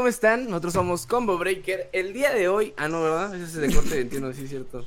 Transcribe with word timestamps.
¿cómo 0.00 0.08
están? 0.08 0.46
Nosotros 0.48 0.72
somos 0.72 1.04
Combo 1.04 1.36
Breaker. 1.36 1.90
El 1.92 2.14
día 2.14 2.32
de 2.32 2.48
hoy. 2.48 2.72
Ah, 2.78 2.88
no, 2.88 3.02
¿verdad? 3.02 3.34
Ese 3.34 3.44
es 3.44 3.54
de 3.54 3.74
corte 3.74 3.96
21, 3.96 4.32
sí, 4.32 4.44
es 4.44 4.48
cierto. 4.48 4.86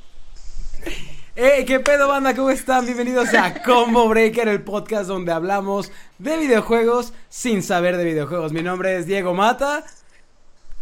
¡Hey! 1.35 1.66
¿Qué 1.67 1.80
pedo, 1.81 2.08
banda? 2.08 2.35
¿Cómo 2.35 2.49
están? 2.49 2.84
Bienvenidos 2.84 3.31
a 3.35 3.62
Combo 3.62 4.09
Breaker, 4.09 4.48
el 4.48 4.63
podcast 4.63 5.05
donde 5.07 5.31
hablamos 5.31 5.91
de 6.18 6.35
videojuegos 6.38 7.13
sin 7.30 7.62
saber 7.62 7.95
de 7.98 8.05
videojuegos. 8.05 8.54
Mi 8.54 8.63
nombre 8.63 8.98
es 8.98 9.05
Diego 9.05 9.35
Mata. 9.35 9.84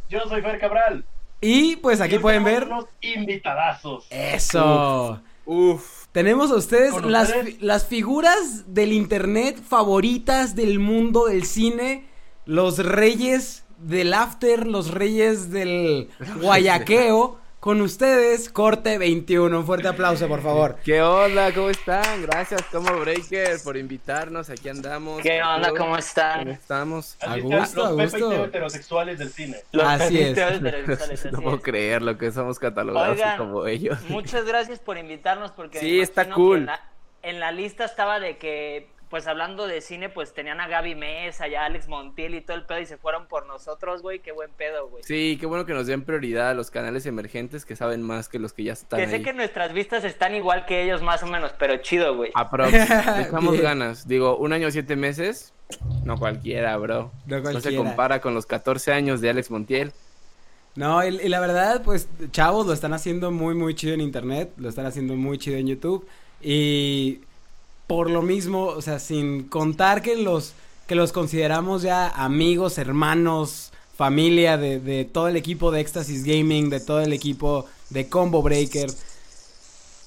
Yo 0.09 0.21
soy 0.29 0.41
Fer 0.41 0.61
Cabral. 0.61 1.03
Y 1.41 1.75
pues 1.75 1.99
aquí 1.99 2.15
Y 2.15 2.19
pueden 2.19 2.45
ver. 2.45 2.63
unos 2.63 2.85
invitadazos. 3.01 4.07
¡Eso! 4.11 5.21
Uf. 5.43 6.05
Tenemos 6.13 6.51
a 6.51 6.55
ustedes 6.55 6.93
las, 7.03 7.27
ustedes. 7.27 7.61
las 7.61 7.85
figuras 7.85 8.73
del 8.73 8.93
internet 8.93 9.61
favoritas 9.61 10.55
del 10.55 10.79
mundo 10.79 11.25
del 11.25 11.43
cine. 11.43 12.07
Los 12.45 12.77
reyes 12.77 13.65
del 13.83 14.13
after, 14.13 14.67
los 14.67 14.91
reyes 14.91 15.51
del 15.51 16.09
guayaqueo. 16.41 17.39
Con 17.59 17.79
ustedes, 17.81 18.49
Corte 18.49 18.97
21. 18.97 19.59
Un 19.59 19.65
fuerte 19.67 19.87
aplauso, 19.87 20.27
por 20.27 20.41
favor. 20.41 20.77
¿Qué 20.83 20.99
onda? 21.03 21.53
¿Cómo 21.53 21.69
están? 21.69 22.23
Gracias, 22.23 22.63
Combo 22.71 22.99
Breaker, 23.01 23.59
por 23.63 23.77
invitarnos. 23.77 24.49
Aquí 24.49 24.67
andamos. 24.67 25.21
¿Qué 25.21 25.43
onda? 25.43 25.69
¿Cómo 25.69 25.81
¿Cómo 25.81 25.97
están? 25.97 26.47
estamos? 26.49 27.17
A 27.21 27.33
Así 27.33 27.41
gusto, 27.41 27.85
a 27.85 27.91
gusto. 27.91 28.45
Heterosexuales 28.45 29.19
del 29.19 29.29
cine. 29.29 29.57
Los 29.73 29.83
Así 29.85 30.19
es. 30.19 30.33
televisores, 30.33 31.25
No 31.25 31.37
así 31.37 31.43
puedo 31.43 31.57
es. 31.57 31.61
creer 31.61 32.01
lo 32.01 32.17
que 32.17 32.31
somos 32.31 32.57
catalogados 32.57 33.17
Oigan, 33.17 33.37
como 33.37 33.67
ellos. 33.67 33.99
Muchas 34.09 34.43
gracias 34.45 34.79
por 34.79 34.97
invitarnos 34.97 35.51
porque 35.51 35.79
Sí, 35.79 35.99
está 36.01 36.31
cool. 36.31 36.55
que 36.55 36.59
En 36.61 36.65
la, 36.65 36.81
en 37.21 37.39
la 37.39 37.51
lista 37.51 37.85
estaba 37.85 38.19
de 38.19 38.39
que, 38.39 38.89
pues 39.11 39.27
hablando 39.27 39.67
de 39.67 39.81
cine, 39.81 40.09
pues 40.09 40.33
tenían 40.33 40.59
a 40.61 40.67
Gaby 40.67 40.95
Mesa, 40.95 41.47
ya 41.47 41.65
Alex 41.65 41.87
Montiel 41.87 42.33
y 42.33 42.41
todo 42.41 42.57
el 42.57 42.65
pedo 42.65 42.79
y 42.79 42.85
se 42.87 42.97
fueron 42.97 43.27
por 43.27 43.45
nosotros, 43.45 44.01
güey. 44.01 44.19
Qué 44.19 44.31
buen 44.31 44.49
pedo, 44.51 44.87
güey. 44.87 45.03
Sí, 45.03 45.37
qué 45.39 45.45
bueno 45.45 45.65
que 45.65 45.73
nos 45.73 45.85
den 45.85 46.03
prioridad 46.03 46.49
a 46.49 46.53
los 46.55 46.71
canales 46.71 47.05
emergentes 47.05 47.65
que 47.65 47.75
saben 47.75 48.01
más 48.01 48.29
que 48.29 48.39
los 48.39 48.53
que 48.53 48.63
ya 48.63 48.73
están 48.73 48.99
que 48.99 49.07
sé 49.07 49.17
ahí. 49.17 49.23
que 49.23 49.33
nuestras 49.33 49.73
vistas 49.73 50.03
están 50.05 50.33
igual 50.33 50.65
que 50.65 50.81
ellos 50.81 51.03
más 51.03 51.21
o 51.21 51.27
menos, 51.27 51.51
pero 51.59 51.77
chido, 51.77 52.15
güey. 52.15 52.31
Aprox. 52.33 52.71
Bien. 53.51 53.61
ganas. 53.61 54.07
Digo, 54.07 54.37
un 54.37 54.53
año 54.53 54.71
siete 54.71 54.95
meses. 54.95 55.53
No 56.03 56.17
cualquiera, 56.17 56.75
bro. 56.77 57.11
No 57.27 57.37
No 57.39 57.45
se 57.45 57.51
cualquiera. 57.51 57.77
compara 57.77 58.21
con 58.21 58.33
los 58.33 58.45
14 58.45 58.93
años 58.93 59.21
de 59.21 59.29
Alex 59.29 59.51
Montiel. 59.51 59.91
No, 60.75 61.05
y, 61.05 61.09
y 61.17 61.27
la 61.27 61.41
verdad, 61.41 61.81
pues, 61.83 62.07
chavos, 62.31 62.65
lo 62.65 62.71
están 62.71 62.93
haciendo 62.93 63.29
muy, 63.29 63.55
muy 63.55 63.75
chido 63.75 63.93
en 63.93 63.99
internet, 63.99 64.53
lo 64.55 64.69
están 64.69 64.85
haciendo 64.85 65.15
muy 65.17 65.37
chido 65.37 65.57
en 65.57 65.67
YouTube, 65.67 66.07
y 66.41 67.19
por 67.91 68.09
lo 68.09 68.21
mismo, 68.21 68.67
o 68.67 68.81
sea, 68.81 68.99
sin 68.99 69.43
contar 69.49 70.01
que 70.01 70.15
los, 70.15 70.53
que 70.87 70.95
los 70.95 71.11
consideramos 71.11 71.81
ya 71.81 72.07
amigos, 72.07 72.77
hermanos, 72.77 73.73
familia 73.97 74.55
de, 74.55 74.79
de 74.79 75.03
todo 75.03 75.27
el 75.27 75.35
equipo 75.35 75.71
de 75.71 75.81
Éxtasis 75.81 76.23
Gaming, 76.23 76.69
de 76.69 76.79
todo 76.79 77.01
el 77.01 77.11
equipo 77.11 77.65
de 77.89 78.07
Combo 78.07 78.41
Breaker, 78.41 78.89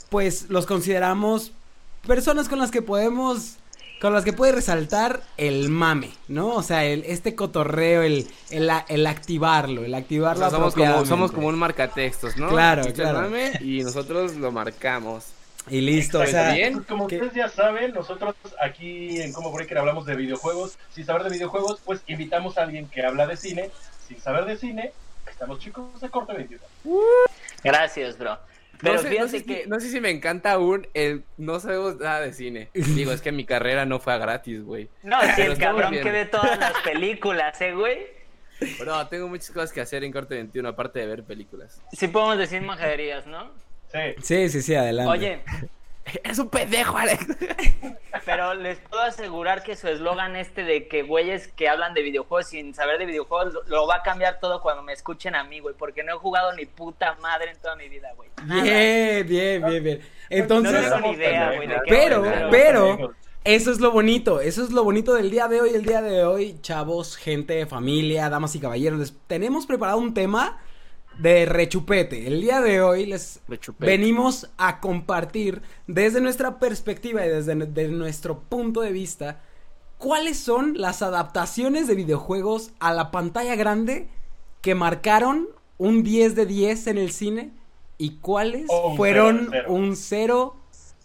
pues 0.08 0.48
los 0.48 0.64
consideramos 0.64 1.52
personas 2.06 2.48
con 2.48 2.58
las 2.58 2.70
que 2.70 2.80
podemos 2.80 3.56
con 4.00 4.14
las 4.14 4.24
que 4.24 4.32
puede 4.32 4.52
resaltar 4.52 5.22
el 5.36 5.68
mame, 5.68 6.10
¿no? 6.26 6.54
O 6.54 6.62
sea, 6.62 6.86
el, 6.86 7.04
este 7.04 7.34
cotorreo, 7.34 8.00
el, 8.00 8.26
el, 8.48 8.70
el 8.88 9.06
activarlo, 9.06 9.84
el 9.84 9.92
O 9.92 9.98
activarlo 9.98 10.40
sea, 10.40 10.50
somos, 10.50 10.74
como, 10.74 11.04
somos 11.04 11.32
como 11.32 11.48
un 11.48 11.58
marcatextos, 11.58 12.38
¿no? 12.38 12.48
Claro, 12.48 12.82
claro. 12.94 13.20
mame 13.20 13.52
Y 13.60 13.82
nosotros 13.82 14.36
lo 14.36 14.52
marcamos. 14.52 15.24
Y 15.70 15.80
listo, 15.80 16.20
o 16.20 16.26
sea, 16.26 16.52
bien. 16.52 16.74
Pues 16.74 16.86
como 16.86 17.04
ustedes 17.04 17.32
ya 17.32 17.48
saben, 17.48 17.92
nosotros 17.94 18.34
aquí 18.60 19.20
en 19.22 19.32
Como 19.32 19.50
Breaker 19.52 19.78
hablamos 19.78 20.04
de 20.06 20.14
videojuegos. 20.14 20.78
Sin 20.90 21.04
saber 21.06 21.22
de 21.24 21.30
videojuegos, 21.30 21.80
pues 21.84 22.02
invitamos 22.06 22.58
a 22.58 22.62
alguien 22.64 22.86
que 22.88 23.02
habla 23.04 23.26
de 23.26 23.36
cine. 23.36 23.70
Sin 24.06 24.20
saber 24.20 24.44
de 24.44 24.56
cine, 24.56 24.92
estamos 25.30 25.58
chicos 25.60 26.00
de 26.00 26.10
corte 26.10 26.34
21. 26.34 26.62
Gracias, 27.62 28.18
bro. 28.18 28.38
Pero 28.80 28.96
no, 28.96 29.00
sé, 29.00 29.04
no 29.06 29.10
fíjate 29.12 29.30
sé 29.30 29.38
si- 29.38 29.44
que... 29.44 29.66
no 29.66 29.80
sé 29.80 29.88
si 29.90 30.00
me 30.00 30.10
encanta 30.10 30.52
aún 30.52 30.86
el 30.94 31.24
no 31.38 31.60
sabemos 31.60 31.96
nada 31.96 32.20
de 32.20 32.32
cine. 32.34 32.68
Digo, 32.74 33.12
es 33.12 33.22
que 33.22 33.32
mi 33.32 33.44
carrera 33.46 33.86
no 33.86 34.00
fue 34.00 34.12
a 34.12 34.18
gratis, 34.18 34.62
güey. 34.62 34.90
No, 35.02 35.16
Pero 35.36 35.52
el 35.52 35.58
cabrón 35.58 35.92
que 35.92 36.10
ve 36.10 36.26
todas 36.26 36.58
las 36.58 36.74
películas, 36.82 37.58
¿eh, 37.60 37.72
güey? 37.72 38.06
Pero 38.78 39.06
tengo 39.08 39.28
muchas 39.28 39.50
cosas 39.50 39.72
que 39.72 39.80
hacer 39.80 40.04
en 40.04 40.12
Corte 40.12 40.34
21, 40.34 40.68
aparte 40.68 40.98
de 41.00 41.06
ver 41.06 41.24
películas. 41.24 41.80
Sí 41.92 42.08
podemos 42.08 42.38
decir 42.38 42.62
majaderías, 42.62 43.26
¿no? 43.26 43.50
Sí. 43.94 44.22
sí, 44.22 44.48
sí, 44.50 44.62
sí, 44.62 44.74
adelante. 44.74 45.10
Oye, 45.10 45.42
Es 46.22 46.38
un 46.38 46.48
pendejo, 46.48 46.96
Alex. 46.96 47.26
Pero 48.24 48.54
les 48.54 48.78
puedo 48.78 49.02
asegurar 49.02 49.62
que 49.62 49.76
su 49.76 49.88
eslogan 49.88 50.36
este 50.36 50.62
de 50.62 50.86
que 50.86 51.02
güeyes 51.02 51.48
que 51.48 51.68
hablan 51.68 51.94
de 51.94 52.02
videojuegos 52.02 52.48
sin 52.48 52.74
saber 52.74 52.98
de 52.98 53.06
videojuegos 53.06 53.54
lo, 53.66 53.86
va 53.86 53.96
a 53.96 54.02
cambiar 54.02 54.38
todo 54.40 54.62
cuando 54.62 54.82
me 54.82 54.92
escuchen 54.92 55.34
a 55.34 55.44
mí, 55.44 55.60
güey, 55.60 55.74
porque 55.76 56.02
no 56.02 56.14
he 56.14 56.18
jugado 56.18 56.52
ni 56.54 56.66
puta 56.66 57.16
madre 57.20 57.50
en 57.50 57.58
toda 57.58 57.76
mi 57.76 57.88
vida, 57.88 58.12
güey. 58.16 58.30
Nada. 58.46 58.62
Bien, 58.62 59.26
bien, 59.26 59.62
bien, 59.64 59.84
bien. 59.84 59.98
No 59.98 60.06
Entonces, 60.30 60.82
tengo 60.82 61.00
ni 61.00 61.10
idea, 61.14 61.52
güey, 61.56 61.68
de 61.68 61.74
qué 61.74 61.80
pero, 61.88 62.16
hablan, 62.16 62.50
pero, 62.50 63.14
eso 63.44 63.70
es 63.70 63.80
lo 63.80 63.90
bonito, 63.90 64.40
eso 64.40 64.62
es 64.62 64.70
lo 64.70 64.84
bonito 64.84 65.14
del 65.14 65.30
día 65.30 65.48
de 65.48 65.60
hoy. 65.60 65.70
El 65.74 65.84
día 65.84 66.00
de 66.00 66.24
hoy, 66.24 66.58
chavos, 66.62 67.16
gente, 67.16 67.66
familia, 67.66 68.30
damas 68.30 68.54
y 68.54 68.60
caballeros, 68.60 68.98
les 68.98 69.14
tenemos 69.26 69.66
preparado 69.66 69.98
un 69.98 70.14
tema 70.14 70.62
de 71.18 71.46
rechupete. 71.46 72.26
El 72.26 72.40
día 72.40 72.60
de 72.60 72.80
hoy 72.82 73.06
les 73.06 73.40
Rechupete. 73.48 73.86
venimos 73.86 74.50
a 74.58 74.80
compartir 74.80 75.62
desde 75.86 76.20
nuestra 76.20 76.58
perspectiva 76.58 77.24
y 77.24 77.28
desde 77.28 77.54
de 77.54 77.88
nuestro 77.88 78.40
punto 78.40 78.80
de 78.80 78.92
vista 78.92 79.40
cuáles 79.98 80.38
son 80.38 80.74
las 80.78 81.02
adaptaciones 81.02 81.86
de 81.86 81.94
videojuegos 81.94 82.72
a 82.80 82.92
la 82.92 83.10
pantalla 83.10 83.54
grande 83.56 84.08
que 84.60 84.74
marcaron 84.74 85.48
un 85.78 86.02
10 86.02 86.34
de 86.34 86.46
10 86.46 86.86
en 86.88 86.98
el 86.98 87.10
cine 87.12 87.52
y 87.98 88.16
cuáles 88.18 88.66
fueron 88.96 89.48
cero 89.50 89.50
de 89.50 89.58
cero. 89.60 89.72
un 89.72 89.96
0 89.96 90.56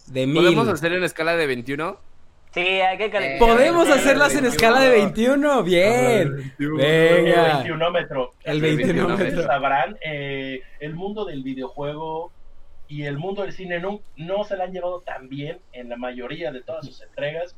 de 0.06 0.26
mil. 0.26 0.36
¿Podemos 0.42 0.68
hacer 0.68 0.92
en 0.92 1.04
escala 1.04 1.36
de 1.36 1.46
21? 1.46 1.96
Sí, 2.52 2.60
hay 2.60 2.98
que 2.98 3.10
calificar. 3.10 3.48
Podemos 3.48 3.86
Sí, 3.86 3.92
hacerlas 3.92 4.34
en 4.34 4.42
21. 4.42 4.48
escala 4.48 4.80
de 4.80 4.90
21, 4.90 5.62
bien. 5.62 6.36
21. 6.36 6.76
Venga. 6.76 7.50
El 7.50 7.56
21 7.56 7.88
El 8.44 8.56
Ustedes 8.56 8.76
21 8.76 9.42
sabrán, 9.46 9.96
eh, 10.04 10.62
el 10.80 10.94
mundo 10.94 11.24
del 11.24 11.42
videojuego 11.44 12.32
y 12.88 13.04
el 13.04 13.18
mundo 13.18 13.42
del 13.42 13.52
cine 13.52 13.78
no, 13.78 14.00
no 14.16 14.42
se 14.44 14.56
la 14.56 14.64
han 14.64 14.72
llevado 14.72 15.00
tan 15.00 15.28
bien 15.28 15.60
en 15.72 15.88
la 15.88 15.96
mayoría 15.96 16.50
de 16.50 16.60
todas 16.62 16.84
sus 16.86 17.00
entregas, 17.02 17.54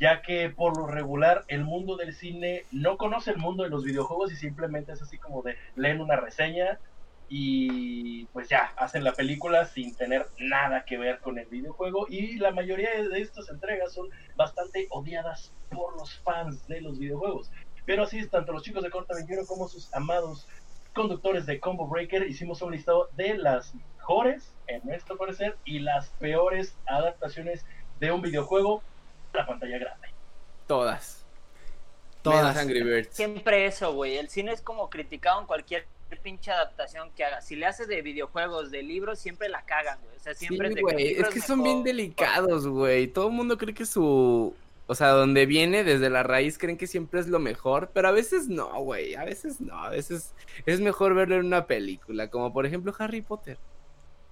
ya 0.00 0.22
que 0.22 0.50
por 0.50 0.76
lo 0.76 0.88
regular 0.88 1.44
el 1.46 1.62
mundo 1.62 1.96
del 1.96 2.12
cine 2.12 2.64
no 2.72 2.96
conoce 2.96 3.30
el 3.30 3.36
mundo 3.38 3.62
de 3.62 3.70
los 3.70 3.84
videojuegos 3.84 4.32
y 4.32 4.36
simplemente 4.36 4.90
es 4.92 5.00
así 5.02 5.18
como 5.18 5.42
de 5.42 5.56
leen 5.76 6.00
una 6.00 6.16
reseña 6.16 6.80
y 7.28 8.26
pues 8.26 8.48
ya, 8.48 8.72
hacen 8.76 9.02
la 9.02 9.12
película 9.12 9.64
sin 9.64 9.94
tener 9.94 10.28
nada 10.38 10.84
que 10.84 10.96
ver 10.96 11.18
con 11.20 11.38
el 11.38 11.46
videojuego 11.46 12.06
y 12.08 12.36
la 12.36 12.52
mayoría 12.52 12.90
de 13.02 13.20
estas 13.20 13.48
entregas 13.48 13.92
son 13.92 14.08
bastante 14.36 14.86
odiadas 14.90 15.52
por 15.70 15.96
los 15.96 16.18
fans 16.20 16.66
de 16.68 16.80
los 16.80 16.98
videojuegos. 16.98 17.50
Pero 17.84 18.04
así 18.04 18.18
es, 18.18 18.30
tanto 18.30 18.52
los 18.52 18.62
chicos 18.62 18.82
de 18.82 18.90
Corta 18.90 19.14
21 19.14 19.46
como 19.46 19.68
sus 19.68 19.92
amados 19.94 20.46
conductores 20.92 21.46
de 21.46 21.60
Combo 21.60 21.86
Breaker 21.86 22.26
hicimos 22.26 22.62
un 22.62 22.72
listado 22.72 23.10
de 23.16 23.36
las 23.36 23.74
mejores, 23.74 24.52
en 24.66 24.80
nuestro 24.84 25.16
parecer, 25.16 25.56
y 25.64 25.80
las 25.80 26.08
peores 26.18 26.74
adaptaciones 26.86 27.64
de 28.00 28.12
un 28.12 28.22
videojuego 28.22 28.82
a 29.32 29.38
la 29.38 29.46
pantalla 29.46 29.78
grande. 29.78 30.08
Todas. 30.66 31.24
Todas. 32.22 32.56
Angry 32.56 32.82
Birds. 32.82 33.14
Siempre 33.14 33.66
eso, 33.66 33.92
güey. 33.92 34.16
El 34.16 34.30
cine 34.30 34.52
es 34.52 34.62
como 34.62 34.90
criticado 34.90 35.40
en 35.40 35.46
cualquier 35.46 35.86
pinche 36.22 36.52
adaptación 36.52 37.10
que 37.16 37.24
haga. 37.24 37.40
Si 37.40 37.56
le 37.56 37.66
haces 37.66 37.88
de 37.88 38.00
videojuegos, 38.02 38.70
de 38.70 38.82
libros, 38.82 39.18
siempre 39.18 39.48
la 39.48 39.62
cagan, 39.62 39.98
güey. 40.04 40.16
O 40.16 40.20
sea, 40.20 40.34
Sí, 40.34 40.46
siempre 40.46 40.68
es 40.68 40.74
de 40.76 40.82
güey, 40.82 41.12
es 41.14 41.28
que 41.28 41.40
son 41.40 41.62
bien 41.62 41.82
delicados, 41.82 42.68
güey. 42.68 43.08
Todo 43.08 43.28
el 43.28 43.32
mundo 43.32 43.58
cree 43.58 43.74
que 43.74 43.86
su... 43.86 44.54
O 44.88 44.94
sea, 44.94 45.08
donde 45.08 45.46
viene, 45.46 45.82
desde 45.82 46.10
la 46.10 46.22
raíz, 46.22 46.58
creen 46.58 46.76
que 46.76 46.86
siempre 46.86 47.18
es 47.18 47.26
lo 47.26 47.40
mejor, 47.40 47.90
pero 47.92 48.06
a 48.06 48.12
veces 48.12 48.46
no, 48.46 48.68
güey. 48.82 49.16
A 49.16 49.24
veces 49.24 49.60
no, 49.60 49.74
a 49.82 49.90
veces 49.90 50.32
es 50.64 50.80
mejor 50.80 51.14
verlo 51.14 51.34
en 51.34 51.46
una 51.46 51.66
película, 51.66 52.30
como 52.30 52.52
por 52.52 52.66
ejemplo 52.66 52.94
Harry 52.96 53.20
Potter. 53.20 53.58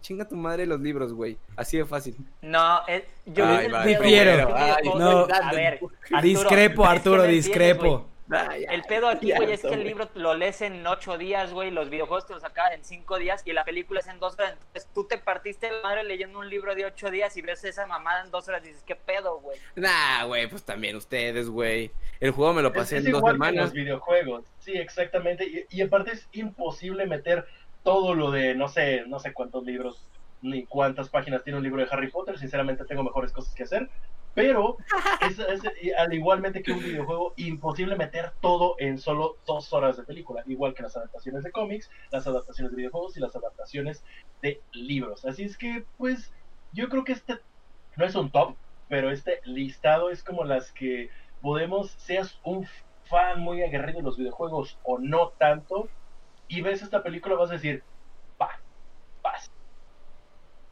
Chinga 0.00 0.28
tu 0.28 0.36
madre 0.36 0.66
los 0.66 0.80
libros, 0.80 1.12
güey. 1.12 1.38
Así 1.56 1.78
de 1.78 1.86
fácil. 1.86 2.14
No, 2.40 2.86
eh, 2.86 3.04
yo 3.26 3.44
difiero. 3.84 4.56
es 4.56 4.94
no. 4.94 5.26
A 5.26 5.52
ver, 5.52 5.80
Arturo, 6.12 6.22
discrepo, 6.22 6.84
es 6.84 6.90
Arturo, 6.90 7.26
no 7.26 8.13
güey. 8.28 8.64
El 8.68 8.82
pedo 8.84 9.08
aquí, 9.08 9.32
güey, 9.34 9.52
es 9.52 9.62
que 9.62 9.74
el 9.74 9.84
libro 9.84 10.08
lo 10.14 10.34
lees 10.34 10.62
en 10.62 10.86
ocho 10.86 11.18
días, 11.18 11.52
güey, 11.52 11.70
los 11.70 11.90
videojuegos 11.90 12.26
te 12.26 12.32
los 12.32 12.42
sacan 12.42 12.72
en 12.72 12.84
cinco 12.84 13.18
días 13.18 13.42
y 13.44 13.52
la 13.52 13.64
película 13.64 14.00
es 14.00 14.08
en 14.08 14.18
dos 14.18 14.34
horas. 14.34 14.52
Entonces 14.52 14.88
tú 14.94 15.06
te 15.06 15.18
partiste 15.18 15.70
la 15.70 15.82
madre 15.82 16.04
leyendo 16.04 16.38
un 16.38 16.48
libro 16.48 16.74
de 16.74 16.86
ocho 16.86 17.10
días 17.10 17.36
y 17.36 17.42
ves 17.42 17.64
esa 17.64 17.86
mamada 17.86 18.24
en 18.24 18.30
dos 18.30 18.48
horas 18.48 18.62
y 18.64 18.68
dices, 18.68 18.82
¿qué 18.86 18.96
pedo, 18.96 19.40
güey? 19.40 19.58
Nah, 19.76 20.24
güey, 20.24 20.46
pues 20.48 20.64
también 20.64 20.96
ustedes, 20.96 21.48
güey. 21.48 21.90
El 22.20 22.30
juego 22.30 22.54
me 22.54 22.62
lo 22.62 22.72
pasé 22.72 22.98
es 22.98 23.06
en 23.06 23.12
dos 23.12 23.18
igual 23.18 23.34
que 23.34 23.36
semanas. 23.36 23.64
los 23.64 23.72
videojuegos, 23.72 24.44
sí, 24.58 24.72
exactamente. 24.72 25.44
Y, 25.44 25.78
y 25.78 25.82
aparte 25.82 26.12
es 26.12 26.28
imposible 26.32 27.06
meter 27.06 27.46
todo 27.82 28.14
lo 28.14 28.30
de, 28.30 28.54
no 28.54 28.68
sé, 28.68 29.04
no 29.06 29.18
sé 29.18 29.32
cuántos 29.32 29.64
libros 29.64 30.08
ni 30.44 30.66
cuántas 30.66 31.08
páginas 31.08 31.42
tiene 31.42 31.56
un 31.56 31.62
libro 31.64 31.82
de 31.82 31.88
Harry 31.90 32.10
Potter. 32.10 32.38
Sinceramente 32.38 32.84
tengo 32.84 33.02
mejores 33.02 33.32
cosas 33.32 33.54
que 33.54 33.62
hacer. 33.62 33.88
Pero 34.34 34.78
es, 35.20 35.38
es, 35.38 35.62
al 35.96 36.12
igualmente 36.12 36.62
que 36.62 36.72
un 36.72 36.80
videojuego, 36.80 37.34
imposible 37.36 37.96
meter 37.96 38.32
todo 38.40 38.74
en 38.78 38.98
solo 38.98 39.36
dos 39.46 39.72
horas 39.72 39.96
de 39.96 40.02
película, 40.02 40.42
igual 40.46 40.74
que 40.74 40.82
las 40.82 40.96
adaptaciones 40.96 41.44
de 41.44 41.52
cómics, 41.52 41.88
las 42.10 42.26
adaptaciones 42.26 42.72
de 42.72 42.76
videojuegos 42.76 43.16
y 43.16 43.20
las 43.20 43.36
adaptaciones 43.36 44.04
de 44.42 44.60
libros. 44.72 45.24
Así 45.24 45.44
es 45.44 45.56
que, 45.56 45.84
pues, 45.98 46.32
yo 46.72 46.88
creo 46.88 47.04
que 47.04 47.12
este 47.12 47.38
no 47.96 48.04
es 48.04 48.14
un 48.16 48.30
top, 48.30 48.56
pero 48.88 49.10
este 49.10 49.40
listado 49.44 50.10
es 50.10 50.24
como 50.24 50.44
las 50.44 50.72
que 50.72 51.10
podemos, 51.40 51.92
seas 51.92 52.40
un 52.42 52.66
fan 53.04 53.40
muy 53.40 53.62
aguerrido 53.62 53.98
de 53.98 54.04
los 54.04 54.18
videojuegos 54.18 54.78
o 54.82 54.98
no 54.98 55.28
tanto, 55.28 55.88
y 56.48 56.60
ves 56.60 56.82
esta 56.82 57.02
película 57.02 57.36
vas 57.36 57.50
a 57.50 57.54
decir, 57.54 57.84
pa, 58.36 58.60
paz. 59.22 59.50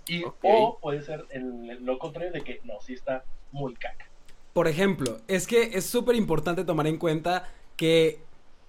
Y, 0.08 0.24
O 0.42 0.78
puede 0.80 1.02
ser 1.02 1.24
lo 1.32 1.98
contrario 1.98 2.32
de 2.32 2.40
que 2.40 2.60
no, 2.64 2.80
sí 2.80 2.94
está 2.94 3.24
muy 3.52 3.74
caca. 3.74 4.06
Por 4.52 4.68
ejemplo, 4.68 5.18
es 5.28 5.46
que 5.46 5.70
es 5.74 5.86
súper 5.86 6.16
importante 6.16 6.64
tomar 6.64 6.86
en 6.86 6.98
cuenta 6.98 7.48
que 7.76 8.20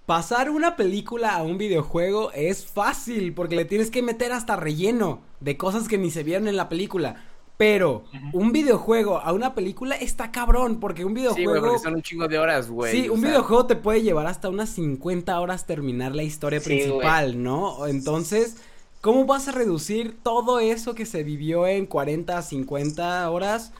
pasar 0.06 0.50
una 0.50 0.76
película 0.76 1.34
a 1.34 1.42
un 1.42 1.58
videojuego 1.58 2.30
es 2.32 2.64
fácil 2.66 3.34
porque 3.34 3.56
le 3.56 3.64
tienes 3.64 3.90
que 3.90 4.02
meter 4.02 4.32
hasta 4.32 4.56
relleno 4.56 5.20
de 5.40 5.56
cosas 5.56 5.88
que 5.88 5.98
ni 5.98 6.10
se 6.10 6.22
vieron 6.22 6.48
en 6.48 6.56
la 6.56 6.68
película. 6.68 7.24
Pero 7.56 8.04
un 8.32 8.50
videojuego 8.50 9.18
a 9.18 9.32
una 9.32 9.54
película 9.54 9.94
está 9.94 10.32
cabrón, 10.32 10.80
porque 10.80 11.04
un 11.04 11.14
videojuego. 11.14 11.78
Sí, 11.78 11.84
son 11.84 11.94
un 11.94 12.02
chingo 12.02 12.26
de 12.26 12.38
horas, 12.38 12.68
güey. 12.68 12.90
Sí, 12.90 13.08
un 13.08 13.20
videojuego 13.20 13.66
te 13.66 13.76
puede 13.76 14.02
llevar 14.02 14.26
hasta 14.26 14.48
unas 14.48 14.70
50 14.70 15.38
horas 15.38 15.64
terminar 15.64 16.16
la 16.16 16.24
historia 16.24 16.60
principal, 16.60 17.40
¿no? 17.40 17.86
Entonces, 17.86 18.56
¿cómo 19.00 19.24
vas 19.24 19.46
a 19.46 19.52
reducir 19.52 20.16
todo 20.20 20.58
eso 20.58 20.96
que 20.96 21.06
se 21.06 21.22
vivió 21.22 21.68
en 21.68 21.86
40, 21.86 22.42
50 22.42 23.30
horas 23.30 23.72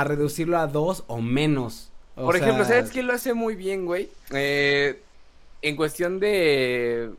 a 0.00 0.04
reducirlo 0.04 0.58
a 0.58 0.66
dos 0.66 1.04
o 1.06 1.20
menos? 1.20 1.90
Por 2.14 2.36
ejemplo, 2.36 2.64
¿sabes 2.64 2.90
quién 2.90 3.06
lo 3.06 3.12
hace 3.12 3.34
muy 3.34 3.56
bien, 3.56 3.84
güey? 3.86 4.08
Eh, 4.32 5.00
en 5.62 5.76
cuestión 5.76 6.18
de. 6.20 7.10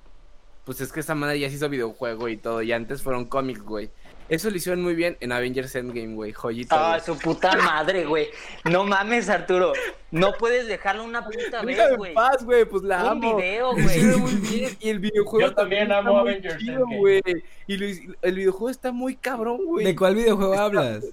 Pues 0.66 0.82
es 0.82 0.92
que 0.92 1.00
esta 1.00 1.16
madre 1.16 1.40
ya 1.40 1.50
se 1.50 1.56
hizo 1.56 1.70
videojuego 1.70 2.28
y 2.28 2.38
todo, 2.38 2.62
y 2.62 2.72
antes 2.74 3.02
fueron 3.02 3.26
cómics, 3.26 3.62
güey. 3.62 3.90
Eso 4.30 4.50
lo 4.50 4.58
hicieron 4.58 4.84
muy 4.84 4.94
bien 4.94 5.16
en 5.22 5.32
Avengers 5.32 5.74
Endgame, 5.76 6.14
güey. 6.14 6.34
Joyita. 6.34 6.96
Ah, 6.96 7.00
su 7.00 7.18
puta 7.18 7.56
madre, 7.56 8.06
güey. 8.06 8.28
No 8.66 8.84
mames, 8.84 9.30
Arturo. 9.30 9.72
No 10.12 10.34
puedes 10.34 10.68
dejarlo 10.68 11.06
una 11.06 11.24
puta 11.24 11.62
vez, 11.64 11.80
güey. 11.96 12.14
paz, 12.14 12.44
güey. 12.44 12.66
Pues 12.66 12.84
la 12.84 13.04
Un 13.04 13.10
amo. 13.12 13.38
video, 13.38 13.72
güey. 13.72 14.04
muy 14.18 14.34
bien. 14.36 14.78
Y 14.82 14.90
el 14.90 15.00
videojuego 15.00 15.48
Yo 15.48 15.56
también 15.56 15.90
amo 15.94 16.18
Avengers 16.18 16.62
Endgame. 16.62 16.98
güey. 16.98 17.22
Y 17.68 17.78
lo- 17.78 18.16
el 18.22 18.36
videojuego 18.36 18.70
está 18.70 18.92
muy 18.92 19.16
cabrón, 19.16 19.62
güey. 19.66 19.86
¿De 19.86 19.96
cuál 19.96 20.16
videojuego 20.16 20.56
hablas? 20.60 21.06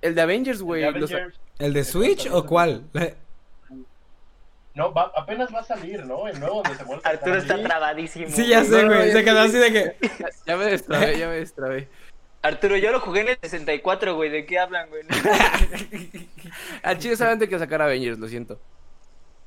El 0.00 0.14
de 0.14 0.22
Avengers, 0.22 0.62
güey. 0.62 0.90
Los- 0.92 1.12
¿El 1.58 1.72
de 1.72 1.84
Switch 1.84 2.28
o 2.30 2.46
cuál? 2.46 2.84
No, 4.74 4.92
va- 4.92 5.10
apenas 5.16 5.52
va 5.52 5.58
a 5.60 5.64
salir, 5.64 6.04
¿no? 6.06 6.28
El 6.28 6.38
nuevo 6.38 6.62
donde 6.62 6.76
se 6.78 6.84
muere. 6.84 7.02
Arturo 7.04 7.36
está 7.36 7.60
trabadísimo. 7.60 8.28
Sí, 8.30 8.46
ya 8.46 8.58
güey. 8.60 8.70
sé, 8.70 8.82
No, 8.84 8.88
no, 8.90 8.96
güey. 8.96 9.12
Se 9.12 9.24
quedó 9.24 9.40
así 9.40 9.56
de 9.58 9.72
que. 9.72 9.96
Ya 10.46 10.56
me 10.56 10.64
destrabé, 10.66 11.18
ya 11.18 11.28
me 11.28 11.34
destrabé. 11.36 11.88
Arturo, 12.42 12.76
yo 12.76 12.92
lo 12.92 13.00
jugué 13.00 13.22
en 13.22 13.28
el 13.30 13.38
64, 13.42 14.14
güey. 14.14 14.30
¿De 14.30 14.46
qué 14.46 14.58
hablan, 14.60 14.88
güey? 14.88 15.02
Al 16.84 16.98
chile 16.98 17.16
solamente 17.16 17.48
que 17.48 17.58
sacar 17.58 17.82
Avengers, 17.82 18.18
lo 18.20 18.28
siento. 18.28 18.60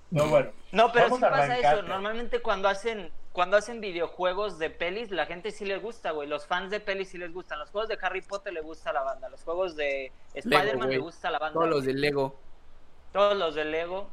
No, 0.10 0.28
bueno. 0.28 0.50
No, 0.74 0.92
pero 0.92 1.16
sí 1.16 1.22
pasa 1.22 1.58
eso. 1.58 1.82
Normalmente 1.84 2.42
cuando 2.42 2.68
hacen 2.68 3.10
cuando 3.34 3.58
hacen 3.58 3.80
videojuegos 3.82 4.60
de 4.60 4.70
pelis, 4.70 5.10
la 5.12 5.26
gente 5.26 5.52
sí 5.52 5.66
les 5.66 5.82
gusta, 5.82 6.12
güey. 6.12 6.28
Los 6.28 6.46
fans 6.46 6.70
de 6.72 6.80
pelis 6.80 7.10
sí 7.10 7.18
les 7.18 7.32
gustan. 7.34 7.60
Los 7.60 7.70
juegos 7.70 7.88
de 7.90 7.98
Harry 8.02 8.22
Potter 8.22 8.52
le 8.54 8.62
gusta 8.62 8.90
a 8.90 8.94
la 8.94 9.04
banda. 9.04 9.30
Los 9.30 9.44
juegos 9.44 9.76
de 9.76 10.12
Spider-Man 10.34 10.90
le 10.90 10.98
gusta 10.98 11.30
a 11.30 11.32
la 11.32 11.40
banda. 11.40 11.54
Todos 11.54 11.70
los 11.70 11.86
de 11.86 11.94
Lego, 11.94 12.36
Todos 13.14 13.38
los 13.38 13.56
de 13.56 13.66
Lego. 13.66 14.10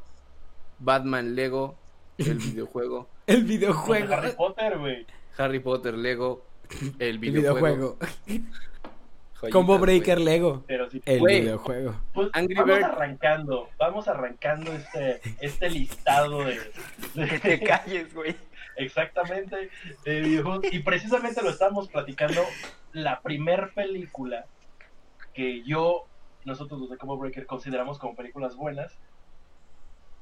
Batman, 0.79 1.35
Lego, 1.35 1.75
el 2.19 2.35
videojuego, 2.39 3.09
El 3.27 3.45
videojuego. 3.45 4.15
Harry 4.15 4.33
Potter, 4.33 4.79
güey. 4.79 5.07
Harry 5.37 5.59
Potter, 5.61 5.95
Lego, 5.95 6.45
el 6.81 6.95
El 7.01 7.19
videojuego. 7.19 7.97
Joyitas, 8.27 9.53
Combo. 9.53 9.79
Breaker 9.79 10.21
Lego. 10.21 10.65
Pero 10.67 10.91
sí. 10.91 11.01
El 11.05 11.21
videojuego. 11.25 11.95
Pues 12.13 12.29
Angry 12.33 12.55
vamos 12.55 12.77
Bird. 12.77 12.85
arrancando, 12.85 13.69
vamos 13.79 14.09
arrancando 14.09 14.73
este, 14.73 15.21
este 15.41 15.71
listado 15.71 16.45
de, 16.45 16.59
de- 17.15 17.29
Que 17.29 17.39
te 17.41 17.61
calles, 17.61 18.13
güey. 18.15 18.37
Exactamente. 18.79 19.71
Y 20.73 20.79
precisamente 20.81 21.43
lo 21.43 21.51
estábamos 21.51 21.89
platicando, 21.89 22.43
la 22.93 23.21
primer 23.21 23.73
película 23.75 24.47
que 25.35 25.63
yo, 25.65 26.07
nosotros 26.45 26.81
los 26.81 26.91
de 26.91 26.97
Combo 26.97 27.19
Breaker 27.19 27.47
consideramos 27.47 27.99
como 27.99 28.17
películas 28.17 28.57
buenas 28.57 28.99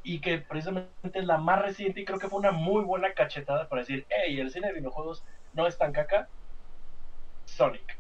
y 0.03 0.21
que 0.21 0.39
precisamente 0.39 0.91
es 1.15 1.25
la 1.25 1.39
más 1.39 1.63
reciente 1.63 2.01
y 2.01 2.05
creo 2.05 2.19
que 2.19 2.29
fue 2.29 2.39
una 2.39 2.53
muy 2.53 2.85
buena 2.85 3.13
cachetada 3.13 3.69
para 3.69 3.83
decir, 3.83 4.07
hey, 4.09 4.39
el 4.39 4.51
cine 4.51 4.69
de 4.69 4.75
videojuegos 4.75 5.25
no 5.55 5.67
es 5.67 5.79
tan 5.79 5.93
caca. 5.93 6.29
Sonic. 7.45 7.99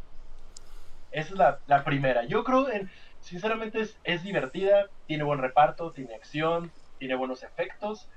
Esa 1.10 1.32
es 1.32 1.38
la, 1.38 1.58
la 1.66 1.84
primera. 1.84 2.24
Yo 2.24 2.44
creo, 2.44 2.70
en, 2.70 2.90
sinceramente, 3.20 3.80
es, 3.80 3.98
es 4.04 4.22
divertida, 4.22 4.86
tiene 5.06 5.24
buen 5.24 5.40
reparto, 5.40 5.92
tiene 5.92 6.14
acción, 6.14 6.70
tiene 6.98 7.14
buenos 7.14 7.42
efectos. 7.42 8.08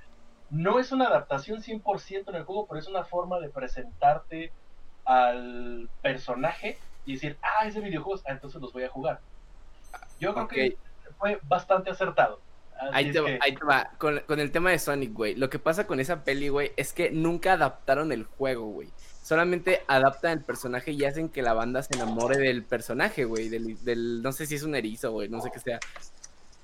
No 0.50 0.78
es 0.78 0.90
una 0.92 1.06
adaptación 1.06 1.62
100% 1.62 2.28
en 2.28 2.34
el 2.34 2.44
juego, 2.44 2.66
pero 2.66 2.80
es 2.80 2.88
una 2.88 3.04
forma 3.04 3.38
de 3.38 3.48
presentarte 3.48 4.52
al 5.04 5.88
personaje 6.02 6.78
y 7.06 7.14
decir, 7.14 7.36
ah, 7.42 7.66
es 7.66 7.74
de 7.74 7.80
videojuegos, 7.80 8.22
ah, 8.26 8.32
entonces 8.32 8.60
los 8.60 8.72
voy 8.72 8.84
a 8.84 8.88
jugar. 8.88 9.20
Yo 10.18 10.34
creo 10.34 10.48
que 10.48 10.76
fue 11.18 11.38
bastante 11.44 11.90
acertado. 11.90 12.40
Ahí 12.92 13.10
te, 13.12 13.20
va, 13.20 13.26
que- 13.26 13.38
ahí 13.42 13.54
te 13.54 13.64
va. 13.64 13.90
Con, 13.98 14.20
con 14.26 14.40
el 14.40 14.50
tema 14.52 14.70
de 14.70 14.78
Sonic, 14.78 15.12
güey. 15.12 15.34
Lo 15.34 15.50
que 15.50 15.58
pasa 15.58 15.86
con 15.86 16.00
esa 16.00 16.24
peli, 16.24 16.48
güey, 16.48 16.72
es 16.76 16.92
que 16.92 17.10
nunca 17.10 17.52
adaptaron 17.54 18.10
el 18.12 18.24
juego, 18.24 18.66
güey. 18.66 18.88
Solamente 19.22 19.82
adaptan 19.86 20.32
el 20.38 20.44
personaje 20.44 20.92
y 20.92 21.04
hacen 21.04 21.28
que 21.28 21.42
la 21.42 21.52
banda 21.52 21.82
se 21.82 21.94
enamore 21.94 22.38
del 22.38 22.64
personaje, 22.64 23.24
güey. 23.24 23.48
Del, 23.48 23.82
del, 23.84 24.22
no 24.22 24.32
sé 24.32 24.46
si 24.46 24.54
es 24.54 24.62
un 24.62 24.74
erizo, 24.74 25.12
güey, 25.12 25.28
no 25.28 25.40
sé 25.40 25.50
qué 25.52 25.60
sea. 25.60 25.78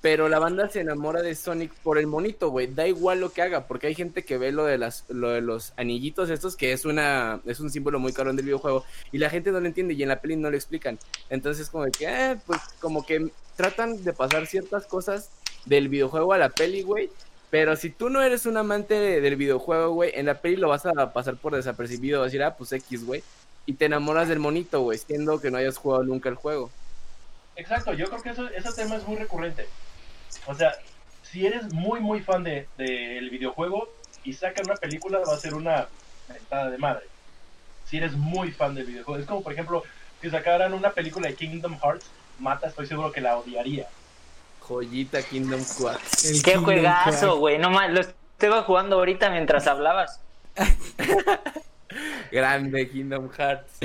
Pero 0.09 0.29
la 0.29 0.39
banda 0.39 0.69
se 0.69 0.79
enamora 0.79 1.21
de 1.21 1.35
Sonic 1.35 1.73
por 1.83 1.97
el 1.97 2.07
monito, 2.07 2.49
güey. 2.49 2.67
Da 2.67 2.87
igual 2.87 3.19
lo 3.19 3.33
que 3.33 3.41
haga, 3.41 3.67
porque 3.67 3.87
hay 3.87 3.93
gente 3.93 4.23
que 4.23 4.37
ve 4.37 4.53
lo 4.53 4.63
de 4.63 4.77
las, 4.77 5.03
lo 5.09 5.31
de 5.31 5.41
los 5.41 5.73
anillitos 5.75 6.29
estos, 6.29 6.55
que 6.55 6.71
es 6.71 6.85
una, 6.85 7.41
es 7.45 7.59
un 7.59 7.69
símbolo 7.69 7.99
muy 7.99 8.13
cabrón 8.13 8.37
del 8.37 8.45
videojuego, 8.45 8.85
y 9.11 9.17
la 9.17 9.29
gente 9.29 9.51
no 9.51 9.59
lo 9.59 9.65
entiende 9.67 9.95
y 9.95 10.03
en 10.03 10.07
la 10.07 10.21
peli 10.21 10.37
no 10.37 10.49
lo 10.49 10.55
explican. 10.55 10.97
Entonces 11.29 11.69
como 11.69 11.87
que, 11.91 12.05
eh, 12.05 12.37
pues 12.45 12.61
como 12.79 13.05
que 13.05 13.31
tratan 13.57 14.01
de 14.01 14.13
pasar 14.13 14.47
ciertas 14.47 14.85
cosas 14.85 15.29
del 15.65 15.89
videojuego 15.89 16.31
a 16.31 16.37
la 16.37 16.51
peli, 16.51 16.83
güey. 16.83 17.09
Pero 17.49 17.75
si 17.75 17.89
tú 17.89 18.09
no 18.09 18.21
eres 18.21 18.45
un 18.45 18.55
amante 18.55 18.93
de- 18.93 19.19
del 19.19 19.35
videojuego, 19.35 19.91
güey, 19.91 20.11
en 20.15 20.27
la 20.27 20.39
peli 20.39 20.55
lo 20.55 20.69
vas 20.69 20.85
a 20.85 21.11
pasar 21.11 21.35
por 21.35 21.53
desapercibido, 21.53 22.19
vas 22.21 22.27
a 22.27 22.31
decir, 22.31 22.43
ah, 22.43 22.55
pues 22.55 22.71
X, 22.71 23.05
güey. 23.05 23.23
Y 23.65 23.73
te 23.73 23.83
enamoras 23.83 24.29
del 24.29 24.39
monito, 24.39 24.79
güey, 24.83 24.99
siendo 24.99 25.41
que 25.41 25.51
no 25.51 25.57
hayas 25.57 25.75
jugado 25.75 26.05
nunca 26.05 26.29
el 26.29 26.35
juego. 26.35 26.69
Exacto, 27.57 27.91
yo 27.91 28.05
creo 28.05 28.21
que 28.21 28.29
eso, 28.29 28.47
ese 28.47 28.71
tema 28.71 28.95
es 28.95 29.05
muy 29.05 29.17
recurrente. 29.17 29.65
O 30.47 30.55
sea, 30.55 30.73
si 31.23 31.45
eres 31.45 31.71
muy, 31.73 31.99
muy 31.99 32.21
fan 32.21 32.43
del 32.43 32.67
de, 32.77 32.85
del 32.85 33.29
videojuego 33.29 33.89
y 34.23 34.33
sacan 34.33 34.65
una 34.65 34.75
película, 34.75 35.19
va 35.27 35.33
a 35.33 35.37
ser 35.37 35.53
una 35.53 35.87
mentada 36.29 36.69
de 36.69 36.77
madre. 36.77 37.05
Si 37.85 37.97
eres 37.97 38.13
muy 38.13 38.51
fan 38.51 38.75
del 38.75 38.85
videojuego. 38.85 39.19
Es 39.19 39.27
como, 39.27 39.43
por 39.43 39.53
ejemplo, 39.53 39.83
si 40.21 40.29
sacaran 40.29 40.73
una 40.73 40.91
película 40.91 41.27
de 41.27 41.35
Kingdom 41.35 41.77
Hearts, 41.79 42.05
Mata, 42.39 42.67
estoy 42.67 42.85
seguro 42.87 43.11
que 43.11 43.21
la 43.21 43.37
odiaría. 43.37 43.87
Joyita 44.59 45.21
Kingdom. 45.23 45.61
El 45.61 46.43
Qué 46.43 46.51
Kingdom 46.51 46.65
juegazo, 46.65 47.37
güey. 47.37 47.57
No 47.57 47.69
más, 47.69 47.91
lo 47.91 48.01
estaba 48.01 48.63
jugando 48.63 48.97
ahorita 48.97 49.29
mientras 49.29 49.65
hablabas. 49.67 50.19
Grande 52.31 52.89
Kingdom 52.89 53.29
Hearts. 53.31 53.79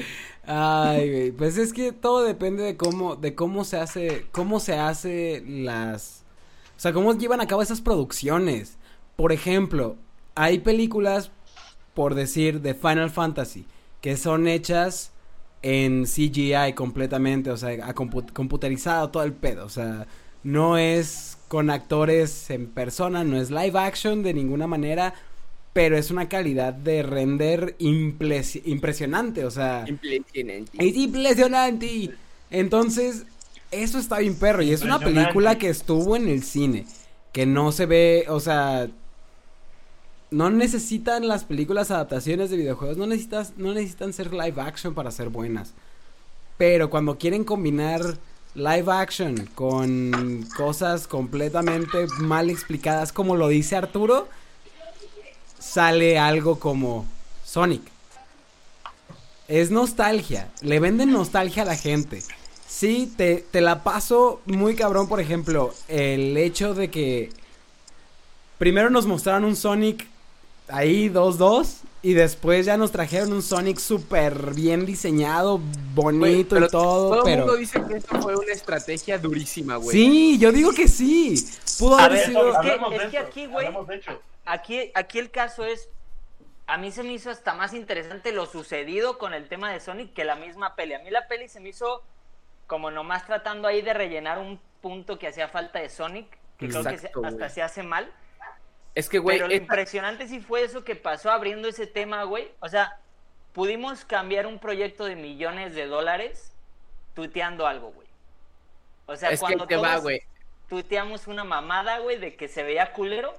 Ay, 0.45 1.11
güey, 1.11 1.31
pues 1.31 1.57
es 1.57 1.73
que 1.73 1.93
todo 1.93 2.25
depende 2.25 2.65
de 2.65 2.77
cómo, 2.77 3.15
de 3.15 3.35
cómo 3.35 3.65
se 3.65 3.79
hace, 3.79 4.27
cómo 4.33 4.59
se 4.59 4.77
hace 4.77 5.43
las, 5.47 6.22
sea, 6.83 6.93
cómo 6.93 7.15
llevan 7.17 7.41
a 7.41 7.47
cabo 7.47 7.63
esas 7.63 7.81
producciones. 7.81 8.77
Por 9.17 9.33
ejemplo, 9.33 9.97
hay 10.35 10.59
películas, 10.59 11.31
por 11.95 12.15
decir, 12.15 12.61
de 12.61 12.75
Final 12.75 13.11
Fantasy, 13.11 13.67
que 14.01 14.17
son 14.17 14.49
hechas 14.49 15.13
en 15.63 16.05
CGI 16.07 16.73
completamente, 16.75 17.51
o 17.51 17.57
sea, 17.57 17.71
a 17.87 17.95
compu- 17.95 18.33
computerizado 18.33 19.11
todo 19.11 19.23
el 19.23 19.33
pedo, 19.33 19.65
o 19.65 19.69
sea, 19.69 20.07
no 20.43 20.77
es 20.77 21.39
con 21.47 21.71
actores 21.71 22.51
en 22.51 22.67
persona, 22.67 23.23
no 23.23 23.37
es 23.41 23.51
live 23.51 23.79
action 23.79 24.23
de 24.25 24.35
ninguna 24.35 24.67
manera, 24.67 25.15
pero 25.73 25.97
es 25.97 26.11
una 26.11 26.29
calidad 26.29 26.73
de 26.73 27.03
render 27.05 27.77
impresi- 27.79 28.63
impresionante, 28.65 29.45
o 29.45 29.51
sea, 29.53 29.85
Impresionante. 29.87 30.71
es 30.79 30.97
impresionante. 30.97 32.11
Entonces, 32.51 33.25
eso 33.73 33.99
está 33.99 34.19
bien 34.19 34.37
perro. 34.37 34.63
Y 34.63 34.73
es 34.73 34.83
una 34.83 34.99
película 34.99 35.59
que 35.59 35.69
estuvo 35.69 36.15
en 36.17 36.29
el 36.29 36.43
cine. 36.45 36.87
Que 37.33 37.47
no 37.47 37.73
se 37.73 37.87
ve, 37.87 38.27
o 38.29 38.41
sea. 38.41 38.89
No 40.31 40.49
necesitan 40.49 41.29
las 41.29 41.45
películas 41.45 41.91
adaptaciones 41.91 42.51
de 42.51 42.57
videojuegos. 42.57 42.97
No 42.97 43.07
necesitas, 43.07 43.55
no 43.57 43.75
necesitan 43.75 44.13
ser 44.13 44.33
live 44.33 44.61
action 44.63 44.95
para 44.95 45.11
ser 45.11 45.29
buenas. 45.29 45.73
Pero 46.57 46.89
cuando 46.89 47.19
quieren 47.19 47.45
combinar 47.45 48.01
live 48.55 48.93
action 48.93 49.49
con 49.55 50.47
cosas 50.57 51.07
completamente 51.07 52.07
mal 52.19 52.51
explicadas, 52.51 53.13
como 53.13 53.37
lo 53.37 53.49
dice 53.49 53.77
Arturo, 53.77 54.29
sale 55.59 56.19
algo 56.19 56.59
como 56.59 57.07
Sonic. 57.45 57.83
Es 59.49 59.71
nostalgia, 59.71 60.51
le 60.61 60.81
venden 60.81 61.13
nostalgia 61.13 61.63
a 61.63 61.67
la 61.67 61.77
gente. 61.77 62.23
Sí, 62.75 63.13
te, 63.19 63.45
te 63.51 63.61
la 63.61 63.85
paso 63.85 64.41
muy 64.47 64.75
cabrón, 64.75 65.07
por 65.07 65.21
ejemplo, 65.21 65.75
el 65.89 66.37
hecho 66.39 66.73
de 66.75 66.91
que 66.91 67.31
primero 68.59 68.89
nos 68.89 69.05
mostraron 69.07 69.45
un 69.45 69.57
Sonic 69.57 70.07
ahí 70.69 71.11
2-2 71.11 71.81
y 72.01 72.15
después 72.15 72.65
ya 72.65 72.79
nos 72.79 72.91
trajeron 72.91 73.33
un 73.35 73.43
Sonic 73.43 73.79
súper 73.79 74.55
bien 74.55 74.87
diseñado, 74.87 75.61
bonito 75.95 76.57
Güey, 76.57 76.65
y 76.67 76.71
todo, 76.71 76.71
Todo 77.11 77.17
el 77.19 77.23
pero... 77.25 77.39
mundo 77.45 77.57
dice 77.57 77.81
que 77.87 77.97
esto 77.99 78.21
fue 78.23 78.37
una 78.37 78.53
estrategia 78.53 79.19
durísima, 79.19 79.77
güey. 79.77 79.95
Sí, 79.97 80.39
yo 80.39 80.51
digo 80.51 80.73
que 80.73 80.89
sí. 80.89 81.45
Pudo 81.79 81.99
A 81.99 82.05
haber 82.07 82.19
ver, 82.21 82.27
sido... 82.27 82.51
es 82.53 82.59
que- 82.59 82.97
es 82.97 83.11
que 83.11 83.19
aquí, 83.19 83.47
güey. 83.47 83.69
Aquí, 84.47 84.91
aquí 84.95 85.19
el 85.19 85.31
caso 85.31 85.65
es, 85.65 85.89
a 86.67 86.79
mí 86.79 86.91
se 86.91 87.03
me 87.03 87.13
hizo 87.13 87.31
hasta 87.31 87.53
más 87.55 87.75
interesante 87.75 88.33
lo 88.33 88.47
sucedido 88.47 89.19
con 89.19 89.35
el 89.35 89.47
tema 89.49 89.71
de 89.71 89.79
Sonic 89.79 90.15
que 90.15 90.25
la 90.25 90.37
misma 90.37 90.75
peli. 90.75 90.95
A 90.95 90.99
mí 91.01 91.11
la 91.11 91.29
peli 91.29 91.49
se 91.49 91.61
me 91.61 91.69
hizo 91.69 92.03
como 92.67 92.91
nomás 92.91 93.27
tratando 93.27 93.69
ahí 93.69 93.83
de 93.83 93.93
rellenar 93.95 94.39
un 94.39 94.61
punto 94.81 95.19
que 95.19 95.29
hacía 95.29 95.49
falta 95.49 95.79
de 95.81 95.89
Sonic, 95.89 96.27
que 96.59 96.69
creo 96.69 96.85
que 96.85 96.99
se- 96.99 97.11
hasta 97.25 97.49
se 97.49 97.63
hace 97.63 97.83
mal. 97.83 98.11
Es 98.95 99.09
que, 99.09 99.19
güey, 99.19 99.37
Pero 99.39 99.49
lo 99.49 99.55
esta- 99.55 99.63
impresionante 99.63 100.29
sí 100.29 100.41
fue 100.41 100.63
eso 100.65 100.85
que 100.85 100.97
pasó 100.97 101.31
abriendo 101.31 101.69
ese 101.69 101.87
tema, 101.87 102.25
güey. 102.25 102.53
O 102.61 102.69
sea, 102.69 102.99
pudimos 103.53 104.05
cambiar 104.05 104.47
un 104.47 104.59
proyecto 104.59 105.05
de 105.05 105.17
millones 105.17 105.75
de 105.75 105.87
dólares 105.87 106.55
tuiteando 107.15 107.67
algo, 107.67 107.91
güey. 107.93 108.09
O 109.07 109.17
sea, 109.17 109.31
es 109.31 109.41
que 109.41 109.47
cuando 109.47 109.67
te 109.67 109.77
va, 109.77 109.91
todos 109.93 110.03
güey. 110.03 110.23
tuiteamos 110.69 111.27
una 111.27 111.45
mamada, 111.45 111.99
güey, 111.99 112.19
de 112.19 112.37
que 112.37 112.49
se 112.49 112.63
veía 112.63 112.93
culero, 112.93 113.35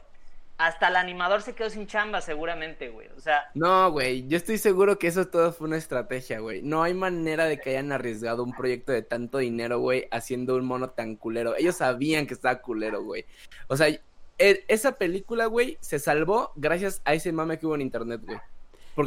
hasta 0.57 0.87
el 0.87 0.95
animador 0.95 1.41
se 1.41 1.53
quedó 1.55 1.69
sin 1.69 1.87
chamba 1.87 2.21
seguramente, 2.21 2.89
güey. 2.89 3.07
O 3.17 3.19
sea, 3.19 3.43
No, 3.55 3.91
güey, 3.91 4.27
yo 4.27 4.37
estoy 4.37 4.57
seguro 4.57 4.99
que 4.99 5.07
eso 5.07 5.27
todo 5.27 5.51
fue 5.51 5.67
una 5.67 5.77
estrategia, 5.77 6.39
güey. 6.39 6.61
No 6.61 6.83
hay 6.83 6.93
manera 6.93 7.45
de 7.45 7.59
que 7.59 7.71
hayan 7.71 7.91
arriesgado 7.91 8.43
un 8.43 8.53
proyecto 8.53 8.91
de 8.91 9.01
tanto 9.01 9.39
dinero, 9.39 9.79
güey, 9.79 10.07
haciendo 10.11 10.55
un 10.55 10.65
mono 10.65 10.91
tan 10.91 11.15
culero. 11.15 11.55
Ellos 11.57 11.77
sabían 11.77 12.27
que 12.27 12.33
estaba 12.35 12.61
culero, 12.61 13.03
güey. 13.03 13.25
O 13.67 13.75
sea, 13.75 13.87
e- 13.89 14.63
esa 14.67 14.93
película, 14.93 15.47
güey, 15.47 15.77
se 15.81 15.99
salvó 15.99 16.51
gracias 16.55 17.01
a 17.05 17.13
ese 17.13 17.31
mame 17.31 17.57
que 17.59 17.65
hubo 17.65 17.75
en 17.75 17.81
internet, 17.81 18.21
güey. 18.23 18.37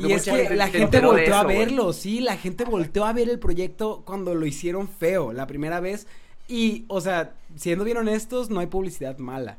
y 0.08 0.12
es 0.12 0.26
mucha 0.26 0.48
que 0.48 0.56
la 0.56 0.68
gente 0.68 1.00
volteó 1.00 1.36
a 1.36 1.44
güey. 1.44 1.58
verlo, 1.58 1.92
sí, 1.92 2.20
la 2.20 2.36
gente 2.36 2.64
volteó 2.64 3.04
a 3.04 3.12
ver 3.12 3.28
el 3.28 3.38
proyecto 3.38 4.02
cuando 4.04 4.34
lo 4.34 4.44
hicieron 4.46 4.88
feo 4.88 5.32
la 5.32 5.46
primera 5.46 5.78
vez. 5.80 6.08
Y, 6.48 6.84
o 6.88 7.00
sea, 7.00 7.34
siendo 7.54 7.84
bien 7.84 7.96
honestos, 7.96 8.50
no 8.50 8.58
hay 8.60 8.66
publicidad 8.66 9.18
mala. 9.18 9.58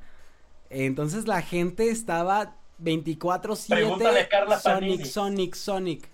Entonces 0.70 1.28
la 1.28 1.42
gente 1.42 1.90
estaba 1.90 2.56
24-7 2.84 3.68
Pregúntale 3.70 4.20
a 4.22 4.30
Carla 4.30 4.60
Sonic. 4.60 5.06
Sonic, 5.06 5.56
Sonic. 5.56 6.10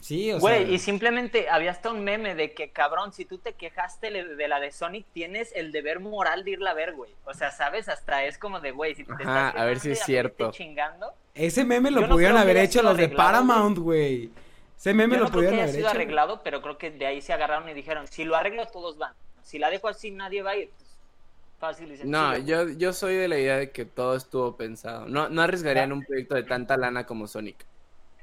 Sí, 0.00 0.32
o 0.32 0.40
güey, 0.40 0.64
sea. 0.64 0.74
y 0.74 0.78
simplemente 0.80 1.48
había 1.48 1.70
hasta 1.70 1.90
un 1.92 2.02
meme 2.02 2.34
de 2.34 2.54
que, 2.54 2.70
cabrón, 2.70 3.12
si 3.12 3.24
tú 3.24 3.38
te 3.38 3.52
quejaste 3.52 4.10
de 4.10 4.48
la 4.48 4.58
de 4.58 4.72
Sonic, 4.72 5.06
tienes 5.12 5.52
el 5.54 5.70
deber 5.70 6.00
moral 6.00 6.44
de 6.44 6.50
irla 6.52 6.72
a 6.72 6.74
ver, 6.74 6.94
güey. 6.94 7.12
O 7.24 7.34
sea, 7.34 7.52
¿sabes? 7.52 7.88
Hasta 7.88 8.24
es 8.24 8.36
como 8.36 8.58
de, 8.58 8.72
güey, 8.72 8.96
si 8.96 9.04
te 9.04 9.12
Ajá, 9.12 9.48
estás 9.50 9.62
a 9.62 9.64
ver 9.64 9.78
si 9.78 9.92
es 9.92 10.00
cierto. 10.02 10.50
chingando. 10.50 11.12
Ese 11.34 11.64
meme 11.64 11.92
lo 11.92 12.00
no 12.00 12.08
pudieron 12.08 12.36
haber 12.36 12.56
hecho 12.56 12.80
sido 12.80 12.90
los 12.90 12.96
de 12.96 13.10
Paramount, 13.10 13.78
güey. 13.78 14.30
Ese 14.76 14.92
meme 14.92 15.14
Yo 15.14 15.20
lo 15.20 15.26
no 15.26 15.30
creo 15.30 15.42
que 15.42 15.50
pudieron 15.50 15.54
haya 15.54 15.62
haber 15.62 15.74
sido 15.76 15.86
hecho. 15.88 15.96
arreglado, 15.96 16.42
pero 16.42 16.62
creo 16.62 16.78
que 16.78 16.90
de 16.90 17.06
ahí 17.06 17.22
se 17.22 17.32
agarraron 17.32 17.68
y 17.68 17.72
dijeron, 17.74 18.08
si 18.08 18.24
lo 18.24 18.34
arreglo, 18.34 18.66
todos 18.66 18.98
van. 18.98 19.14
Si 19.44 19.60
la 19.60 19.70
dejo 19.70 19.86
así, 19.86 20.10
nadie 20.10 20.42
va 20.42 20.50
a 20.50 20.56
ir. 20.56 20.72
Fácil 21.62 21.92
y 21.92 21.96
sencillo. 21.96 22.10
No, 22.10 22.36
yo, 22.38 22.68
yo 22.70 22.92
soy 22.92 23.14
de 23.14 23.28
la 23.28 23.38
idea 23.38 23.56
de 23.56 23.70
que 23.70 23.84
todo 23.84 24.16
estuvo 24.16 24.56
pensado. 24.56 25.06
No, 25.06 25.28
no 25.28 25.42
arriesgarían 25.42 25.92
un 25.92 26.02
proyecto 26.04 26.34
de 26.34 26.42
tanta 26.42 26.76
lana 26.76 27.06
como 27.06 27.28
Sonic. 27.28 27.64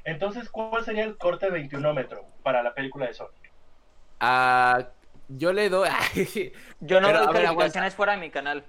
Entonces, 0.03 0.49
¿cuál 0.49 0.83
sería 0.83 1.05
el 1.05 1.17
corte 1.17 1.49
21 1.49 1.95
para 2.43 2.61
la 2.61 2.73
película 2.73 3.07
de 3.07 3.13
Sonic? 3.13 3.49
Ah, 4.19 4.89
yo 5.29 5.53
le 5.53 5.69
doy. 5.69 5.87
Yo 6.81 6.99
no 6.99 7.07
Pero, 7.07 7.27
doy 7.27 7.33
calificaciones 7.33 7.95
fuera 7.95 8.11
de 8.11 8.17
mi 8.19 8.29
canal. 8.29 8.65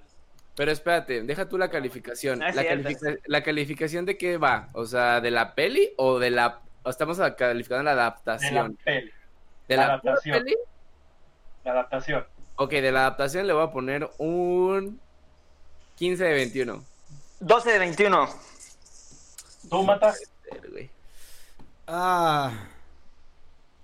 Pero 0.55 0.71
espérate, 0.71 1.21
deja 1.23 1.49
tú 1.49 1.57
la 1.57 1.69
calificación. 1.69 2.39
No 2.39 2.47
es 2.47 2.55
la, 2.55 2.61
cierto. 2.61 2.83
califica- 2.83 3.19
la 3.25 3.43
calificación 3.43 4.05
de 4.05 4.17
qué 4.17 4.37
va? 4.37 4.69
O 4.71 4.85
sea, 4.85 5.19
¿de 5.19 5.31
la 5.31 5.53
peli 5.53 5.91
o 5.97 6.17
de 6.17 6.31
la... 6.31 6.61
o 6.83 6.89
estamos 6.89 7.19
calificando 7.37 7.83
la 7.83 7.91
De 7.91 7.95
la 7.97 8.01
adaptación? 8.03 8.77
peli, 8.85 9.11
¿De 9.67 9.75
la 9.75 9.83
adaptación. 9.83 10.37
peli? 10.45 10.55
la 11.65 11.71
adaptación. 11.71 12.25
Ok, 12.61 12.73
de 12.73 12.91
la 12.91 12.99
adaptación 12.99 13.47
le 13.47 13.53
voy 13.53 13.63
a 13.63 13.71
poner 13.71 14.07
un 14.19 15.01
15 15.95 16.23
de 16.23 16.31
21. 16.31 16.85
12 17.39 17.71
de 17.71 17.79
21. 17.79 18.29
¿Tú, 19.67 19.83
Mata? 19.83 20.13
Joder, 20.47 20.69
güey. 20.69 20.89
Ah. 21.87 22.51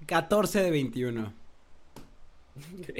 14 0.05 0.61
de 0.61 0.69
21. 0.69 1.33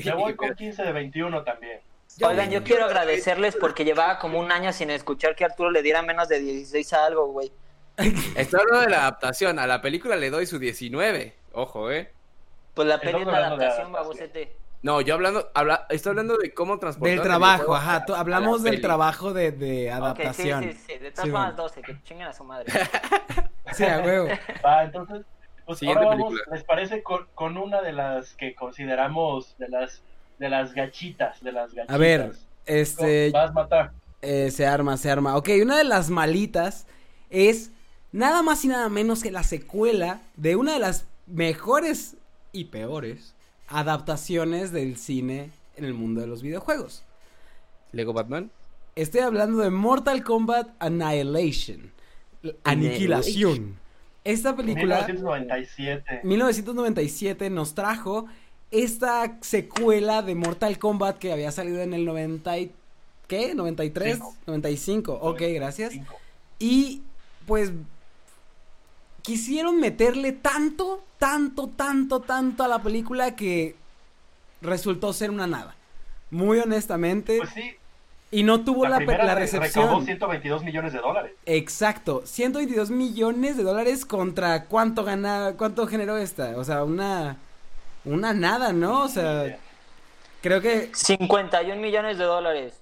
Me 0.03 0.13
voy 0.15 0.36
con 0.36 0.55
15 0.55 0.81
de 0.81 0.91
21 0.91 1.43
también. 1.43 1.79
Oigan, 2.24 2.50
yo 2.50 2.63
quiero 2.63 2.86
agradecerles 2.86 3.55
porque 3.55 3.86
llevaba 3.86 4.17
como 4.17 4.39
un 4.39 4.51
año 4.51 4.74
sin 4.74 4.89
escuchar 4.89 5.36
que 5.36 5.46
Arturo 5.46 5.69
le 5.69 5.84
diera 5.84 6.01
menos 6.01 6.27
de 6.27 6.39
16 6.39 6.91
a 6.93 7.05
algo, 7.05 7.27
güey. 7.27 7.51
Estoy 8.36 8.62
hablando 8.62 8.81
de 8.81 8.89
la 8.89 9.01
adaptación. 9.01 9.60
A 9.60 9.67
la 9.67 9.79
película 9.79 10.15
le 10.15 10.31
doy 10.31 10.48
su 10.48 10.57
19. 10.57 11.36
Ojo, 11.51 11.91
eh. 11.91 12.10
Pues 12.74 12.88
la 12.88 13.00
peli 13.00 13.22
es 13.22 13.27
adaptación, 13.27 13.62
adaptación. 13.62 13.91
babosete. 13.91 14.66
No, 14.88 15.01
yo 15.01 15.15
hablando, 15.15 15.51
habla, 15.53 15.86
estoy 15.89 16.12
hablando 16.12 16.38
de 16.38 16.53
cómo 16.53 16.79
transportar 16.79 17.10
Del 17.10 17.20
el 17.20 17.24
trabajo, 17.25 17.75
ajá. 17.75 18.06
tú- 18.06 18.15
hablamos 18.15 18.63
del 18.63 18.75
peli. 18.75 18.82
trabajo 18.84 19.34
de, 19.34 19.51
de 19.51 19.88
Ok, 19.91 19.91
sí, 19.91 19.91
adaptación. 19.91 20.63
sí, 20.63 20.72
sí. 20.88 20.98
De 20.98 21.12
todas 21.12 21.25
Sí, 21.25 21.32
formas, 21.32 21.56
bueno. 21.56 21.63
12, 21.63 21.82
que 21.82 22.03
chinguen 22.03 22.27
a 22.27 22.34
su 22.34 22.44
madre. 22.46 22.72
Sí, 23.74 23.84
a 23.84 24.00
huevo. 24.00 24.29
Va, 24.65 24.86
entonces, 24.86 25.25
pues 25.65 25.79
Siguiente 25.79 26.06
ahora 26.06 26.15
vamos, 26.15 26.34
película. 26.34 26.56
¿les 26.56 26.63
parece 26.63 27.03
con, 27.03 27.27
con 27.36 27.58
una 27.58 27.82
de 27.82 27.91
las 27.91 28.34
que 28.36 28.56
consideramos 28.56 29.58
de 29.58 29.67
las 29.67 30.01
de 30.39 30.48
las 30.50 30.74
gachitas, 30.74 31.44
de 31.44 31.51
las 31.51 31.74
gachitas? 31.74 31.94
A 31.94 31.98
ver, 31.98 32.32
este. 32.65 33.29
Vas 33.32 33.50
a 33.50 33.53
matar. 33.53 33.91
Eh, 34.22 34.51
se 34.51 34.65
arma, 34.65 34.96
se 34.96 35.12
arma. 35.12 35.36
Ok, 35.36 35.50
una 35.62 35.77
de 35.77 35.84
las 35.84 36.10
malitas 36.10 36.88
es 37.29 37.72
nada 38.13 38.41
más 38.41 38.63
y 38.63 38.70
nada 38.70 38.88
menos 38.88 39.22
que 39.22 39.32
la 39.32 39.44
secuela 39.44 40.22
de 40.38 40.56
una 40.56 40.72
de 40.72 40.79
las 40.79 41.06
mejores 41.25 42.15
y 42.53 42.65
peores 42.65 43.36
adaptaciones 43.67 44.71
del 44.71 44.97
cine 44.97 45.50
en 45.75 45.86
el 45.86 45.93
mundo 45.93 46.21
de 46.21 46.27
los 46.27 46.41
videojuegos. 46.41 47.03
Lego 47.91 48.13
Batman. 48.13 48.50
Estoy 48.95 49.21
hablando 49.21 49.59
de 49.59 49.69
Mortal 49.69 50.24
Kombat 50.24 50.69
Annihilation. 50.79 51.91
Aniquilación. 52.63 53.75
Esta 54.24 54.55
película 54.55 55.05
1997. 55.07 56.21
1997 56.24 57.50
nos 57.50 57.74
trajo 57.75 58.25
esta 58.71 59.38
secuela 59.41 60.21
de 60.21 60.36
Mortal 60.36 60.77
Kombat 60.79 61.17
que 61.17 61.31
había 61.31 61.51
salido 61.51 61.79
en 61.81 61.93
el 61.93 62.03
90 62.05 62.57
y- 62.57 62.71
¿qué? 63.27 63.55
93, 63.55 64.15
Cinco. 64.15 64.36
95. 64.47 65.13
Ok, 65.21 65.41
gracias. 65.53 65.93
Cinco. 65.93 66.15
Y 66.59 67.01
pues 67.45 67.71
quisieron 69.27 69.77
meterle 69.81 70.31
tanto, 70.31 71.03
tanto, 71.19 71.67
tanto, 71.67 72.22
tanto 72.22 72.63
a 72.63 72.69
la 72.69 72.81
película 72.81 73.36
que 73.36 73.75
resultó 74.62 75.12
ser 75.12 75.31
una 75.31 75.48
nada. 75.48 75.75
Muy 76.31 76.60
honestamente. 76.60 77.38
Pues 77.39 77.50
sí, 77.50 77.75
y 78.31 78.43
no 78.43 78.63
tuvo 78.63 78.84
la, 78.86 78.91
la, 78.91 78.98
primera 79.00 79.25
la 79.25 79.36
re- 79.36 79.41
recepción. 79.41 79.84
recaudó 79.86 80.05
122 80.05 80.63
millones 80.63 80.93
de 80.93 81.00
dólares. 81.00 81.34
Exacto, 81.46 82.22
122 82.25 82.89
millones 82.89 83.57
de 83.57 83.63
dólares 83.63 84.05
contra 84.05 84.63
cuánto 84.65 85.03
gana, 85.03 85.55
cuánto 85.57 85.88
generó 85.88 86.15
esta, 86.15 86.57
o 86.57 86.63
sea, 86.63 86.86
una 86.86 87.36
una 88.05 88.34
nada, 88.34 88.72
¿no? 88.72 89.03
O 89.03 89.07
sea, 89.10 89.57
creo 90.41 90.62
que 90.62 90.89
51 90.93 91.81
millones 91.81 92.17
de 92.17 92.24
dólares. 92.24 92.74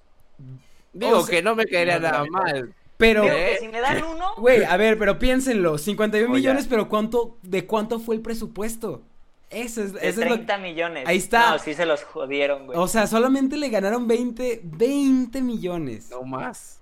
Digo 0.94 1.18
O 1.18 1.22
sea- 1.26 1.36
que 1.36 1.42
no 1.42 1.56
me 1.56 1.66
caería 1.66 1.96
No, 2.00 2.08
nada 2.12 2.26
mal. 2.30 2.72
Pero 2.98 3.24
Digo 3.24 3.36
Eh. 3.36 3.52
que 3.54 3.66
si 3.66 3.68
me 3.68 3.80
dan 3.82 4.04
uno, 4.04 4.36
güey, 4.38 4.64
a 4.64 4.78
ver, 4.78 4.98
pero 4.98 5.20
piénsenlo, 5.20 5.78
51 5.78 6.32
Oye. 6.32 6.40
millones, 6.42 6.68
pero 6.70 6.88
cuánto 6.90 7.38
de 7.42 7.66
cuánto 7.66 8.00
fue 8.00 8.16
el 8.16 8.22
presupuesto? 8.22 9.04
Eso 9.50 9.84
es, 9.84 9.94
de 9.94 10.00
eso 10.10 10.22
es 10.22 10.30
lo 10.30 10.36
30 10.36 10.58
millones. 10.58 11.08
Ahí 11.08 11.18
está. 11.18 11.52
No, 11.52 11.60
sí 11.60 11.74
se 11.76 11.86
los 11.86 12.04
jodieron, 12.04 12.66
güey. 12.66 12.78
o 12.78 12.88
sea, 12.88 13.06
solamente 13.08 13.58
le 13.58 13.70
ganaron 13.70 14.08
20 14.08 14.62
20 14.64 15.42
millones. 15.42 16.10
No 16.10 16.24
más. 16.24 16.80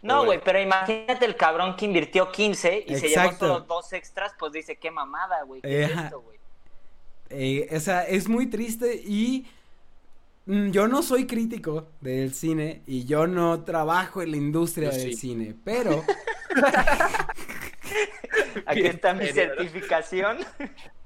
No, 0.00 0.24
güey, 0.24 0.40
pero 0.44 0.60
imagínate 0.60 1.24
el 1.24 1.34
cabrón 1.34 1.74
que 1.74 1.84
invirtió 1.84 2.30
15 2.30 2.84
y 2.86 2.94
se 2.96 3.08
llevó 3.08 3.22
Exacto. 3.22 3.48
solo 3.48 3.60
dos 3.60 3.92
extras, 3.92 4.32
pues 4.38 4.52
dice, 4.52 4.76
qué 4.76 4.92
mamada, 4.92 5.42
güey. 5.42 5.60
¿Qué 5.60 5.82
es 5.84 5.90
Ajá. 5.92 6.04
esto, 6.04 6.20
güey? 6.20 6.38
Eh, 7.30 7.68
o 7.76 7.80
sea, 7.80 8.04
es 8.04 8.28
muy 8.28 8.46
triste 8.46 8.94
y 9.04 9.46
yo 10.70 10.88
no 10.88 11.02
soy 11.02 11.26
crítico 11.26 11.88
del 12.00 12.32
cine 12.32 12.82
y 12.86 13.04
yo 13.04 13.26
no 13.26 13.64
trabajo 13.64 14.22
en 14.22 14.30
la 14.30 14.36
industria 14.38 14.90
Yo 14.90 14.96
del 14.96 15.10
sí. 15.12 15.16
cine, 15.16 15.54
pero 15.62 16.02
Aquí 18.66 18.86
está 18.86 19.14
mi 19.14 19.26
certificación. 19.26 20.38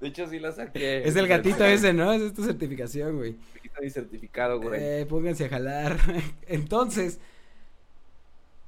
De 0.01 0.09
hecho, 0.09 0.27
sí 0.29 0.39
la 0.39 0.53
saqué. 0.53 1.07
Es 1.07 1.17
el 1.17 1.29
gatito 1.29 1.65
ese, 1.65 1.93
¿no? 1.93 2.13
Esa 2.13 2.27
es 2.27 2.35
tu 2.35 2.45
certificación, 2.45 3.17
güey. 3.17 3.37
Aquí 3.57 3.69
está 3.69 3.81
mi 3.81 3.91
certificado, 3.91 4.61
güey. 4.61 4.81
Eh, 4.83 5.07
pónganse 5.07 5.45
a 5.45 5.49
jalar. 5.49 5.97
Entonces, 6.47 7.21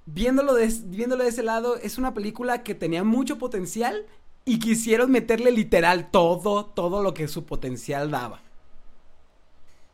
viéndolo 0.07 0.55
de, 0.55 0.73
viéndolo 0.87 1.25
de 1.25 1.31
ese 1.31 1.43
lado, 1.43 1.77
es 1.77 1.99
una 1.99 2.15
película 2.15 2.63
que 2.63 2.75
tenía 2.75 3.05
mucho 3.05 3.39
potencial 3.39 4.07
y 4.45 4.59
quisieron 4.59 5.11
meterle 5.11 5.51
literal 5.51 6.11
todo, 6.11 6.67
todo 6.67 7.03
lo 7.03 7.15
que 7.15 7.29
su 7.29 7.47
potencial 7.47 8.11
daba. 8.11 8.43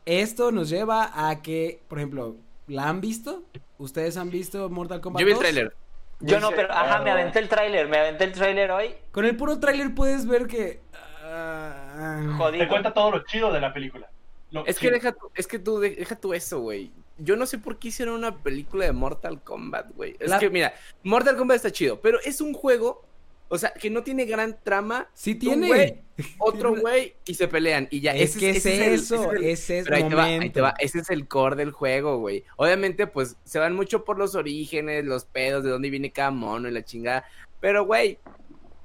Esto 0.05 0.51
nos 0.51 0.69
lleva 0.69 1.11
a 1.29 1.41
que, 1.41 1.81
por 1.87 1.99
ejemplo, 1.99 2.35
¿la 2.67 2.89
han 2.89 3.01
visto? 3.01 3.43
¿Ustedes 3.77 4.17
han 4.17 4.29
visto 4.29 4.69
Mortal 4.69 5.01
Kombat 5.01 5.19
Yo 5.21 5.25
vi 5.25 5.31
el 5.31 5.35
2? 5.37 5.41
tráiler. 5.41 5.73
Yo 6.21 6.39
no, 6.39 6.49
pero 6.51 6.71
ajá, 6.71 7.01
me 7.01 7.09
aventé 7.11 7.39
el 7.39 7.49
tráiler, 7.49 7.87
me 7.87 7.97
aventé 7.97 8.25
el 8.25 8.31
tráiler 8.31 8.69
hoy. 8.71 8.93
Con 9.11 9.25
el 9.25 9.35
puro 9.35 9.59
tráiler 9.59 9.93
puedes 9.95 10.27
ver 10.27 10.45
que... 10.47 10.79
ah, 11.23 12.19
Te 12.21 12.27
Jodido. 12.37 12.67
cuenta 12.67 12.93
todo 12.93 13.11
lo 13.11 13.23
chido 13.25 13.51
de 13.51 13.59
la 13.59 13.73
película. 13.73 14.09
Lo 14.51 14.65
Es 14.65 14.77
que 14.77 14.91
deja 14.91 15.15
es 15.35 15.47
que 15.47 15.59
tú 15.59 15.79
de- 15.79 15.95
deja 15.95 16.15
tú 16.15 16.33
eso, 16.33 16.59
güey. 16.59 16.91
Yo 17.17 17.35
no 17.37 17.45
sé 17.45 17.57
por 17.57 17.77
qué 17.79 17.87
hicieron 17.87 18.15
una 18.15 18.35
película 18.35 18.85
de 18.85 18.91
Mortal 18.91 19.41
Kombat, 19.41 19.91
güey. 19.95 20.15
Es 20.19 20.29
La- 20.29 20.39
que 20.39 20.49
mira, 20.49 20.73
Mortal 21.03 21.37
Kombat 21.37 21.55
está 21.55 21.71
chido, 21.71 21.99
pero 22.01 22.19
es 22.23 22.41
un 22.41 22.53
juego, 22.53 23.03
o 23.51 23.57
sea, 23.57 23.71
que 23.73 23.89
no 23.89 24.01
tiene 24.01 24.25
gran 24.25 24.57
trama. 24.63 25.09
Sí 25.13 25.33
Un 25.33 25.39
tiene. 25.39 25.67
güey, 25.67 26.01
Otro 26.39 26.73
güey 26.75 27.15
y 27.25 27.33
se 27.35 27.47
pelean 27.47 27.87
y 27.91 27.99
ya. 28.01 28.13
Es 28.15 28.31
ese 28.31 28.39
que 28.39 28.49
es 28.51 28.57
ese 28.65 28.85
el- 28.87 28.93
eso, 28.93 29.15
ese 29.15 29.35
el- 29.35 29.43
ese 29.43 29.79
es 29.79 29.83
Pero 29.85 29.95
ahí 29.97 30.03
te, 30.09 30.15
va, 30.15 30.23
ahí 30.23 30.49
te 30.49 30.61
va, 30.61 30.73
ese 30.79 30.99
es 30.99 31.09
el 31.09 31.27
core 31.27 31.55
del 31.57 31.71
juego, 31.71 32.17
güey. 32.19 32.45
Obviamente, 32.55 33.07
pues, 33.07 33.35
se 33.43 33.59
van 33.59 33.75
mucho 33.75 34.05
por 34.05 34.17
los 34.17 34.33
orígenes, 34.35 35.03
los 35.05 35.25
pedos, 35.25 35.63
de 35.63 35.69
dónde 35.69 35.89
viene 35.89 36.11
cada 36.11 36.31
mono 36.31 36.67
y 36.67 36.71
la 36.71 36.83
chingada. 36.83 37.25
Pero, 37.59 37.85
güey, 37.85 38.17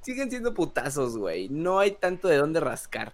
siguen 0.01 0.29
siendo 0.29 0.53
putazos, 0.53 1.17
güey. 1.17 1.47
No 1.49 1.79
hay 1.79 1.91
tanto 1.91 2.27
de 2.27 2.35
dónde 2.37 2.59
rascar. 2.59 3.13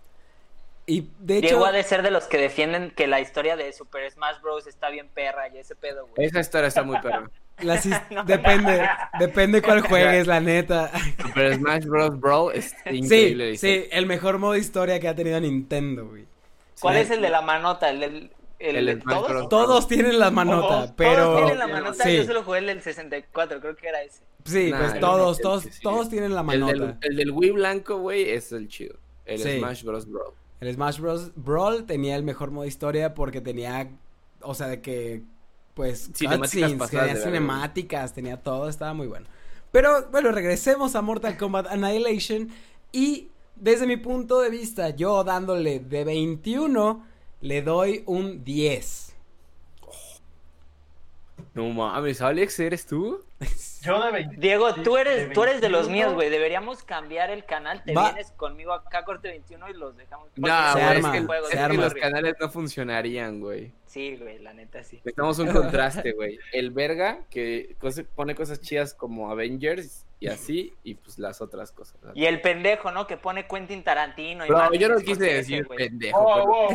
Y 0.85 1.09
de 1.19 1.37
hecho, 1.37 1.47
Diego 1.47 1.65
ha 1.65 1.71
de 1.71 1.83
ser 1.83 2.01
de 2.01 2.11
los 2.11 2.25
que 2.25 2.37
defienden 2.37 2.91
que 2.91 3.07
la 3.07 3.21
historia 3.21 3.55
de 3.55 3.71
Super 3.71 4.11
Smash 4.11 4.41
Bros. 4.41 4.67
está 4.67 4.89
bien 4.89 5.07
perra 5.07 5.47
y 5.47 5.57
ese 5.59 5.75
pedo, 5.75 6.07
güey. 6.07 6.27
Esa 6.27 6.39
historia 6.41 6.67
está 6.67 6.83
muy 6.83 6.99
perra. 6.99 7.29
las 7.61 7.85
his- 7.85 8.01
No. 8.11 8.23
depende, 8.23 8.87
depende 9.19 9.61
cuál 9.61 9.81
juegues, 9.87 10.27
la 10.27 10.39
neta. 10.39 10.91
Super 11.21 11.55
Smash 11.55 11.85
Bros. 11.85 12.19
Bro 12.19 12.51
es 12.51 12.75
Sí, 12.83 12.89
increíble. 12.97 13.51
dice. 13.51 13.83
sí, 13.83 13.89
el 13.91 14.05
mejor 14.05 14.37
modo 14.39 14.55
historia 14.55 14.99
que 14.99 15.07
ha 15.07 15.15
tenido 15.15 15.39
Nintendo, 15.39 16.07
güey. 16.07 16.25
¿Cuál 16.81 16.95
Sí. 16.95 17.01
es 17.01 17.11
el 17.11 17.21
de 17.21 17.29
la 17.29 17.41
manota? 17.41 17.89
¿El, 17.89 17.99
del- 17.99 18.31
el, 18.59 18.75
El 18.77 18.85
de 18.85 19.01
Smash 19.01 19.15
todos? 19.15 19.29
Bros. 19.29 19.49
Todos 19.49 19.87
tienen 19.87 20.19
la 20.19 20.31
manota, 20.31 20.93
pero 20.95 21.23
Todos 21.23 21.37
tienen 21.37 21.57
la 21.59 21.67
manota, 21.67 22.03
sí, 22.03 22.15
yo 22.17 22.23
solo 22.25 22.43
jugué 22.43 22.59
el 22.59 22.67
del 22.67 22.81
64, 22.81 23.59
creo 23.59 23.75
que 23.75 23.87
era 23.87 24.01
ese. 24.03 24.21
sí, 24.45 24.71
Nah, 24.71 24.79
pues 24.79 24.99
todos, 24.99 25.39
todos, 25.41 25.63
sí. 25.63 25.81
todos 25.81 26.09
tienen 26.09 26.33
la 26.33 26.41
El 26.41 26.45
manota. 26.45 26.71
del, 26.73 26.95
el 27.01 27.15
del 27.17 27.31
Wii 27.31 27.51
blanco, 27.51 27.97
güey, 27.97 28.29
es 28.29 28.51
el 28.53 28.67
chido. 28.69 28.95
El 29.25 29.39
Sí. 29.39 29.57
Smash 29.59 29.83
Bros. 29.83 30.09
Bro. 30.09 30.33
El 30.61 30.73
Smash 30.73 30.99
Bros. 30.99 31.31
Brawl 31.35 31.85
tenía 31.85 32.15
el 32.15 32.23
mejor 32.23 32.51
modo 32.51 32.65
historia 32.65 33.13
porque 33.13 33.41
tenía, 33.41 33.89
o 34.41 34.53
sea, 34.53 34.67
de 34.67 34.81
que, 34.81 35.23
pues, 35.73 36.11
Cinemáticas 36.13 36.73
cutscenes, 36.73 36.77
pasadas 36.77 36.89
tenía 36.89 37.13
de 37.13 37.19
verga. 37.19 37.39
cinemáticas, 37.39 38.13
tenía 38.13 38.37
todo, 38.41 38.69
estaba 38.69 38.93
muy 38.93 39.07
bueno. 39.07 39.27
Pero, 39.71 40.07
bueno, 40.11 40.31
regresemos 40.31 40.95
a 40.95 41.01
Mortal 41.01 41.37
Kombat 41.37 41.67
Annihilation 41.67 42.49
y 42.91 43.29
desde 43.55 43.87
mi 43.87 43.97
punto 43.97 44.39
de 44.41 44.49
vista, 44.49 44.89
yo 44.91 45.23
dándole 45.23 45.79
de 45.79 46.03
21, 46.03 47.05
le 47.41 47.61
doy 47.61 48.03
un 48.05 48.43
10. 48.43 49.15
No 51.55 51.69
mames, 51.69 52.21
Alex, 52.21 52.59
¿eres 52.59 52.85
tú? 52.85 53.23
Yo 53.81 54.03
de 54.03 54.11
20 54.11 54.37
Diego, 54.37 54.73
tú 54.75 54.97
eres, 54.97 55.31
tú 55.33 55.43
eres 55.43 55.61
de 55.61 55.69
los 55.69 55.87
21. 55.87 55.91
míos, 55.91 56.13
güey. 56.15 56.29
Deberíamos 56.29 56.83
cambiar 56.83 57.29
el 57.29 57.45
canal. 57.45 57.83
Te 57.83 57.93
Va. 57.93 58.11
vienes 58.11 58.31
conmigo 58.31 58.73
acá, 58.73 59.03
corte 59.03 59.27
21 59.27 59.69
y 59.69 59.73
los 59.73 59.95
dejamos. 59.97 60.29
No, 60.35 60.47
Se 60.47 60.81
arma, 60.81 61.15
es 61.15 61.21
que, 61.21 61.25
juego, 61.27 61.45
es 61.45 61.51
se 61.51 61.57
que 61.57 61.63
arma. 61.63 61.83
los 61.83 61.93
canales 61.93 62.35
no 62.39 62.49
funcionarían, 62.49 63.39
güey. 63.39 63.71
Sí, 63.93 64.17
güey, 64.19 64.39
la 64.39 64.53
neta 64.55 64.83
sí. 64.83 64.95
Necesitamos 64.97 65.37
un 65.37 65.51
contraste, 65.51 66.13
güey. 66.13 66.39
El 66.51 66.71
verga 66.71 67.19
que 67.29 67.75
pone 68.15 68.33
cosas 68.33 68.59
chidas 68.59 68.95
como 68.95 69.29
Avengers 69.29 70.03
y 70.19 70.27
así, 70.29 70.73
y 70.83 70.95
pues 70.95 71.19
las 71.19 71.41
otras 71.41 71.71
cosas. 71.71 71.97
Y 72.15 72.25
el 72.25 72.41
pendejo, 72.41 72.91
¿no? 72.91 73.05
Que 73.05 73.17
pone 73.17 73.45
Quentin 73.47 73.83
Tarantino. 73.83 74.47
y 74.47 74.49
No, 74.49 74.73
yo 74.73 74.89
no 74.89 74.97
quise 74.99 75.25
decir 75.25 75.65
güey. 75.65 75.77
pendejo. 75.77 76.17
Oh, 76.17 76.45
wow, 76.47 76.69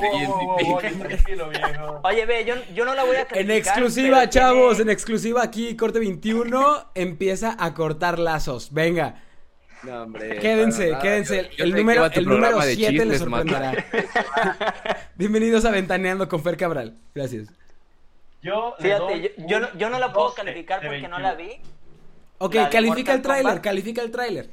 wow, 0.78 2.00
oye, 2.04 2.24
ve, 2.26 2.44
yo, 2.44 2.54
yo 2.74 2.84
no 2.84 2.94
la 2.94 3.04
voy 3.04 3.16
a 3.16 3.20
En 3.22 3.26
calificar, 3.26 3.56
exclusiva, 3.58 4.28
chavos, 4.28 4.76
tiene- 4.76 4.92
en 4.92 4.94
exclusiva 4.94 5.42
aquí, 5.42 5.74
corte 5.76 5.98
21, 5.98 6.90
empieza 6.94 7.56
a 7.58 7.74
cortar 7.74 8.18
lazos. 8.18 8.72
Venga, 8.72 9.24
No, 9.82 10.02
hombre. 10.02 10.38
quédense, 10.40 10.90
nada. 10.90 11.02
quédense. 11.02 11.50
Yo- 11.56 11.64
El, 11.64 11.70
yo 11.70 11.76
número, 11.76 12.04
el 12.06 12.24
número 12.24 12.40
programa 12.40 12.66
de 12.66 12.74
7 12.74 13.04
les 13.04 13.18
sorprenderá. 13.18 13.72
Bienvenidos 15.14 15.64
a 15.64 15.70
Ventaneando 15.70 16.28
con 16.28 16.42
Fer 16.42 16.56
Cabral. 16.56 16.94
Gracias. 17.14 17.48
Yo 18.42 18.74
Fíjate, 18.78 19.34
yo, 19.38 19.46
yo 19.46 19.60
no, 19.60 19.68
yo 19.76 19.90
no 19.90 19.98
la 19.98 20.12
puedo 20.12 20.28
12 20.28 20.36
calificar 20.42 20.80
porque 20.80 21.08
no 21.08 21.16
21. 21.16 21.18
la 21.20 21.34
vi. 21.34 21.60
Ok, 22.38 22.54
La 22.54 22.70
califica 22.70 23.12
el 23.14 23.22
tráiler, 23.22 23.44
Kombat. 23.46 23.64
califica 23.64 24.02
el 24.02 24.10
tráiler. 24.10 24.48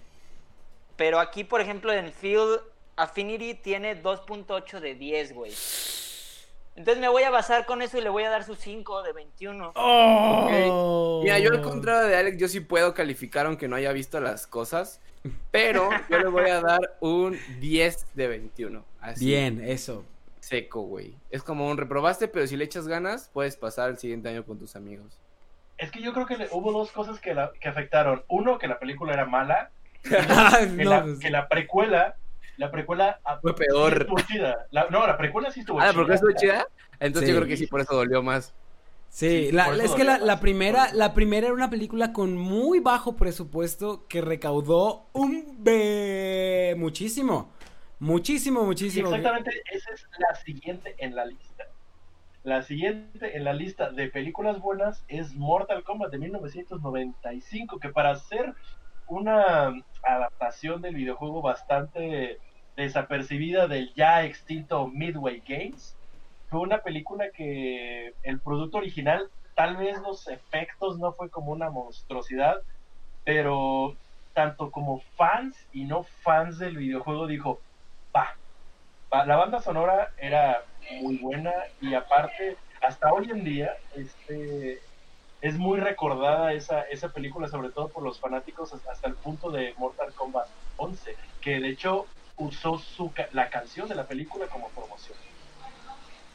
Pero 0.96 1.20
aquí, 1.20 1.44
por 1.44 1.62
ejemplo, 1.62 1.92
en 1.94 2.12
Field 2.12 2.60
Affinity 2.96 3.54
tiene 3.56 4.02
2.8 4.02 4.80
de 4.80 4.96
10, 4.96 5.34
güey. 5.34 5.52
Entonces 6.76 7.00
me 7.00 7.08
voy 7.08 7.24
a 7.24 7.30
basar 7.30 7.66
con 7.66 7.82
eso 7.82 7.98
y 7.98 8.02
le 8.02 8.10
voy 8.10 8.24
a 8.24 8.30
dar 8.30 8.44
su 8.44 8.56
5 8.56 9.04
de 9.04 9.14
21. 9.14 9.72
Oh. 9.76 10.48
Mira, 11.26 11.40
yo 11.40 11.52
al 11.52 11.62
contrario 11.62 12.08
de 12.08 12.16
Alex, 12.16 12.38
yo 12.38 12.48
sí 12.48 12.60
puedo 12.60 12.94
calificar 12.94 13.46
aunque 13.46 13.68
no 13.68 13.76
haya 13.76 13.92
visto 13.92 14.20
las 14.20 14.48
cosas, 14.48 15.02
pero 15.52 15.90
yo 16.10 16.20
le 16.20 16.28
voy 16.30 16.50
a 16.50 16.62
dar 16.62 16.98
un 17.00 17.38
10 17.60 18.08
de 18.14 18.28
21. 18.28 18.86
Así, 19.02 19.26
Bien, 19.26 19.62
eso. 19.64 20.06
seco, 20.40 20.82
güey. 20.82 21.16
Es 21.32 21.42
como 21.44 21.68
un 21.70 21.78
reprobaste, 21.78 22.28
pero 22.28 22.46
si 22.46 22.56
le 22.56 22.66
echas 22.66 22.88
ganas, 22.88 23.30
puedes 23.34 23.56
pasar 23.58 23.90
el 23.90 23.98
siguiente 23.98 24.30
año 24.30 24.46
con 24.46 24.60
tus 24.60 24.76
amigos. 24.76 25.18
Es 25.78 25.92
que 25.92 26.02
yo 26.02 26.14
creo 26.14 26.26
que 26.28 26.38
le- 26.38 26.48
hubo 26.52 26.72
dos 26.72 26.92
cosas 26.92 27.20
que, 27.20 27.34
la- 27.34 27.52
que 27.60 27.68
afectaron. 27.68 28.24
Uno, 28.30 28.58
que 28.60 28.68
la 28.68 28.78
película 28.80 29.14
era 29.14 29.26
mala. 29.26 29.72
Ah, 30.30 30.60
Que, 30.62 30.84
no, 30.84 30.90
la, 30.92 31.02
pues, 31.04 31.20
que 31.20 31.30
la 31.32 31.50
precuela, 31.50 32.16
la 32.58 32.70
precuela 32.72 33.20
ah, 33.26 33.40
Fue 33.42 33.52
sí 33.58 33.64
peor. 33.68 34.02
estuvo 34.04 34.20
chida. 34.22 34.68
La- 34.72 34.88
no, 34.92 35.06
la 35.08 35.18
precuela 35.18 35.50
sí 35.52 35.62
estuvo 35.62 35.80
Ah, 35.82 35.86
chida. 35.90 35.94
¿por 35.96 36.08
qué 36.08 36.14
estuvo 36.14 36.32
chida? 36.34 36.68
Entonces 37.00 37.28
Sí. 37.28 37.34
yo 37.34 37.40
creo 37.42 37.50
que 37.50 37.58
sí, 37.58 37.66
por 37.68 37.82
eso 37.82 37.96
dolió 37.96 38.22
más. 38.22 38.54
Sí, 39.15 39.45
Sí, 39.45 39.51
la- 39.54 39.73
es 39.82 39.91
que 39.93 40.04
la, 40.04 40.17
la 40.17 40.41
primera, 40.41 40.93
la 40.93 41.13
primera 41.13 41.47
era 41.47 41.54
una 41.54 41.69
película 41.69 42.12
con 42.12 42.36
muy 42.38 42.82
bajo 42.82 43.15
presupuesto 43.15 44.08
que 44.10 44.19
recaudó 44.19 45.06
un 45.13 45.56
be 45.63 46.75
muchísimo, 46.78 47.49
muchísimo, 47.99 48.65
muchísimo. 48.65 49.08
exactamente, 49.08 49.51
esa 49.71 49.93
es 49.93 50.06
la 50.19 50.36
siguiente 50.36 50.95
en 50.97 51.15
la 51.15 51.25
lista. 51.25 51.63
La 52.43 52.62
siguiente 52.62 53.38
en 53.38 53.45
la 53.45 53.54
lista 53.54 53.89
de 53.89 54.10
películas 54.10 54.60
buenas 54.60 55.06
es 55.08 55.34
Mortal 55.34 55.86
Kombat 55.86 56.12
de 56.12 56.17
1995, 56.17 57.80
que 57.80 57.89
para 57.89 58.15
ser 58.15 58.54
una 59.08 59.73
adaptación 60.04 60.82
del 60.82 60.93
videojuego 60.93 61.41
bastante 61.41 62.38
desapercibida 62.75 63.69
del 63.69 63.93
ya 63.95 64.25
extinto 64.25 64.88
Midway 64.89 65.41
Games, 65.47 65.95
fue 66.56 66.63
una 66.63 66.82
película 66.82 67.26
que 67.32 68.13
el 68.24 68.39
producto 68.39 68.78
original, 68.78 69.30
tal 69.56 69.76
vez 69.76 70.02
los 70.02 70.26
efectos 70.30 70.98
no 70.98 71.12
fue 71.12 71.30
como 71.30 71.52
una 71.52 71.70
monstruosidad, 71.70 72.62
pero 73.26 73.98
tanto 74.32 74.72
como 74.72 75.02
fans 75.18 75.58
y 75.74 75.84
no 75.84 76.04
fans 76.24 76.58
del 76.58 76.78
videojuego 76.78 77.28
dijo, 77.28 77.60
va, 78.15 78.38
la 79.26 79.36
banda 79.36 79.60
sonora 79.60 80.13
era 80.18 80.63
muy 81.02 81.18
buena 81.18 81.52
y 81.82 81.94
aparte, 81.94 82.56
hasta 82.82 83.12
hoy 83.12 83.30
en 83.32 83.44
día, 83.44 83.76
este 83.94 84.80
es 85.41 85.58
muy 85.58 85.82
recordada 85.82 86.54
esa, 86.54 86.84
esa 86.84 87.10
película, 87.10 87.50
sobre 87.50 87.72
todo 87.72 87.89
por 87.89 88.02
los 88.02 88.18
fanáticos 88.22 88.72
hasta, 88.74 89.10
el 89.10 89.15
punto 89.15 89.52
de 89.52 89.74
Mortal 89.78 90.13
Kombat 90.13 90.48
11, 90.78 91.18
que 91.41 91.60
de 91.60 91.68
hecho 91.68 92.06
usó 92.38 92.78
su, 92.78 93.12
la 93.34 93.50
canción 93.50 93.89
de 93.89 93.96
la 93.96 94.08
película 94.08 94.48
como 94.48 94.70
promoción. 94.70 95.18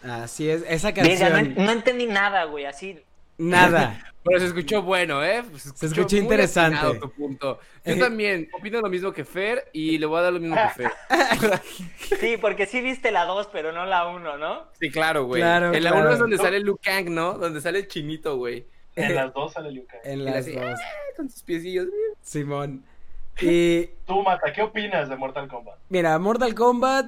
Así 0.02 0.48
es, 0.48 0.64
esa 0.68 0.92
Verga, 0.92 1.28
no, 1.28 1.34
canción, 1.36 1.64
no 1.66 1.70
entendí 1.72 2.06
nada, 2.06 2.44
güey, 2.44 2.64
así. 2.64 2.98
nada. 3.38 4.02
Pero 4.22 4.38
se 4.38 4.46
escuchó 4.46 4.82
bueno, 4.82 5.24
¿eh? 5.24 5.42
Pues 5.50 5.62
Se 5.74 5.86
escuchó 5.86 6.16
muy 6.16 6.24
interesante. 6.24 6.98
tu 7.00 7.10
punto. 7.10 7.58
Yo 7.86 7.98
también 7.98 8.50
opino 8.52 8.78
lo 8.82 8.90
mismo 8.90 9.12
que 9.12 9.24
Fer 9.24 9.70
y 9.72 9.96
le 9.96 10.04
voy 10.04 10.18
a 10.18 10.22
dar 10.24 10.32
lo 10.34 10.40
mismo 10.40 10.56
que 10.56 10.68
Fer. 11.38 11.60
Sí, 12.20 12.36
porque 12.38 12.66
sí 12.66 12.82
viste 12.82 13.10
la 13.12 13.24
2, 13.24 13.48
pero 13.50 13.72
no 13.72 13.86
la 13.86 14.06
1, 14.08 14.36
¿no? 14.36 14.64
Sí, 14.78 14.90
claro, 14.90 15.24
güey. 15.24 15.40
Claro, 15.40 15.72
en 15.72 15.82
la 15.82 15.90
claro. 15.90 16.04
1 16.04 16.12
es 16.12 16.18
donde 16.18 16.36
sale 16.36 16.60
Liu 16.60 16.78
Kang, 16.82 17.08
¿no? 17.08 17.32
Donde 17.38 17.62
sale 17.62 17.78
el 17.78 17.88
chinito, 17.88 18.36
güey. 18.36 18.66
En 18.94 19.14
las 19.14 19.32
dos 19.32 19.54
sale 19.54 19.70
Liu 19.70 19.86
Kang. 19.86 20.00
En 20.04 20.22
las 20.26 20.34
así, 20.36 20.52
dos, 20.52 20.78
Con 21.16 21.30
sus 21.30 21.42
piecillos. 21.42 21.86
Simón. 22.22 22.84
Y 23.42 23.86
Tú, 24.06 24.22
Mata, 24.22 24.52
¿qué 24.52 24.60
opinas 24.60 25.08
de 25.08 25.16
Mortal 25.16 25.48
Kombat? 25.48 25.78
Mira, 25.88 26.18
Mortal 26.18 26.54
Kombat, 26.54 27.06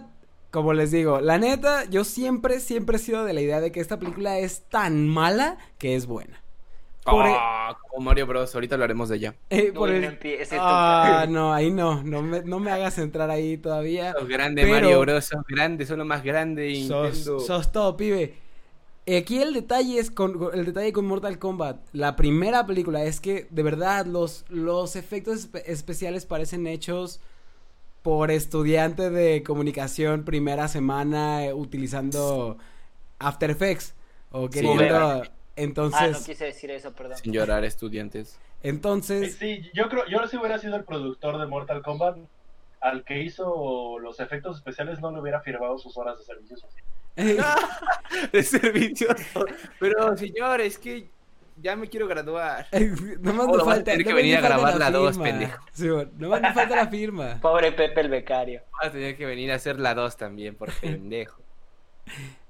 como 0.53 0.73
les 0.75 0.93
digo, 0.93 1.21
la 1.21 1.38
neta, 1.38 1.85
yo 1.91 2.05
siempre, 2.05 2.61
siempre 2.61 2.97
he 2.97 3.01
sido 3.01 3.25
de 3.25 3.33
la 3.33 3.41
idea 3.41 3.61
de 3.61 3.73
que 3.73 3.81
esta 3.81 3.99
película 3.99 4.38
es 4.38 4.62
tan 4.69 5.09
mala 5.09 5.59
que 5.79 5.97
es 5.97 6.07
buena. 6.07 6.41
Por 7.05 7.27
e- 7.27 7.35
Ah, 7.37 7.77
como 7.91 8.05
Mario 8.05 8.29
Bros. 8.29 8.55
Ahorita 8.55 8.77
hablaremos 8.77 9.09
de 9.09 9.17
ella. 9.17 9.35
eh, 9.51 9.73
por 9.73 9.88
Uy, 9.88 9.97
el- 9.97 10.03
no 10.03 10.09
empieces, 10.09 10.57
Ah, 10.61 11.27
no, 11.29 11.53
ahí 11.53 11.73
no, 11.73 12.05
no 12.05 12.23
me, 12.23 12.43
no 12.43 12.61
me 12.61 12.71
hagas 12.71 12.97
entrar 12.99 13.29
ahí 13.29 13.57
todavía. 13.57 14.12
Sos 14.12 14.29
grande, 14.29 14.62
Pero- 14.62 14.75
Mario 14.75 15.01
Bros. 15.01 15.25
Sos 15.25 15.43
grande, 15.49 15.85
son 15.85 15.99
lo 15.99 16.05
más 16.05 16.23
grande. 16.23 16.62
de 16.62 16.87
Sos, 16.87 17.25
sos 17.45 17.73
todo, 17.73 17.97
pibe. 17.97 18.35
Aquí 19.19 19.43
el 19.43 19.53
detalle 19.53 19.99
es 19.99 20.12
con 20.12 20.38
con- 20.38 20.57
el 20.57 20.65
detalle 20.65 20.93
con 20.93 21.07
Mortal 21.07 21.41
Kombat. 21.41 21.79
La 21.93 22.15
primera 22.15 22.67
película 22.67 23.03
es 23.03 23.19
que 23.19 23.49
de 23.51 23.62
verdad 23.65 24.07
los, 24.07 24.45
los 24.49 24.95
efectos 24.95 25.51
espe- 25.51 25.62
especiales 25.67 26.25
parecen 26.25 26.69
hechos 26.69 27.21
por 28.03 28.31
estudiante 28.31 29.11
de 29.11 29.43
comunicación 29.43 30.25
primera 30.25 30.69
semana 30.69 31.47
eh, 31.47 31.55
utilizando 31.55 32.59
After 33.19 33.51
Effects 33.51 33.95
o 34.31 34.49
queriendo 34.49 34.85
Ah, 34.85 35.23
no 35.25 35.43
entonces 35.57 36.25
quise 36.25 36.47
decir 36.47 36.71
eso, 36.71 36.93
perdón. 36.93 37.19
Sin 37.19 37.33
llorar, 37.33 37.65
estudiantes. 37.65 38.38
entonces 38.62 39.37
Sí, 39.37 39.71
yo 39.75 39.88
creo, 39.88 40.07
yo 40.07 40.27
si 40.27 40.37
hubiera 40.37 40.59
sido 40.59 40.77
el 40.77 40.85
productor 40.85 41.38
de 41.38 41.47
Mortal 41.47 41.83
Kombat, 41.83 42.17
al 42.81 43.05
que 43.05 43.23
hizo 43.23 43.99
los 43.99 44.19
efectos 44.19 44.57
especiales 44.57 45.01
no 45.01 45.12
le 45.12 45.21
hubiera 45.21 45.41
firmado 45.41 45.79
sus 45.79 45.97
horas 45.97 46.19
de 46.19 46.25
servicio 46.25 46.57
social. 46.57 46.85
eh, 47.17 47.38
de 48.33 48.43
servicio. 48.43 49.09
Pero, 49.79 50.17
señor, 50.17 50.61
es 50.61 50.79
que 50.79 51.09
ya 51.57 51.77
me 51.77 51.88
quiero 51.88 52.07
graduar. 52.09 52.67
nomás 53.21 53.49
a 53.49 53.65
falta 53.65 53.85
tener 53.85 54.07
que 54.07 54.12
venir 54.15 54.37
a 54.37 54.41
grabar 54.41 54.77
la 54.77 54.91
dos, 54.91 55.17
firma. 55.17 55.25
pendejo. 55.25 55.65
Sí, 55.73 55.88
bueno, 55.88 56.11
nomás 56.17 56.41
me 56.43 56.53
falta 56.55 56.77
la 56.77 56.87
firma. 56.88 57.38
Pobre 57.43 57.73
Pepe 57.73 58.01
el 58.01 58.09
becario. 58.09 58.62
Vas 58.73 58.88
a 58.88 58.93
tener 58.93 59.17
que 59.17 59.27
venir 59.27 59.53
a 59.53 59.57
hacer 59.57 59.79
la 59.79 59.95
2 59.95 60.17
también, 60.17 60.55
por 60.55 60.73
pendejo. 60.81 61.41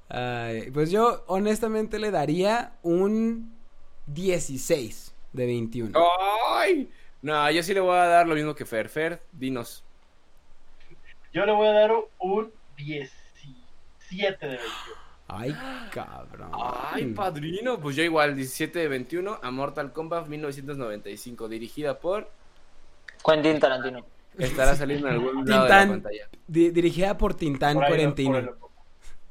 Ay, 0.09 0.71
pues 0.71 0.91
yo 0.91 1.25
honestamente 1.27 1.99
le 1.99 2.11
daría 2.11 2.73
un 2.83 3.55
16 4.07 5.15
de 5.33 5.47
21. 5.47 5.99
¡Ay! 6.51 6.91
No, 7.23 7.51
yo 7.51 7.62
sí 7.62 7.73
le 7.73 7.81
voy 7.81 7.97
a 7.97 8.07
dar 8.07 8.27
lo 8.27 8.35
mismo 8.35 8.55
que 8.55 8.67
Fer. 8.67 8.88
Fer, 8.88 9.23
dinos. 9.33 9.85
Yo 11.33 11.47
le 11.47 11.53
voy 11.53 11.69
a 11.69 11.73
dar 11.73 11.93
un 12.19 12.53
17 12.77 14.47
de 14.47 14.49
21. 14.49 15.02
Ay, 15.35 15.57
cabrón. 15.92 16.51
Ay, 16.92 17.07
padrino. 17.07 17.79
Pues 17.81 17.97
yo 17.97 18.03
igual, 18.03 18.35
17 18.37 18.79
de 18.79 18.88
21 18.88 19.38
a 19.42 19.51
Mortal 19.51 19.92
Kombat 19.92 20.27
1995, 20.29 21.49
dirigida 21.49 21.99
por... 21.99 22.31
Quentin 23.25 23.59
Tarantino. 23.61 24.05
Estará 24.38 24.75
saliendo 24.75 25.09
en 25.09 25.14
algún 25.14 25.35
lado 25.49 25.62
de 25.64 25.68
Tintán. 25.68 25.88
la 25.88 25.95
pantalla. 25.95 26.29
Di- 26.47 26.71
dirigida 26.71 27.16
por 27.18 27.35
Tintán 27.35 27.75
Por 27.75 27.87
Cuarentino. 27.87 28.33
por 28.59 28.71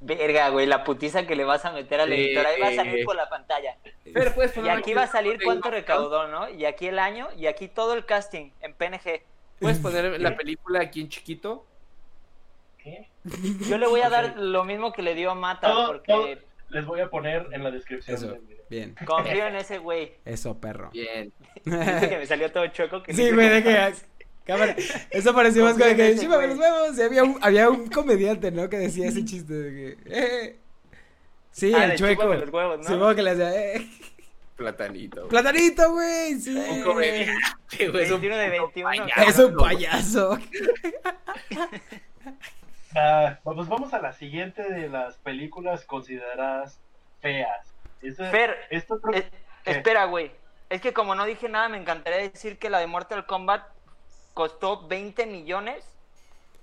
Verga, 0.04 0.50
güey, 0.50 0.66
la 0.66 0.84
putiza 0.84 1.28
que 1.28 1.36
le 1.36 1.44
vas 1.44 1.64
a 1.66 1.72
meter 1.72 2.00
al 2.02 2.10
Sí. 2.10 2.16
editor. 2.16 2.46
Ahí 2.46 2.60
va 2.62 2.68
a 2.70 2.76
salir 2.76 3.06
por 3.06 3.16
la 3.16 3.30
pantalla. 3.30 3.78
Y 4.06 4.70
aquí 4.70 4.94
va 4.96 5.04
a 5.04 5.08
salir 5.08 5.40
cuánto 5.44 5.70
de- 5.70 5.76
recaudó, 5.78 6.28
¿no? 6.28 6.50
Y 6.50 6.66
aquí 6.66 6.88
el 6.88 6.98
año, 6.98 7.28
y 7.38 7.46
aquí 7.46 7.68
todo 7.68 7.94
el 7.94 8.06
casting 8.06 8.50
en 8.62 8.74
PNG. 8.74 9.22
¿Puedes 9.60 9.78
poner 9.78 10.20
la 10.20 10.36
película 10.36 10.82
aquí 10.82 11.02
en 11.02 11.10
chiquito? 11.10 11.66
¿Qué? 12.84 13.10
Yo 13.70 13.78
le 13.78 13.88
voy 13.88 14.02
a 14.02 14.10
dar 14.12 14.38
lo 14.38 14.64
mismo 14.64 14.92
que 14.94 15.02
le 15.02 15.14
dio 15.16 15.32
a 15.32 15.36
Mata, 15.36 15.88
porque 15.88 16.40
Les 16.70 16.86
voy 16.86 17.00
a 17.02 17.10
poner 17.10 17.48
en 17.52 17.64
la 17.64 17.72
descripción 17.72 18.16
Eso, 18.16 18.28
del 18.32 18.40
video. 18.42 18.64
bien. 18.70 18.96
confío 19.06 19.48
en 19.48 19.56
ese 19.58 19.78
güey. 19.78 20.14
Eso, 20.26 20.60
perro. 20.60 20.90
Bien. 20.92 21.32
Dice 21.66 22.10
que 22.10 22.18
me 22.18 22.26
salió 22.26 22.52
todo 22.52 22.66
choco. 22.68 23.04
Que 23.04 23.14
Sí, 23.14 23.32
güey, 23.32 23.50
de 23.50 23.64
que... 23.64 23.94
Cámara, 24.44 24.76
eso 25.12 25.36
pareció 25.36 25.64
más 25.64 25.74
como 25.74 25.86
que... 25.86 25.94
güey. 26.16 26.48
nos 26.48 26.58
vemos. 26.58 26.98
Y 26.98 27.02
había 27.04 27.24
un, 27.24 27.38
había 27.42 27.70
un 27.70 27.88
comediante, 27.90 28.52
¿no? 28.52 28.68
Que 28.70 28.78
decía 28.78 29.08
ese 29.08 29.24
chiste 29.24 29.54
de 29.54 29.72
que... 29.72 29.98
eh. 30.08 30.56
Sí, 31.52 31.72
Ah, 31.76 31.86
el 31.86 31.98
chueco. 31.98 32.24
los 32.34 32.50
huevos, 32.50 32.78
¿no? 32.80 32.84
Supongo 32.86 33.14
que 33.14 33.22
le 33.22 33.30
hacía... 33.32 33.76
Eh. 33.76 33.88
Platanito. 34.56 35.28
Platanito, 35.28 35.92
güey. 35.92 36.36
Sí. 36.40 36.56
Un 36.56 36.82
comediante, 36.82 37.90
güey, 37.90 38.04
es 38.04 38.12
un 38.12 38.22
21 38.22 38.38
de 38.38 38.50
puto 38.62 38.72
21. 38.74 39.06
payaso. 39.08 39.30
Es 39.30 39.40
un 39.40 39.58
payaso. 39.58 40.40
Ah, 42.96 43.38
pues 43.44 43.68
vamos 43.68 43.94
a 43.94 44.00
la 44.02 44.14
siguiente 44.14 44.64
de 44.64 44.90
las 44.90 45.16
películas 45.18 45.86
consideradas 45.86 46.80
feas. 47.22 47.68
Fer, 48.32 48.58
esto 48.70 49.00
creo- 49.00 49.20
Es- 49.20 49.26
¿Qué? 49.64 49.72
espera, 49.72 50.06
güey. 50.06 50.32
Es 50.70 50.82
que 50.82 50.94
como 50.94 51.14
no 51.16 51.26
dije 51.26 51.50
nada, 51.50 51.70
me 51.70 51.78
encantaría 51.78 52.20
decir 52.30 52.58
que 52.58 52.70
la 52.70 52.80
de 52.80 52.88
Mortal 52.88 53.26
Kombat 53.26 53.64
costó 54.34 54.88
20 54.88 55.26
millones 55.26 55.84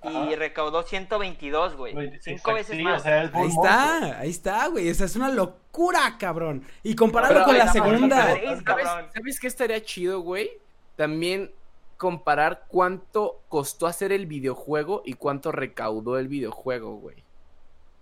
y 0.03 0.09
Ajá. 0.09 0.29
recaudó 0.37 0.83
122, 0.83 1.75
güey. 1.77 2.19
Cinco 2.21 2.55
veces 2.55 2.77
sí, 2.77 2.83
más. 2.83 3.01
o 3.01 3.05
sea, 3.05 3.23
es 3.25 3.35
Ahí 3.35 3.41
monstruo. 3.41 3.65
está, 3.65 4.19
ahí 4.21 4.31
está, 4.31 4.67
güey. 4.69 4.89
Esa 4.89 5.05
es 5.05 5.17
una 5.17 5.29
locura, 5.29 6.17
cabrón. 6.19 6.65
Y 6.83 6.95
compararlo 6.95 7.35
Pero 7.39 7.47
con 7.47 7.59
la 7.59 7.69
segunda. 7.73 8.23
hablando 8.23 8.41
de- 8.41 8.47
¿Sabes, 8.47 8.63
cabrón. 8.63 9.07
¿Sabes 9.15 9.41
qué 9.41 9.47
estaría 9.47 9.83
chido, 9.83 10.21
güey? 10.21 10.51
También 10.97 11.51
comparar 11.99 12.65
cuánto 12.69 13.43
costó 13.49 13.87
hacer 13.87 14.13
el 14.13 14.27
videojuego 14.27 15.03
y 15.05 15.15
cuánto 15.15 15.53
recaudó 15.53 16.19
el 16.19 16.29
videojuego, 16.29 16.97
güey. 16.97 17.17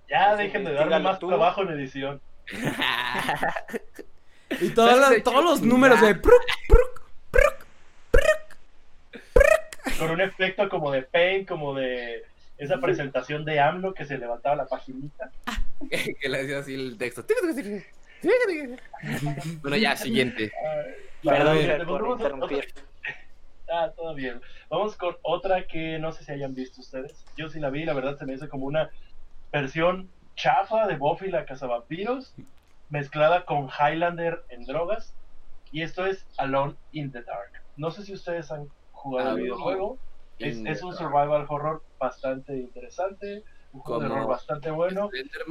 Ya 0.08 0.28
Pues 0.28 0.38
dejen 0.38 0.64
de 0.64 0.70
investígalo 0.70 1.02
más 1.02 1.18
tú. 1.18 1.28
trabajo 1.28 1.62
en 1.62 1.70
edición. 1.70 2.20
Y 4.60 4.70
todos 4.70 4.90
¿Sabes 5.00 5.24
los, 5.24 5.34
todos 5.34 5.62
números 5.62 6.00
de. 6.00 6.14
pruc, 6.14 6.40
pruc. 7.32 7.66
Con 9.98 10.10
un 10.10 10.20
efecto 10.20 10.68
como 10.68 10.92
de 10.92 11.02
Paint, 11.02 11.48
como 11.48 11.74
de 11.74 12.22
esa 12.58 12.78
presentación 12.78 13.44
de 13.44 13.58
AMLO 13.60 13.92
que 13.92 14.04
se 14.04 14.16
levantaba 14.18 14.56
la 14.56 14.66
paginita. 14.66 15.30
que 15.90 16.28
le 16.28 16.40
hacía 16.40 16.58
así 16.60 16.74
el 16.74 16.96
texto. 16.96 17.24
bueno, 19.62 19.76
ya, 19.76 19.96
siguiente. 19.96 20.52
Perdón 21.22 21.56
pues 21.56 21.84
por 21.84 22.08
interrumpir. 22.10 22.74
Ah, 23.70 23.92
todo 23.96 24.14
bien. 24.14 24.40
Vamos 24.68 24.96
con 24.96 25.16
otra 25.22 25.66
que 25.66 25.98
no 25.98 26.12
sé 26.12 26.24
si 26.24 26.32
hayan 26.32 26.54
visto 26.54 26.80
ustedes. 26.80 27.24
Yo 27.36 27.48
sí 27.48 27.60
la 27.60 27.70
vi, 27.70 27.84
la 27.84 27.94
verdad 27.94 28.16
se 28.16 28.26
me 28.26 28.34
hizo 28.34 28.48
como 28.48 28.66
una 28.66 28.90
versión 29.52 30.10
chafa 30.34 30.86
de 30.86 30.96
Buffy 30.96 31.30
la 31.30 31.46
cazavampiros 31.46 32.34
mezclada 32.88 33.44
con 33.44 33.68
Highlander 33.68 34.44
en 34.48 34.64
drogas. 34.64 35.14
Y 35.72 35.82
esto 35.82 36.06
es 36.06 36.26
Alone 36.38 36.76
in 36.92 37.10
the 37.10 37.22
Dark. 37.22 37.50
No 37.76 37.90
sé 37.90 38.04
si 38.04 38.12
ustedes 38.12 38.50
han 38.52 38.68
jugado 38.92 39.36
el 39.36 39.42
videojuego. 39.42 39.98
Es, 40.38 40.58
es 40.64 40.82
un 40.82 40.94
survival 40.94 41.46
horror 41.48 41.82
bastante 41.98 42.56
interesante, 42.56 43.42
un 43.72 43.80
juego 43.80 44.00
de 44.00 44.06
horror 44.06 44.28
bastante 44.28 44.70
bueno. 44.70 45.10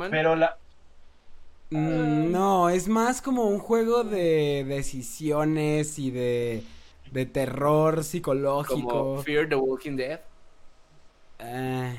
Pero 0.09 0.35
la, 0.35 0.57
Mm, 1.71 2.31
no, 2.31 2.69
es 2.69 2.87
más 2.87 3.21
como 3.21 3.45
un 3.45 3.59
juego 3.59 4.03
de 4.03 4.63
decisiones 4.67 5.97
y 5.97 6.11
de. 6.11 6.63
De 7.15 7.25
terror 7.25 8.03
psicológico. 8.03 8.87
como 8.87 9.23
Fear 9.23 9.47
the 9.49 9.55
Walking 9.55 9.95
Dead. 9.95 10.19
Ah, 11.39 11.93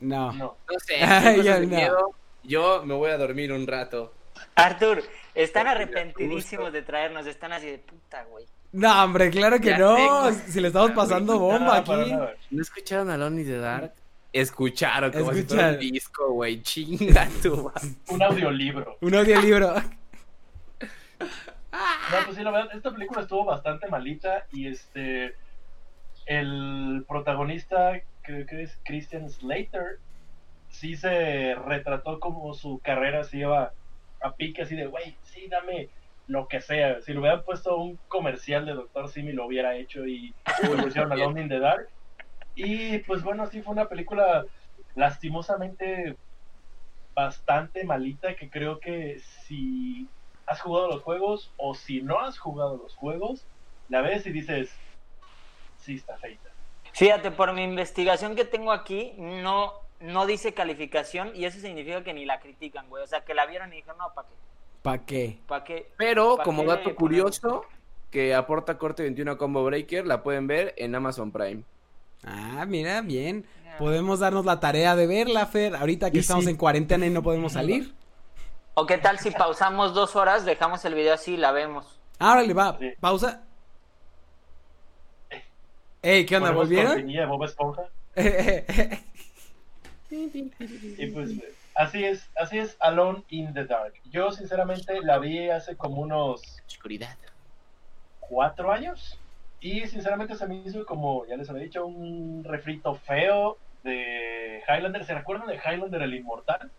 no. 0.00 0.32
no. 0.32 0.56
No 0.70 0.78
sé, 0.84 0.96
Ay, 1.04 1.42
yo 1.42 1.54
de 1.60 1.66
no. 1.66 1.76
miedo. 1.76 2.10
Yo 2.42 2.82
me 2.84 2.94
voy 2.94 3.10
a 3.10 3.18
dormir 3.18 3.52
un 3.52 3.66
rato. 3.66 4.12
Artur, 4.56 5.02
están 5.34 5.66
arrepentidísimos 5.68 6.72
de 6.72 6.82
traernos. 6.82 7.26
Están 7.26 7.52
así 7.52 7.66
de 7.66 7.78
puta, 7.78 8.24
güey. 8.24 8.44
No, 8.72 9.04
hombre, 9.04 9.30
claro 9.30 9.60
que 9.60 9.68
Ya 9.70 9.78
no. 9.78 9.94
tengo. 9.94 10.32
Si 10.48 10.60
le 10.60 10.68
estamos 10.68 10.90
pasando 10.92 11.38
bomba 11.38 11.76
aquí. 11.78 12.12
¿No 12.50 12.62
escucharon 12.62 13.10
Alone 13.10 13.42
in 13.42 13.46
the 13.46 13.58
Dark? 13.58 13.92
Escucharon 14.32 15.12
como 15.12 15.32
si 15.32 15.40
Escucharon. 15.40 15.74
fuera 15.76 15.86
un 15.86 15.92
disco, 15.92 16.32
güey. 16.32 16.60
Chinga 16.62 17.28
tu 17.42 17.56
madre. 17.64 17.88
Un 18.08 18.22
audiolibro. 18.22 18.96
Un 19.00 19.14
audiolibro. 19.14 19.74
No, 22.10 22.24
pues 22.24 22.36
sí, 22.36 22.42
la 22.42 22.50
verdad, 22.50 22.74
esta 22.74 22.90
película 22.90 23.22
estuvo 23.22 23.44
bastante 23.44 23.88
malita 23.88 24.46
y 24.52 24.68
este. 24.68 25.34
El 26.26 27.04
protagonista, 27.06 28.00
creo 28.22 28.46
que 28.46 28.62
es 28.62 28.80
Christian 28.84 29.28
Slater, 29.28 29.98
sí 30.70 30.96
se 30.96 31.54
retrató 31.54 32.18
como 32.18 32.54
su 32.54 32.78
carrera 32.78 33.24
se 33.24 33.38
iba 33.38 33.72
a 34.22 34.32
pique, 34.32 34.62
así 34.62 34.74
de, 34.74 34.86
güey, 34.86 35.16
sí, 35.22 35.48
dame 35.48 35.90
lo 36.26 36.48
que 36.48 36.60
sea. 36.60 37.00
Si 37.02 37.12
le 37.12 37.20
hubieran 37.20 37.42
puesto 37.42 37.76
un 37.76 37.98
comercial 38.08 38.64
de 38.64 38.72
Doctor 38.72 39.08
Simi, 39.08 39.32
lo 39.32 39.46
hubiera 39.46 39.76
hecho 39.76 40.06
y 40.06 40.34
lo 40.62 40.82
pusieron 40.82 41.12
a 41.12 41.14
Alone 41.14 41.42
in 41.42 41.48
the 41.48 41.58
Dark. 41.58 41.88
Y 42.54 42.98
pues 43.00 43.22
bueno, 43.22 43.46
sí 43.46 43.60
fue 43.62 43.74
una 43.74 43.88
película 43.88 44.44
lastimosamente 44.94 46.16
bastante 47.14 47.84
malita 47.84 48.34
que 48.34 48.48
creo 48.48 48.80
que 48.80 49.20
si 49.20 50.08
has 50.46 50.60
jugado 50.60 50.88
los 50.88 51.02
juegos 51.02 51.50
o 51.56 51.74
si 51.74 52.02
no 52.02 52.20
has 52.20 52.38
jugado 52.38 52.76
los 52.76 52.94
juegos, 52.94 53.44
la 53.88 54.00
ves 54.00 54.26
y 54.26 54.32
dices, 54.32 54.70
sí 55.78 55.96
está 55.96 56.16
feita. 56.18 56.50
Fíjate, 56.92 57.30
por 57.30 57.52
mi 57.52 57.62
investigación 57.64 58.36
que 58.36 58.44
tengo 58.44 58.72
aquí, 58.72 59.14
no, 59.18 59.72
no 60.00 60.26
dice 60.26 60.54
calificación 60.54 61.32
y 61.34 61.44
eso 61.44 61.58
significa 61.60 62.04
que 62.04 62.14
ni 62.14 62.24
la 62.24 62.40
critican, 62.40 62.88
güey. 62.88 63.02
O 63.02 63.06
sea, 63.06 63.24
que 63.24 63.34
la 63.34 63.46
vieron 63.46 63.72
y 63.72 63.76
dijeron, 63.76 63.98
no, 63.98 64.12
¿para 64.14 64.28
qué? 64.28 64.34
¿Pa' 64.82 64.98
qué? 64.98 65.38
¿Para 65.48 65.64
qué? 65.64 65.90
Pero 65.96 66.36
¿Para 66.36 66.44
como 66.44 66.62
qué 66.62 66.68
dato 66.68 66.94
curioso, 66.94 67.64
que 68.10 68.34
aporta 68.34 68.78
corte 68.78 69.02
21 69.02 69.38
Combo 69.38 69.64
Breaker, 69.64 70.06
la 70.06 70.22
pueden 70.22 70.46
ver 70.46 70.74
en 70.76 70.94
Amazon 70.94 71.32
Prime. 71.32 71.62
Ah, 72.22 72.64
mira, 72.66 73.00
bien. 73.00 73.44
Podemos 73.78 74.20
darnos 74.20 74.44
la 74.44 74.60
tarea 74.60 74.94
de 74.94 75.06
verla, 75.06 75.46
Fer. 75.46 75.74
Ahorita 75.74 76.10
que 76.10 76.18
Y 76.18 76.20
estamos 76.20 76.44
sí. 76.44 76.50
en 76.50 76.56
cuarentena 76.56 77.06
y 77.06 77.10
no 77.10 77.22
podemos 77.24 77.54
salir. 77.54 77.92
¿O 78.74 78.86
qué 78.86 78.98
tal 78.98 79.18
si 79.18 79.30
pausamos 79.30 79.94
dos 79.94 80.16
horas, 80.16 80.44
dejamos 80.44 80.84
el 80.84 80.94
video 80.94 81.14
así 81.14 81.34
y 81.34 81.36
la 81.36 81.52
vemos? 81.52 82.00
Ahora 82.18 82.42
le 82.42 82.54
va, 82.54 82.76
Sí. 82.78 82.90
pausa. 83.00 83.42
Ey, 86.02 86.26
¿qué 86.26 86.36
onda? 86.36 86.50
¿Volvieron? 86.50 87.06
de 87.06 87.26
Bob 87.26 87.44
Esponja. 87.44 87.82
Y 90.10 91.06
pues 91.08 91.30
así 91.74 92.04
es, 92.04 92.30
así 92.36 92.58
es 92.58 92.76
Alone 92.78 93.24
in 93.30 93.52
the 93.52 93.64
Dark. 93.64 93.94
Yo 94.04 94.30
sinceramente 94.30 95.00
la 95.02 95.18
vi 95.18 95.50
hace 95.50 95.76
como 95.76 96.02
unos 96.02 96.40
Oscuridad. 96.68 97.16
cuatro 98.20 98.70
años 98.70 99.18
y 99.60 99.84
sinceramente 99.88 100.36
se 100.36 100.46
me 100.46 100.54
hizo 100.56 100.86
como, 100.86 101.26
ya 101.26 101.36
les 101.36 101.50
había 101.50 101.64
dicho, 101.64 101.84
un 101.84 102.44
refrito 102.44 102.94
feo 102.94 103.58
de 103.82 104.62
Highlander. 104.68 105.04
¿Se 105.04 105.14
recuerdan 105.14 105.48
de 105.48 105.56
Highlander 105.56 106.02
el 106.02 106.14
Inmortal? 106.14 106.70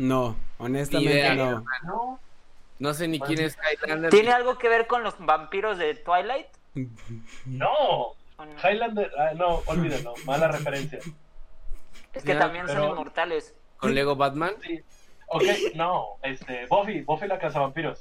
No, 0.00 0.36
honestamente 0.58 1.12
idea. 1.12 1.34
no. 1.34 1.64
No. 1.84 2.20
No 2.78 2.94
sé 2.94 3.06
ni 3.08 3.20
quién 3.20 3.40
es 3.40 3.58
Highlander. 3.58 4.10
¿Tiene 4.10 4.30
algo 4.32 4.56
que 4.58 4.68
ver 4.68 4.86
con 4.86 5.02
los 5.02 5.14
vampiros 5.18 5.76
de 5.78 5.94
Twilight? 5.94 6.46
No. 7.44 8.14
Highlander, 8.64 9.12
ah, 9.18 9.32
no, 9.36 9.56
olvídenlo, 9.66 10.14
mala 10.24 10.48
referencia. 10.48 10.98
Es 12.14 12.22
que 12.22 12.32
Ya, 12.32 12.38
también 12.38 12.66
son 12.68 12.84
inmortales. 12.88 13.54
Con 13.76 13.94
Lego 13.94 14.16
Batman. 14.16 14.54
Sí. 14.62 14.80
Ok, 15.26 15.42
no, 15.74 16.06
este, 16.22 16.66
Buffy, 16.66 17.02
Buffy 17.02 17.26
la 17.28 17.38
cazavampiros. 17.38 18.00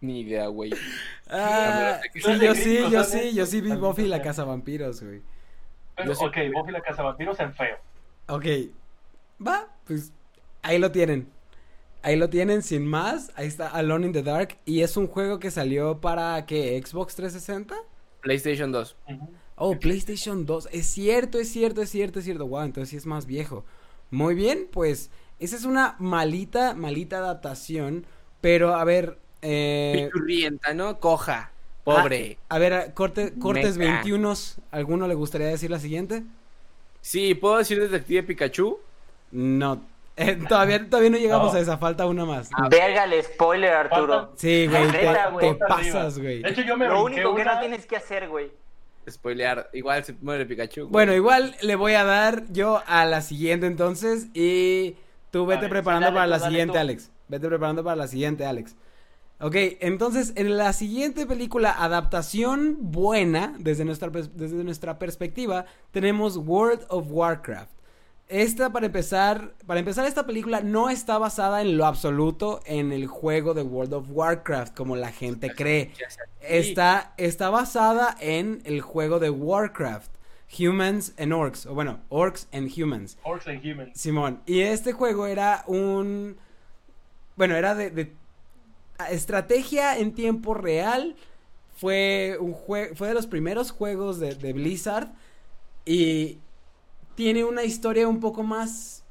Ni 0.00 0.20
idea, 0.20 0.46
güey. 0.46 0.70
Ah, 1.28 1.98
sí, 2.12 2.20
yo 2.40 2.54
sí, 2.54 2.78
yo 2.90 3.04
sí, 3.04 3.34
yo 3.34 3.46
sí 3.46 3.60
vi 3.60 3.72
Buffy 3.74 4.06
la 4.06 4.18
no. 4.18 4.22
casa 4.22 4.44
vampiros, 4.44 5.02
güey. 5.02 5.22
Pero, 5.96 6.08
Yo 6.10 6.14
sí- 6.14 6.24
ok, 6.26 6.36
Buffy 6.54 6.72
la 6.72 6.80
cazavampiros 6.80 7.40
en 7.40 7.54
feo. 7.54 7.76
Ok, 8.28 8.44
va, 9.44 9.66
pues 9.86 10.12
ahí 10.62 10.78
lo 10.78 10.90
tienen. 10.92 11.28
Ahí 12.02 12.16
lo 12.16 12.28
tienen, 12.28 12.62
sin 12.62 12.86
más. 12.86 13.32
Ahí 13.34 13.46
está 13.46 13.68
Alone 13.68 14.06
in 14.06 14.12
the 14.12 14.22
Dark. 14.22 14.58
Y 14.66 14.82
es 14.82 14.96
un 14.96 15.06
juego 15.06 15.38
que 15.38 15.50
salió 15.50 16.00
para, 16.00 16.44
¿qué? 16.46 16.80
¿Xbox 16.84 17.14
360? 17.14 17.74
PlayStation 18.20 18.72
2. 18.72 18.96
Ujú. 19.08 19.28
Oh, 19.56 19.78
PlayStation 19.78 20.44
2. 20.44 20.68
Es 20.72 20.86
cierto, 20.86 21.38
es 21.38 21.48
cierto, 21.48 21.80
es 21.80 21.88
cierto, 21.88 22.18
es 22.18 22.24
cierto. 22.24 22.46
Wow, 22.46 22.62
entonces 22.62 22.90
sí 22.90 22.96
es 22.96 23.06
más 23.06 23.26
viejo. 23.26 23.64
Muy 24.10 24.34
bien, 24.34 24.68
pues 24.70 25.10
esa 25.38 25.56
es 25.56 25.64
una 25.64 25.96
malita, 25.98 26.74
malita 26.74 27.18
adaptación. 27.18 28.06
Pero 28.40 28.74
a 28.74 28.84
ver, 28.84 29.18
eh, 29.42 30.10
Pichurrienta, 30.12 30.74
¿no? 30.74 31.00
Coja. 31.00 31.52
Pobre. 31.84 32.38
a 32.48 32.58
ver, 32.58 32.94
corte, 32.94 33.34
cortes 33.38 33.76
Meca. 33.76 33.96
21. 33.96 34.32
¿Alguno 34.70 35.06
le 35.06 35.14
gustaría 35.14 35.48
decir 35.48 35.70
la 35.70 35.78
siguiente? 35.78 36.22
Sí, 37.02 37.34
¿puedo 37.34 37.58
decir 37.58 37.78
Detective 37.78 38.22
Pikachu? 38.22 38.78
No. 39.34 39.80
Eh, 40.16 40.38
todavía, 40.48 40.88
todavía 40.88 41.10
no 41.10 41.16
llegamos 41.18 41.52
No. 41.52 41.58
a 41.58 41.60
esa, 41.60 41.76
falta 41.76 42.06
una 42.06 42.24
más. 42.24 42.48
Verga 42.70 43.02
el 43.04 43.20
spoiler, 43.24 43.72
Arturo. 43.72 44.32
Sí, 44.36 44.68
güey, 44.68 44.88
te, 44.92 45.08
güey. 45.32 45.48
te 45.50 45.54
pasas, 45.56 46.18
güey. 46.20 46.40
De 46.42 46.50
hecho, 46.50 46.62
yo 46.62 46.76
me 46.76 46.86
Lo 46.86 47.02
único 47.02 47.34
que 47.34 47.42
una- 47.42 47.54
no 47.56 47.60
tienes 47.60 47.84
que 47.84 47.96
hacer, 47.96 48.28
güey. 48.28 48.52
Spoilear. 49.10 49.68
Igual 49.72 50.04
se 50.04 50.14
muere 50.22 50.46
Pikachu. 50.46 50.82
güey. 50.82 50.92
Bueno, 50.92 51.14
igual 51.14 51.56
le 51.62 51.74
voy 51.76 51.94
a 51.94 52.04
dar 52.04 52.44
yo 52.50 52.80
a 52.86 53.04
la 53.04 53.20
siguiente 53.22 53.66
entonces 53.66 54.28
y 54.34 54.94
tú 55.32 55.46
vete 55.46 55.68
preparando 55.68 56.06
sí, 56.08 56.14
dale 56.14 56.16
para 56.30 56.38
la 56.38 56.48
siguiente, 56.48 56.72
tú. 56.74 56.78
Alex. 56.78 57.10
Vete 57.28 57.48
preparando 57.48 57.82
para 57.84 57.96
la 57.96 58.06
siguiente, 58.06 58.46
Alex. 58.46 58.76
Ok, 59.40 59.56
entonces 59.80 60.32
en 60.36 60.56
la 60.56 60.72
siguiente 60.72 61.26
película, 61.26 61.72
adaptación 61.76 62.76
buena 62.80 63.54
desde 63.58 63.84
nuestra, 63.84 64.08
desde 64.10 64.62
nuestra 64.62 64.98
perspectiva, 64.98 65.66
tenemos 65.90 66.36
World 66.36 66.86
of 66.88 67.06
Warcraft. 67.10 67.73
Esta, 68.34 68.70
para 68.72 68.86
empezar, 68.86 69.54
para 69.64 69.78
empezar, 69.78 70.06
esta 70.06 70.26
película 70.26 70.60
no 70.60 70.90
está 70.90 71.18
basada 71.18 71.62
en 71.62 71.76
lo 71.76 71.86
absoluto 71.86 72.60
en 72.66 72.90
el 72.90 73.06
juego 73.06 73.54
de 73.54 73.62
World 73.62 73.94
of 73.94 74.06
Warcraft, 74.10 74.74
como 74.76 74.96
la 74.96 75.12
gente 75.12 75.54
cree. 75.54 75.92
Está, 76.40 77.14
está 77.16 77.50
basada 77.50 78.16
en 78.18 78.60
el 78.64 78.80
juego 78.80 79.20
de 79.20 79.30
Warcraft, 79.30 80.10
Humans 80.58 81.12
and 81.16 81.32
Orcs, 81.32 81.66
o 81.66 81.74
bueno, 81.74 82.00
Orcs 82.08 82.48
and 82.52 82.68
Humans. 82.76 83.18
Orcs 83.22 83.46
and 83.46 83.64
Humans. 83.64 83.90
Simón, 83.94 84.40
y 84.46 84.62
este 84.62 84.92
juego 84.92 85.28
era 85.28 85.62
un... 85.68 86.36
Bueno, 87.36 87.54
era 87.54 87.76
de, 87.76 87.90
de 87.90 88.12
estrategia 89.10 89.96
en 89.96 90.12
tiempo 90.12 90.54
real. 90.54 91.14
Fue 91.76 92.36
un 92.40 92.52
jue- 92.52 92.96
fue 92.96 93.06
de 93.06 93.14
los 93.14 93.28
primeros 93.28 93.70
juegos 93.70 94.18
de, 94.18 94.34
de 94.34 94.52
Blizzard 94.52 95.12
y 95.84 96.38
tiene 97.14 97.44
una 97.44 97.64
historia 97.64 98.08
un 98.08 98.20
poco 98.20 98.42
más 98.42 99.04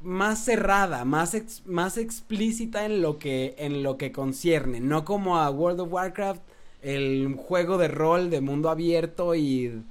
más 0.00 0.44
cerrada, 0.44 1.04
más 1.04 1.34
ex- 1.34 1.66
más 1.66 1.98
explícita 1.98 2.84
en 2.86 3.02
lo 3.02 3.18
que 3.18 3.54
en 3.58 3.82
lo 3.82 3.96
que 3.98 4.12
concierne, 4.12 4.80
no 4.80 5.04
como 5.04 5.38
a 5.38 5.50
World 5.50 5.80
of 5.80 5.92
Warcraft, 5.92 6.40
el 6.82 7.34
juego 7.36 7.76
de 7.78 7.88
rol 7.88 8.30
de 8.30 8.40
mundo 8.40 8.70
abierto 8.70 9.34
y 9.34 9.84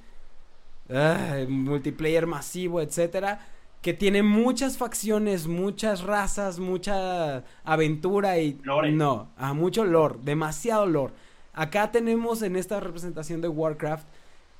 ah, 0.90 1.44
multiplayer 1.48 2.26
masivo, 2.26 2.80
etcétera, 2.80 3.46
que 3.82 3.94
tiene 3.94 4.22
muchas 4.22 4.76
facciones, 4.78 5.46
muchas 5.46 6.02
razas, 6.02 6.58
mucha 6.58 7.44
aventura 7.64 8.38
y 8.38 8.60
Lore. 8.62 8.90
no, 8.90 9.30
a 9.36 9.54
mucho 9.54 9.84
lore, 9.84 10.16
demasiado 10.22 10.86
lore. 10.86 11.14
Acá 11.52 11.90
tenemos 11.90 12.42
en 12.42 12.56
esta 12.56 12.80
representación 12.80 13.40
de 13.40 13.48
Warcraft 13.48 14.06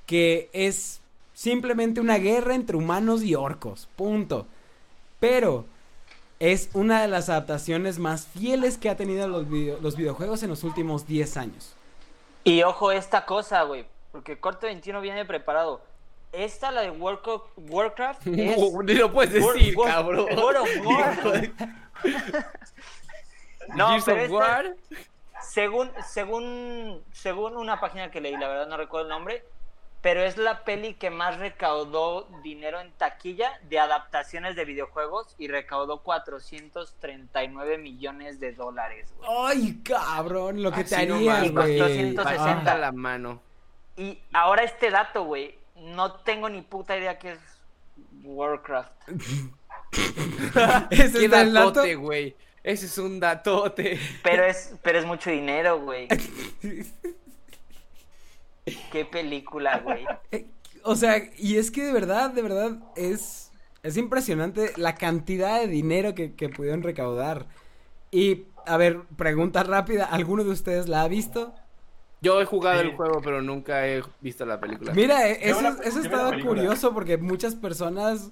que 0.06 0.50
es 0.52 0.99
simplemente 1.44 2.00
una 2.02 2.18
guerra 2.18 2.54
entre 2.54 2.76
humanos 2.76 3.22
y 3.22 3.34
orcos, 3.34 3.88
punto. 3.96 4.46
Pero 5.20 5.64
es 6.38 6.68
una 6.74 7.00
de 7.00 7.08
las 7.08 7.30
adaptaciones 7.30 7.98
más 7.98 8.26
fieles 8.26 8.76
que 8.76 8.90
ha 8.90 8.96
tenido 8.98 9.26
los, 9.26 9.48
video- 9.48 9.78
los 9.80 9.96
videojuegos 9.96 10.42
en 10.42 10.50
los 10.50 10.64
últimos 10.64 11.06
10 11.06 11.36
años. 11.38 11.74
Y 12.44 12.62
ojo 12.62 12.92
esta 12.92 13.24
cosa, 13.24 13.62
güey. 13.62 13.86
Porque 14.12 14.38
Corte 14.38 14.66
21 14.66 15.00
viene 15.00 15.24
preparado. 15.24 15.80
Esta, 16.32 16.70
la 16.72 16.82
de 16.82 16.90
Warcraft, 16.90 18.26
es... 18.26 18.58
No, 18.58 18.82
ni 18.82 18.94
lo 18.94 19.10
puedes 19.10 19.42
War- 19.42 19.54
decir, 19.54 19.74
War- 19.76 19.88
cabrón. 19.90 20.26
World 20.36 20.56
of 20.58 20.68
War. 20.86 21.50
No, 23.76 23.88
Gears 23.90 24.04
pero 24.04 24.16
of 24.18 24.22
esta- 24.24 24.34
War. 24.34 24.76
Según, 25.42 25.90
según, 26.06 27.02
según 27.12 27.56
una 27.56 27.80
página 27.80 28.10
que 28.10 28.20
leí, 28.20 28.36
la 28.36 28.46
verdad 28.48 28.66
no 28.68 28.76
recuerdo 28.76 29.06
el 29.06 29.10
nombre, 29.10 29.42
pero 30.02 30.22
es 30.22 30.36
la 30.38 30.64
peli 30.64 30.94
que 30.94 31.10
más 31.10 31.38
recaudó 31.38 32.26
dinero 32.42 32.80
en 32.80 32.90
taquilla 32.92 33.52
de 33.68 33.78
adaptaciones 33.78 34.56
de 34.56 34.64
videojuegos 34.64 35.34
y 35.38 35.48
recaudó 35.48 36.02
439 36.02 37.78
millones 37.78 38.40
de 38.40 38.52
dólares. 38.52 39.12
güey. 39.18 39.30
Ay, 39.36 39.80
cabrón, 39.84 40.62
lo 40.62 40.70
que 40.72 40.84
te 40.84 40.94
Así 40.96 41.04
haría, 41.12 41.40
nomás, 41.42 41.50
güey. 41.52 41.78
costó 41.78 41.92
160. 41.94 42.22
Bajita 42.24 42.72
Ah. 42.72 42.78
la 42.78 42.92
mano. 42.92 43.42
Y 43.96 44.18
ahora 44.32 44.62
este 44.64 44.90
dato, 44.90 45.24
güey, 45.24 45.58
no 45.76 46.12
tengo 46.20 46.48
ni 46.48 46.62
puta 46.62 46.96
idea 46.96 47.18
qué 47.18 47.32
es 47.32 47.38
Warcraft. 48.22 48.92
Ese 50.90 50.90
Qué 50.90 51.04
es 51.04 51.14
el 51.14 51.30
dato. 51.30 51.52
datote, 51.72 51.94
güey. 51.96 52.36
Ese 52.62 52.86
es 52.86 52.98
un 52.98 53.18
datote. 53.20 53.98
Pero 54.22 54.44
es, 54.44 54.74
pero 54.82 54.98
es 54.98 55.04
mucho 55.06 55.30
dinero, 55.30 55.80
güey. 55.80 56.08
Qué 58.92 59.04
película, 59.04 59.78
güey. 59.78 60.04
Eh, 60.32 60.46
O 60.84 60.96
sea, 60.96 61.22
y 61.36 61.56
es 61.56 61.70
que 61.70 61.82
de 61.84 61.92
verdad, 61.92 62.30
de 62.30 62.42
verdad, 62.42 62.78
es, 62.96 63.50
es 63.82 63.96
impresionante 63.96 64.72
la 64.76 64.94
cantidad 64.94 65.60
de 65.60 65.66
dinero 65.66 66.14
que, 66.14 66.34
que 66.34 66.48
pudieron 66.48 66.82
recaudar. 66.82 67.46
Y, 68.10 68.44
a 68.66 68.76
ver, 68.76 69.02
pregunta 69.16 69.62
rápida, 69.62 70.04
¿alguno 70.06 70.42
de 70.44 70.50
ustedes 70.50 70.88
la 70.88 71.02
ha 71.02 71.08
visto? 71.08 71.54
Yo 72.22 72.40
he 72.40 72.44
jugado 72.44 72.80
Sí. 72.80 72.88
el 72.88 72.96
juego, 72.96 73.20
pero 73.22 73.40
nunca 73.42 73.86
he 73.88 74.02
visto 74.20 74.44
la 74.46 74.60
película. 74.60 74.92
Mira, 74.92 75.28
eh, 75.28 75.38
eso, 75.42 75.62
la- 75.62 75.76
eso 75.84 76.00
estaba 76.00 76.38
curioso 76.40 76.92
porque 76.92 77.16
muchas 77.18 77.54
personas 77.54 78.30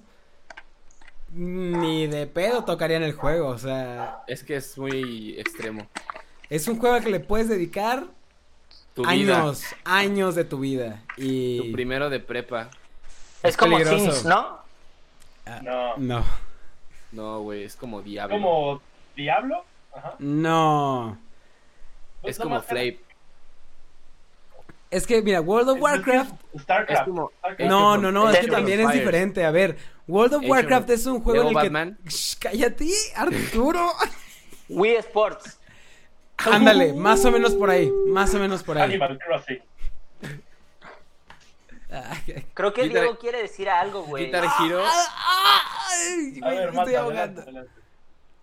ni 1.31 2.07
de 2.07 2.25
pedo 2.27 2.63
tocarían 2.65 3.03
el 3.03 3.13
juego, 3.13 3.47
o 3.49 3.57
sea, 3.57 4.23
Es 4.27 4.43
que 4.43 4.55
es 4.55 4.77
muy 4.77 5.35
extremo. 5.37 5.87
es 6.49 6.67
un 6.67 6.77
juego 6.79 6.95
al 6.95 7.03
que 7.03 7.11
le 7.11 7.19
puedes 7.19 7.47
dedicar 7.47 8.07
Tu 9.03 9.09
vida. 9.09 9.37
años, 9.39 9.63
años 9.85 10.35
de 10.35 10.43
tu 10.43 10.59
vida. 10.59 11.01
Y... 11.15 11.57
Tu 11.59 11.71
primero 11.71 12.09
de 12.09 12.19
prepa. 12.19 12.69
Es 13.43 13.55
como 13.55 13.77
peligroso. 13.77 14.11
Sims, 14.11 14.25
¿no? 14.25 14.59
No. 15.63 15.97
No, 15.97 16.25
No, 17.13 17.39
güey, 17.41 17.63
es 17.63 17.75
como 17.75 18.01
diablo. 18.01 18.35
Como 18.35 18.81
Diablo. 19.15 19.63
Ajá. 19.95 20.15
no. 20.19 21.17
Pues 22.21 22.35
Es 22.35 22.39
nada 22.39 22.43
como 22.45 22.55
más 22.57 22.65
Flame. 22.65 22.99
Es 24.91 25.07
que, 25.07 25.21
mira, 25.21 25.39
World 25.39 25.69
of 25.69 25.75
Es- 25.77 25.81
Warcraft... 25.83 26.31
es 26.53 26.61
Starcraft. 26.63 26.99
Es 27.01 27.05
como- 27.05 27.31
Starcraft. 27.39 27.69
No, 27.69 27.97
no, 27.97 28.11
no, 28.11 28.29
es 28.29 28.39
que 28.39 28.47
también 28.47 28.81
es 28.81 28.91
diferente. 28.91 29.45
A 29.45 29.51
ver, 29.51 29.77
World 30.07 30.33
of 30.35 30.43
Warcraft 30.45 30.89
es 30.89 31.05
un 31.05 31.21
juego 31.21 31.41
en 31.41 31.47
el 31.47 31.53
que... 31.53 31.69
Batman. 31.69 31.97
Shh, 32.05 32.35
cállate, 32.39 32.89
Arturo. 33.15 33.91
Wii 34.69 34.95
Sports. 34.97 35.58
Ándale, 36.45 36.93
más 36.93 37.23
o 37.25 37.31
menos 37.31 37.53
por 37.55 37.69
ahí, 37.69 37.91
más 38.07 38.33
o 38.33 38.39
menos 38.39 38.63
por 38.63 38.77
ahí. 38.77 38.83
Animal 38.83 39.19
Crossing. 39.19 39.59
Creo 42.53 42.73
que 42.73 42.83
Guitar- 42.83 43.01
Diego 43.01 43.17
quiere 43.17 43.41
decir 43.41 43.67
algo, 43.69 44.03
güey. 44.03 44.25
Guitar 44.25 44.43
Hero. 44.63 44.81
ay, 44.83 46.39
A 46.41 46.45
güey, 46.45 46.57
ver, 46.57 46.71
me 46.71 46.77
Mata, 46.77 46.81
estoy 46.83 46.95
adelante, 46.95 46.97
ahogando. 46.97 47.41
adelante. 47.41 47.71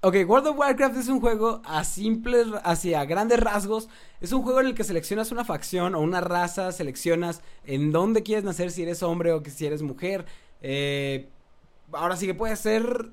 Ok, 0.02 0.14
World 0.26 0.46
of 0.48 0.58
Warcraft 0.58 0.96
es 0.98 1.08
un 1.08 1.20
juego 1.20 1.62
a 1.64 1.82
simples, 1.84 2.46
hacia 2.64 3.04
grandes 3.04 3.40
rasgos. 3.40 3.88
Es 4.20 4.32
un 4.32 4.42
juego 4.42 4.60
en 4.60 4.66
el 4.66 4.74
que 4.74 4.84
seleccionas 4.84 5.32
una 5.32 5.44
facción 5.44 5.94
o 5.94 6.00
una 6.00 6.20
raza, 6.20 6.70
seleccionas 6.72 7.40
en 7.64 7.92
dónde 7.92 8.22
quieres 8.22 8.44
nacer, 8.44 8.70
si 8.70 8.82
eres 8.82 9.02
hombre 9.02 9.32
o 9.32 9.42
que 9.42 9.50
si 9.50 9.66
eres 9.66 9.82
mujer. 9.82 10.26
Eh, 10.60 11.28
ahora 11.92 12.16
sí 12.16 12.26
que 12.26 12.34
puede 12.34 12.56
ser 12.56 13.10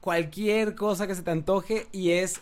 cualquier 0.00 0.74
cosa 0.74 1.06
que 1.06 1.14
se 1.14 1.22
te 1.22 1.30
antoje 1.30 1.86
y 1.92 2.10
es 2.12 2.40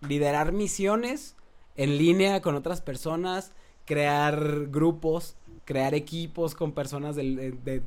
liderar 0.00 0.52
misiones 0.52 1.36
en 1.76 1.98
línea 1.98 2.40
con 2.42 2.54
otras 2.54 2.80
personas, 2.80 3.52
crear 3.84 4.66
grupos, 4.68 5.36
crear 5.64 5.94
equipos 5.94 6.54
con 6.54 6.72
personas 6.72 7.16
del, 7.16 7.38
eh, 7.38 7.54
de- 7.64 7.82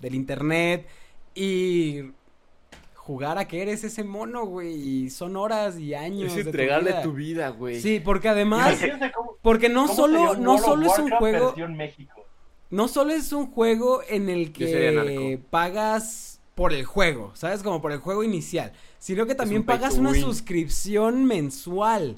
del 0.00 0.14
internet 0.14 0.86
y 1.34 2.02
jugar 2.94 3.38
a 3.38 3.46
que 3.46 3.60
eres 3.62 3.84
ese 3.84 4.02
mono, 4.04 4.46
güey. 4.46 4.74
Y 4.74 5.10
son 5.10 5.36
horas 5.36 5.78
y 5.78 5.94
años. 5.94 6.30
Es 6.30 6.36
de 6.36 6.42
tu 6.44 6.48
entregarle 6.50 6.90
vida. 6.90 7.02
tu 7.02 7.12
vida, 7.12 7.48
güey. 7.50 7.80
Sí, 7.80 8.00
porque 8.00 8.28
además, 8.28 8.78
porque 9.42 9.68
no 9.68 9.88
solo, 9.88 10.36
no 10.36 10.58
solo 10.58 10.86
es 10.86 10.98
un 10.98 11.10
juego, 11.10 11.54
no 12.70 12.88
solo 12.88 13.12
es 13.12 13.32
un 13.32 13.50
juego 13.50 14.00
en 14.08 14.28
el 14.30 14.52
que 14.52 15.40
pagas 15.50 16.33
por 16.54 16.72
el 16.72 16.84
juego, 16.84 17.32
¿sabes? 17.34 17.62
Como 17.62 17.82
por 17.82 17.92
el 17.92 17.98
juego 17.98 18.22
inicial, 18.22 18.72
sino 18.98 19.26
que 19.26 19.34
también 19.34 19.62
un 19.62 19.66
pagas 19.66 19.94
una 19.94 20.10
win. 20.10 20.22
suscripción 20.22 21.24
mensual. 21.24 22.16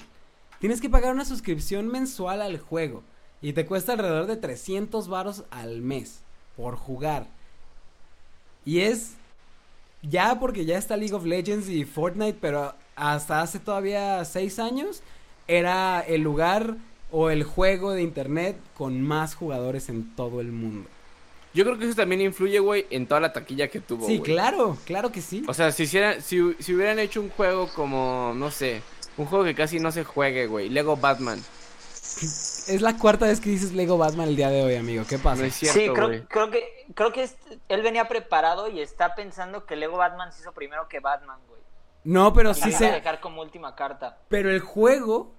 Tienes 0.59 0.81
que 0.81 0.89
pagar 0.89 1.13
una 1.13 1.25
suscripción 1.25 1.87
mensual 1.87 2.41
al 2.41 2.59
juego 2.59 3.03
y 3.41 3.53
te 3.53 3.65
cuesta 3.65 3.93
alrededor 3.93 4.25
de 4.25 4.37
300 4.37 5.07
varos 5.07 5.43
al 5.51 5.81
mes 5.81 6.21
por 6.55 6.75
jugar. 6.75 7.27
Y 8.65 8.79
es 8.79 9.13
ya 10.01 10.39
porque 10.39 10.65
ya 10.65 10.77
está 10.77 10.97
League 10.97 11.13
of 11.13 11.25
Legends 11.25 11.69
y 11.69 11.85
Fortnite, 11.85 12.37
pero 12.39 12.73
hasta 12.95 13.41
hace 13.41 13.59
todavía 13.59 14.23
seis 14.25 14.59
años 14.59 15.01
era 15.47 16.01
el 16.01 16.21
lugar 16.21 16.77
o 17.11 17.29
el 17.29 17.43
juego 17.43 17.93
de 17.93 18.01
internet 18.01 18.57
con 18.75 19.01
más 19.01 19.35
jugadores 19.35 19.89
en 19.89 20.15
todo 20.15 20.41
el 20.41 20.51
mundo. 20.51 20.89
Yo 21.57 21.63
creo 21.65 21.77
que 21.79 21.85
eso 21.85 21.95
también 21.95 22.21
influye, 22.21 22.59
güey, 22.59 22.85
en 22.91 23.07
toda 23.07 23.19
la 23.19 23.33
taquilla 23.33 23.67
que 23.67 23.79
tuvo, 23.81 24.05
Sí, 24.05 24.19
claro, 24.19 24.77
claro 24.85 25.11
que 25.11 25.21
sí. 25.21 25.43
O 25.47 25.53
sea, 25.55 25.71
si, 25.71 25.83
hicieran, 25.83 26.21
si, 26.21 26.53
si 26.59 26.75
hubieran 26.75 26.99
hecho 26.99 27.19
un 27.19 27.29
juego 27.29 27.67
como, 27.73 28.33
no 28.35 28.51
sé, 28.51 28.83
un 29.17 29.25
juego 29.25 29.43
que 29.43 29.55
casi 29.55 29.79
no 29.79 29.91
se 29.91 30.03
juegue, 30.03 30.45
güey. 30.45 30.69
Lego 30.69 30.95
Batman. 30.97 31.39
Es 32.19 32.81
la 32.81 32.97
cuarta 32.97 33.25
vez 33.25 33.39
que 33.39 33.49
dices 33.49 33.73
Lego 33.73 33.97
Batman 33.97 34.27
el 34.29 34.35
día 34.35 34.49
de 34.49 34.61
hoy, 34.63 34.75
amigo. 34.75 35.03
¿Qué 35.09 35.17
pasa? 35.17 35.41
No 35.41 35.47
es 35.47 35.55
cierto, 35.55 35.79
sí, 35.79 35.89
creo, 35.93 36.07
güey. 36.07 36.21
creo 36.27 36.51
que 36.51 36.63
creo 36.93 37.11
que 37.11 37.23
es- 37.23 37.35
él 37.69 37.81
venía 37.81 38.07
preparado 38.07 38.69
y 38.69 38.79
está 38.81 39.15
pensando 39.15 39.65
que 39.65 39.75
Lego 39.75 39.97
Batman 39.97 40.31
se 40.31 40.41
hizo 40.41 40.51
primero 40.51 40.87
que 40.87 40.99
Batman, 40.99 41.39
güey. 41.47 41.61
No, 42.03 42.33
pero 42.33 42.51
Y 42.51 42.53
sí 42.53 42.61
lo 42.61 42.67
iba 42.69 42.75
a 42.75 42.79
se... 42.79 42.91
dejar 42.91 43.19
como 43.19 43.41
última 43.41 43.75
carta. 43.75 44.19
Pero 44.29 44.51
el 44.51 44.59
juego 44.59 45.33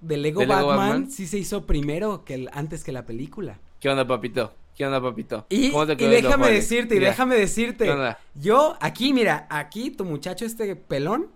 de 0.00 0.16
Lego, 0.16 0.40
¿De 0.40 0.46
Lego 0.46 0.66
Batman, 0.66 0.88
Batman? 0.88 1.10
sí 1.10 1.26
se 1.26 1.38
hizo 1.38 1.66
primero 1.66 2.24
que 2.24 2.34
el... 2.34 2.50
antes 2.52 2.84
que 2.84 2.92
la 2.92 3.04
película. 3.04 3.58
¿Qué 3.80 3.88
onda, 3.88 4.06
papito? 4.06 4.52
¿Qué 4.78 4.86
onda, 4.86 5.00
papito? 5.02 5.44
Y, 5.48 5.72
¿Cómo 5.72 5.84
te 5.88 5.94
y 5.94 6.06
déjame 6.06 6.52
decirte, 6.52 6.94
y 6.94 6.98
déjame 7.00 7.34
decirte, 7.34 7.84
¿Qué 7.86 7.90
onda? 7.90 8.16
yo 8.34 8.76
aquí, 8.80 9.12
mira, 9.12 9.48
aquí 9.50 9.90
tu 9.90 10.04
muchacho 10.04 10.44
este 10.44 10.76
pelón 10.76 11.32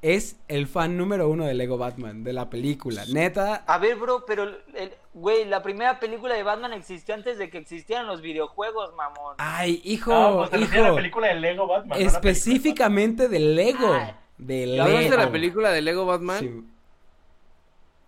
es 0.00 0.36
el 0.48 0.66
fan 0.66 0.96
número 0.96 1.28
uno 1.28 1.44
de 1.44 1.52
Lego 1.52 1.76
Batman, 1.76 2.24
de 2.24 2.32
la 2.32 2.48
película. 2.48 3.04
Neta, 3.12 3.56
A 3.66 3.76
ver, 3.76 3.96
bro, 3.96 4.24
pero 4.26 4.50
güey, 5.12 5.44
la 5.44 5.62
primera 5.62 6.00
película 6.00 6.34
de 6.34 6.42
Batman 6.42 6.72
existió 6.72 7.14
antes 7.14 7.36
de 7.36 7.50
que 7.50 7.58
existieran 7.58 8.06
los 8.06 8.22
videojuegos, 8.22 8.94
mamón. 8.94 9.34
ay, 9.36 9.82
hijo, 9.84 10.14
Ah, 10.14 10.48
pues 10.50 10.62
hijo, 10.62 10.82
la 10.82 10.94
película 10.94 11.28
de 11.28 11.34
Lego 11.34 11.66
Batman. 11.66 11.88
no 11.88 11.94
la 11.96 12.00
película 12.00 12.20
de 12.22 12.30
específicamente 12.30 13.28
de 13.28 13.38
Lego, 13.40 13.92
Ah, 13.92 14.16
de 14.38 14.66
¿Ya 14.74 14.82
hablaste 14.84 15.02
Lego. 15.04 15.16
de 15.18 15.24
la 15.26 15.32
película 15.32 15.70
de 15.70 15.82
Lego 15.82 16.06
Batman? 16.06 16.38
Sí. 16.40 16.64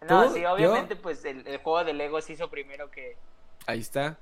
no, 0.08 0.28
¿tú? 0.28 0.34
sí, 0.34 0.40
¿Yo? 0.40 0.52
obviamente, 0.54 0.96
pues 0.96 1.22
el, 1.26 1.46
el 1.46 1.58
juego 1.58 1.84
de 1.84 1.92
Lego 1.92 2.20
se 2.22 2.32
hizo 2.32 2.48
primero 2.48 2.90
que. 2.90 3.16
Ahí 3.66 3.80
está. 3.80 4.18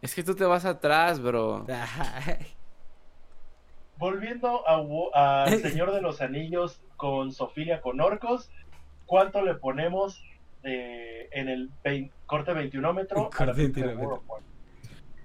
Es 0.00 0.14
que 0.14 0.22
tú 0.22 0.34
te 0.34 0.44
vas 0.44 0.64
atrás, 0.64 1.20
bro. 1.20 1.66
Ay, 1.68 2.46
Volviendo 3.98 4.62
a, 4.68 5.44
a 5.44 5.50
Señor 5.62 5.92
de 5.92 6.00
los 6.00 6.20
Anillos 6.20 6.80
con 6.96 7.32
Sofía 7.32 7.80
con 7.80 8.00
Orcos, 8.00 8.50
¿cuánto 9.06 9.42
le 9.42 9.54
ponemos 9.54 10.22
eh, 10.62 11.28
en 11.32 11.48
el 11.48 11.70
corte 12.26 12.52
21 12.52 12.94
Corte 13.08 13.52
21 13.52 14.22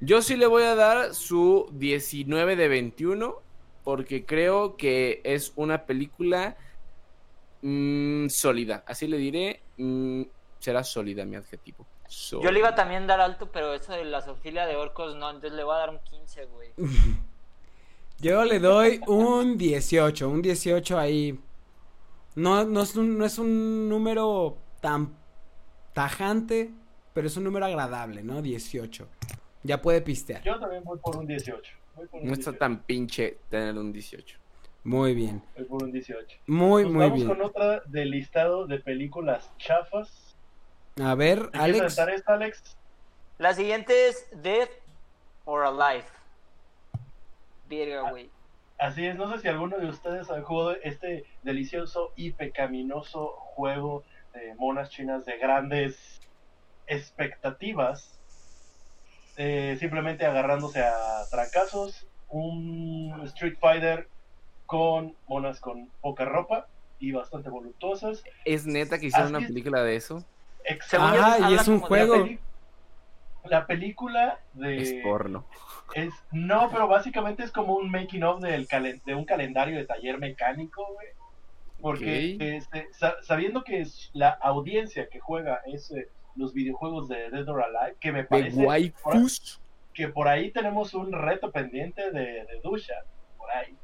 Yo 0.01 0.21
sí 0.21 0.35
le 0.35 0.47
voy 0.47 0.63
a 0.63 0.75
dar 0.75 1.13
su 1.13 1.69
19 1.73 2.55
de 2.55 2.67
21 2.67 3.35
porque 3.83 4.25
creo 4.25 4.77
que 4.77 5.21
es 5.23 5.53
una 5.55 5.85
película 5.85 6.55
mm, 7.61 8.27
sólida. 8.29 8.83
Así 8.87 9.07
le 9.07 9.17
diré, 9.17 9.61
mm, 9.77 10.23
será 10.59 10.83
sólida 10.83 11.25
mi 11.25 11.35
adjetivo. 11.35 11.85
Yo 12.09 12.51
le 12.51 12.59
iba 12.59 12.75
también 12.75 13.03
a 13.03 13.07
dar 13.07 13.21
alto, 13.21 13.51
pero 13.51 13.73
eso 13.73 13.93
de 13.93 14.05
la 14.05 14.21
sofilia 14.21 14.65
de 14.65 14.75
orcos 14.75 15.15
no, 15.15 15.29
entonces 15.29 15.53
le 15.53 15.63
voy 15.63 15.75
a 15.75 15.79
dar 15.79 15.89
un 15.89 15.99
15, 15.99 16.45
güey. 16.45 16.69
Yo 18.19 18.45
le 18.45 18.59
doy 18.59 19.01
un 19.07 19.57
18, 19.57 20.29
un 20.29 20.41
18 20.41 20.97
ahí. 20.97 21.39
No, 22.35 22.63
no, 22.65 22.81
es 22.81 22.95
un, 22.95 23.17
no 23.17 23.25
es 23.25 23.37
un 23.37 23.89
número 23.89 24.57
tan 24.81 25.13
tajante, 25.93 26.71
pero 27.13 27.27
es 27.27 27.35
un 27.37 27.43
número 27.43 27.65
agradable, 27.65 28.23
¿no? 28.23 28.41
18. 28.41 29.07
Ya 29.63 29.81
puede 29.81 30.01
pistear. 30.01 30.41
Yo 30.43 30.59
también 30.59 30.83
voy 30.83 30.99
por 30.99 31.17
un 31.17 31.27
18. 31.27 31.73
Voy 31.95 32.07
por 32.07 32.21
un 32.21 32.27
No 32.27 32.33
está 32.33 32.51
18. 32.51 32.59
tan 32.59 32.83
pinche 32.83 33.37
tener 33.49 33.77
un 33.77 33.91
18. 33.91 34.37
Muy 34.85 35.13
bien. 35.13 35.41
Voy 35.55 35.65
por 35.65 35.83
un 35.83 35.91
18. 35.91 36.37
Muy, 36.47 36.83
Nos 36.83 36.91
muy 36.91 37.01
vamos 37.01 37.15
bien. 37.17 37.27
con 37.27 37.41
otra 37.41 37.81
del 37.85 38.11
listado 38.11 38.67
de 38.67 38.79
películas 38.79 39.51
chafas. 39.57 40.22
A 41.01 41.15
ver, 41.15 41.49
¿Te 41.49 41.57
quieres 41.59 41.97
Alex. 41.99 42.15
esta, 42.19 42.33
Alex? 42.33 42.77
La 43.39 43.53
siguiente 43.53 44.07
es 44.09 44.27
Death 44.41 44.69
or 45.45 45.63
Alive. 45.65 46.05
Verga, 47.67 48.09
güey. 48.11 48.29
Así 48.77 49.05
es, 49.05 49.15
no 49.15 49.31
sé 49.31 49.39
si 49.39 49.47
alguno 49.47 49.77
de 49.77 49.87
ustedes 49.87 50.29
ha 50.29 50.41
jugado 50.41 50.75
este 50.83 51.25
delicioso 51.43 52.11
y 52.15 52.31
pecaminoso 52.31 53.27
juego 53.55 54.03
de 54.33 54.53
monas 54.55 54.89
chinas 54.89 55.25
de 55.25 55.37
grandes 55.37 56.19
expectativas, 56.87 58.19
eh, 59.37 59.77
simplemente 59.79 60.25
agarrándose 60.25 60.81
a 60.83 61.23
trancazos, 61.31 62.05
un 62.29 63.21
Street 63.25 63.57
Fighter 63.59 64.07
con 64.65 65.15
monas 65.27 65.59
con 65.59 65.87
poca 66.01 66.25
ropa 66.25 66.67
y 66.99 67.11
bastante 67.11 67.49
voluptuosas. 67.49 68.23
¿Es 68.45 68.65
neta 68.65 68.99
que 68.99 69.07
hicieron 69.07 69.27
Así 69.27 69.35
una 69.35 69.45
es. 69.45 69.47
película 69.51 69.83
de 69.83 69.95
eso? 69.95 70.25
Excelente. 70.65 71.19
Ah, 71.21 71.49
y 71.49 71.53
es 71.55 71.67
un 71.67 71.81
La, 71.81 71.87
juego. 71.87 72.13
peli- 72.23 72.39
la 73.45 73.67
película 73.67 74.39
de... 74.53 74.77
Es 74.81 74.93
porno. 75.03 75.45
Es, 75.93 76.13
no, 76.31 76.69
pero 76.71 76.87
básicamente 76.87 77.43
es 77.43 77.51
como 77.51 77.75
un 77.75 77.91
making 77.91 78.23
of 78.23 78.41
del 78.41 78.67
calen- 78.67 79.01
de 79.03 79.15
un 79.15 79.25
calendario 79.25 79.77
de 79.77 79.85
taller 79.85 80.17
mecánico, 80.17 80.85
güey. 80.93 81.07
Porque 81.81 82.37
este, 82.57 82.87
sa- 82.93 83.17
sabiendo 83.21 83.63
que 83.65 83.81
es 83.81 84.09
la 84.13 84.29
audiencia 84.29 85.09
que 85.09 85.19
juega 85.19 85.61
es 85.65 85.91
eh, 85.91 86.07
los 86.35 86.53
videojuegos 86.53 87.09
de 87.09 87.29
Dead 87.29 87.47
or 87.49 87.61
Alive, 87.63 87.97
que 87.99 88.13
me 88.13 88.23
parece 88.23 88.63
por, 89.03 89.13
que 89.93 90.07
por 90.07 90.27
ahí 90.29 90.49
tenemos 90.51 90.93
un 90.93 91.11
reto 91.11 91.51
pendiente 91.51 92.09
de, 92.11 92.45
de 92.45 92.61
Dusha, 92.63 92.95
por 93.37 93.51
ahí. 93.51 93.75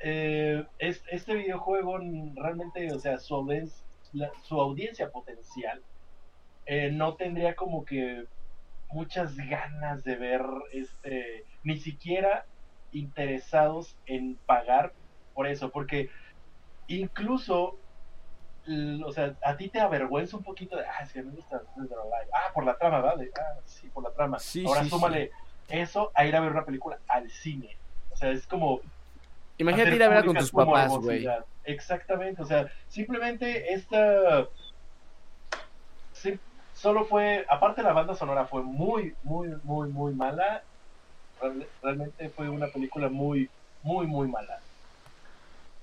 Eh, 0.00 0.64
es- 0.78 1.04
este 1.10 1.34
videojuego 1.34 1.98
realmente, 2.34 2.90
o 2.92 2.98
sea, 2.98 3.18
su, 3.18 3.46
la- 4.16 4.32
su 4.42 4.60
audiencia 4.60 5.10
potencial 5.10 5.82
eh, 6.66 6.90
no 6.90 7.14
tendría 7.14 7.54
como 7.54 7.84
que 7.84 8.24
muchas 8.90 9.36
ganas 9.36 10.02
de 10.04 10.16
ver 10.16 10.42
este 10.72 11.44
ni 11.64 11.78
siquiera 11.78 12.44
interesados 12.92 13.96
en 14.06 14.36
pagar 14.46 14.92
por 15.34 15.46
eso 15.46 15.70
porque 15.70 16.08
incluso 16.88 17.76
o 19.04 19.12
sea 19.12 19.36
a 19.44 19.56
ti 19.56 19.68
te 19.68 19.80
avergüenza 19.80 20.36
un 20.36 20.42
poquito 20.42 20.76
de 20.76 20.84
ah 20.86 21.02
es 21.02 21.12
que 21.12 21.22
me 21.22 21.32
gusta 21.32 21.62
Dead 21.76 21.90
or 21.92 22.00
Alive". 22.00 22.30
ah 22.32 22.52
por 22.54 22.64
la 22.64 22.76
trama 22.76 23.00
vale 23.00 23.30
ah 23.38 23.60
sí 23.64 23.88
por 23.88 24.02
la 24.02 24.10
trama. 24.10 24.38
Sí, 24.38 24.64
ahora 24.66 24.82
sí, 24.84 24.90
súmale 24.90 25.30
eso 25.68 26.10
a 26.14 26.24
ir 26.26 26.34
a 26.36 26.40
ver 26.40 26.52
una 26.52 26.64
película 26.64 26.98
al 27.08 27.30
cine. 27.30 27.76
O 28.10 28.16
sea 28.16 28.30
es 28.30 28.46
como 28.46 28.80
Imagínate 29.58 29.94
ir 29.96 30.02
a 30.02 30.08
verla 30.08 30.24
con 30.26 30.36
tus 30.36 30.50
tu 30.50 30.56
papás, 30.56 30.92
güey. 30.98 31.26
Exactamente, 31.64 32.42
o 32.42 32.46
sea, 32.46 32.70
simplemente 32.88 33.72
esta 33.72 34.46
sí, 36.12 36.38
solo 36.74 37.04
fue, 37.06 37.44
aparte 37.48 37.82
la 37.82 37.92
banda 37.92 38.14
sonora 38.14 38.46
fue 38.46 38.62
muy, 38.62 39.14
muy, 39.22 39.48
muy, 39.64 39.88
muy 39.88 40.14
mala. 40.14 40.62
Real- 41.40 41.66
Realmente 41.82 42.28
fue 42.30 42.48
una 42.48 42.68
película 42.68 43.08
muy, 43.08 43.48
muy, 43.82 44.06
muy 44.06 44.28
mala. 44.28 44.60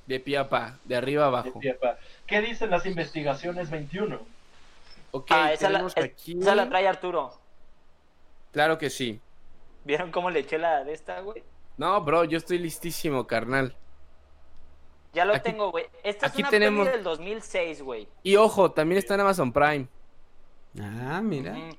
De 0.05 0.19
pie 0.19 0.37
a 0.37 0.49
pa, 0.49 0.77
de 0.85 0.95
arriba 0.95 1.23
a 1.27 1.29
de 1.31 1.37
abajo. 1.37 1.59
pie 1.59 1.71
a 1.71 1.77
pa. 1.79 1.97
¿Qué 2.27 2.41
dicen 2.41 2.69
las 2.69 2.85
investigaciones 2.85 3.69
21? 3.69 4.19
Ok, 5.11 5.27
ah, 5.31 5.51
esa 5.53 5.69
la, 5.69 5.77
tenemos 5.79 5.97
es- 5.97 6.03
aquí... 6.03 6.37
esa 6.39 6.55
la 6.55 6.67
trae 6.69 6.87
Arturo. 6.87 7.33
Claro 8.51 8.77
que 8.77 8.89
sí. 8.89 9.19
¿Vieron 9.85 10.11
cómo 10.11 10.29
le 10.29 10.39
eché 10.39 10.57
la 10.57 10.83
de 10.83 10.93
esta, 10.93 11.19
güey? 11.21 11.43
No, 11.77 11.99
bro, 12.01 12.23
yo 12.23 12.37
estoy 12.37 12.59
listísimo, 12.59 13.25
carnal. 13.27 13.75
Ya 15.13 15.25
lo 15.25 15.33
Aquí- 15.33 15.43
tengo, 15.51 15.71
güey. 15.71 15.85
Esta 16.03 16.25
es 16.27 16.31
aquí 16.33 16.41
una 16.41 16.49
tenemos- 16.49 16.85
peli 16.85 16.95
del 16.97 17.03
2006, 17.03 17.81
güey. 17.81 18.07
Y 18.23 18.35
ojo, 18.35 18.71
también 18.71 18.97
está 18.99 19.13
en 19.15 19.21
Amazon 19.21 19.51
Prime. 19.51 19.87
Ah, 20.81 21.21
mira. 21.23 21.53
Mm. 21.53 21.75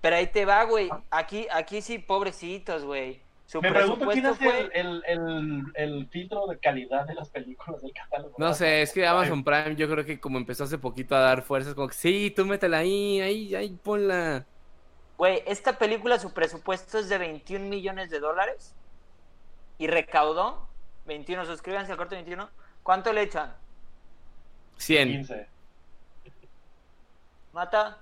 Pero 0.00 0.16
ahí 0.16 0.26
te 0.26 0.44
va, 0.44 0.64
güey. 0.64 0.88
Aquí, 1.10 1.46
aquí 1.50 1.80
sí, 1.82 1.98
pobrecitos, 1.98 2.84
güey. 2.84 3.20
Su 3.46 3.60
Me 3.60 3.72
pregunto 3.72 4.06
quién 4.10 4.22
presupuesto 4.22 4.28
hace 4.30 4.44
fue... 4.70 4.78
el, 4.80 5.02
el, 5.08 5.18
el, 5.18 5.64
el 5.74 6.08
filtro 6.08 6.46
de 6.46 6.58
calidad 6.58 7.04
de 7.06 7.14
las 7.14 7.28
películas 7.30 7.82
del 7.82 7.92
catálogo. 7.92 8.34
No 8.38 8.54
sé, 8.54 8.82
es 8.82 8.92
que 8.92 9.06
Amazon 9.06 9.42
Prime 9.42 9.74
yo 9.76 9.90
creo 9.90 10.04
que 10.04 10.20
como 10.20 10.38
empezó 10.38 10.64
hace 10.64 10.78
poquito 10.78 11.16
a 11.16 11.20
dar 11.20 11.42
fuerzas, 11.42 11.74
como 11.74 11.88
que 11.88 11.94
sí, 11.94 12.32
tú 12.34 12.46
métela 12.46 12.78
ahí, 12.78 13.20
ahí, 13.20 13.54
ahí, 13.54 13.70
ponla. 13.82 14.46
Güey, 15.20 15.42
esta 15.44 15.76
película, 15.76 16.18
su 16.18 16.32
presupuesto 16.32 16.98
es 16.98 17.10
de 17.10 17.18
21 17.18 17.66
millones 17.68 18.08
de 18.08 18.20
dólares. 18.20 18.74
Y 19.76 19.86
recaudó 19.86 20.66
21. 21.04 21.44
Suscríbanse 21.44 21.92
al 21.92 21.98
corte 21.98 22.14
21. 22.14 22.48
¿Cuánto 22.82 23.12
le 23.12 23.24
echan? 23.24 23.52
100. 24.78 25.08
15. 25.10 25.46
¿Mata? 27.52 27.98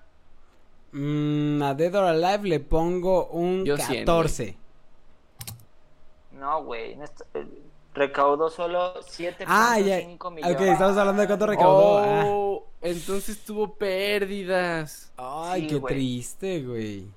Mm, 0.93 1.61
a 1.61 1.75
Dead 1.75 1.93
or 1.97 2.05
Alive 2.05 2.49
le 2.49 2.61
pongo 2.61 3.27
un 3.31 3.65
Yo 3.65 3.77
100, 3.77 4.05
14. 4.05 4.57
No, 6.31 6.63
güey. 6.63 6.93
en 6.93 7.03
esta- 7.03 7.25
eh, 7.35 7.49
Recaudó 7.95 8.49
solo 8.49 8.95
7.5 9.03 9.45
Ah, 9.49 9.81
ya. 9.81 9.97
millones. 10.31 10.55
Ok, 10.55 10.61
estamos 10.61 10.97
hablando 10.97 11.23
de 11.23 11.27
cuánto 11.27 11.47
recaudó. 11.49 11.99
Ah. 11.99 12.23
Oh, 12.29 12.65
entonces 12.81 13.45
tuvo 13.45 13.77
pérdidas. 13.77 15.13
Ay, 15.17 15.63
Sí, 15.63 15.67
qué 15.67 15.77
güey. 15.77 15.95
triste, 15.95 16.63
güey. 16.65 17.15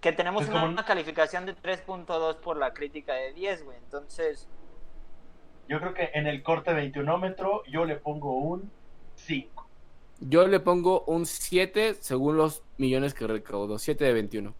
Que 0.00 0.12
tenemos 0.12 0.48
una, 0.48 0.64
una 0.64 0.84
calificación 0.84 1.46
de 1.46 1.54
3.2 1.56 2.36
por 2.36 2.56
la 2.56 2.72
crítica 2.74 3.14
de 3.14 3.32
10, 3.32 3.64
güey. 3.64 3.78
Entonces, 3.78 4.48
Yo 5.68 5.80
creo 5.80 5.94
que 5.94 6.10
en 6.14 6.26
el 6.26 6.42
corte 6.42 6.72
21 6.72 7.64
yo 7.66 7.84
le 7.84 7.96
pongo 7.96 8.38
un 8.38 8.70
5. 9.16 9.68
Yo 10.20 10.46
le 10.46 10.60
pongo 10.60 11.02
un 11.06 11.26
7 11.26 11.94
según 12.00 12.36
los 12.36 12.62
millones 12.78 13.14
que 13.14 13.26
recaudó. 13.26 13.78
7 13.78 14.04
de 14.04 14.12
21. 14.12 14.54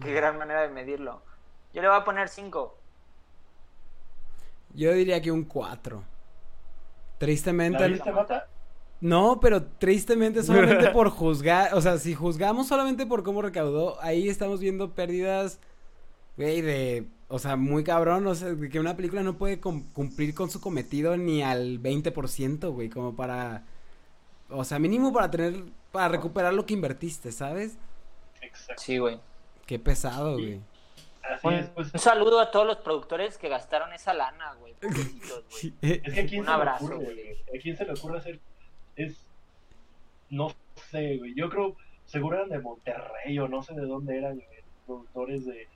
qué 0.00 0.12
gran 0.12 0.38
manera 0.38 0.62
de 0.62 0.68
medirlo. 0.68 1.22
Yo 1.72 1.82
le 1.82 1.88
voy 1.88 1.96
a 1.98 2.04
poner 2.04 2.28
5. 2.28 2.80
Yo 4.74 4.92
diría 4.92 5.20
que 5.22 5.30
un 5.30 5.44
4. 5.44 6.04
Tristemente. 7.18 7.78
¿La 7.80 7.86
viste, 7.88 8.12
Mata? 8.12 8.48
No, 9.00 9.38
pero 9.40 9.62
tristemente 9.62 10.42
solamente 10.42 10.88
por 10.92 11.10
juzgar, 11.10 11.74
o 11.74 11.80
sea, 11.80 11.98
si 11.98 12.14
juzgamos 12.14 12.68
solamente 12.68 13.06
por 13.06 13.22
cómo 13.22 13.42
recaudó, 13.42 14.00
ahí 14.02 14.28
estamos 14.28 14.60
viendo 14.60 14.92
pérdidas, 14.94 15.58
güey, 16.36 16.62
de, 16.62 17.06
o 17.28 17.38
sea, 17.38 17.56
muy 17.56 17.84
cabrón, 17.84 18.26
o 18.26 18.34
sea, 18.34 18.54
de 18.54 18.68
que 18.70 18.80
una 18.80 18.96
película 18.96 19.22
no 19.22 19.36
puede 19.36 19.60
cum- 19.60 19.84
cumplir 19.92 20.34
con 20.34 20.48
su 20.50 20.60
cometido 20.60 21.16
ni 21.16 21.42
al 21.42 21.80
20%, 21.82 22.70
güey, 22.72 22.88
como 22.88 23.14
para, 23.14 23.64
o 24.48 24.64
sea, 24.64 24.78
mínimo 24.78 25.12
para 25.12 25.30
tener, 25.30 25.64
para 25.92 26.08
recuperar 26.08 26.54
lo 26.54 26.64
que 26.64 26.74
invertiste, 26.74 27.30
¿sabes? 27.30 27.76
Exacto. 28.40 28.82
Sí, 28.82 28.98
güey. 28.98 29.20
Qué 29.66 29.78
pesado, 29.78 30.34
güey. 30.34 30.60
Así 31.30 31.46
Un, 31.46 31.54
es, 31.54 31.68
pues. 31.70 31.92
un 31.94 31.98
saludo 32.00 32.40
a 32.40 32.50
todos 32.50 32.66
los 32.66 32.76
productores 32.78 33.38
que 33.38 33.48
gastaron 33.48 33.92
esa 33.92 34.12
lana, 34.14 34.54
güey. 34.54 34.74
güey. 34.82 35.74
Es 35.80 36.14
que 36.14 36.20
a 36.20 36.26
quién 36.26 36.40
Un 36.40 36.46
se 36.46 36.52
abrazo, 36.52 36.88
le 36.88 36.94
ocurre, 36.96 37.14
güey. 37.14 37.58
A 37.58 37.62
quién 37.62 37.76
se 37.76 37.84
le 37.84 37.92
ocurre 37.92 38.18
hacer. 38.18 38.40
Es. 38.96 39.24
No 40.30 40.48
sé, 40.90 41.16
güey. 41.18 41.34
Yo 41.34 41.48
creo. 41.48 41.76
Seguro 42.04 42.36
eran 42.36 42.50
de 42.50 42.58
Monterrey 42.58 43.38
o 43.38 43.48
no 43.48 43.62
sé 43.62 43.72
de 43.74 43.86
dónde 43.86 44.18
eran, 44.18 44.34
güey, 44.36 44.62
productores 44.86 45.46
de. 45.46 45.66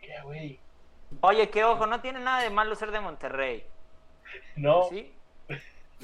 Mira, 0.00 0.22
güey. 0.22 0.60
Oye, 1.22 1.50
que 1.50 1.64
ojo, 1.64 1.86
no 1.86 2.00
tiene 2.00 2.20
nada 2.20 2.40
de 2.42 2.50
malo 2.50 2.74
ser 2.76 2.90
de 2.92 3.00
Monterrey. 3.00 3.64
No, 4.56 4.84
¿Sí? 4.90 5.12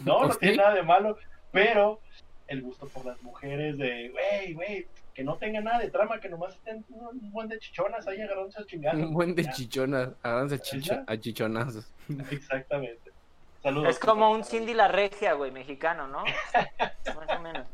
no, 0.05 0.25
no 0.27 0.33
¿Sí? 0.33 0.39
tiene 0.41 0.57
nada 0.57 0.75
de 0.75 0.83
malo. 0.83 1.17
Pero 1.53 2.01
el 2.49 2.62
gusto 2.62 2.89
por 2.89 3.07
las 3.07 3.23
mujeres 3.23 3.79
de. 3.79 4.09
Güey, 4.11 4.53
güey. 4.55 4.87
Que 5.17 5.25
no 5.25 5.39
tenga 5.39 5.62
nada 5.62 5.79
de 5.79 5.91
trama, 5.91 6.21
que 6.21 6.29
nomás 6.29 6.55
estén 6.55 6.85
un 6.91 7.33
buen 7.33 7.49
de 7.49 7.59
chichonas 7.59 8.07
ahí 8.07 8.21
agarrándose 8.21 8.61
a 8.61 8.67
chingados. 8.67 9.01
Un 9.01 9.14
buen 9.14 9.35
de 9.35 9.45
Ya, 9.45 9.51
chichonas. 9.53 10.11
Háganse 10.23 10.59
chicho- 10.61 11.05
a 11.07 11.17
chichonazos. 11.17 11.91
Exactamente. 12.31 13.12
Saludos. 13.62 13.89
Es 13.89 13.99
como 13.99 14.31
un 14.31 14.45
Cindy 14.45 14.75
la 14.75 14.89
Regia, 14.89 15.33
güey, 15.33 15.51
mexicano, 15.53 16.07
¿no? 16.07 16.23
Más 17.07 17.39
o 17.39 17.41
menos. 17.41 17.67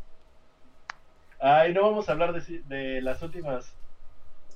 Ay, 1.40 1.74
no 1.74 1.82
vamos 1.82 2.08
a 2.08 2.12
hablar 2.12 2.32
de, 2.32 3.00
las 3.02 3.20
últimas. 3.22 3.74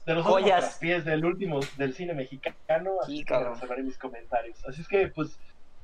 De 0.05 0.15
los 0.15 0.25
Joyas. 0.25 0.59
últimos 0.63 0.75
pies 0.79 1.05
del 1.05 1.25
último 1.25 1.59
del 1.79 1.93
cine 1.93 2.15
mexicano. 2.15 2.93
Sí, 3.05 3.15
Así 3.15 3.19
que 3.19 3.25
cabrón. 3.25 3.55
reservaré 3.55 3.83
mis 3.83 3.99
comentarios. 3.99 4.65
Así 4.69 4.83
es 4.83 4.87
que, 4.87 5.09
pues, 5.09 5.37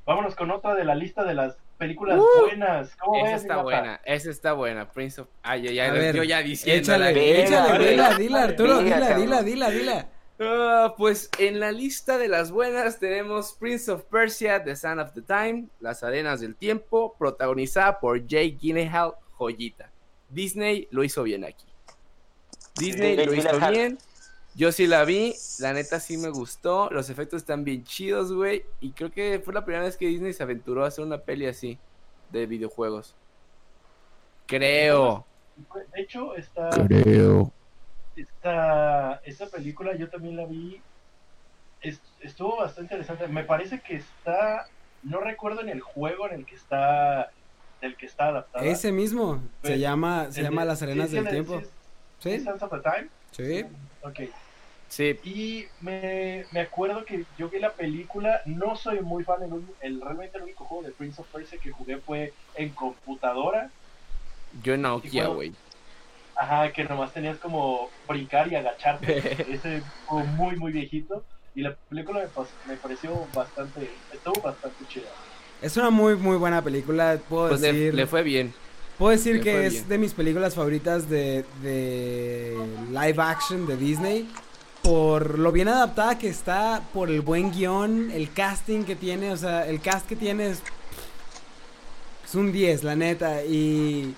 vámonos 0.05 0.35
con 0.35 0.51
otra 0.51 0.75
de 0.75 0.83
la 0.85 0.95
lista 0.95 1.23
de 1.23 1.33
las 1.33 1.57
películas 1.77 2.19
Uh, 2.19 2.41
buenas. 2.41 2.95
¿Cómo 2.97 3.17
Esa 3.17 3.31
ves, 3.33 3.41
está 3.41 3.53
mata? 3.55 3.63
buena, 3.63 4.01
esa 4.05 4.29
está 4.29 4.53
buena. 4.53 4.91
Prince 4.91 5.21
of... 5.21 5.27
Ay, 5.41 5.67
ay, 5.67 5.79
ay, 5.79 5.89
A 5.89 5.93
ver, 5.93 6.15
yo 6.15 6.23
ya 6.23 6.41
diciéndola. 6.41 7.09
Échale, 7.11 7.33
Venga, 7.33 7.43
échale, 7.43 7.77
venga. 7.79 7.89
dila, 8.09 8.17
dila, 8.17 8.43
Arturo, 8.43 8.77
Venga, 8.77 8.95
dila, 8.97 9.15
dila, 9.17 9.41
dila, 9.43 9.69
dila. 9.69 10.07
Ah, 10.39 10.95
pues 10.97 11.29
en 11.39 11.59
la 11.59 11.71
lista 11.71 12.17
de 12.17 12.27
las 12.27 12.51
buenas 12.51 12.99
tenemos 12.99 13.53
Prince 13.53 13.89
of 13.91 14.03
Persia, 14.05 14.63
The 14.63 14.75
Son 14.75 14.99
of 14.99 15.13
the 15.13 15.21
Time, 15.21 15.67
Las 15.79 16.03
Arenas 16.03 16.41
del 16.41 16.55
Tiempo, 16.55 17.15
protagonizada 17.17 17.99
por 17.99 18.25
Jake 18.25 18.57
Gyllenhaal, 18.59 19.13
joyita. 19.37 19.89
Disney 20.29 20.87
lo 20.91 21.03
hizo 21.03 21.23
bien 21.23 21.45
aquí. 21.45 21.65
Disney 22.75 23.15
lo 23.25 23.33
hizo 23.33 23.59
bien. 23.69 23.97
Yo 24.55 24.71
sí 24.71 24.85
la 24.85 25.03
vi, 25.03 25.33
la 25.59 25.73
neta 25.73 25.99
sí 25.99 26.17
me 26.17 26.29
gustó, 26.29 26.89
los 26.91 27.09
efectos 27.09 27.41
están 27.41 27.63
bien 27.63 27.83
chidos, 27.83 28.31
güey, 28.31 28.63
y 28.81 28.91
creo 28.91 29.11
que 29.11 29.41
fue 29.43 29.53
la 29.53 29.65
primera 29.65 29.83
vez 29.85 29.97
que 29.97 30.05
Disney 30.07 30.31
se 30.33 30.43
aventuró 30.43 30.85
a 30.85 30.89
hacer 30.89 31.03
una 31.03 31.17
peli 31.17 31.47
así 31.47 31.79
de 32.31 32.45
videojuegos. 32.45 33.15
Creo. 34.45 35.25
De 35.93 36.01
hecho, 36.01 36.35
esta, 36.35 36.69
Creo. 36.87 37.51
esta, 38.15 39.15
esta 39.23 39.47
película 39.47 39.95
yo 39.95 40.09
también 40.09 40.35
la 40.37 40.45
vi. 40.45 40.81
Es- 41.81 42.01
estuvo 42.21 42.57
bastante 42.57 42.93
interesante. 42.95 43.27
Me 43.27 43.43
parece 43.43 43.81
que 43.81 43.95
está. 43.95 44.67
No 45.03 45.19
recuerdo 45.19 45.61
en 45.61 45.69
el 45.69 45.81
juego 45.81 46.27
en 46.27 46.35
el 46.39 46.45
que 46.45 46.55
está. 46.55 47.31
Del 47.81 47.95
que 47.97 48.05
está 48.05 48.27
adaptada. 48.27 48.63
Ese 48.65 48.91
mismo, 48.93 49.41
se 49.63 49.77
llama, 49.77 50.31
se 50.31 50.41
llama 50.41 50.61
de- 50.61 50.67
Las 50.67 50.81
Arenas 50.81 51.11
del 51.11 51.27
Tiempo. 51.27 51.59
sí, 51.59 51.67
¿Sí? 52.19 52.39
sí, 52.39 52.45
Sands 52.45 52.63
of 52.63 52.71
the 52.71 52.79
Time. 52.89 53.09
Sí. 53.31 53.65
Ok. 54.01 54.19
Sí, 54.95 55.19
Y 55.23 55.65
me, 55.79 56.45
me 56.51 56.59
acuerdo 56.61 57.03
que 57.05 57.25
yo 57.37 57.49
vi 57.49 57.59
la 57.59 57.73
película, 57.73 58.41
no 58.45 58.75
soy 58.75 59.01
muy 59.01 59.23
fan, 59.23 59.41
el, 59.43 59.51
el- 59.81 60.01
realmente 60.01 60.37
el 60.37 60.43
único 60.43 60.65
juego 60.65 60.83
de 60.83 60.91
Prince 60.91 61.21
of 61.21 61.27
Persia 61.31 61.57
que 61.59 61.71
jugué 61.71 61.97
fue 61.97 62.33
en 62.53 62.73
computadora, 62.73 63.71
yo 64.61 64.73
en 64.73 64.81
Nokia, 64.83 65.27
güey. 65.27 65.53
ajá, 66.35 66.71
que 66.71 66.83
nomás 66.85 67.13
tenías 67.13 67.37
como 67.39 67.89
brincar 68.07 68.51
y 68.51 68.55
agacharte, 68.55 69.41
ese 69.53 69.83
fue 70.07 70.23
muy 70.23 70.55
muy 70.57 70.71
viejito, 70.71 71.23
y 71.55 71.61
la 71.61 71.75
película 71.89 72.21
me, 72.21 72.73
me 72.73 72.77
pareció 72.77 73.29
bastante, 73.33 73.89
estuvo 74.11 74.41
bastante 74.41 74.85
chida. 74.87 75.09
Es 75.61 75.77
una 75.77 75.89
muy, 75.89 76.15
muy 76.15 76.37
buena 76.37 76.61
película, 76.63 77.19
puedo 77.29 77.47
Pues 77.49 77.61
decir. 77.61 77.93
le 77.93 78.05
fue 78.07 78.23
bien. 78.23 78.53
Puedo 78.97 79.11
decir 79.11 79.41
Le 79.41 79.41
que 79.41 79.65
es 79.65 79.73
bien. 79.73 79.87
de 79.87 79.97
mis 79.97 80.13
películas 80.13 80.55
favoritas 80.55 81.09
de, 81.09 81.45
de 81.61 82.77
live 82.91 83.21
action 83.21 83.65
de 83.65 83.77
Disney. 83.77 84.29
Por 84.83 85.39
lo 85.39 85.51
bien 85.53 85.69
adaptada 85.69 86.17
que 86.19 86.27
está, 86.27 86.81
por 86.93 87.09
el 87.09 87.21
buen 87.21 87.51
guion, 87.51 88.11
el 88.11 88.33
casting 88.33 88.83
que 88.83 88.95
tiene, 88.95 89.31
o 89.31 89.37
sea, 89.37 89.65
el 89.65 89.79
cast 89.79 90.05
que 90.07 90.17
tiene 90.17 90.49
es, 90.49 90.61
es 92.25 92.35
un 92.35 92.51
10, 92.51 92.83
la 92.83 92.95
neta. 92.95 93.43
Y, 93.45 94.13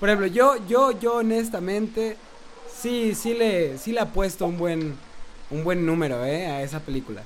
por 0.00 0.08
ejemplo, 0.08 0.26
yo, 0.26 0.56
yo, 0.66 0.98
yo 0.98 1.16
honestamente, 1.16 2.16
sí, 2.74 3.14
sí 3.14 3.34
le, 3.34 3.76
sí 3.76 3.92
le 3.92 4.00
apuesto 4.00 4.46
un 4.46 4.56
buen, 4.56 4.96
un 5.50 5.64
buen 5.64 5.84
número, 5.84 6.24
eh, 6.24 6.46
a 6.46 6.62
esa 6.62 6.80
película. 6.80 7.22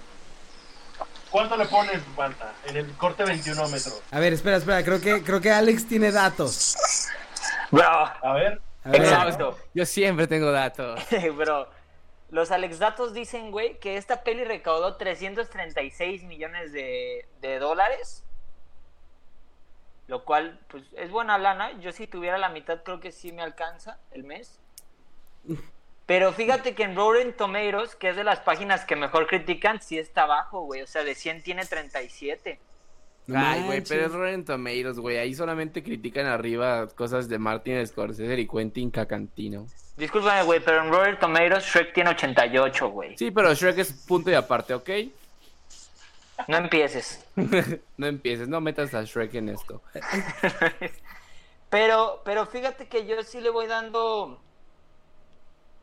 ¿Cuánto 1.30 1.56
le 1.56 1.66
pones, 1.66 2.00
Manta, 2.16 2.52
en 2.66 2.76
el 2.76 2.90
corte 2.94 3.22
21 3.22 3.68
metro? 3.68 3.92
A 4.10 4.18
ver, 4.18 4.32
espera, 4.32 4.56
espera, 4.56 4.82
creo 4.82 5.00
que, 5.00 5.22
creo 5.22 5.40
que 5.40 5.52
Alex 5.52 5.86
tiene 5.86 6.10
datos. 6.10 6.76
Bro, 7.70 7.84
A 7.86 8.32
ver, 8.34 8.60
A 8.82 8.90
ver, 8.90 9.02
Exacto. 9.02 9.56
Yo 9.72 9.86
siempre 9.86 10.26
tengo 10.26 10.50
datos. 10.50 11.00
bro. 11.36 11.68
Los 12.30 12.52
Alex 12.52 12.78
Datos 12.78 13.12
dicen, 13.12 13.50
güey, 13.50 13.78
que 13.80 13.96
esta 13.96 14.22
peli 14.22 14.44
recaudó 14.44 14.96
336 14.96 16.22
millones 16.24 16.72
de, 16.72 17.26
de 17.40 17.58
dólares. 17.58 18.24
Lo 20.06 20.24
cual, 20.24 20.60
pues, 20.68 20.84
es 20.96 21.10
buena 21.10 21.38
lana. 21.38 21.78
Yo 21.80 21.92
si 21.92 22.06
tuviera 22.06 22.38
la 22.38 22.48
mitad, 22.48 22.82
creo 22.82 23.00
que 23.00 23.12
sí 23.12 23.32
me 23.32 23.42
alcanza 23.42 23.98
el 24.12 24.24
mes. 24.24 24.60
Pero 26.06 26.32
fíjate 26.32 26.74
que 26.74 26.82
en 26.82 26.96
Rotten 26.96 27.32
Tomatoes, 27.36 27.94
que 27.94 28.08
es 28.08 28.16
de 28.16 28.24
las 28.24 28.40
páginas 28.40 28.84
que 28.84 28.96
mejor 28.96 29.28
critican, 29.28 29.80
sí 29.80 29.98
está 29.98 30.26
bajo, 30.26 30.62
güey. 30.62 30.82
O 30.82 30.86
sea, 30.88 31.04
de 31.04 31.14
100 31.14 31.44
tiene 31.44 31.64
37. 31.64 32.58
no 33.28 33.38
Ay, 33.38 33.62
güey, 33.62 33.80
pero 33.88 34.06
es. 34.06 34.12
Rotten 34.12 34.44
Tomatoes, 34.44 34.98
güey. 34.98 35.18
Ahí 35.18 35.34
solamente 35.34 35.84
critican 35.84 36.26
arriba 36.26 36.88
cosas 36.88 37.28
de 37.28 37.38
Martin 37.38 37.86
Scorsese 37.86 38.40
y 38.40 38.48
Quentin 38.48 38.90
Cacantino. 38.90 39.66
Discúlpame, 40.00 40.42
güey, 40.44 40.60
pero 40.60 40.82
en 40.82 40.90
Rotten 40.90 41.18
Tomatoes 41.18 41.62
Shrek 41.62 41.92
tiene 41.92 42.10
88, 42.10 42.88
güey. 42.88 43.18
Sí, 43.18 43.30
pero 43.30 43.52
Shrek 43.52 43.76
es 43.76 43.92
punto 43.92 44.30
y 44.30 44.34
aparte, 44.34 44.72
¿ok? 44.72 44.88
No 46.48 46.56
empieces. 46.56 47.22
no 47.98 48.06
empieces, 48.06 48.48
no 48.48 48.62
metas 48.62 48.94
a 48.94 49.04
Shrek 49.04 49.34
en 49.34 49.50
esto. 49.50 49.82
Pero, 51.70 52.22
pero 52.24 52.46
fíjate 52.46 52.88
que 52.88 53.06
yo 53.06 53.22
sí 53.22 53.40
le 53.40 53.48
voy 53.48 53.68
dando. 53.68 54.42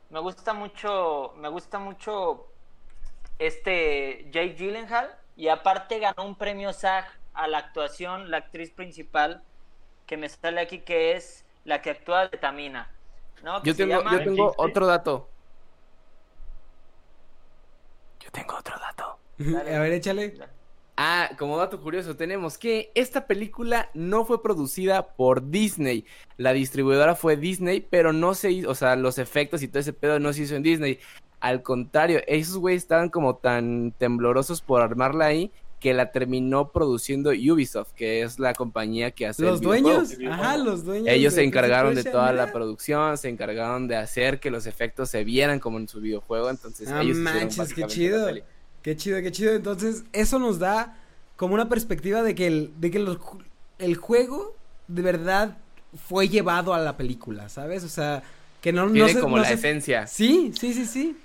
Me 0.09 0.19
gusta 0.19 0.51
mucho, 0.51 1.33
me 1.37 1.47
gusta 1.47 1.79
mucho 1.79 2.51
este 3.39 4.27
Jake 4.31 4.55
Gyllenhaal 4.55 5.09
y 5.37 5.47
aparte 5.47 5.99
ganó 5.99 6.25
un 6.25 6.35
premio 6.35 6.73
SAG 6.73 7.07
a 7.33 7.47
la 7.47 7.59
actuación, 7.59 8.29
la 8.29 8.39
actriz 8.39 8.71
principal 8.71 9.41
que 10.05 10.17
me 10.17 10.27
sale 10.27 10.59
aquí 10.59 10.79
que 10.79 11.13
es 11.15 11.45
la 11.63 11.81
que 11.81 11.91
actúa 11.91 12.27
de 12.27 12.37
Tamina. 12.37 12.91
¿No? 13.43 13.61
Que 13.61 13.67
Yo 13.69 13.73
se 13.73 13.83
tengo, 13.85 13.97
llama- 13.99 14.11
yo 14.17 14.23
tengo 14.23 14.53
otro 14.57 14.87
dato. 14.87 15.27
Yo 18.19 18.31
tengo 18.31 18.55
otro 18.57 18.75
dato. 18.79 19.17
A 19.75 19.79
ver, 19.79 19.93
échale. 19.93 20.37
Ah, 20.99 21.29
como 21.37 21.57
dato 21.57 21.79
curioso, 21.81 22.15
tenemos 22.15 22.57
que 22.57 22.91
esta 22.95 23.27
película 23.27 23.89
no 23.93 24.25
fue 24.25 24.41
producida 24.41 25.09
por 25.09 25.51
Disney. 25.51 26.05
La 26.37 26.53
distribuidora 26.53 27.13
fue 27.13 27.37
Disney, 27.37 27.81
pero 27.87 28.13
no 28.13 28.33
se 28.33 28.49
hizo, 28.51 28.69
o 28.71 28.75
sea, 28.75 28.95
los 28.95 29.19
efectos 29.19 29.61
y 29.61 29.67
todo 29.67 29.79
ese 29.79 29.93
pedo 29.93 30.19
no 30.19 30.33
se 30.33 30.41
hizo 30.43 30.55
en 30.55 30.63
Disney. 30.63 30.97
Al 31.39 31.61
contrario, 31.61 32.21
esos 32.25 32.57
güeyes 32.57 32.81
estaban 32.81 33.09
como 33.09 33.35
tan 33.35 33.91
temblorosos 33.99 34.61
por 34.61 34.81
armarla 34.81 35.25
ahí 35.25 35.51
que 35.79 35.93
la 35.93 36.11
terminó 36.11 36.71
produciendo 36.71 37.29
Ubisoft, 37.29 37.91
que 37.93 38.23
es 38.23 38.39
la 38.39 38.53
compañía 38.55 39.11
que 39.11 39.27
hace 39.27 39.43
Los 39.43 39.61
el 39.61 39.67
videojuego. 39.67 40.03
dueños, 40.03 40.31
ajá, 40.33 40.57
los 40.57 40.83
dueños. 40.83 41.07
Ellos 41.07 41.33
se 41.35 41.43
encargaron 41.43 41.93
de 41.93 42.03
toda 42.03 42.33
la 42.33 42.51
producción, 42.51 43.15
se 43.17 43.29
encargaron 43.29 43.87
de 43.87 43.95
hacer 43.95 44.39
que 44.39 44.49
los 44.49 44.65
efectos 44.65 45.09
se 45.11 45.23
vieran 45.23 45.59
como 45.59 45.77
en 45.77 45.87
su 45.87 46.01
videojuego, 46.01 46.49
entonces 46.49 46.89
Ah, 46.91 47.03
ellos 47.03 47.17
manches, 47.17 47.73
qué 47.73 47.85
chido. 47.85 48.27
Qué 48.81 48.95
chido, 48.95 49.21
qué 49.21 49.31
chido. 49.31 49.53
Entonces, 49.53 50.03
eso 50.13 50.39
nos 50.39 50.59
da 50.59 50.97
como 51.35 51.53
una 51.53 51.67
perspectiva 51.69 52.23
de 52.23 52.33
que 52.33 52.47
el, 52.47 52.71
de 52.79 52.89
que 52.89 52.99
los 52.99 53.17
el 53.77 53.95
juego 53.95 54.55
de 54.87 55.01
verdad 55.03 55.57
fue 56.07 56.27
llevado 56.29 56.73
a 56.73 56.79
la 56.79 56.97
película, 56.97 57.49
¿sabes? 57.49 57.83
O 57.83 57.89
sea, 57.89 58.23
que 58.61 58.73
no, 58.73 58.87
no 58.87 58.93
Tiene 58.93 59.13
se- 59.13 59.19
como 59.19 59.35
no 59.37 59.43
la 59.43 59.49
se- 59.49 59.53
esencia. 59.55 60.07
Sí, 60.07 60.51
sí, 60.59 60.73
sí, 60.73 60.85
sí. 60.85 61.15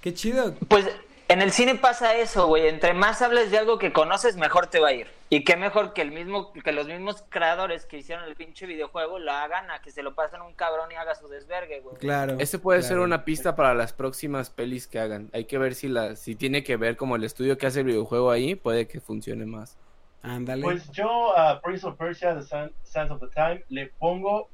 Qué 0.00 0.12
chido. 0.14 0.54
Pues 0.68 0.86
en 1.28 1.42
el 1.42 1.52
cine 1.52 1.74
pasa 1.74 2.14
eso, 2.16 2.46
güey. 2.46 2.66
Entre 2.68 2.94
más 2.94 3.20
hables 3.22 3.50
de 3.50 3.58
algo 3.58 3.78
que 3.78 3.92
conoces, 3.92 4.36
mejor 4.36 4.66
te 4.68 4.80
va 4.80 4.88
a 4.88 4.92
ir. 4.92 5.08
Y 5.30 5.44
qué 5.44 5.56
mejor 5.56 5.92
que 5.92 6.00
el 6.00 6.10
mismo, 6.10 6.52
que 6.54 6.72
los 6.72 6.86
mismos 6.86 7.22
creadores 7.28 7.84
que 7.84 7.98
hicieron 7.98 8.24
el 8.24 8.34
pinche 8.34 8.64
videojuego 8.64 9.18
lo 9.18 9.30
hagan 9.32 9.70
a 9.70 9.80
que 9.82 9.90
se 9.90 10.02
lo 10.02 10.14
pasen 10.14 10.40
un 10.40 10.54
cabrón 10.54 10.90
y 10.90 10.94
haga 10.94 11.14
su 11.14 11.28
desvergue, 11.28 11.80
güey. 11.80 11.96
Claro. 11.96 12.36
Ese 12.38 12.58
puede 12.58 12.82
ser 12.82 12.98
una 12.98 13.24
pista 13.26 13.54
para 13.54 13.74
las 13.74 13.92
próximas 13.92 14.48
pelis 14.48 14.86
que 14.88 14.98
hagan. 14.98 15.28
Hay 15.34 15.44
que 15.44 15.58
ver 15.58 15.74
si 15.74 15.88
la, 15.88 16.16
si 16.16 16.34
tiene 16.34 16.64
que 16.64 16.76
ver 16.78 16.96
como 16.96 17.16
el 17.16 17.24
estudio 17.24 17.58
que 17.58 17.66
hace 17.66 17.80
el 17.80 17.86
videojuego 17.86 18.30
ahí, 18.30 18.54
puede 18.54 18.88
que 18.88 19.00
funcione 19.00 19.44
más. 19.44 19.76
Ándale. 20.22 20.62
Pues 20.62 20.90
yo 20.92 21.36
a 21.38 21.60
Prince 21.60 21.86
of 21.86 21.96
Persia, 21.96 22.34
The 22.34 22.42
San- 22.42 22.72
Sands 22.84 23.12
of 23.12 23.20
the 23.20 23.28
Time, 23.28 23.64
le 23.68 23.88
pongo 23.98 24.48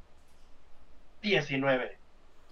19. 1.22 1.99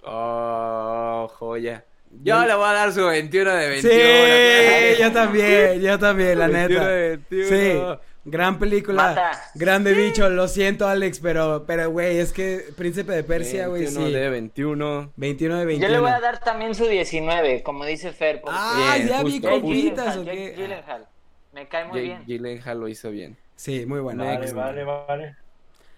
Oh, 0.04 1.28
joya. 1.38 1.84
Yo 2.22 2.44
le 2.46 2.54
voy 2.54 2.68
a 2.68 2.72
dar 2.72 2.92
su 2.92 3.04
21 3.06 3.54
de 3.54 3.68
21. 3.68 3.94
Sí, 3.94 5.02
yo 5.02 5.12
también, 5.12 5.80
yo 5.80 5.98
también, 5.98 6.38
la 6.38 6.46
21 6.48 6.68
neta. 6.84 6.88
de 6.88 7.08
21. 7.30 7.48
Sí, 7.48 8.00
gran 8.24 8.58
película. 8.58 9.02
Mata. 9.02 9.32
Grande 9.54 9.92
bicho, 9.94 10.28
lo 10.28 10.46
siento, 10.46 10.86
Alex, 10.86 11.18
pero, 11.20 11.64
pero, 11.66 11.90
güey, 11.90 12.18
es 12.18 12.32
que 12.32 12.64
Príncipe 12.76 13.12
de 13.12 13.24
Persia, 13.24 13.66
güey, 13.66 13.82
21 13.82 14.06
sí. 14.06 14.12
de 14.12 14.30
21. 14.30 15.12
21 15.16 15.54
de 15.56 15.62
Yo 15.62 15.66
21. 15.66 15.92
le 15.92 16.00
voy 16.00 16.10
a 16.10 16.20
dar 16.20 16.38
también 16.38 16.74
su 16.74 16.86
19, 16.86 17.62
como 17.62 17.84
dice 17.84 18.12
Fer. 18.12 18.40
porque- 18.40 18.56
Ah, 18.60 18.94
Bien, 18.96 19.08
ya 19.08 19.22
vi 19.24 19.40
Gyllenhaal, 19.40 20.18
¿o 20.20 20.24
qué? 20.24 20.54
Gyllenhaal. 20.56 21.08
Me 21.52 21.66
cae 21.68 21.84
muy 21.86 22.00
Jake 22.00 22.06
bien. 22.06 22.24
Gyllenhaal 22.26 22.78
lo 22.80 22.88
hizo 22.88 23.10
bien. 23.10 23.36
Sí, 23.56 23.84
muy 23.86 24.00
bueno. 24.00 24.24
Vale, 24.24 24.38
Next. 24.38 24.54
vale, 24.54 24.84
vale. 24.84 25.36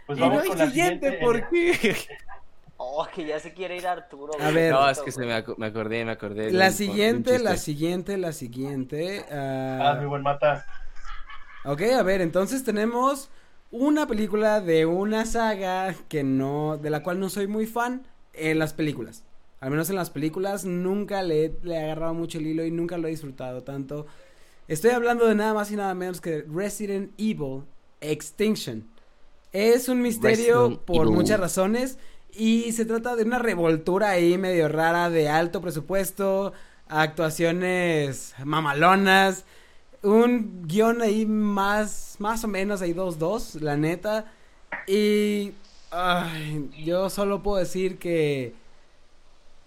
Pues 0.06 0.18
Y 0.18 0.20
vamos 0.20 0.36
no 0.36 0.42
hay 0.42 0.48
con 0.48 0.58
la 0.58 0.66
siguiente, 0.66 1.10
siguiente. 1.10 1.24
¿por 1.24 1.48
qué? 1.50 1.96
Oh, 2.76 3.06
que 3.14 3.24
ya 3.26 3.38
se 3.38 3.52
quiere 3.54 3.76
ir 3.76 3.86
Arturo. 3.86 4.32
A 4.40 4.50
ver. 4.50 4.72
No, 4.72 4.88
es 4.90 5.00
que 5.00 5.12
se 5.12 5.24
me, 5.24 5.32
acu- 5.34 5.56
me 5.58 5.66
acordé, 5.66 6.04
me 6.04 6.12
acordé. 6.12 6.46
de 6.46 6.52
La 6.52 6.70
siguiente, 6.72 7.38
la 7.38 7.56
siguiente, 7.56 8.16
la 8.18 8.32
siguiente. 8.32 9.24
Ah, 9.30 9.92
ah, 9.92 9.94
muy 9.96 10.06
buen 10.06 10.22
mata. 10.22 10.64
ok, 11.64 11.82
a 11.98 12.02
ver, 12.02 12.20
entonces 12.20 12.64
tenemos 12.64 13.30
una 13.70 14.06
película 14.06 14.60
de 14.60 14.86
una 14.86 15.24
saga 15.26 15.94
que 16.08 16.22
no, 16.24 16.76
de 16.78 16.90
la 16.90 17.02
cual 17.02 17.20
no 17.20 17.28
soy 17.28 17.46
muy 17.46 17.66
fan 17.66 18.06
en 18.32 18.58
las 18.58 18.72
películas. 18.72 19.24
Al 19.60 19.70
menos 19.70 19.88
en 19.90 19.96
las 19.96 20.10
películas 20.10 20.64
nunca 20.64 21.22
le, 21.22 21.54
le 21.62 21.74
he 21.76 21.84
agarrado 21.84 22.12
mucho 22.14 22.38
el 22.38 22.46
hilo 22.46 22.64
y 22.64 22.70
nunca 22.70 22.98
lo 22.98 23.08
he 23.08 23.10
disfrutado 23.10 23.62
tanto. 23.62 24.06
Estoy 24.68 24.90
hablando 24.90 25.26
de 25.26 25.34
nada 25.34 25.54
más 25.54 25.70
y 25.70 25.76
nada 25.76 25.94
menos 25.94 26.20
que 26.20 26.44
Resident 26.52 27.12
Evil 27.18 27.62
Extinction. 28.00 28.88
Es 29.52 29.88
un 29.88 30.02
misterio 30.02 30.68
Resident 30.68 30.80
por 30.80 31.08
Evil. 31.08 31.14
muchas 31.14 31.40
razones 31.40 31.98
y 32.36 32.72
se 32.72 32.84
trata 32.84 33.16
de 33.16 33.24
una 33.24 33.38
revoltura 33.38 34.10
ahí 34.10 34.38
medio 34.38 34.68
rara 34.68 35.10
de 35.10 35.28
alto 35.28 35.60
presupuesto, 35.60 36.52
actuaciones 36.88 38.34
mamalonas, 38.44 39.44
un 40.02 40.66
guion 40.66 41.02
ahí 41.02 41.26
más, 41.26 42.16
más 42.18 42.44
o 42.44 42.48
menos 42.48 42.82
ahí 42.82 42.92
dos 42.92 43.18
dos, 43.18 43.56
la 43.56 43.76
neta. 43.76 44.32
Y 44.86 45.54
ay, 45.90 46.70
yo 46.84 47.10
solo 47.10 47.42
puedo 47.42 47.58
decir 47.58 47.98
que 47.98 48.54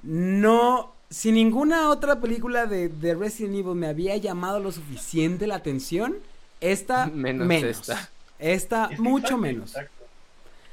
no, 0.01 0.95
si 1.09 1.31
ninguna 1.31 1.89
otra 1.89 2.19
película 2.21 2.65
de, 2.65 2.89
de 2.89 3.15
Resident 3.15 3.55
Evil 3.55 3.75
me 3.75 3.87
había 3.87 4.17
llamado 4.17 4.59
lo 4.59 4.71
suficiente 4.71 5.47
la 5.47 5.55
atención, 5.55 6.17
esta 6.61 7.07
Menos 7.13 7.47
menos. 7.47 7.89
esta. 7.89 8.11
Esta 8.39 8.89
Es 8.89 8.99
mucho 8.99 9.37
exacto, 9.37 9.37
menos. 9.37 9.71
exacto. 9.71 10.05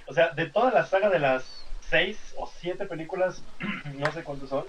O 0.06 0.14
sea, 0.14 0.30
de 0.34 0.46
toda 0.50 0.70
la 0.72 0.86
saga 0.86 1.10
de 1.10 1.18
las 1.18 1.63
seis 1.90 2.16
o 2.38 2.50
siete 2.60 2.86
películas, 2.86 3.42
no 3.98 4.10
sé 4.12 4.22
cuántos 4.22 4.48
son, 4.50 4.64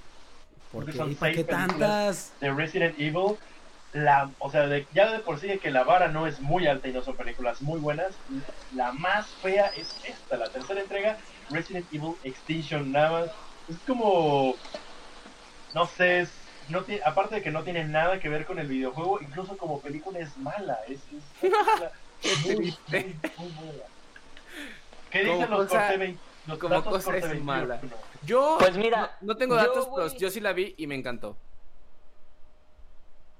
¿Por 0.71 0.85
qué? 0.85 0.93
son 0.93 1.11
¿Y 1.11 1.15
para 1.15 1.33
seis 1.33 1.45
tantas? 1.47 2.31
de 2.41 2.51
Resident 2.53 2.99
Evil, 2.99 3.37
la, 3.93 4.29
o 4.39 4.51
sea, 4.51 4.67
de- 4.67 4.85
ya 4.93 5.11
de 5.11 5.19
por 5.19 5.39
sí 5.39 5.47
de 5.47 5.57
que 5.59 5.71
la 5.71 5.83
vara 5.83 6.07
no 6.09 6.27
es 6.27 6.39
muy 6.41 6.67
alta 6.67 6.87
y 6.87 6.91
no 6.93 7.01
son 7.01 7.15
películas 7.15 7.61
muy 7.61 7.79
buenas, 7.79 8.13
la 8.73 8.91
más 8.91 9.27
fea 9.41 9.67
es 9.77 9.87
esta, 10.05 10.37
la 10.37 10.49
tercera 10.49 10.81
entrega, 10.81 11.17
Resident 11.49 11.85
Evil 11.93 12.15
Extinction, 12.23 12.91
nada 12.91 13.11
más. 13.21 13.31
Es 13.69 13.77
como, 13.87 14.55
no 15.73 15.85
sé, 15.87 16.21
es- 16.21 16.33
no 16.69 16.83
tiene, 16.83 17.01
aparte 17.05 17.35
de 17.35 17.41
que 17.41 17.51
no 17.51 17.63
tiene 17.63 17.83
nada 17.85 18.19
que 18.19 18.27
ver 18.29 18.45
con 18.45 18.59
el 18.59 18.67
videojuego, 18.67 19.19
incluso 19.21 19.57
como 19.57 19.79
película 19.79 20.19
es 20.19 20.35
mala, 20.37 20.77
es, 20.87 20.99
es 22.23 22.39
muy, 22.39 22.55
muy, 22.87 23.15
muy 23.37 23.51
mala. 23.51 23.85
¿Qué 25.11 25.23
dicen 25.23 25.49
los 25.51 25.67
corte 25.67 25.97
20? 25.97 26.19
Los 26.47 26.57
como 26.59 26.83
cosa 26.83 27.15
es 27.17 27.23
21? 27.23 27.43
mala. 27.43 27.81
Yo 28.23 28.57
Pues 28.59 28.77
mira, 28.77 29.17
no, 29.21 29.33
no 29.33 29.37
tengo 29.37 29.55
yo, 29.55 29.61
datos, 29.61 29.87
pero 29.93 30.07
yo 30.15 30.29
sí 30.29 30.39
la 30.39 30.53
vi 30.53 30.75
y 30.77 30.87
me 30.87 30.95
encantó. 30.95 31.37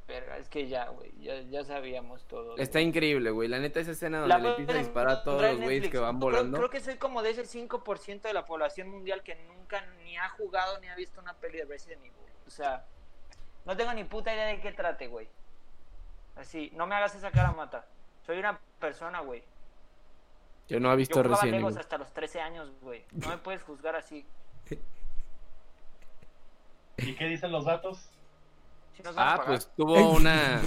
Verga, 0.08 0.38
es 0.38 0.48
que 0.50 0.68
ya, 0.68 0.90
güey, 0.90 1.12
ya, 1.20 1.42
ya 1.42 1.64
sabíamos 1.64 2.24
todo. 2.26 2.56
Está 2.58 2.80
increíble, 2.80 3.32
güey. 3.32 3.48
La 3.50 3.58
neta, 3.58 3.80
esa 3.80 3.92
escena 3.92 4.20
donde 4.20 4.36
La 4.36 4.40
le 4.40 4.50
empieza 4.50 4.74
a 4.74 4.78
disparar 4.78 5.10
a 5.18 5.24
todos 5.24 5.42
los 5.42 5.60
güeyes 5.62 5.90
que 5.90 5.98
van 5.98 6.18
Creo- 6.20 6.30
volando. 6.30 6.58
Creo, 6.58 6.70
que 6.70 6.80
soy 6.80 6.98
como 6.98 7.24
de 7.24 7.32
ese 7.32 7.46
5% 7.46 8.28
de 8.28 8.34
la 8.34 8.46
población 8.46 8.90
mundial 8.90 9.24
que 9.24 9.34
nunca 9.36 9.84
ni 10.04 10.16
ha 10.16 10.30
jugado 10.30 10.80
ni 10.80 10.90
ha 10.90 10.96
visto 10.96 11.20
una 11.22 11.34
peli 11.34 11.58
de 11.58 11.66
Resident 11.66 12.02
Evil. 12.02 12.14
O 12.46 12.52
sea, 12.52 12.86
no 13.66 13.76
tengo 13.76 13.94
ni 13.94 14.04
puta 14.04 14.32
idea 14.32 14.46
de 14.46 14.60
qué 14.62 14.72
trate, 14.74 15.08
güey. 15.08 15.28
Así, 16.36 16.72
no 16.76 16.86
me 16.86 16.94
hagas 16.94 17.16
esa 17.16 17.32
cara, 17.32 17.52
mata. 17.54 17.88
Soy 18.28 18.38
una 18.38 18.60
persona, 18.80 19.22
güey. 19.22 19.44
Yo 20.68 20.80
no 20.80 20.90
he 20.90 20.94
Yo 20.94 20.98
visto 20.98 21.16
jugaba 21.16 21.36
Resident 21.36 21.58
Legos 21.58 21.78
hasta 21.78 21.98
los 21.98 22.12
13 22.14 22.42
años, 22.42 22.72
güey. 22.82 23.04
No 23.12 23.30
me 23.30 23.38
puedes 23.38 23.62
juzgar 23.64 23.96
así. 23.96 24.26
¿Y 26.98 27.14
qué 27.16 27.26
dicen 27.26 27.52
los 27.52 27.66
datos? 27.66 28.10
Si 28.96 29.04
Ah, 29.18 29.44
pues 29.46 29.70
tuvo 29.76 30.12
una 30.12 30.62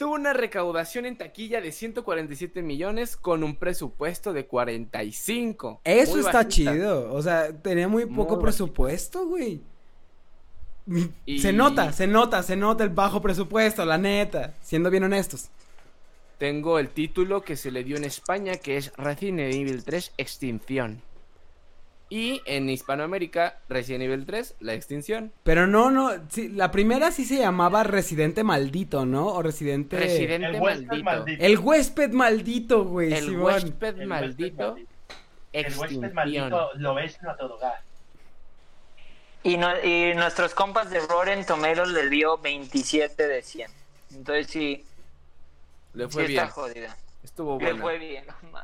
tuvo 0.00 0.14
una 0.14 0.32
recaudación 0.32 1.06
en 1.06 1.16
taquilla 1.16 1.60
de 1.60 1.70
147 1.70 2.60
millones 2.60 3.16
con 3.16 3.44
un 3.44 3.54
presupuesto 3.54 4.32
de 4.32 4.46
45. 4.46 5.80
Eso 5.84 6.10
Muy 6.12 6.20
está 6.20 6.38
bajita. 6.42 6.72
chido. 6.72 7.14
O 7.14 7.22
sea, 7.22 7.52
tenía 7.52 7.86
muy 7.86 8.06
poco 8.06 8.34
Muy 8.34 8.42
presupuesto, 8.42 9.26
güey. 9.26 9.62
Y- 11.24 11.38
Se 11.38 11.52
nota, 11.52 11.92
se 11.92 12.08
nota, 12.08 12.42
se 12.42 12.56
nota 12.56 12.82
el 12.82 12.90
bajo 12.90 13.22
presupuesto, 13.22 13.84
la 13.84 13.96
neta. 13.96 14.54
Siendo 14.60 14.90
bien 14.90 15.04
honestos. 15.04 15.50
Tengo 16.40 16.78
el 16.78 16.88
título 16.88 17.42
que 17.42 17.54
se 17.54 17.70
le 17.70 17.84
dio 17.84 17.96
en 17.98 18.04
España, 18.04 18.56
que 18.56 18.78
es 18.78 18.92
Resident 18.96 19.40
Evil 19.54 19.84
3 19.84 20.14
Extinción. 20.16 21.02
Y 22.08 22.40
en 22.46 22.68
Hispanoamérica, 22.70 23.58
Resident 23.68 24.02
Evil 24.04 24.24
3 24.26 24.56
La 24.60 24.72
Extinción. 24.74 25.32
Pero 25.44 25.66
no, 25.68 25.90
no. 25.90 26.10
sí, 26.30 26.48
la 26.48 26.70
primera 26.70 27.12
sí 27.12 27.24
se 27.26 27.36
llamaba 27.36 27.84
Residente 27.84 28.42
Maldito, 28.42 29.04
¿no? 29.06 29.26
O 29.28 29.42
Residente. 29.42 29.98
Residente 29.98 30.46
El 30.48 30.60
huésped 30.60 30.86
maldito. 30.86 31.04
maldito. 31.04 31.44
El 31.44 31.58
huésped 31.58 32.10
maldito, 32.10 32.84
güey. 32.86 33.12
El 33.12 33.24
Simón. 33.26 33.42
huésped 33.44 33.86
El 33.88 33.94
huésped 33.94 34.06
maldito. 34.06 34.66
maldito. 34.72 34.90
El 35.52 35.64
huésped 35.66 35.82
Extinción. 35.84 36.14
maldito 36.14 36.70
lo 36.76 36.94
ves 36.94 37.22
no 37.22 37.30
a 37.30 37.36
todo 37.36 37.58
gas. 37.58 37.80
Y, 39.42 39.56
no- 39.58 39.80
y 39.84 40.14
nuestros 40.14 40.54
compas 40.54 40.90
de 40.90 41.00
Rotten 41.00 41.44
Tomatoes 41.46 41.90
le 41.90 42.08
dio 42.08 42.38
27 42.38 43.28
de 43.28 43.42
100. 43.42 43.70
Entonces 44.16 44.48
sí, 44.48 44.84
Le 45.94 46.04
sí 46.06 46.10
fue 46.10 46.26
bien. 46.26 46.40
está 46.44 46.52
jodida. 46.52 46.96
Estuvo 47.22 47.58
Le 47.58 47.72
buena. 47.72 47.80
fue 47.82 47.98
bien. 47.98 48.24
no. 48.52 48.60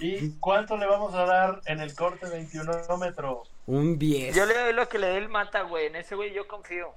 ¿Y 0.00 0.30
cuánto 0.40 0.76
le 0.76 0.86
vamos 0.86 1.14
a 1.14 1.24
dar 1.24 1.60
en 1.66 1.80
el 1.80 1.94
corte 1.94 2.28
21 2.28 2.72
metro? 2.98 3.44
Un 3.66 3.98
10. 3.98 4.34
Yo 4.34 4.46
le 4.46 4.54
doy 4.58 4.72
lo 4.72 4.88
que 4.88 4.98
le 4.98 5.06
dé 5.08 5.18
el 5.18 5.28
mata, 5.28 5.62
güey. 5.62 5.86
En 5.86 5.96
ese 5.96 6.14
güey 6.16 6.32
yo 6.34 6.46
confío. 6.48 6.88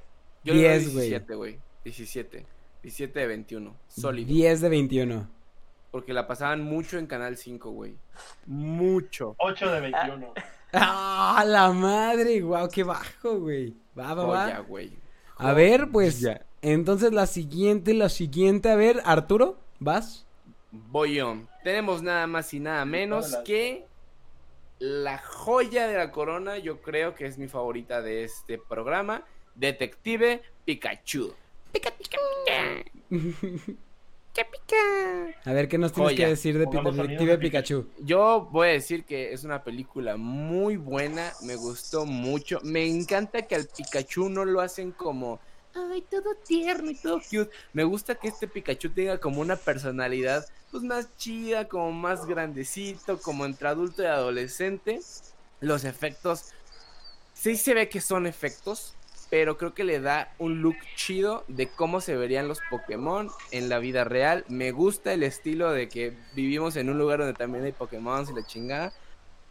Yo 0.44 0.54
le 0.54 0.62
doy 0.64 0.70
10, 0.80 0.94
güey. 0.94 1.10
17, 1.10 1.36
güey. 1.36 1.60
17. 1.84 2.46
17 2.84 3.20
de 3.20 3.28
21. 3.28 3.76
Sólido. 3.90 4.28
10 4.28 4.62
de 4.62 4.70
21. 4.70 5.28
Porque 5.92 6.14
la 6.14 6.28
pasaban 6.28 6.64
mucho 6.64 6.98
en 6.98 7.08
Canal 7.08 7.38
5, 7.38 7.72
güey. 7.72 7.96
Mucho. 8.46 9.36
8 9.38 9.72
de 9.72 9.82
21. 9.82 10.34
¡Ah, 10.74 11.44
la 11.46 11.72
madre! 11.72 12.40
¡Guau, 12.42 12.70
qué 12.70 12.84
bajo, 12.84 13.40
güey! 13.40 13.74
Va, 13.98 14.14
va, 14.14 14.60
güey. 14.60 14.98
A 15.38 15.54
ver, 15.54 15.90
pues, 15.92 16.20
Ya. 16.22 16.42
Entonces 16.62 17.14
la 17.14 17.26
siguiente, 17.28 17.94
la 17.94 18.10
siguiente, 18.10 18.70
a 18.70 18.76
ver, 18.76 19.02
Arturo, 19.06 19.58
¿vas? 19.80 20.26
Voy 20.72 21.16
yo. 21.16 21.38
Tenemos 21.64 22.02
nada 22.02 22.28
más 22.28 22.54
y 22.54 22.60
nada 22.60 22.86
menos 22.86 23.36
que 23.46 23.86
la 24.80 25.18
joya 25.18 25.88
de 25.88 25.98
la 25.98 26.12
corona. 26.12 26.58
Yo 26.58 26.82
creo 26.82 27.16
que 27.16 27.26
es 27.26 27.38
mi 27.38 27.48
favorita 27.48 28.02
de 28.02 28.24
este 28.24 28.58
programa. 28.58 29.24
Detective 29.56 30.42
Pikachu. 30.66 31.34
A 35.46 35.54
ver, 35.54 35.68
¿qué 35.68 35.78
nos 35.78 35.92
tienes 35.92 36.12
Joya. 36.14 36.26
que 36.26 36.30
decir 36.30 36.58
de 36.58 36.66
Pongamos 36.66 36.96
Detective 36.96 37.38
Pikachu? 37.38 37.88
Yo 38.00 38.48
voy 38.52 38.70
a 38.70 38.72
decir 38.72 39.04
que 39.04 39.34
es 39.34 39.44
una 39.44 39.64
película 39.64 40.18
muy 40.18 40.78
buena, 40.78 41.32
me 41.44 41.56
gustó 41.56 42.06
mucho. 42.06 42.60
Me 42.64 42.88
encanta 42.88 43.42
que 43.44 43.56
al 43.56 43.66
Pikachu 43.66 44.30
no 44.30 44.46
lo 44.46 44.62
hacen 44.62 44.92
como, 44.92 45.40
ay, 45.92 46.02
todo 46.10 46.36
tierno 46.36 46.92
y 46.92 46.96
todo 46.96 47.20
cute. 47.20 47.52
Me 47.74 47.84
gusta 47.84 48.16
que 48.16 48.28
este 48.28 48.48
Pikachu 48.48 48.90
tenga 48.90 49.18
como 49.18 49.42
una 49.42 49.56
personalidad 49.56 50.46
pues 50.72 50.84
más 50.84 51.16
chida, 51.18 51.68
como 51.68 51.92
más 51.92 52.26
grandecito, 52.26 53.20
como 53.22 53.46
entre 53.46 53.68
adulto 53.68 54.04
y 54.04 54.06
adolescente. 54.06 55.00
Los 55.60 55.84
efectos, 55.84 56.52
sí 57.34 57.56
se 57.56 57.74
ve 57.74 57.90
que 57.90 58.02
son 58.02 58.28
efectos, 58.28 58.94
pero 59.30 59.58
creo 59.58 59.74
que 59.74 59.84
le 59.84 60.00
da 60.00 60.34
un 60.40 60.62
look 60.62 60.78
chido 60.96 61.44
de 61.48 61.68
cómo 61.68 62.02
se 62.02 62.16
verían 62.16 62.48
los 62.48 62.60
Pokémon 62.70 63.30
en 63.52 63.70
la 63.70 63.80
vida 63.80 64.04
real. 64.04 64.46
Me 64.48 64.72
gusta 64.72 65.14
el 65.14 65.24
estilo 65.24 65.72
de 65.72 65.90
que 65.90 66.16
vivimos 66.34 66.76
en 66.76 66.90
un 66.90 66.98
lugar 66.98 67.20
donde 67.20 67.34
también 67.34 67.64
hay 67.64 67.72
Pokémon 67.72 68.26
y 68.30 68.34
la 68.34 68.46
chingada. 68.46 68.94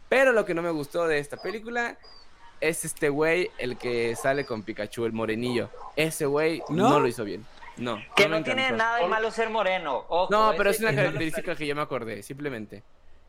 Pero 0.09 0.33
lo 0.33 0.45
que 0.45 0.53
no 0.53 0.61
me 0.61 0.71
gustó 0.71 1.07
de 1.07 1.19
esta 1.19 1.37
película 1.37 1.97
es 2.61 2.85
este 2.85 3.09
güey, 3.09 3.51
el 3.57 3.77
que 3.77 4.15
sale 4.15 4.45
con 4.45 4.63
Pikachu, 4.63 5.05
el 5.05 5.13
morenillo. 5.13 5.69
Ese 5.95 6.25
güey 6.25 6.61
¿No? 6.69 6.89
¿No? 6.89 6.99
lo 6.99 7.07
hizo 7.07 7.23
bien. 7.23 7.45
No. 7.77 7.97
Que 8.15 8.27
no 8.27 8.43
tiene 8.43 8.71
nada 8.71 8.97
de 8.97 9.07
malo 9.07 9.31
ser 9.31 9.49
moreno. 9.49 10.05
Ojo, 10.09 10.27
No, 10.31 10.53
pero 10.57 10.69
es 10.69 10.79
una 10.81 10.93
característica 10.93 11.55
que 11.55 11.65
yo 11.65 11.75
me 11.75 11.81
acordé, 11.81 12.21
simplemente. 12.23 12.83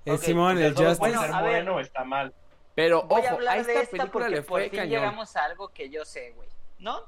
Es 0.05 0.15
Ok, 0.21 0.25
Simón, 0.25 0.59
el 0.59 0.75
Justice. 0.75 0.99
Bueno, 0.99 1.21
ser 1.23 1.31
moreno 1.33 1.81
está 1.81 2.05
mal. 2.05 2.35
Pero 2.75 3.03
Voy 3.03 3.21
ojo, 3.21 3.29
a 3.29 3.31
a, 3.31 3.35
hablar 3.35 3.55
de 3.57 3.61
esta 3.61 3.73
esta 3.83 3.91
película 3.97 4.11
porque 4.13 4.29
le 4.31 4.43
por 4.43 4.49
fue 4.61 4.71
fin 4.71 4.79
cañón. 4.81 4.91
llegamos 5.01 5.37
a 5.37 5.45
algo 5.45 5.69
que 5.69 5.91
yo 5.91 6.05
sé, 6.05 6.33
güey. 6.35 6.49
¿No? 6.79 7.03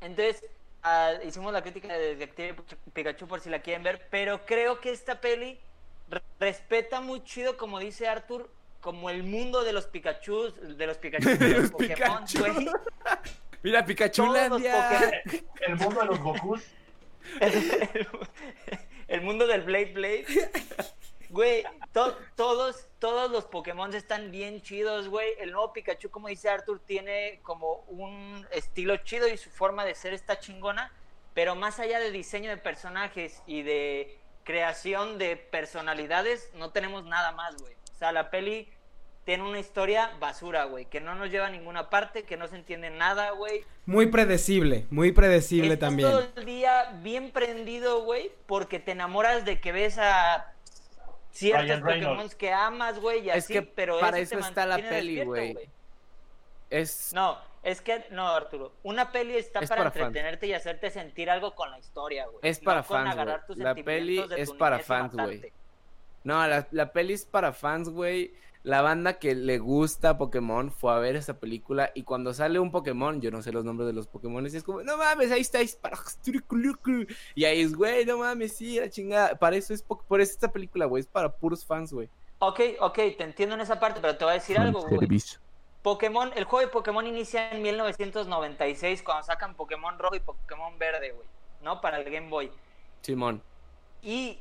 Entonces, 0.00 0.44
ah, 0.82 1.12
hicimos 1.24 1.52
la 1.52 1.62
crítica 1.62 1.88
de 1.96 2.14
Detective 2.16 2.56
Pikachu 2.92 3.26
por 3.26 3.40
si 3.40 3.50
la 3.50 3.60
quieren 3.60 3.82
ver, 3.82 4.06
pero 4.10 4.44
creo 4.46 4.80
que 4.80 4.90
esta 4.90 5.20
peli 5.20 5.58
re- 6.08 6.22
respeta 6.40 7.00
muy 7.00 7.22
chido, 7.24 7.56
como 7.56 7.78
dice 7.78 8.06
Arthur, 8.08 8.50
como 8.80 9.10
el 9.10 9.22
mundo 9.24 9.64
de 9.64 9.72
los 9.72 9.86
Pikachu, 9.86 10.52
de 10.76 10.86
los 10.86 10.98
Pikachu, 10.98 11.28
de 11.36 11.48
los 11.58 11.70
Pokémon, 11.70 12.24
Pikachu. 12.24 12.38
güey. 12.38 12.68
Mira, 13.62 13.84
Pikachu 13.84 14.22
El 14.34 15.76
mundo 15.76 16.00
de 16.00 16.06
los 16.06 16.20
Gokus. 16.20 16.62
el, 17.40 18.06
el 19.08 19.20
mundo 19.22 19.46
del 19.46 19.62
Blade 19.62 19.92
Blade. 19.92 20.26
Güey, 21.30 21.62
to- 21.92 22.16
todos, 22.36 22.86
todos 22.98 23.30
los 23.30 23.44
Pokémon 23.44 23.92
están 23.94 24.30
bien 24.30 24.62
chidos, 24.62 25.08
güey. 25.08 25.28
El 25.40 25.50
nuevo 25.52 25.72
Pikachu, 25.72 26.08
como 26.10 26.28
dice 26.28 26.48
Arthur, 26.48 26.80
tiene 26.80 27.40
como 27.42 27.84
un 27.88 28.46
estilo 28.50 28.96
chido 28.98 29.28
y 29.28 29.36
su 29.36 29.50
forma 29.50 29.84
de 29.84 29.94
ser 29.94 30.14
está 30.14 30.38
chingona. 30.38 30.90
Pero 31.34 31.54
más 31.54 31.78
allá 31.80 32.00
de 32.00 32.10
diseño 32.10 32.48
de 32.50 32.56
personajes 32.56 33.42
y 33.46 33.62
de 33.62 34.18
creación 34.44 35.18
de 35.18 35.36
personalidades, 35.36 36.50
no 36.54 36.70
tenemos 36.70 37.04
nada 37.04 37.32
más, 37.32 37.56
güey. 37.56 37.76
O 37.98 38.00
sea, 38.00 38.12
la 38.12 38.30
peli 38.30 38.68
tiene 39.24 39.42
una 39.42 39.58
historia 39.58 40.12
basura, 40.20 40.66
güey, 40.66 40.86
que 40.86 41.00
no 41.00 41.16
nos 41.16 41.32
lleva 41.32 41.48
a 41.48 41.50
ninguna 41.50 41.90
parte, 41.90 42.22
que 42.22 42.36
no 42.36 42.46
se 42.46 42.54
entiende 42.54 42.90
nada, 42.90 43.32
güey. 43.32 43.64
Muy 43.86 44.06
predecible, 44.06 44.86
muy 44.88 45.10
predecible 45.10 45.74
Estás 45.74 45.88
también. 45.88 46.08
todo 46.08 46.28
el 46.36 46.44
día 46.44 46.92
bien 47.02 47.32
prendido, 47.32 48.04
güey, 48.04 48.30
porque 48.46 48.78
te 48.78 48.92
enamoras 48.92 49.44
de 49.44 49.60
que 49.60 49.72
ves 49.72 49.98
a 49.98 50.54
ciertos. 51.32 51.80
Pokémon 51.80 52.28
que 52.38 52.52
amas, 52.52 53.00
güey, 53.00 53.26
y 53.26 53.30
Es 53.30 53.46
así, 53.46 53.54
que 53.54 53.62
pero 53.62 53.98
para 53.98 54.20
eso, 54.20 54.38
está 54.38 54.64
la 54.64 54.76
peli, 54.76 55.24
güey. 55.24 55.58
Es 56.70 57.10
No, 57.12 57.36
es 57.64 57.80
que, 57.80 58.06
no, 58.12 58.28
Arturo, 58.28 58.74
una 58.84 59.10
peli 59.10 59.36
está 59.36 59.58
Es 59.58 59.68
para, 59.68 59.80
para 59.80 59.90
fans. 59.90 60.06
entretenerte 60.06 60.46
y 60.46 60.52
hacerte 60.52 60.92
sentir 60.92 61.30
algo 61.30 61.56
con 61.56 61.68
la 61.72 61.80
historia, 61.80 62.26
güey. 62.26 62.38
Es 62.42 62.62
no 62.62 62.66
para 62.66 62.82
con 62.84 62.98
fans, 62.98 63.10
agarrar 63.12 63.38
güey. 63.40 63.46
tus 63.48 63.58
La 63.58 63.74
peli 63.74 64.24
es 64.36 64.52
para 64.52 64.78
fans, 64.78 65.14
güey. 65.14 65.52
No, 66.24 66.46
la, 66.46 66.66
la 66.70 66.92
peli 66.92 67.14
es 67.14 67.24
para 67.24 67.52
fans, 67.52 67.88
güey. 67.88 68.32
La 68.64 68.82
banda 68.82 69.18
que 69.18 69.34
le 69.34 69.58
gusta 69.58 70.18
Pokémon 70.18 70.70
fue 70.72 70.92
a 70.92 70.98
ver 70.98 71.16
esa 71.16 71.38
película 71.38 71.90
y 71.94 72.02
cuando 72.02 72.34
sale 72.34 72.58
un 72.58 72.70
Pokémon, 72.72 73.20
yo 73.20 73.30
no 73.30 73.40
sé 73.40 73.52
los 73.52 73.64
nombres 73.64 73.86
de 73.86 73.92
los 73.92 74.08
Pokémon, 74.08 74.44
y 74.44 74.48
es 74.54 74.62
como, 74.64 74.82
no 74.82 74.96
mames, 74.96 75.30
ahí 75.30 75.40
está. 75.40 75.60
Y 77.34 77.44
ahí 77.44 77.60
es, 77.62 77.74
güey, 77.74 78.04
no 78.04 78.18
mames, 78.18 78.56
sí, 78.56 78.78
la 78.78 78.90
chingada. 78.90 79.36
Para 79.38 79.56
eso 79.56 79.72
es, 79.72 79.82
po- 79.82 80.02
por 80.06 80.20
eso 80.20 80.32
esta 80.32 80.52
película, 80.52 80.86
güey, 80.86 81.00
es 81.02 81.06
para 81.06 81.30
puros 81.30 81.64
fans, 81.64 81.92
güey. 81.92 82.08
Ok, 82.40 82.60
ok, 82.80 82.94
te 83.16 83.24
entiendo 83.24 83.54
en 83.54 83.60
esa 83.62 83.80
parte, 83.80 84.00
pero 84.00 84.16
te 84.16 84.24
voy 84.24 84.32
a 84.32 84.34
decir 84.34 84.58
algo, 84.58 84.82
güey. 84.82 85.08
Pokémon, 85.82 86.32
el 86.34 86.44
juego 86.44 86.66
de 86.66 86.72
Pokémon 86.72 87.06
inicia 87.06 87.50
en 87.52 87.62
1996 87.62 89.02
cuando 89.02 89.22
sacan 89.24 89.54
Pokémon 89.54 89.98
rojo 89.98 90.16
y 90.16 90.20
Pokémon 90.20 90.76
verde, 90.78 91.12
güey, 91.12 91.26
¿no? 91.62 91.80
Para 91.80 91.98
el 92.00 92.10
Game 92.10 92.28
Boy. 92.28 92.50
Simón. 93.02 93.40
Y 94.02 94.38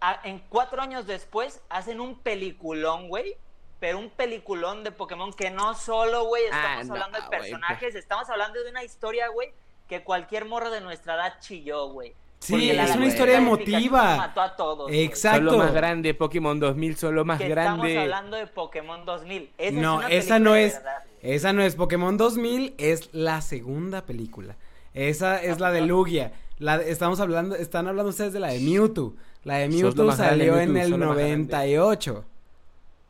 a- 0.00 0.20
en 0.24 0.40
cuatro 0.48 0.80
años 0.82 1.06
después 1.06 1.60
hacen 1.68 2.00
un 2.00 2.18
peliculón, 2.18 3.08
güey. 3.08 3.36
Pero 3.80 3.98
un 4.00 4.10
peliculón 4.10 4.82
de 4.82 4.90
Pokémon 4.90 5.32
que 5.32 5.50
no 5.50 5.72
solo, 5.74 6.24
güey, 6.24 6.42
Ah, 6.50 6.56
estamos 6.80 6.86
no, 6.88 6.94
hablando 6.94 7.18
de 7.20 7.26
güey, 7.28 7.40
personajes, 7.40 7.94
estamos 7.94 8.28
hablando 8.28 8.60
de 8.64 8.70
una 8.70 8.82
historia, 8.82 9.28
güey, 9.28 9.50
que 9.88 10.02
cualquier 10.02 10.46
morro 10.46 10.70
de 10.70 10.80
nuestra 10.80 11.14
edad 11.14 11.34
chilló, 11.38 11.88
güey. 11.90 12.12
Sí, 12.40 12.70
es 12.70 12.96
una 12.96 13.06
historia 13.06 13.38
emotiva. 13.38 14.16
mató 14.16 14.40
a 14.40 14.56
todos. 14.56 14.90
Exacto. 14.92 15.50
Solo 15.50 15.58
más 15.58 15.72
grande, 15.72 16.12
Pokémon 16.14 16.58
2000, 16.58 16.96
solo 16.96 17.24
más 17.24 17.38
Que 17.38 17.48
grande. 17.48 17.88
Estamos 17.88 18.02
hablando 18.04 18.36
de 18.36 18.46
Pokémon 18.48 19.04
2000. 19.04 19.50
Esa 19.58 19.68
es 19.68 19.72
No, 19.74 20.02
esa 20.08 20.38
no 20.40 20.54
es. 20.56 20.80
Esa 21.22 21.52
no 21.52 21.62
es 21.62 21.76
Pokémon 21.76 22.16
2000, 22.16 22.74
es 22.78 23.10
la 23.12 23.40
segunda 23.42 24.06
película. 24.06 24.56
Esa 24.94 25.40
es 25.42 25.60
la 25.60 25.70
de 25.70 25.82
Lugia. 25.82 26.32
La, 26.58 26.76
estamos 26.76 27.20
hablando, 27.20 27.54
están 27.54 27.86
hablando 27.86 28.10
ustedes 28.10 28.32
de 28.32 28.40
la 28.40 28.48
de 28.48 28.58
Mewtwo. 28.60 29.14
La 29.44 29.56
de 29.58 29.68
Mewtwo 29.68 30.12
salió 30.12 30.58
en 30.60 30.76
el 30.76 30.90
sos 30.90 30.98
lo 30.98 31.06
más 31.08 31.16
grande. 31.16 31.36
98. 31.36 32.24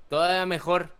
Todavía 0.09 0.47
mejor. 0.47 0.91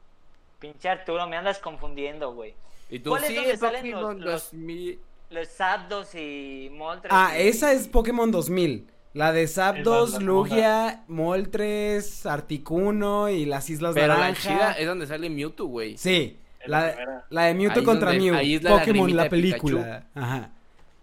Pinche 0.59 0.89
Arturo, 0.89 1.29
me 1.29 1.37
andas 1.37 1.59
confundiendo, 1.59 2.33
güey. 2.35 2.55
Y 2.91 2.99
tú 2.99 3.11
¿Cuál 3.11 3.23
es 3.25 3.29
sí, 3.31 3.35
donde 3.37 3.57
salen 3.57 3.81
Pokémon 3.83 4.21
los- 4.21 4.25
los- 4.33 4.43
2000. 4.53 4.99
Los 5.31 5.49
Zapdos 5.49 6.15
y 6.15 6.71
Moltres. 6.73 7.13
Ah, 7.15 7.35
y- 7.39 7.49
esa 7.49 7.73
es 7.73 7.87
Pokémon 7.87 8.31
2000. 8.31 8.87
La 9.13 9.33
de 9.33 9.47
Zapdos, 9.47 10.15
la 10.15 10.19
Lugia, 10.21 11.05
Moltres, 11.09 12.25
Articuno 12.27 13.29
y 13.29 13.45
las 13.45 13.69
Islas 13.69 13.95
Pero 13.95 14.09
la 14.09 14.15
Naranja. 14.19 14.41
chida 14.41 14.73
es 14.73 14.87
donde 14.87 15.07
sale 15.07 15.29
Mewtwo, 15.31 15.67
güey. 15.67 15.97
Sí, 15.99 16.39
la 16.67 16.81
la, 16.95 17.27
la 17.31 17.43
de 17.45 17.55
Mewtwo 17.55 17.81
Ahí 17.81 17.85
contra 17.85 18.11
donde- 18.13 18.25
Mew. 18.31 18.35
ahí 18.39 18.55
es 18.55 18.63
la 18.63 18.71
Pokémon, 18.79 19.17
la 19.17 19.23
de 19.25 19.31
película. 19.31 20.07
Ajá. 20.15 20.51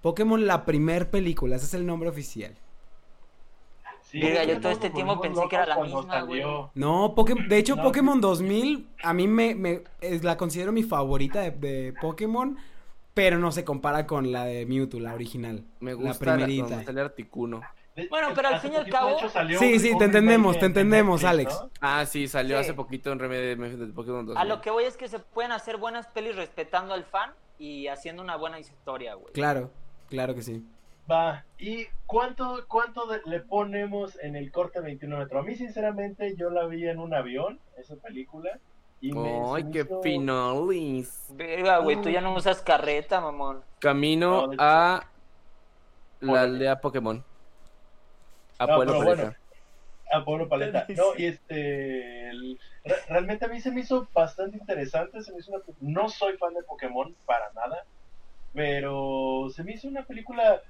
Pokémon, 0.02 0.46
la 0.46 0.66
primer 0.66 1.10
película. 1.10 1.56
Ese 1.56 1.66
es 1.66 1.74
el 1.76 1.86
nombre 1.86 2.10
oficial. 2.10 2.54
Sí, 4.22 4.48
yo 4.48 4.60
todo 4.62 4.72
este 4.72 4.90
tiempo 4.90 5.20
pensé 5.20 5.42
que 5.50 5.56
era 5.56 5.66
la 5.66 5.78
misma, 5.84 6.22
güey. 6.22 6.42
No, 6.76 7.14
de 7.50 7.58
hecho, 7.58 7.76
No. 7.76 7.84
Pokémon 7.84 8.22
2000, 8.22 8.88
a 9.04 9.14
mí 9.14 9.28
me, 9.28 9.56
me- 9.56 9.84
es- 10.02 10.24
la 10.24 10.38
considero 10.38 10.72
mi 10.72 10.84
favorita 10.84 11.42
de, 11.42 11.52
de 11.52 11.94
Pokémon, 12.02 12.58
pero 13.14 13.38
no 13.40 13.52
se 13.52 13.64
compara 13.66 14.08
con 14.08 14.32
la 14.32 14.46
de 14.46 14.66
Mewtwo, 14.66 15.00
la 15.00 15.14
original. 15.14 15.64
Me 15.80 15.92
la 15.92 15.98
gusta 15.98 16.26
la, 16.38 16.46
primerita. 16.46 16.84
sale 16.84 17.02
Articuno. 17.02 17.62
Bueno, 18.10 18.28
pero 18.36 18.50
al 18.50 18.60
fin 18.60 18.74
y 18.74 18.76
al 18.76 18.90
cabo- 18.90 19.18
Sí, 19.58 19.80
sí, 19.80 19.98
te 19.98 20.04
entendemos, 20.06 20.54
te 20.54 20.66
en 20.66 20.72
entendemos, 20.72 21.24
Alex. 21.24 21.54
¿no? 21.62 21.70
Ah, 21.80 22.06
sí, 22.06 22.28
salió 22.28 22.58
Sí. 22.58 22.62
hace 22.64 22.74
poquito 22.74 23.12
en 23.12 23.20
remake 23.20 23.56
de, 23.78 23.86
de 23.86 23.94
Pokémon 23.94 24.26
2000. 24.26 24.38
A 24.42 24.44
lo 24.46 24.60
que 24.62 24.70
voy 24.70 24.84
es 24.84 24.98
que 24.98 25.08
se 25.08 25.20
pueden 25.20 25.54
hacer 25.54 25.78
buenas 25.78 26.08
pelis 26.08 26.36
respetando 26.36 26.94
al 26.94 27.06
fan 27.06 27.32
y 27.58 27.88
haciendo 27.88 28.22
una 28.22 28.36
buena 28.36 28.60
historia, 28.60 29.14
güey. 29.16 29.32
Claro, 29.34 29.72
claro 30.10 30.36
que 30.36 30.42
sí. 30.42 30.66
Va, 31.10 31.46
¿y 31.60 31.86
cuánto, 32.08 32.66
cuánto 32.68 33.06
de- 33.06 33.22
le 33.26 33.40
ponemos 33.40 34.18
en 34.24 34.36
el 34.36 34.52
corte 34.52 34.80
21 34.80 35.18
metro? 35.20 35.40
A 35.40 35.44
mí, 35.44 35.56
sinceramente, 35.56 36.36
yo 36.36 36.50
la 36.50 36.66
vi 36.66 36.88
en 36.88 37.00
un 37.00 37.14
avión, 37.14 37.60
esa 37.78 37.96
película, 37.96 38.60
Y 39.02 39.12
me- 39.12 39.40
Ay, 39.54 39.66
qué 39.72 39.86
finolis. 40.02 41.28
Verga, 41.36 41.78
güey, 41.80 42.02
tú 42.02 42.10
ya 42.10 42.22
no 42.22 42.34
usas 42.34 42.62
carreta, 42.62 43.20
mamón. 43.22 43.62
Camino 43.80 44.30
No, 44.44 44.48
de 44.48 44.56
hecho- 44.56 44.64
a 44.64 45.06
la 46.22 46.42
aldea 46.42 46.80
Pokémon. 46.80 47.24
A 48.58 48.66
No, 48.66 48.76
Pueblo 48.78 48.94
Paleta. 49.00 49.16
bueno. 49.24 49.36
A 50.12 50.26
Pueblo 50.26 50.50
Paleta. 50.50 50.86
No, 50.96 51.04
y 51.18 51.26
este. 51.26 52.30
el- 52.30 52.60
realmente 53.08 53.46
a 53.46 53.50
mí 53.50 53.60
se 53.60 53.70
me 53.72 53.82
hizo 53.82 54.08
bastante 54.14 54.58
interesante. 54.58 55.22
Se 55.22 55.34
me 55.34 55.40
hizo 55.40 55.52
una, 55.52 55.62
no 55.82 56.10
soy 56.10 56.38
fan 56.38 56.54
de 56.54 56.64
Pokémon 56.64 57.14
para 57.26 57.52
nada. 57.54 57.84
Pero 58.54 59.50
se 59.54 59.64
me 59.64 59.74
hizo 59.74 59.88
una 59.88 60.04
película. 60.04 60.62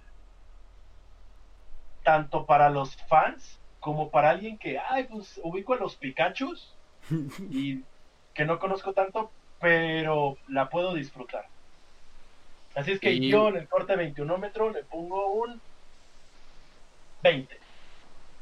Tanto 2.06 2.46
para 2.46 2.70
los 2.70 2.96
fans 3.08 3.60
como 3.82 4.10
para 4.10 4.30
alguien 4.30 4.58
que, 4.58 4.80
ay, 4.80 5.04
pues 5.06 5.40
ubico 5.44 5.74
a 5.74 5.78
los 5.78 5.96
Pikachus 5.96 6.72
y 7.52 7.82
que 8.34 8.46
no 8.46 8.60
conozco 8.60 8.94
tanto, 8.94 9.30
pero 9.60 10.38
la 10.48 10.70
puedo 10.70 10.94
disfrutar. 10.94 11.46
Así 12.76 12.92
es 12.94 13.00
que 13.00 13.12
Y- 13.14 13.30
yo 13.30 13.50
en 13.50 13.58
el 13.58 13.68
corte 13.68 13.96
21 13.96 14.38
le 14.38 14.84
pongo 14.84 15.32
un 15.34 15.60
20. 17.24 17.60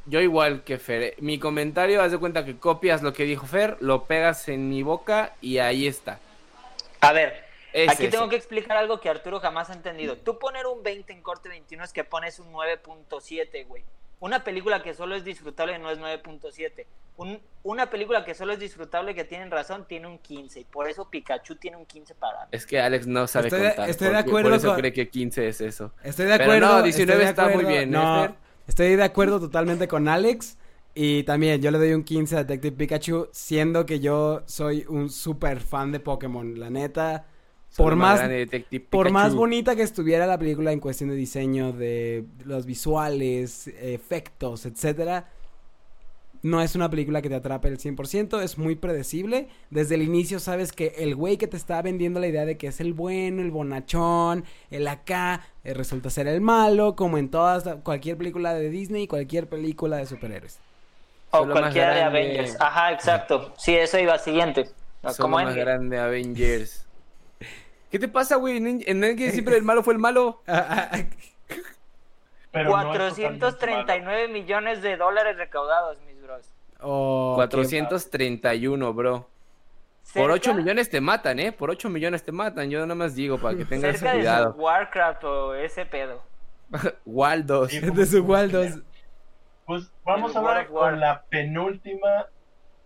Yo 0.05 0.19
igual 0.19 0.63
que 0.63 0.77
Fer. 0.77 1.01
eh, 1.03 1.15
Mi 1.19 1.39
comentario, 1.39 2.01
haz 2.01 2.11
de 2.11 2.17
cuenta 2.17 2.43
que 2.43 2.57
copias 2.57 3.01
lo 3.01 3.13
que 3.13 3.23
dijo 3.23 3.45
Fer, 3.47 3.77
lo 3.79 4.03
pegas 4.03 4.49
en 4.49 4.69
mi 4.69 4.83
boca 4.83 5.33
y 5.39 5.59
ahí 5.59 5.87
está. 5.87 6.19
A 6.99 7.13
ver, 7.13 7.45
Es 7.73 7.89
aquí 7.89 8.03
eso. 8.05 8.11
tengo 8.17 8.29
que 8.29 8.35
explicar 8.35 8.77
algo 8.77 8.99
que 9.01 9.09
Arturo 9.09 9.39
jamás 9.39 9.69
ha 9.69 9.73
entendido. 9.73 10.15
Tú 10.17 10.37
poner 10.39 10.67
un 10.67 10.83
20 10.83 11.11
en 11.11 11.21
corte 11.21 11.49
21 11.49 11.83
es 11.83 11.91
que 11.91 12.03
pones 12.03 12.39
un 12.39 12.51
9.7, 12.53 13.65
güey. 13.67 13.83
Una 14.19 14.43
película 14.43 14.81
que 14.81 14.93
solo 14.93 15.15
es 15.15 15.25
disfrutable 15.25 15.77
no 15.79 15.91
es 15.91 15.97
9.7. 15.99 16.85
Un- 17.17 17.41
una 17.63 17.89
película 17.89 18.23
que 18.23 18.33
solo 18.33 18.53
es 18.53 18.59
disfrutable, 18.59 19.13
que 19.13 19.23
tienen 19.25 19.51
razón, 19.51 19.85
tiene 19.87 20.07
un 20.07 20.17
15. 20.19 20.61
Y 20.61 20.63
por 20.63 20.87
eso 20.89 21.09
Pikachu 21.09 21.55
tiene 21.55 21.75
un 21.77 21.85
15 21.85 22.15
para 22.15 22.41
mí. 22.45 22.47
Es 22.51 22.65
que 22.65 22.79
Alex 22.79 23.05
no 23.05 23.27
sabe 23.27 23.47
Estoy 23.49 23.61
de- 23.61 23.67
contar. 23.69 23.89
estoy 23.89 24.07
de 24.07 24.13
porque- 24.13 24.29
acuerdo 24.29 24.49
Por 24.49 24.57
eso 24.57 24.67
con- 24.69 24.77
cree 24.77 24.93
que 24.93 25.09
15 25.09 25.47
es 25.47 25.59
eso. 25.61 25.91
Estoy 26.03 26.25
de 26.25 26.31
Pero 26.37 26.43
acuerdo. 26.45 26.67
no, 26.67 26.73
estoy 26.77 26.83
19 26.91 27.23
de 27.23 27.29
está 27.29 27.49
muy 27.49 27.65
bien, 27.65 27.83
¿eh, 27.83 27.85
No, 27.87 28.35
estoy 28.67 28.95
de 28.95 29.03
acuerdo 29.03 29.39
totalmente 29.39 29.87
con 29.87 30.07
Alex. 30.07 30.57
Y 30.95 31.23
también 31.23 31.59
yo 31.61 31.71
le 31.71 31.79
doy 31.79 31.93
un 31.93 32.03
15 32.03 32.35
a 32.35 32.43
Detective 32.43 32.77
Pikachu, 32.77 33.27
siendo 33.31 33.85
que 33.85 33.99
yo 33.99 34.43
soy 34.45 34.85
un 34.87 35.09
súper 35.09 35.59
fan 35.59 35.91
de 35.91 35.99
Pokémon. 35.99 36.59
La 36.59 36.69
neta, 36.69 37.25
Soy 37.73 37.85
por 37.85 37.95
más, 37.95 38.19
grande 38.19 38.35
Detective 38.35 38.85
por 38.87 39.09
más 39.09 39.23
Pikachu. 39.23 39.37
bonita 39.39 39.75
que 39.75 39.81
estuviera 39.81 40.27
la 40.27 40.37
película 40.37 40.71
en 40.71 40.79
cuestión 40.79 41.09
de 41.09 41.15
diseño, 41.15 41.71
de 41.71 42.23
los 42.45 42.67
visuales, 42.67 43.67
efectos, 43.67 44.67
etcétera, 44.67 45.27
no 46.43 46.61
es 46.61 46.75
una 46.75 46.87
película 46.87 47.23
que 47.23 47.29
te 47.29 47.35
atrape 47.35 47.69
el 47.69 47.79
100%, 47.79 48.43
es 48.43 48.59
muy 48.59 48.75
predecible. 48.75 49.47
Desde 49.71 49.95
el 49.95 50.03
inicio 50.03 50.39
sabes 50.39 50.71
que 50.71 50.93
el 50.99 51.15
güey 51.15 51.37
que 51.37 51.47
te 51.47 51.57
está 51.57 51.81
vendiendo 51.81 52.19
la 52.19 52.27
idea 52.27 52.45
de 52.45 52.57
que 52.57 52.67
es 52.67 52.79
el 52.79 52.93
bueno, 52.93 53.41
el 53.41 53.49
bonachón, 53.49 54.45
el 54.69 54.87
acá, 54.87 55.41
eh, 55.63 55.73
resulta 55.73 56.11
ser 56.11 56.27
el 56.27 56.41
malo, 56.41 56.95
como 56.95 57.17
en 57.17 57.31
todas, 57.31 57.63
cualquier 57.81 58.17
película 58.17 58.53
de 58.53 58.69
Disney 58.69 59.03
y 59.03 59.07
cualquier 59.07 59.47
película 59.47 59.97
de 59.97 60.05
superhéroes. 60.05 60.59
O 61.31 61.39
Soy 61.39 61.47
lo 61.47 61.53
más 61.55 61.61
cualquiera 61.61 61.95
de. 61.95 62.01
Avengers. 62.03 62.55
Ajá, 62.59 62.91
exacto. 62.91 63.51
Sí, 63.57 63.73
eso 63.73 63.97
iba 63.97 64.19
siguiente. 64.19 64.69
Son 65.01 65.15
Como 65.15 65.37
más 65.37 65.55
grande 65.55 65.97
Avengers. 65.97 66.85
¿Qué 67.93 67.99
te 67.99 68.07
pasa, 68.07 68.37
güey? 68.37 68.57
En 68.57 68.65
en 68.65 69.03
Endgame 69.03 69.29
siempre 69.29 69.55
el 69.55 69.61
malo 69.61 69.83
fue 69.83 69.93
el 69.93 69.99
malo. 69.99 70.41
Pero 72.51 72.69
no 72.71 72.77
es 72.81 73.13
totalmente 73.13 73.39
439 73.39 74.27
millones 74.29 74.81
de 74.81 74.97
dólares 74.97 75.37
recaudados, 75.37 75.99
mis 76.01 76.19
bros. 76.19 76.51
O 76.81 77.33
431, 77.35 78.93
bro. 78.95 79.29
Por 80.11 80.23
Cerca- 80.23 80.33
8 80.33 80.53
millones 80.55 80.89
te 80.89 81.01
matan, 81.01 81.39
¿eh? 81.39 81.51
Por 81.51 81.69
8 81.69 81.87
millones 81.89 82.23
te 82.23 82.31
matan. 82.31 82.67
Yo 82.71 82.79
nada 82.79 82.95
más 82.95 83.13
digo 83.13 83.37
para 83.37 83.55
que 83.55 83.63
tengas 83.63 83.97
Cerca 83.99 84.13
de 84.13 84.17
cuidado. 84.21 84.53
su 84.55 84.59
Warcraft 84.59 85.23
o 85.25 85.53
ese 85.53 85.85
pedo. 85.85 86.23
Waldos. 87.05 87.69
Sí. 87.69 87.79
de 87.93 88.05
su 88.07 88.23
Waldos. 88.23 88.79
Pues 89.67 89.91
vamos 90.03 90.31
El 90.31 90.37
a 90.37 90.41
War. 90.41 90.67
con 90.67 90.99
la 90.99 91.21
penúltima 91.29 92.25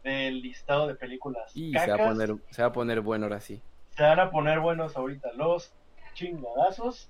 del 0.04 0.42
listado 0.42 0.86
de 0.88 0.96
películas. 0.96 1.50
Y 1.56 1.72
se 1.72 1.88
va, 1.92 1.96
a 1.96 2.08
poner, 2.10 2.36
se 2.50 2.62
va 2.62 2.68
a 2.68 2.74
poner 2.74 3.00
bueno 3.00 3.28
ahora 3.28 3.40
sí. 3.40 3.62
Se 3.98 4.04
van 4.04 4.20
a 4.20 4.30
poner 4.30 4.60
buenos 4.60 4.96
ahorita 4.96 5.34
los 5.34 5.74
chingadazos. 6.14 7.10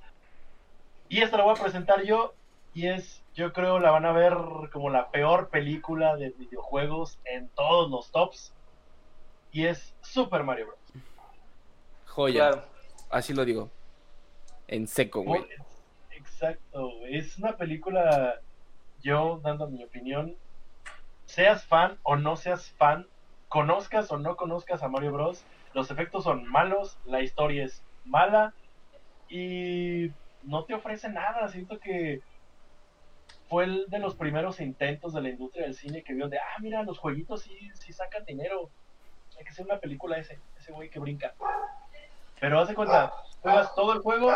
Y 1.09 1.21
esta 1.21 1.35
la 1.35 1.43
voy 1.43 1.57
a 1.57 1.61
presentar 1.61 2.03
yo. 2.03 2.33
Y 2.73 2.87
es, 2.87 3.21
yo 3.35 3.51
creo, 3.51 3.79
la 3.79 3.91
van 3.91 4.05
a 4.05 4.13
ver 4.13 4.33
como 4.71 4.89
la 4.89 5.11
peor 5.11 5.49
película 5.49 6.15
de 6.15 6.29
videojuegos 6.29 7.19
en 7.25 7.49
todos 7.49 7.91
los 7.91 8.09
tops. 8.11 8.53
Y 9.51 9.65
es 9.65 9.93
Super 10.01 10.43
Mario 10.43 10.67
Bros. 10.67 11.03
Joya. 12.05 12.51
Claro. 12.51 12.67
Así 13.09 13.33
lo 13.33 13.43
digo. 13.43 13.69
En 14.69 14.87
seco, 14.87 15.23
güey. 15.23 15.45
Exacto, 16.11 16.89
güey. 16.99 17.17
es 17.17 17.37
una 17.37 17.57
película, 17.57 18.39
yo 19.01 19.41
dando 19.43 19.67
mi 19.67 19.83
opinión, 19.83 20.37
seas 21.25 21.65
fan 21.65 21.97
o 22.03 22.15
no 22.15 22.37
seas 22.37 22.69
fan, 22.71 23.07
conozcas 23.49 24.09
o 24.11 24.17
no 24.17 24.37
conozcas 24.37 24.83
a 24.83 24.87
Mario 24.87 25.11
Bros, 25.11 25.43
los 25.77 25.91
efectos 25.91 26.23
son 26.23 26.43
malos, 26.49 26.97
la 27.05 27.21
historia 27.21 27.63
es 27.65 27.85
mala 28.03 28.51
y 29.29 30.07
no 30.41 30.65
te 30.65 30.73
ofrece 30.73 31.07
nada. 31.09 31.47
Siento 31.49 31.77
que 31.79 32.19
fue 33.47 33.65
el 33.65 33.85
de 33.89 33.99
los 33.99 34.15
primeros 34.15 34.59
intentos 34.59 35.13
de 35.13 35.21
la 35.21 35.29
industria 35.29 35.65
del 35.65 35.75
cine 35.75 36.03
que 36.03 36.15
vio 36.15 36.29
de, 36.29 36.39
ah, 36.39 36.57
mira, 36.61 36.81
los 36.81 36.97
jueguitos 36.97 37.43
sí, 37.43 37.55
sí 37.75 37.93
sacan 37.93 38.25
dinero. 38.25 38.71
Hay 39.37 39.43
que 39.45 39.51
hacer 39.51 39.65
una 39.65 39.79
película 39.79 40.17
ese, 40.17 40.41
ese 40.55 40.71
güey 40.71 40.89
que 40.89 40.99
brinca. 40.99 41.35
Pero 42.41 42.59
haz 42.59 42.69
de 42.69 42.73
cuenta, 42.73 43.13
juegas 43.41 43.75
todo 43.75 43.93
el 43.93 43.99
juego, 43.99 44.31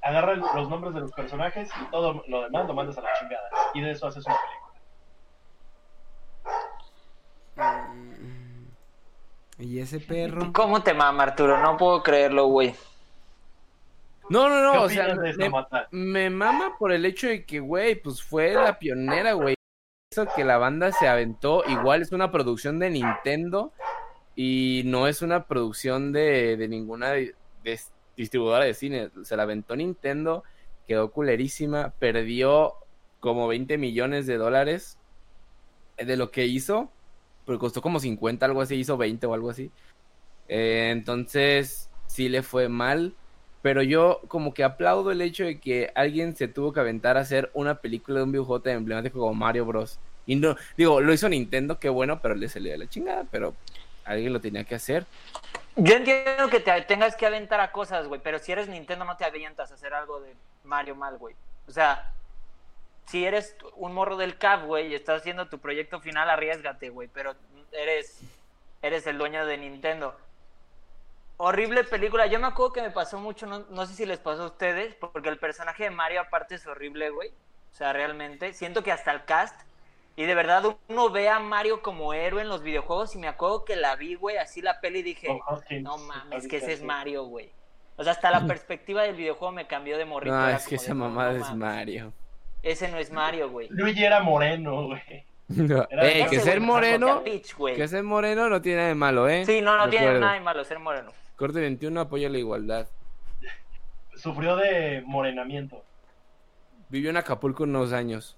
agarra 0.00 0.32
el- 0.32 0.40
los 0.54 0.70
nombres 0.70 0.94
de 0.94 1.00
los 1.00 1.12
personajes 1.12 1.70
y 1.78 1.90
todo 1.90 2.24
lo 2.26 2.42
demás 2.44 2.66
lo 2.66 2.72
mandas 2.72 2.96
a 2.96 3.02
la 3.02 3.10
chingada. 3.18 3.50
Y 3.74 3.82
de 3.82 3.90
eso 3.90 4.06
haces 4.06 4.24
una 4.26 4.34
película. 4.36 4.61
Y 9.62 9.78
ese 9.78 10.00
perro. 10.00 10.52
¿Cómo 10.52 10.82
te 10.82 10.92
mama, 10.92 11.22
Arturo? 11.22 11.60
No 11.62 11.76
puedo 11.76 12.02
creerlo, 12.02 12.46
güey. 12.46 12.74
No, 14.28 14.48
no, 14.48 14.72
¿Qué 14.72 14.78
no. 14.78 14.82
O 14.84 14.88
sea, 14.88 15.88
me, 15.92 16.30
mama 16.30 16.76
por 16.78 16.90
el 16.90 17.04
hecho 17.04 17.28
de 17.28 17.44
que, 17.44 17.60
güey, 17.60 17.94
pues 17.94 18.22
fue 18.22 18.54
la 18.54 18.78
pionera, 18.78 19.34
güey. 19.34 19.54
Eso 20.10 20.26
que 20.34 20.44
la 20.44 20.58
banda 20.58 20.90
se 20.90 21.06
aventó. 21.06 21.62
Igual 21.68 22.02
es 22.02 22.10
una 22.10 22.32
producción 22.32 22.80
de 22.80 22.90
Nintendo. 22.90 23.72
Y 24.34 24.82
no 24.86 25.06
es 25.06 25.22
una 25.22 25.46
producción 25.46 26.10
de, 26.12 26.56
de 26.56 26.68
ninguna 26.68 27.12
distribuidora 28.16 28.64
de 28.64 28.74
cine. 28.74 29.10
Se 29.22 29.36
la 29.36 29.44
aventó 29.44 29.76
Nintendo. 29.76 30.42
Quedó 30.88 31.12
culerísima. 31.12 31.92
Perdió 32.00 32.74
como 33.20 33.46
20 33.46 33.78
millones 33.78 34.26
de 34.26 34.38
dólares 34.38 34.98
de 35.96 36.16
lo 36.16 36.32
que 36.32 36.46
hizo. 36.46 36.90
Pero 37.46 37.58
costó 37.58 37.82
como 37.82 38.00
50, 38.00 38.46
algo 38.46 38.60
así. 38.60 38.76
Hizo 38.76 38.96
20 38.96 39.26
o 39.26 39.34
algo 39.34 39.50
así. 39.50 39.70
Eh, 40.48 40.90
entonces, 40.92 41.90
sí 42.06 42.28
le 42.28 42.42
fue 42.42 42.68
mal. 42.68 43.14
Pero 43.62 43.82
yo 43.82 44.20
como 44.26 44.54
que 44.54 44.64
aplaudo 44.64 45.12
el 45.12 45.22
hecho 45.22 45.44
de 45.44 45.60
que 45.60 45.92
alguien 45.94 46.34
se 46.36 46.48
tuvo 46.48 46.72
que 46.72 46.80
aventar 46.80 47.16
a 47.16 47.20
hacer 47.20 47.50
una 47.54 47.76
película 47.76 48.18
de 48.18 48.24
un 48.24 48.32
videojuego 48.32 48.68
emblemático 48.68 49.20
como 49.20 49.34
Mario 49.34 49.64
Bros. 49.64 50.00
Y 50.26 50.36
no, 50.36 50.56
digo, 50.76 51.00
lo 51.00 51.12
hizo 51.12 51.28
Nintendo, 51.28 51.78
qué 51.78 51.88
bueno, 51.88 52.20
pero 52.20 52.34
le 52.34 52.48
salió 52.48 52.72
de 52.72 52.78
la 52.78 52.88
chingada, 52.88 53.24
pero 53.30 53.54
alguien 54.04 54.32
lo 54.32 54.40
tenía 54.40 54.64
que 54.64 54.74
hacer. 54.74 55.06
Yo 55.76 55.94
entiendo 55.94 56.48
que 56.50 56.60
te 56.60 56.80
tengas 56.82 57.16
que 57.16 57.26
aventar 57.26 57.60
a 57.60 57.72
cosas, 57.72 58.08
güey, 58.08 58.20
pero 58.22 58.38
si 58.38 58.52
eres 58.52 58.68
Nintendo 58.68 59.04
no 59.04 59.16
te 59.16 59.24
avientas 59.24 59.70
a 59.70 59.74
hacer 59.74 59.94
algo 59.94 60.20
de 60.20 60.34
Mario 60.64 60.96
mal, 60.96 61.16
güey. 61.18 61.34
O 61.66 61.72
sea, 61.72 62.12
si 63.12 63.26
eres 63.26 63.54
un 63.76 63.92
morro 63.92 64.16
del 64.16 64.38
CAP, 64.38 64.64
güey, 64.64 64.86
y 64.86 64.94
estás 64.94 65.20
haciendo 65.20 65.46
tu 65.46 65.58
proyecto 65.58 66.00
final, 66.00 66.30
arriesgate, 66.30 66.88
güey, 66.88 67.08
pero 67.12 67.34
eres, 67.70 68.22
eres 68.80 69.06
el 69.06 69.18
dueño 69.18 69.44
de 69.44 69.58
Nintendo. 69.58 70.16
Horrible 71.36 71.84
película. 71.84 72.26
Yo 72.26 72.40
me 72.40 72.46
acuerdo 72.46 72.72
que 72.72 72.80
me 72.80 72.90
pasó 72.90 73.18
mucho, 73.18 73.44
no, 73.44 73.66
no 73.68 73.84
sé 73.84 73.92
si 73.92 74.06
les 74.06 74.18
pasó 74.18 74.44
a 74.44 74.46
ustedes, 74.46 74.94
porque 74.94 75.28
el 75.28 75.38
personaje 75.38 75.84
de 75.84 75.90
Mario 75.90 76.22
aparte 76.22 76.54
es 76.54 76.66
horrible, 76.66 77.10
güey. 77.10 77.28
O 77.28 77.74
sea, 77.74 77.92
realmente. 77.92 78.54
Siento 78.54 78.82
que 78.82 78.92
hasta 78.92 79.12
el 79.12 79.26
cast. 79.26 79.60
Y 80.16 80.24
de 80.24 80.34
verdad 80.34 80.64
uno 80.88 81.10
ve 81.10 81.28
a 81.28 81.38
Mario 81.38 81.82
como 81.82 82.14
héroe 82.14 82.40
en 82.40 82.48
los 82.48 82.62
videojuegos 82.62 83.14
y 83.14 83.18
me 83.18 83.28
acuerdo 83.28 83.66
que 83.66 83.76
la 83.76 83.94
vi, 83.94 84.14
güey, 84.14 84.38
así 84.38 84.62
la 84.62 84.80
peli 84.80 85.00
y 85.00 85.02
dije, 85.02 85.38
Hoskins, 85.46 85.82
no 85.82 85.98
mames, 85.98 86.48
que 86.48 86.56
ese 86.56 86.72
es. 86.72 86.82
Mario, 86.82 87.24
güey. 87.24 87.50
O 87.96 88.04
sea, 88.04 88.12
hasta 88.12 88.30
la 88.30 88.46
perspectiva 88.46 89.02
del 89.02 89.16
videojuego 89.16 89.52
me 89.52 89.66
cambió 89.66 89.98
de 89.98 90.06
morrito. 90.06 90.34
No, 90.34 90.48
es 90.48 90.66
que 90.66 90.76
esa 90.76 90.94
mamada 90.94 91.32
es 91.32 91.40
mames, 91.40 91.56
Mario. 91.56 92.12
Ese 92.62 92.88
no 92.88 92.98
es 92.98 93.10
Mario, 93.10 93.50
güey. 93.50 93.68
Luigi 93.70 94.04
era 94.04 94.20
moreno, 94.20 94.86
güey. 94.86 95.02
Era- 95.48 95.86
Ey, 96.08 96.26
que 96.28 96.36
Ese 96.36 96.44
ser 96.44 96.58
güey 96.58 96.66
moreno, 96.68 97.22
Peach, 97.24 97.54
que 97.76 97.88
ser 97.88 98.02
moreno 98.04 98.48
no 98.48 98.62
tiene 98.62 98.76
nada 98.78 98.88
de 98.88 98.94
malo, 98.94 99.28
¿eh? 99.28 99.44
Sí, 99.44 99.60
no, 99.60 99.76
no 99.76 99.88
tiene 99.90 100.18
nada 100.20 100.34
de 100.34 100.40
malo 100.40 100.64
ser 100.64 100.78
moreno. 100.78 101.12
Corte 101.36 101.60
21 101.60 102.00
apoya 102.00 102.28
la 102.28 102.38
igualdad. 102.38 102.86
Sufrió 104.14 104.56
de 104.56 105.02
morenamiento. 105.04 105.82
Vivió 106.88 107.10
en 107.10 107.16
Acapulco 107.16 107.64
unos 107.64 107.92
años. 107.92 108.36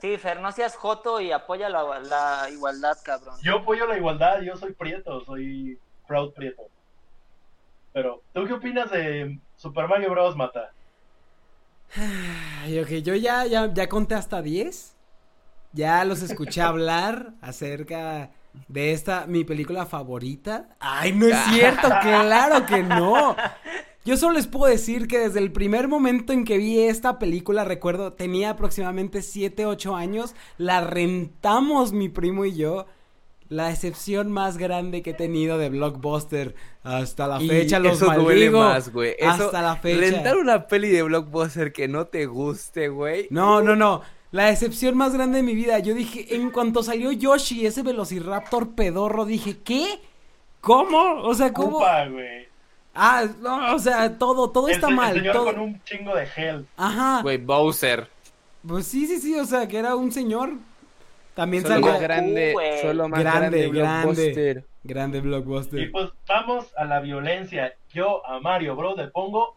Sí, 0.00 0.16
Fer, 0.16 0.40
no 0.40 0.50
seas 0.52 0.76
joto 0.76 1.20
y 1.20 1.30
apoya 1.32 1.68
la, 1.68 1.82
la 2.00 2.48
igualdad, 2.50 2.96
cabrón. 3.04 3.36
Yo 3.42 3.58
apoyo 3.58 3.86
la 3.86 3.96
igualdad, 3.96 4.40
yo 4.42 4.56
soy 4.56 4.72
prieto, 4.72 5.24
soy 5.24 5.78
proud 6.06 6.32
prieto. 6.32 6.62
Pero, 7.92 8.22
¿tú 8.32 8.46
qué 8.46 8.52
opinas 8.54 8.90
de 8.90 9.38
Super 9.56 9.86
Mario 9.88 10.10
Bros. 10.10 10.36
Mata? 10.36 10.72
Ok, 12.80 12.90
yo 13.02 13.14
ya, 13.14 13.46
ya, 13.46 13.72
ya 13.72 13.88
conté 13.88 14.14
hasta 14.14 14.42
10. 14.42 14.94
Ya 15.72 16.04
los 16.04 16.22
escuché 16.22 16.60
hablar 16.62 17.34
acerca 17.40 18.30
de 18.68 18.92
esta, 18.92 19.26
mi 19.26 19.44
película 19.44 19.86
favorita. 19.86 20.76
Ay, 20.80 21.12
no 21.12 21.26
es 21.26 21.36
cierto, 21.50 21.88
claro 22.02 22.66
que 22.66 22.82
no. 22.82 23.36
Yo 24.04 24.18
solo 24.18 24.34
les 24.34 24.46
puedo 24.46 24.70
decir 24.70 25.08
que 25.08 25.18
desde 25.18 25.38
el 25.38 25.50
primer 25.50 25.88
momento 25.88 26.32
en 26.32 26.44
que 26.44 26.58
vi 26.58 26.78
esta 26.80 27.18
película, 27.18 27.64
recuerdo, 27.64 28.12
tenía 28.12 28.50
aproximadamente 28.50 29.22
7, 29.22 29.64
8 29.64 29.96
años, 29.96 30.34
la 30.58 30.82
rentamos 30.82 31.92
mi 31.92 32.10
primo 32.10 32.44
y 32.44 32.54
yo. 32.54 32.86
La 33.50 33.70
excepción 33.70 34.32
más 34.32 34.56
grande 34.56 35.02
que 35.02 35.10
he 35.10 35.14
tenido 35.14 35.58
de 35.58 35.68
Blockbuster 35.68 36.54
hasta 36.82 37.26
la 37.26 37.42
Y 37.42 37.48
fecha, 37.48 37.78
los 37.78 38.00
eso 38.00 38.12
duele 38.14 38.50
más, 38.50 38.90
güey. 38.92 39.14
Eso- 39.18 39.28
Hasta 39.46 39.60
la 39.62 39.76
fecha. 39.76 40.00
Rentar 40.00 40.36
una 40.38 40.66
peli 40.66 40.88
de 40.88 41.02
blockbuster 41.02 41.72
que 41.72 41.86
no 41.86 42.06
te 42.06 42.26
guste, 42.26 42.88
güey. 42.88 43.26
No, 43.30 43.60
no, 43.62 43.76
no. 43.76 44.00
La 44.32 44.50
excepción 44.50 44.96
más 44.96 45.12
grande 45.14 45.36
de 45.36 45.42
mi 45.44 45.54
vida. 45.54 45.78
Yo 45.78 45.94
dije, 45.94 46.34
en 46.34 46.50
cuanto 46.50 46.82
salió 46.82 47.12
Yoshi, 47.12 47.66
ese 47.66 47.82
velociraptor 47.82 48.70
pedorro, 48.74 49.24
dije, 49.26 49.58
¿qué? 49.62 50.00
¿Cómo? 50.60 51.20
O 51.22 51.34
sea, 51.34 51.52
¿cómo? 51.52 51.78
Upa, 51.78 52.06
güey. 52.08 52.48
Ah, 52.94 53.26
no, 53.40 53.74
o 53.74 53.78
sea, 53.78 54.18
todo, 54.18 54.50
todo 54.50 54.68
El 54.68 54.74
está 54.76 54.88
el 54.88 54.94
mal. 54.96 55.14
señor 55.14 55.32
todo- 55.34 55.44
con 55.46 55.60
un 55.60 55.82
chingo 55.84 56.14
de 56.16 56.26
gel. 56.26 56.66
Ajá. 56.76 57.20
Güey, 57.22 57.38
Bowser. 57.38 58.08
Pues 58.66 58.86
sí, 58.86 59.06
sí, 59.06 59.20
sí, 59.20 59.38
o 59.38 59.44
sea, 59.44 59.68
que 59.68 59.78
era 59.78 59.94
un 59.94 60.10
señor. 60.10 60.54
También 61.34 61.62
Solo 61.64 61.74
salía 61.74 61.90
más 61.92 62.00
grande, 62.00 62.52
güey. 62.52 62.80
solo 62.82 63.08
más 63.08 63.20
Grande, 63.20 63.68
grande, 63.68 63.68
grande. 63.80 64.12
blockbuster. 64.12 64.64
grande 64.84 65.18
Y 65.18 65.20
blockbuster. 65.20 65.90
pues 65.92 66.10
vamos 66.28 66.66
a 66.76 66.84
la 66.84 67.00
violencia. 67.00 67.74
Yo 67.92 68.24
a 68.26 68.38
Mario 68.40 68.76
Bros. 68.76 68.96
le 68.96 69.08
pongo 69.08 69.56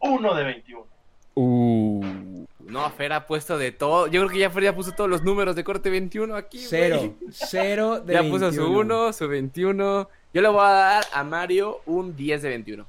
uno 0.00 0.34
de 0.34 0.44
21. 0.44 0.86
Uh. 1.34 2.44
No, 2.60 2.90
Fer 2.90 3.12
ha 3.12 3.26
puesto 3.26 3.56
de 3.58 3.72
todo. 3.72 4.06
Yo 4.08 4.20
creo 4.22 4.30
que 4.32 4.38
ya 4.38 4.50
Fer 4.50 4.64
ya 4.64 4.74
puso 4.74 4.92
todos 4.92 5.08
los 5.08 5.22
números 5.22 5.54
de 5.56 5.64
corte 5.64 5.88
21 5.90 6.34
aquí. 6.34 6.58
Cero, 6.58 7.14
cero 7.30 8.00
de 8.00 8.14
Ya 8.14 8.22
puso 8.22 8.50
su 8.52 8.60
21. 8.62 8.78
1, 9.06 9.12
su 9.12 9.28
21. 9.28 10.08
Yo 10.34 10.42
le 10.42 10.48
voy 10.48 10.60
a 10.64 10.70
dar 10.70 11.04
a 11.12 11.24
Mario 11.24 11.80
un 11.86 12.14
10 12.16 12.42
de 12.42 12.48
21. 12.50 12.86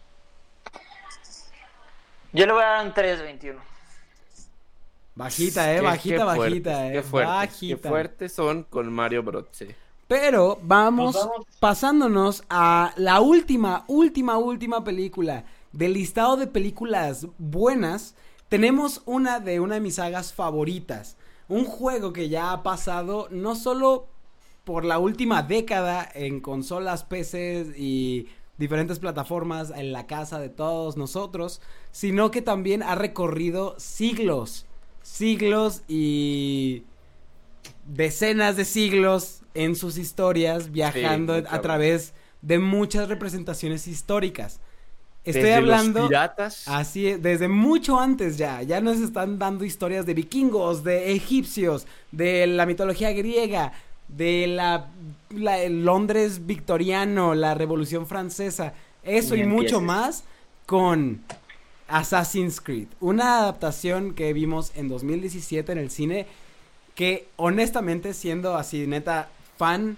Yo 2.34 2.46
le 2.46 2.52
voy 2.54 2.64
a 2.64 2.66
dar 2.68 2.86
un 2.86 2.94
3.21. 2.94 3.56
Bajita, 5.20 5.76
eh, 5.76 5.82
bajita, 5.82 6.16
qué 6.16 6.24
bajita, 6.24 6.36
fuertes, 6.36 6.78
eh. 6.78 6.90
Qué 6.94 7.04
fuertes, 7.04 7.36
bajita. 7.36 7.82
qué 7.82 7.90
fuertes 7.90 8.32
son 8.32 8.64
con 8.64 8.94
Mario 8.94 9.22
Bros. 9.22 9.48
sí. 9.52 9.68
Pero 10.08 10.58
vamos, 10.64 11.14
vamos. 11.14 11.46
pasándonos 11.60 12.44
a 12.50 12.94
la 12.96 13.20
última, 13.20 13.84
última, 13.88 14.38
última 14.38 14.82
película 14.82 15.44
del 15.74 15.94
listado 15.94 16.38
de 16.38 16.48
películas 16.48 17.28
buenas. 17.38 18.16
Tenemos 18.48 19.02
una 19.06 19.42
de 19.42 19.60
una 19.60 19.76
de 19.76 19.82
mis 19.82 19.96
sagas 19.96 20.32
favoritas. 20.32 21.18
Un 21.50 21.66
juego 21.66 22.14
que 22.14 22.30
ya 22.30 22.54
ha 22.54 22.64
pasado 22.64 23.28
no 23.30 23.56
solo 23.56 24.08
por 24.64 24.86
la 24.86 25.00
última 25.00 25.44
década 25.44 26.10
en 26.14 26.40
consolas, 26.40 27.04
PCs 27.04 27.78
y 27.78 28.30
diferentes 28.58 29.00
plataformas 29.00 29.70
en 29.70 29.92
la 29.92 30.08
casa 30.08 30.40
de 30.40 30.50
todos 30.50 30.96
nosotros, 30.96 31.62
sino 31.92 32.32
que 32.32 32.42
también 32.42 32.84
ha 32.84 32.96
recorrido 32.96 33.76
siglos, 33.78 34.66
siglos 35.12 35.82
y 35.88 36.84
decenas 37.88 38.56
de 38.56 38.66
siglos 38.66 39.42
en 39.54 39.76
sus 39.76 39.98
historias, 39.98 40.72
viajando 40.72 41.34
a 41.34 41.62
través 41.62 42.14
de 42.42 42.60
muchas 42.60 43.10
representaciones 43.10 43.88
históricas. 43.88 44.60
Estoy 45.26 45.42
Desde 45.44 45.56
hablando... 45.56 46.00
Los 46.02 46.10
piratas. 46.10 46.68
Así 46.68 47.08
es, 47.08 47.22
desde 47.22 47.48
mucho 47.48 48.00
antes 48.00 48.38
ya, 48.38 48.62
ya 48.62 48.80
nos 48.80 49.00
están 49.00 49.38
dando 49.38 49.66
historias 49.66 50.06
de 50.06 50.14
vikingos, 50.14 50.84
de 50.84 51.12
egipcios, 51.14 51.86
de 52.12 52.48
la 52.48 52.66
mitología 52.66 53.12
griega, 53.12 53.74
de 54.08 54.48
la, 54.48 54.88
la- 55.30 55.60
el 55.60 55.84
Londres 55.84 56.46
victoriano, 56.46 57.36
la 57.36 57.54
Revolución 57.54 58.08
Francesa, 58.08 58.74
eso 59.04 59.36
Ni 59.36 59.42
y 59.42 59.46
mucho 59.46 59.82
más 59.82 60.24
con 60.66 61.22
Assassin's 61.90 62.62
Creed, 62.62 62.88
una 63.00 63.40
adaptación 63.40 64.14
que 64.14 64.32
vimos 64.34 64.72
en 64.76 64.88
2017 64.88 65.72
en 65.72 65.78
el 65.78 65.90
cine 65.90 66.28
que 67.00 67.30
honestamente 67.38 68.14
siendo 68.14 68.58
así 68.58 68.86
neta 68.86 69.30
fan 69.58 69.98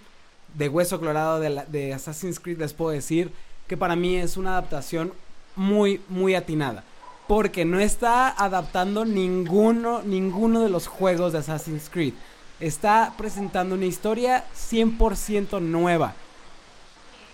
de 0.53 0.69
Hueso 0.69 0.99
Colorado 0.99 1.39
de, 1.39 1.93
Assassin's 1.93 2.39
Creed 2.39 2.59
les 2.59 2.73
puedo 2.73 2.91
decir 2.91 3.31
que 3.67 3.75
para 3.75 3.95
mí 3.95 4.17
es 4.17 4.37
una 4.37 4.51
adaptación 4.51 5.11
muy 5.55 6.01
muy 6.09 6.35
atinada. 6.35 6.83
Porque 7.27 7.65
no 7.65 7.79
está 7.79 8.29
adaptando 8.29 9.05
ninguno 9.05 10.01
ninguno 10.03 10.61
de 10.61 10.69
los 10.69 10.87
juegos 10.87 11.33
de 11.33 11.39
Assassin's 11.39 11.89
Creed. 11.89 12.13
Está 12.59 13.15
presentando 13.17 13.75
una 13.75 13.85
historia 13.85 14.45
100% 14.55 15.59
nueva. 15.59 16.13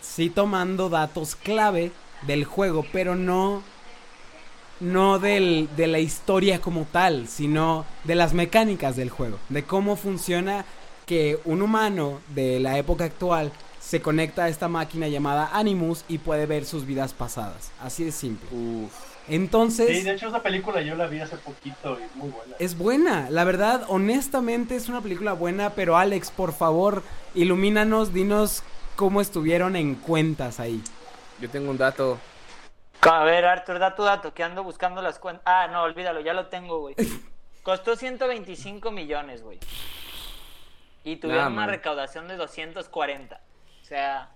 Sí 0.02 0.30
tomando 0.30 0.90
datos 0.90 1.36
clave 1.36 1.92
del 2.26 2.46
juego 2.46 2.86
pero 2.94 3.16
no 3.16 3.64
no 4.80 5.20
del, 5.20 5.70
de 5.76 5.88
la 5.88 6.00
historia 6.00 6.60
como 6.62 6.86
tal, 6.92 7.28
sino 7.28 7.86
de 8.04 8.16
las 8.16 8.34
mecánicas 8.34 8.96
del 8.96 9.10
juego, 9.10 9.40
de 9.50 9.64
cómo 9.64 9.96
funciona 9.96 10.66
que 11.06 11.40
un 11.46 11.62
humano 11.62 12.20
de 12.36 12.60
la 12.60 12.78
época 12.78 13.06
actual 13.06 13.52
se 13.80 14.02
conecta 14.02 14.44
a 14.46 14.50
esta 14.50 14.68
máquina 14.68 15.08
llamada 15.08 15.50
Animus 15.54 16.04
y 16.10 16.18
puede 16.18 16.46
ver 16.46 16.66
sus 16.66 16.86
vidas 16.86 17.14
pasadas. 17.14 17.72
Así 17.82 18.04
de 18.04 18.12
simple. 18.12 18.50
Uf. 18.52 18.92
Entonces, 19.30 19.88
Sí, 19.98 20.04
de 20.04 20.14
hecho 20.14 20.28
esa 20.30 20.42
película 20.42 20.82
yo 20.82 20.96
la 20.96 21.08
vi 21.08 21.20
hace 21.20 21.38
poquito 21.38 21.98
y 22.00 22.04
es 22.04 22.16
muy 22.16 22.30
buena. 22.30 22.56
es 22.60 22.78
buena. 22.78 23.30
La 23.30 23.44
verdad, 23.44 23.84
honestamente 23.90 24.76
es 24.76 24.88
una 24.90 25.02
película 25.02 25.34
buena, 25.34 25.72
pero 25.72 25.98
Alex, 25.98 26.32
por 26.32 26.54
favor, 26.54 27.04
ilumínanos, 27.36 28.14
dinos 28.14 28.64
cómo 28.96 29.20
estuvieron 29.22 29.76
en 29.76 29.96
cuentas 29.96 30.60
ahí. 30.60 30.82
Yo 31.40 31.50
tengo 31.50 31.70
un 31.72 31.78
dato. 31.78 32.20
A 33.02 33.24
ver, 33.24 33.46
Arthur, 33.46 33.80
da 33.80 33.96
tu 33.96 34.04
dato, 34.04 34.34
que 34.34 34.44
ando 34.44 34.64
buscando 34.64 35.02
las 35.02 35.20
cuentas. 35.20 35.44
Ah, 35.46 35.68
no, 35.72 35.84
olvídalo, 35.84 36.20
ya 36.22 36.34
lo 36.34 36.48
tengo, 36.48 36.80
güey. 36.80 36.96
Costó 37.64 37.96
125 37.96 38.92
millones, 38.92 39.44
güey. 39.44 39.60
Y 41.04 41.18
tuvieron 41.18 41.54
una 41.54 41.68
recaudación 41.68 42.28
de 42.28 42.36
240. 42.36 43.42
O 43.82 43.86
sea, 43.86 44.32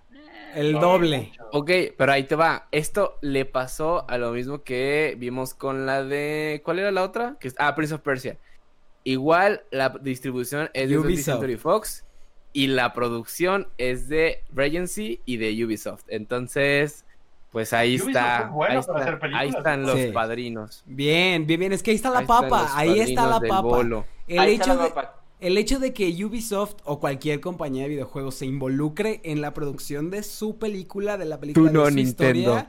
El 0.54 0.72
No, 0.72 0.80
doble. 0.80 1.32
Ok, 1.52 1.70
pero 1.98 2.12
ahí 2.12 2.24
te 2.24 2.34
va. 2.34 2.68
Esto 2.70 3.18
le 3.20 3.44
pasó 3.44 4.06
a 4.08 4.16
lo 4.16 4.32
mismo 4.32 4.62
que 4.62 5.14
vimos 5.18 5.52
con 5.52 5.84
la 5.84 6.02
de. 6.02 6.62
¿Cuál 6.64 6.78
era 6.78 6.90
la 6.90 7.02
otra? 7.02 7.36
Que... 7.38 7.52
Ah, 7.58 7.74
Prince 7.74 7.94
of 7.94 8.00
Persia. 8.00 8.38
Igual 9.04 9.64
la 9.70 9.90
distribución 9.90 10.70
es 10.72 10.88
de 10.88 10.96
20th 10.96 11.04
Ubisoft. 11.04 11.24
Century 11.24 11.56
Fox 11.56 12.04
y 12.52 12.68
la 12.68 12.92
producción 12.92 13.68
es 13.78 14.08
de 14.08 14.42
Regency 14.54 15.20
y 15.24 15.38
de 15.38 15.64
Ubisoft. 15.64 16.04
Entonces, 16.08 17.04
pues 17.52 17.72
ahí 17.72 17.92
Ubisoft 17.96 18.08
está. 18.08 18.38
es 18.46 18.50
bueno 18.50 18.62
ahí, 18.62 18.68
para 18.68 18.80
está- 18.80 18.92
hacer 18.94 19.18
películas, 19.20 19.42
ahí 19.42 19.48
están 19.50 19.82
los 19.82 20.00
Sí. 20.00 20.10
padrinos. 20.12 20.82
Bien, 20.86 21.46
bien, 21.46 21.60
bien. 21.60 21.72
Es 21.72 21.82
que 21.82 21.90
ahí 21.92 21.96
está 21.96 22.10
la 22.10 22.20
Ahí 22.20 22.26
papa. 22.26 22.70
Ahí 22.74 22.98
está 23.00 23.26
la 23.26 23.30
padrinos 23.32 23.40
del 23.42 23.48
papa. 23.50 23.60
bolo. 23.62 24.04
El 24.26 24.38
ahí 24.40 24.52
está 24.54 24.64
hecho 24.64 24.74
la 24.74 24.82
de, 24.84 24.90
papa. 24.90 25.16
El 25.40 25.58
hecho 25.58 25.78
de 25.80 25.92
que 25.92 26.24
Ubisoft 26.24 26.76
o 26.84 26.98
cualquier 27.00 27.40
compañía 27.40 27.82
de 27.82 27.88
videojuegos 27.90 28.36
se 28.36 28.46
involucre 28.46 29.20
en 29.24 29.40
la 29.40 29.52
producción 29.54 30.08
de 30.10 30.22
su 30.22 30.56
película, 30.56 31.16
de 31.18 31.24
la 31.26 31.38
película 31.40 31.68
Tú 31.70 31.74
no, 31.76 31.84
de 31.84 31.90
su 31.90 31.96
Nintendo. 31.96 32.38
historia, 32.38 32.68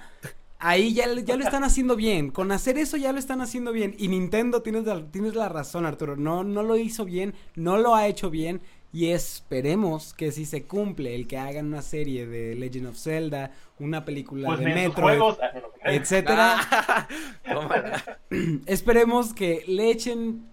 ahí 0.59 0.93
ya, 0.93 1.05
ya 1.23 1.35
lo 1.37 1.43
están 1.43 1.63
haciendo 1.63 1.95
bien. 1.95 2.31
Con 2.31 2.51
hacer 2.51 2.77
eso 2.77 2.97
ya 2.97 3.11
lo 3.13 3.19
están 3.19 3.41
haciendo 3.41 3.71
bien. 3.73 3.95
Y 3.99 4.07
Nintendo, 4.07 4.61
tienes 4.63 4.85
la, 4.85 5.03
tienes 5.05 5.35
la 5.35 5.49
razón, 5.49 5.85
Arturo. 5.85 6.15
No, 6.15 6.43
no 6.43 6.63
lo 6.63 6.75
hizo 6.77 7.05
bien, 7.05 7.35
no 7.55 7.77
lo 7.77 7.93
ha 7.95 8.07
hecho 8.07 8.29
bien. 8.31 8.59
Y 8.93 9.07
esperemos 9.07 10.13
que 10.13 10.31
si 10.31 10.45
se 10.45 10.65
cumple 10.65 11.15
el 11.15 11.27
que 11.27 11.37
hagan 11.39 11.65
una 11.65 11.81
serie 11.81 12.27
de 12.27 12.53
Legend 12.53 12.87
of 12.87 12.97
Zelda, 12.97 13.51
una 13.79 14.05
película 14.05 14.47
Pues 14.47 14.59
de 14.59 14.65
Metroid, 14.65 15.17
juegos. 15.17 15.39
ah, 15.41 15.49
no. 15.55 15.91
etcétera. 15.91 16.55
Ah. 17.45 18.17
Esperemos 18.67 19.33
que 19.33 19.63
le 19.67 19.89
echen 19.91 20.47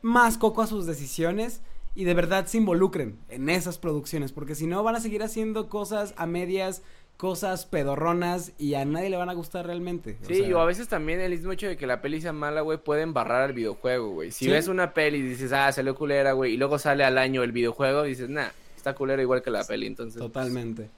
más 0.00 0.38
coco 0.38 0.62
a 0.62 0.66
sus 0.66 0.86
decisiones 0.86 1.60
y 1.94 2.04
de 2.04 2.14
verdad 2.14 2.46
se 2.46 2.56
involucren 2.58 3.18
en 3.28 3.48
esas 3.48 3.78
producciones, 3.78 4.32
porque 4.32 4.54
si 4.54 4.66
no 4.66 4.82
van 4.82 4.96
a 4.96 5.00
seguir 5.00 5.22
haciendo 5.22 5.68
cosas 5.68 6.14
a 6.16 6.26
medias, 6.26 6.82
cosas 7.22 7.66
pedorronas 7.66 8.50
y 8.58 8.74
a 8.74 8.84
nadie 8.84 9.08
le 9.08 9.16
van 9.16 9.28
a 9.30 9.32
gustar 9.32 9.64
realmente. 9.64 10.18
O 10.24 10.26
Sí, 10.26 10.44
sea, 10.44 10.56
o 10.56 10.58
a 10.60 10.64
veces 10.64 10.88
también 10.88 11.20
el 11.20 11.30
mismo 11.30 11.52
hecho 11.52 11.68
de 11.68 11.76
que 11.76 11.86
la 11.86 12.02
peli 12.02 12.20
sea 12.20 12.32
mala, 12.32 12.62
güey, 12.62 12.78
puede 12.78 13.02
embarrar 13.02 13.42
al 13.42 13.52
videojuego, 13.52 14.08
güey. 14.10 14.32
Si 14.32 14.46
Sí. 14.46 14.50
ves 14.50 14.66
una 14.66 14.92
peli 14.92 15.18
y 15.18 15.22
dices, 15.22 15.52
ah, 15.52 15.70
salió 15.70 15.94
culera, 15.94 16.32
güey, 16.32 16.54
y 16.54 16.56
luego 16.56 16.80
sale 16.80 17.04
al 17.04 17.18
año 17.18 17.44
el 17.44 17.52
videojuego, 17.52 18.02
dices, 18.02 18.28
nah, 18.28 18.48
está 18.76 18.96
culera 18.96 19.22
igual 19.22 19.40
que 19.40 19.52
la 19.52 19.62
peli, 19.64 19.86
entonces. 19.86 20.18
pues, 20.20 20.32
Totalmente. 20.32 20.90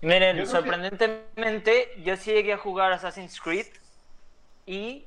Miren, 0.00 0.36
Yo 0.36 0.42
creo 0.42 0.44
que- 0.46 0.50
sorprendentemente, 0.50 1.88
yo 2.04 2.16
sí 2.16 2.32
llegué 2.32 2.54
a 2.54 2.58
jugar 2.58 2.92
Assassin's 2.92 3.40
Creed 3.40 3.66
y 4.66 5.04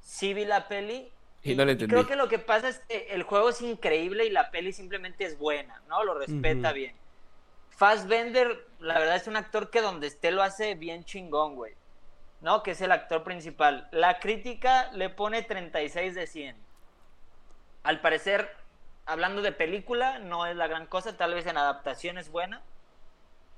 sí 0.00 0.32
vi 0.32 0.44
la 0.44 0.68
peli 0.68 1.08
Y 1.42 1.56
no 1.56 1.64
le 1.64 1.72
entendí. 1.72 1.92
Creo 1.92 2.06
que 2.06 2.14
lo 2.14 2.28
que 2.28 2.38
pasa 2.38 2.68
es 2.68 2.78
que 2.88 3.08
el 3.10 3.24
juego 3.24 3.48
es 3.48 3.60
increíble 3.62 4.26
y 4.26 4.30
la 4.30 4.52
peli 4.52 4.72
simplemente 4.72 5.24
es 5.24 5.36
buena, 5.40 5.82
¿no? 5.88 6.04
Lo 6.04 6.14
respeta 6.16 6.72
bien. 6.72 6.94
Fassbender, 7.82 8.64
la 8.78 8.96
verdad 8.96 9.16
es 9.16 9.26
un 9.26 9.34
actor 9.34 9.68
que 9.68 9.80
donde 9.80 10.06
esté 10.06 10.30
lo 10.30 10.44
hace 10.44 10.76
bien 10.76 11.04
chingón, 11.04 11.56
güey. 11.56 11.74
¿No? 12.40 12.62
Que 12.62 12.70
es 12.70 12.80
el 12.80 12.92
actor 12.92 13.24
principal. 13.24 13.88
La 13.90 14.20
crítica 14.20 14.92
le 14.92 15.10
pone 15.10 15.42
36 15.42 16.14
de 16.14 16.28
100. 16.28 16.56
Al 17.82 18.00
parecer, 18.00 18.54
hablando 19.04 19.42
de 19.42 19.50
película, 19.50 20.20
no 20.20 20.46
es 20.46 20.54
la 20.54 20.68
gran 20.68 20.86
cosa, 20.86 21.16
tal 21.16 21.34
vez 21.34 21.44
en 21.46 21.56
adaptación 21.56 22.18
es 22.18 22.30
buena. 22.30 22.62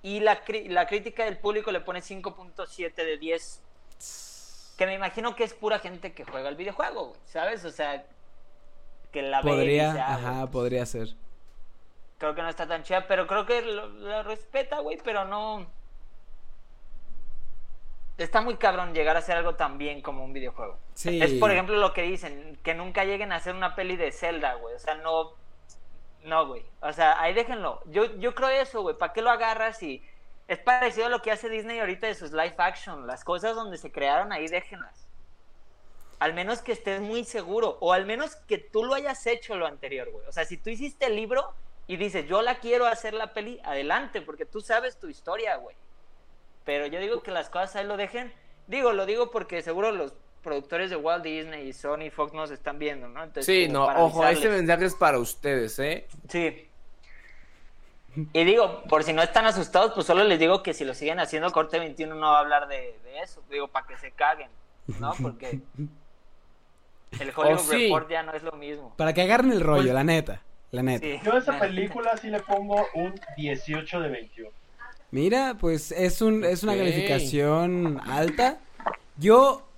Y 0.01 0.21
la, 0.21 0.41
la 0.69 0.87
crítica 0.87 1.27
del 1.27 1.37
público 1.37 1.71
le 1.71 1.81
pone 1.81 2.01
5.7 2.01 2.95
de 2.95 3.19
10. 3.19 3.63
Que 4.79 4.87
me 4.87 4.95
imagino 4.95 5.37
que 5.37 5.45
es 5.45 5.53
pura 5.53 5.81
gente 5.81 6.15
que 6.15 6.25
juega 6.25 6.49
el 6.49 6.57
videojuego, 6.57 7.09
güey, 7.09 7.21
¿sabes? 7.27 7.63
O 7.67 7.71
sea, 7.71 8.07
que 9.13 9.21
la 9.21 9.43
ve 9.43 9.51
y 9.51 9.55
Podría, 9.55 9.89
dice, 9.89 10.01
"Ah, 10.01 10.15
ajá, 10.15 10.51
podría 10.51 10.87
ser. 10.87 11.09
Creo 12.25 12.35
que 12.35 12.43
no 12.43 12.49
está 12.49 12.67
tan 12.67 12.83
chida, 12.83 13.07
pero 13.07 13.27
creo 13.27 13.45
que 13.45 13.61
lo, 13.61 13.87
lo 13.87 14.23
respeta, 14.23 14.81
güey, 14.81 14.99
pero 15.05 15.27
no... 15.27 15.67
Está 18.17 18.41
muy 18.41 18.57
cabrón 18.57 18.95
llegar 18.95 19.17
a 19.17 19.19
hacer 19.19 19.37
algo 19.37 19.57
tan 19.57 19.77
bien 19.77 20.01
como 20.01 20.25
un 20.25 20.33
videojuego. 20.33 20.79
Sí. 20.95 21.21
Es, 21.21 21.35
por 21.35 21.51
ejemplo, 21.51 21.77
lo 21.77 21.93
que 21.93 22.03
dicen, 22.03 22.59
que 22.63 22.73
nunca 22.73 23.05
lleguen 23.05 23.33
a 23.33 23.37
hacer 23.37 23.55
una 23.55 23.75
peli 23.75 23.97
de 23.97 24.13
Zelda, 24.13 24.55
güey. 24.55 24.75
O 24.75 24.79
sea, 24.79 24.95
no... 24.95 25.33
No, 26.23 26.47
güey. 26.47 26.65
O 26.81 26.93
sea, 26.93 27.21
ahí 27.21 27.35
déjenlo. 27.35 27.83
Yo, 27.87 28.07
yo 28.17 28.35
creo 28.35 28.49
eso, 28.49 28.81
güey. 28.81 28.97
¿Para 28.97 29.13
qué 29.13 29.21
lo 29.21 29.31
agarras? 29.31 29.83
Y 29.83 30.03
es 30.49 30.59
parecido 30.59 31.07
a 31.07 31.11
lo 31.11 31.21
que 31.21 31.33
hace 31.33 31.51
Disney 31.51 31.81
ahorita 31.81 32.07
de 32.07 32.15
sus 32.15 32.31
live 32.31 32.55
action. 32.57 33.07
Las 33.07 33.25
cosas 33.25 33.55
donde 33.55 33.77
se 33.77 33.93
crearon, 33.93 34.33
ahí 34.33 34.47
déjenlas. 34.47 35.07
Al 36.21 36.33
menos 36.33 36.63
que 36.63 36.73
estés 36.73 37.01
muy 37.03 37.25
seguro. 37.25 37.77
O 37.81 37.93
al 37.93 38.07
menos 38.07 38.37
que 38.37 38.57
tú 38.57 38.85
lo 38.85 38.95
hayas 38.95 39.27
hecho 39.27 39.57
lo 39.57 39.67
anterior, 39.67 40.11
güey. 40.11 40.27
O 40.27 40.33
sea, 40.33 40.45
si 40.47 40.57
tú 40.57 40.71
hiciste 40.71 41.07
el 41.07 41.17
libro 41.17 41.53
y 41.87 41.97
dices, 41.97 42.27
yo 42.27 42.43
la 42.43 42.57
quiero 42.61 42.87
hacer 42.87 43.15
la 43.15 43.33
peli, 43.35 43.61
adelante, 43.65 44.23
porque 44.23 44.45
tú 44.47 44.61
sabes 44.61 44.99
tu 44.99 45.09
historia, 45.09 45.57
güey. 45.57 45.77
Pero 46.65 46.87
yo 46.87 46.99
digo 47.01 47.23
que 47.23 47.31
las 47.31 47.51
cosas 47.51 47.77
ahí 47.77 47.87
lo 47.87 47.97
dejen. 47.97 48.33
Digo, 48.67 48.93
lo 48.93 49.05
digo 49.05 49.31
porque 49.31 49.61
seguro 49.63 49.93
los 49.93 50.15
productores 50.43 50.89
de 50.91 50.97
Walt 50.97 51.23
Disney 51.25 51.69
y 51.69 51.73
Sony 51.73 52.11
Fox 52.11 52.33
nos 52.33 52.51
están 52.51 52.79
viendo, 52.79 53.09
¿no? 53.09 53.23
Entonces, 53.23 53.47
Sí, 53.47 53.69
no, 53.71 53.85
ojo, 53.87 54.27
este 54.27 54.49
mensaje 54.49 54.87
es 54.87 54.95
para 54.95 55.19
ustedes, 55.19 55.79
¿eh? 55.79 56.07
Sí. 56.29 56.69
Y 58.33 58.45
digo, 58.45 58.83
por 58.85 59.03
si 59.03 59.13
no 59.13 59.23
están 59.23 59.45
asustados, 59.47 59.93
pues 59.93 60.07
solo 60.07 60.23
les 60.25 60.39
digo 60.39 60.63
que 60.63 60.73
si 60.73 60.85
lo 60.85 60.95
siguen 60.95 61.19
haciendo, 61.19 61.51
Corte 61.51 61.79
21 61.79 62.15
no 62.15 62.31
va 62.31 62.37
a 62.37 62.41
hablar 62.41 62.69
de, 62.69 62.99
de 63.05 63.19
eso. 63.21 63.43
Digo, 63.51 63.69
para 63.69 63.87
que 63.87 63.97
se 63.99 64.13
caguen, 64.13 64.51
¿no? 65.01 65.13
Porque 65.21 65.61
el 67.21 67.33
Hollywood 67.35 67.55
Oh, 67.55 67.59
sí. 67.59 67.85
Report 67.87 68.09
ya 68.11 68.23
no 68.23 68.33
es 68.33 68.43
lo 68.43 68.53
mismo. 68.53 68.95
Para 68.97 69.13
que 69.13 69.23
agarren 69.23 69.53
el 69.53 69.61
rollo, 69.61 69.83
Pues- 69.83 69.95
la 69.95 70.05
neta. 70.05 70.43
La 70.71 70.83
neta. 70.83 71.07
Sí. 71.07 71.21
Yo 71.25 71.35
a 71.35 71.39
esa 71.39 71.59
película 71.59 72.17
sí 72.17 72.29
le 72.29 72.41
pongo 72.41 72.87
un 72.95 73.15
18 73.37 74.01
de 74.01 74.09
21. 74.09 74.51
Mira, 75.11 75.57
pues 75.61 75.93
es 75.93 76.21
un 76.21 76.45
es 76.45 76.63
una 76.63 76.77
calificación 76.77 78.01
alta. 78.05 78.59
Yo 79.17 79.69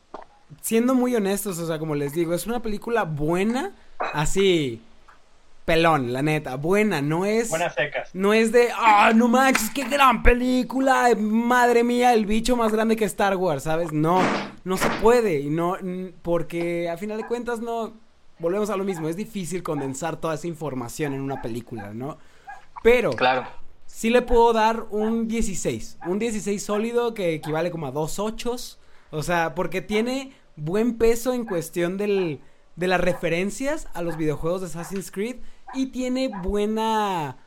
siendo 0.60 0.94
muy 0.94 1.14
honestos, 1.14 1.58
o 1.58 1.66
sea, 1.66 1.78
como 1.78 1.94
les 1.94 2.12
digo, 2.12 2.34
es 2.34 2.46
una 2.46 2.60
película 2.60 3.04
buena, 3.04 3.72
así 3.98 4.80
pelón, 5.64 6.12
la 6.12 6.22
neta, 6.22 6.54
buena, 6.54 7.02
no 7.02 7.26
es 7.26 7.50
Buenas 7.50 7.74
secas. 7.74 8.14
no 8.14 8.32
es 8.32 8.52
de, 8.52 8.68
ah, 8.76 9.12
no 9.14 9.26
manches, 9.26 9.70
qué 9.70 9.82
gran 9.84 10.22
película, 10.22 11.08
madre 11.18 11.82
mía, 11.82 12.14
el 12.14 12.24
bicho 12.24 12.56
más 12.56 12.72
grande 12.72 12.94
que 12.94 13.04
Star 13.04 13.36
Wars, 13.36 13.64
¿sabes? 13.64 13.92
No, 13.92 14.20
no 14.62 14.76
se 14.76 14.88
puede, 15.02 15.40
y 15.40 15.50
no, 15.50 15.76
porque 16.22 16.88
a 16.88 16.96
final 16.96 17.16
de 17.16 17.26
cuentas 17.26 17.60
no, 17.60 17.94
volvemos 18.38 18.70
a 18.70 18.76
lo 18.76 18.84
mismo, 18.84 19.08
es 19.08 19.16
difícil 19.16 19.62
condensar 19.62 20.16
toda 20.16 20.34
esa 20.34 20.46
información 20.46 21.14
en 21.14 21.20
una 21.20 21.40
película, 21.42 21.92
¿no? 21.94 22.18
Pero, 22.82 23.10
Claro. 23.10 23.46
sí 23.86 24.10
le 24.10 24.22
puedo 24.22 24.52
dar 24.52 24.86
un 24.90 25.26
16, 25.28 25.98
un 26.06 26.18
16 26.18 26.62
sólido 26.62 27.14
que 27.14 27.34
equivale 27.34 27.70
como 27.70 27.86
a 27.86 27.90
dos 27.90 28.18
ochos, 28.18 28.78
o 29.10 29.22
sea, 29.22 29.54
porque 29.54 29.80
tiene 29.80 30.32
buen 30.56 30.98
peso 30.98 31.32
en 31.32 31.44
cuestión 31.44 31.96
del, 31.96 32.40
de 32.76 32.86
las 32.86 33.00
referencias 33.00 33.88
a 33.94 34.02
los 34.02 34.16
videojuegos 34.16 34.60
de 34.60 34.66
Assassin's 34.68 35.10
Creed 35.10 35.36
y 35.74 35.86
tiene 35.86 36.28
buena, 36.42 37.38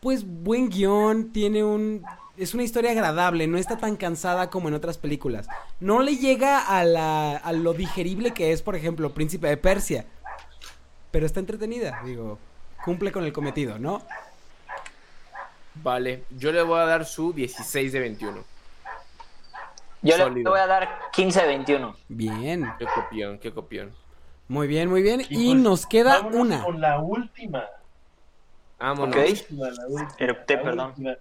pues 0.00 0.24
buen 0.26 0.68
guion, 0.68 1.32
tiene 1.32 1.64
un, 1.64 2.02
es 2.36 2.54
una 2.54 2.62
historia 2.62 2.92
agradable, 2.92 3.46
no 3.46 3.58
está 3.58 3.76
tan 3.78 3.96
cansada 3.96 4.50
como 4.50 4.68
en 4.68 4.74
otras 4.74 4.98
películas. 4.98 5.46
No 5.80 6.00
le 6.02 6.16
llega 6.16 6.58
a, 6.60 6.84
la, 6.84 7.36
a 7.36 7.52
lo 7.52 7.74
digerible 7.74 8.32
que 8.32 8.52
es, 8.52 8.62
por 8.62 8.74
ejemplo, 8.76 9.10
Príncipe 9.12 9.48
de 9.48 9.56
Persia, 9.56 10.06
pero 11.10 11.26
está 11.26 11.40
entretenida, 11.40 12.00
digo, 12.04 12.38
cumple 12.84 13.12
con 13.12 13.24
el 13.24 13.32
cometido, 13.32 13.78
¿no? 13.78 14.02
Vale, 15.74 16.24
yo 16.30 16.52
le 16.52 16.62
voy 16.62 16.80
a 16.80 16.84
dar 16.84 17.04
su 17.06 17.32
16 17.32 17.92
de 17.92 18.00
21. 18.00 18.44
Yo 20.02 20.28
le 20.30 20.42
voy 20.42 20.58
a 20.58 20.66
dar 20.66 20.88
15 21.12 21.40
de 21.42 21.46
21. 21.46 21.96
Bien, 22.08 22.72
Qué 22.78 22.86
copión, 22.86 23.38
qué 23.38 23.52
copión. 23.52 23.92
muy 24.48 24.66
bien, 24.66 24.88
muy 24.90 25.02
bien. 25.02 25.22
Y, 25.30 25.50
pues, 25.52 25.62
nos 25.62 25.86
queda 25.86 26.20
una. 26.22 26.62
Con 26.64 26.80
la 26.80 26.98
última. 27.00 27.64
Vámonos. 28.78 29.14
Ok. 29.16 29.22
última, 29.30 29.70
la 29.70 29.86
última, 29.86 30.14
Erupté, 30.18 30.56
la 30.56 30.62
perdón. 30.62 30.86
última. 30.88 31.14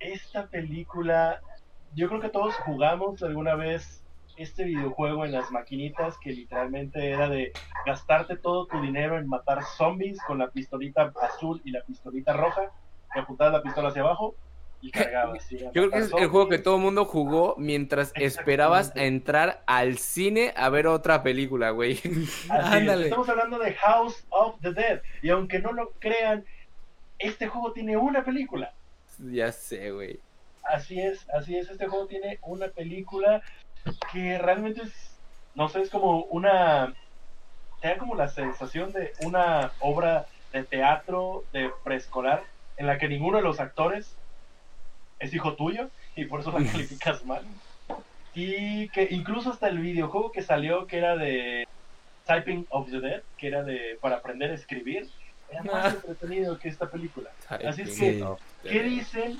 Esta 0.00 0.46
película, 0.46 1.40
yo 1.94 2.08
creo 2.08 2.20
que 2.20 2.28
todos 2.28 2.54
jugamos 2.56 3.22
alguna 3.22 3.54
vez 3.54 4.02
este 4.36 4.64
videojuego 4.64 5.24
en 5.24 5.32
las 5.32 5.50
maquinitas 5.50 6.18
que 6.18 6.30
literalmente 6.30 7.10
era 7.10 7.28
de 7.28 7.52
gastarte 7.86 8.36
todo 8.36 8.66
tu 8.66 8.80
dinero 8.80 9.18
en 9.18 9.26
matar 9.28 9.64
zombies 9.64 10.18
con 10.26 10.38
la 10.38 10.48
pistolita 10.48 11.12
azul 11.22 11.60
y 11.64 11.70
la 11.70 11.82
pistolita 11.82 12.34
roja, 12.34 12.70
que 13.12 13.20
apuntabas 13.20 13.54
la 13.54 13.62
pistola 13.62 13.88
hacia 13.88 14.02
abajo 14.02 14.34
y 14.80 14.90
cargabas. 14.90 15.50
y 15.50 15.58
Yo 15.58 15.70
creo 15.72 15.90
que 15.90 15.98
es 15.98 16.12
el 16.12 16.28
juego 16.28 16.48
que 16.48 16.58
todo 16.58 16.76
el 16.76 16.82
mundo 16.82 17.04
jugó 17.06 17.54
mientras 17.58 18.12
esperabas 18.14 18.94
a 18.94 19.04
entrar 19.04 19.62
al 19.66 19.98
cine 19.98 20.52
a 20.56 20.68
ver 20.68 20.86
otra 20.86 21.22
película, 21.22 21.70
güey. 21.70 21.92
Es, 21.92 22.50
Ándale. 22.50 23.04
Estamos 23.04 23.28
hablando 23.28 23.58
de 23.58 23.72
House 23.74 24.26
of 24.30 24.60
the 24.60 24.72
Dead. 24.72 25.00
Y 25.22 25.30
aunque 25.30 25.60
no 25.60 25.72
lo 25.72 25.92
crean, 25.98 26.44
este 27.18 27.48
juego 27.48 27.72
tiene 27.72 27.96
una 27.96 28.24
película. 28.24 28.74
Ya 29.18 29.52
sé, 29.52 29.90
güey. 29.90 30.20
Así 30.62 31.00
es, 31.00 31.28
así 31.30 31.56
es. 31.56 31.70
Este 31.70 31.86
juego 31.86 32.06
tiene 32.06 32.38
una 32.42 32.68
película 32.68 33.42
que 34.12 34.38
realmente 34.38 34.82
es, 34.82 35.16
no 35.54 35.68
sé, 35.68 35.82
es 35.82 35.90
como 35.90 36.22
una, 36.24 36.94
te 37.80 37.88
da 37.88 37.98
como 37.98 38.14
la 38.14 38.28
sensación 38.28 38.92
de 38.92 39.12
una 39.24 39.72
obra 39.80 40.26
de 40.52 40.64
teatro 40.64 41.44
de 41.52 41.70
preescolar 41.84 42.42
en 42.76 42.86
la 42.86 42.98
que 42.98 43.08
ninguno 43.08 43.38
de 43.38 43.44
los 43.44 43.60
actores 43.60 44.16
es 45.18 45.32
hijo 45.32 45.54
tuyo 45.54 45.88
y 46.14 46.24
por 46.24 46.40
eso 46.40 46.52
la 46.52 46.64
calificas 46.70 47.24
mal. 47.24 47.42
Y 48.34 48.88
que 48.90 49.08
incluso 49.10 49.50
hasta 49.50 49.68
el 49.68 49.78
videojuego 49.78 50.30
que 50.30 50.42
salió, 50.42 50.86
que 50.86 50.98
era 50.98 51.16
de 51.16 51.66
Typing 52.26 52.66
of 52.68 52.90
the 52.90 53.00
Dead, 53.00 53.22
que 53.38 53.46
era 53.46 53.62
de 53.62 53.98
para 54.00 54.16
aprender 54.16 54.50
a 54.50 54.54
escribir, 54.54 55.08
era 55.50 55.62
más 55.62 55.94
entretenido 55.94 56.58
que 56.58 56.68
esta 56.68 56.88
película. 56.90 57.30
Así 57.48 57.82
es 57.82 57.98
que, 57.98 58.24
¿Qué 58.62 58.82
dicen? 58.82 59.38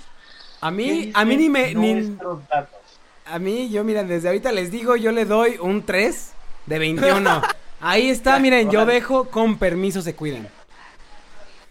A 0.60 0.70
¿Qué 0.70 0.76
mí, 0.76 1.10
a 1.14 1.24
mí 1.24 1.36
ni 1.36 1.48
me, 1.48 1.74
ni, 1.74 2.16
datos? 2.48 2.80
a 3.24 3.38
mí, 3.38 3.68
yo 3.70 3.84
miren, 3.84 4.08
desde 4.08 4.28
ahorita 4.28 4.52
les 4.52 4.70
digo, 4.70 4.96
yo 4.96 5.12
le 5.12 5.24
doy 5.24 5.58
un 5.60 5.84
3 5.84 6.32
de 6.66 6.78
21. 6.78 7.42
Ahí 7.80 8.08
está, 8.08 8.38
miren, 8.38 8.70
yo 8.70 8.86
dejo, 8.86 9.28
con 9.28 9.58
permiso 9.58 10.02
se 10.02 10.14
cuiden. 10.14 10.48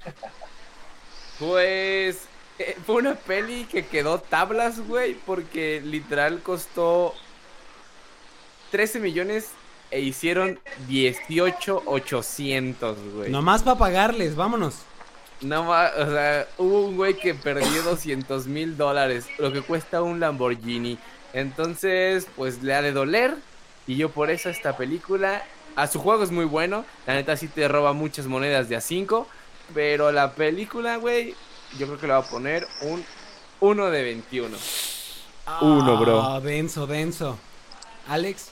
Pues 1.38 2.30
eh, 2.60 2.78
fue 2.86 2.96
una 2.96 3.16
peli 3.16 3.66
que 3.66 3.86
quedó 3.86 4.20
tablas, 4.20 4.80
güey, 4.88 5.16
porque 5.26 5.82
literal 5.84 6.42
costó 6.42 7.14
13 8.72 9.02
millones 9.02 9.50
e 9.96 10.02
hicieron 10.02 10.60
18 10.88 11.84
800, 11.86 12.98
güey. 13.16 13.32
No, 13.32 13.38
Nomás 13.38 13.64
para 13.64 13.78
pagarles, 13.78 14.36
vámonos. 14.36 14.76
ma- 15.42 15.92
o 15.98 16.06
sea, 16.12 16.48
hubo 16.58 16.82
un 16.88 16.98
güey 16.98 17.14
que 17.18 17.34
perdió 17.34 17.84
200 17.84 18.48
mil 18.48 18.76
dólares, 18.78 19.28
lo 19.38 19.52
que 19.54 19.62
cuesta 19.62 20.02
un 20.02 20.20
Lamborghini. 20.20 20.98
Entonces, 21.34 22.28
pues 22.36 22.62
le 22.64 22.74
ha 22.74 22.82
de 22.82 22.92
doler. 22.92 23.36
Y 23.88 23.98
yo 23.98 24.10
por 24.10 24.32
eso 24.32 24.50
esta 24.50 24.76
película, 24.76 25.44
a 25.76 25.88
su 25.88 26.00
juego 26.00 26.24
es 26.24 26.32
muy 26.32 26.46
bueno. 26.46 26.86
La 27.06 27.14
neta 27.14 27.38
sí 27.38 27.48
te 27.48 27.68
roba 27.68 27.94
muchas 27.94 28.26
monedas 28.26 28.68
de 28.68 28.76
a 28.76 28.82
5. 28.82 29.28
Pero 29.74 30.12
la 30.12 30.34
película, 30.34 30.98
güey, 30.98 31.36
yo 31.78 31.88
creo 31.88 32.00
que 32.00 32.08
le 32.08 32.14
voy 32.14 32.24
a 32.24 32.28
poner 32.30 32.68
un 32.82 33.04
1 33.60 33.90
de 33.92 34.04
21. 34.04 34.58
Uno, 35.62 35.98
bro. 36.00 36.22
Ah, 36.22 36.40
denso, 36.40 36.88
denso. 36.88 37.38
Alex, 38.08 38.50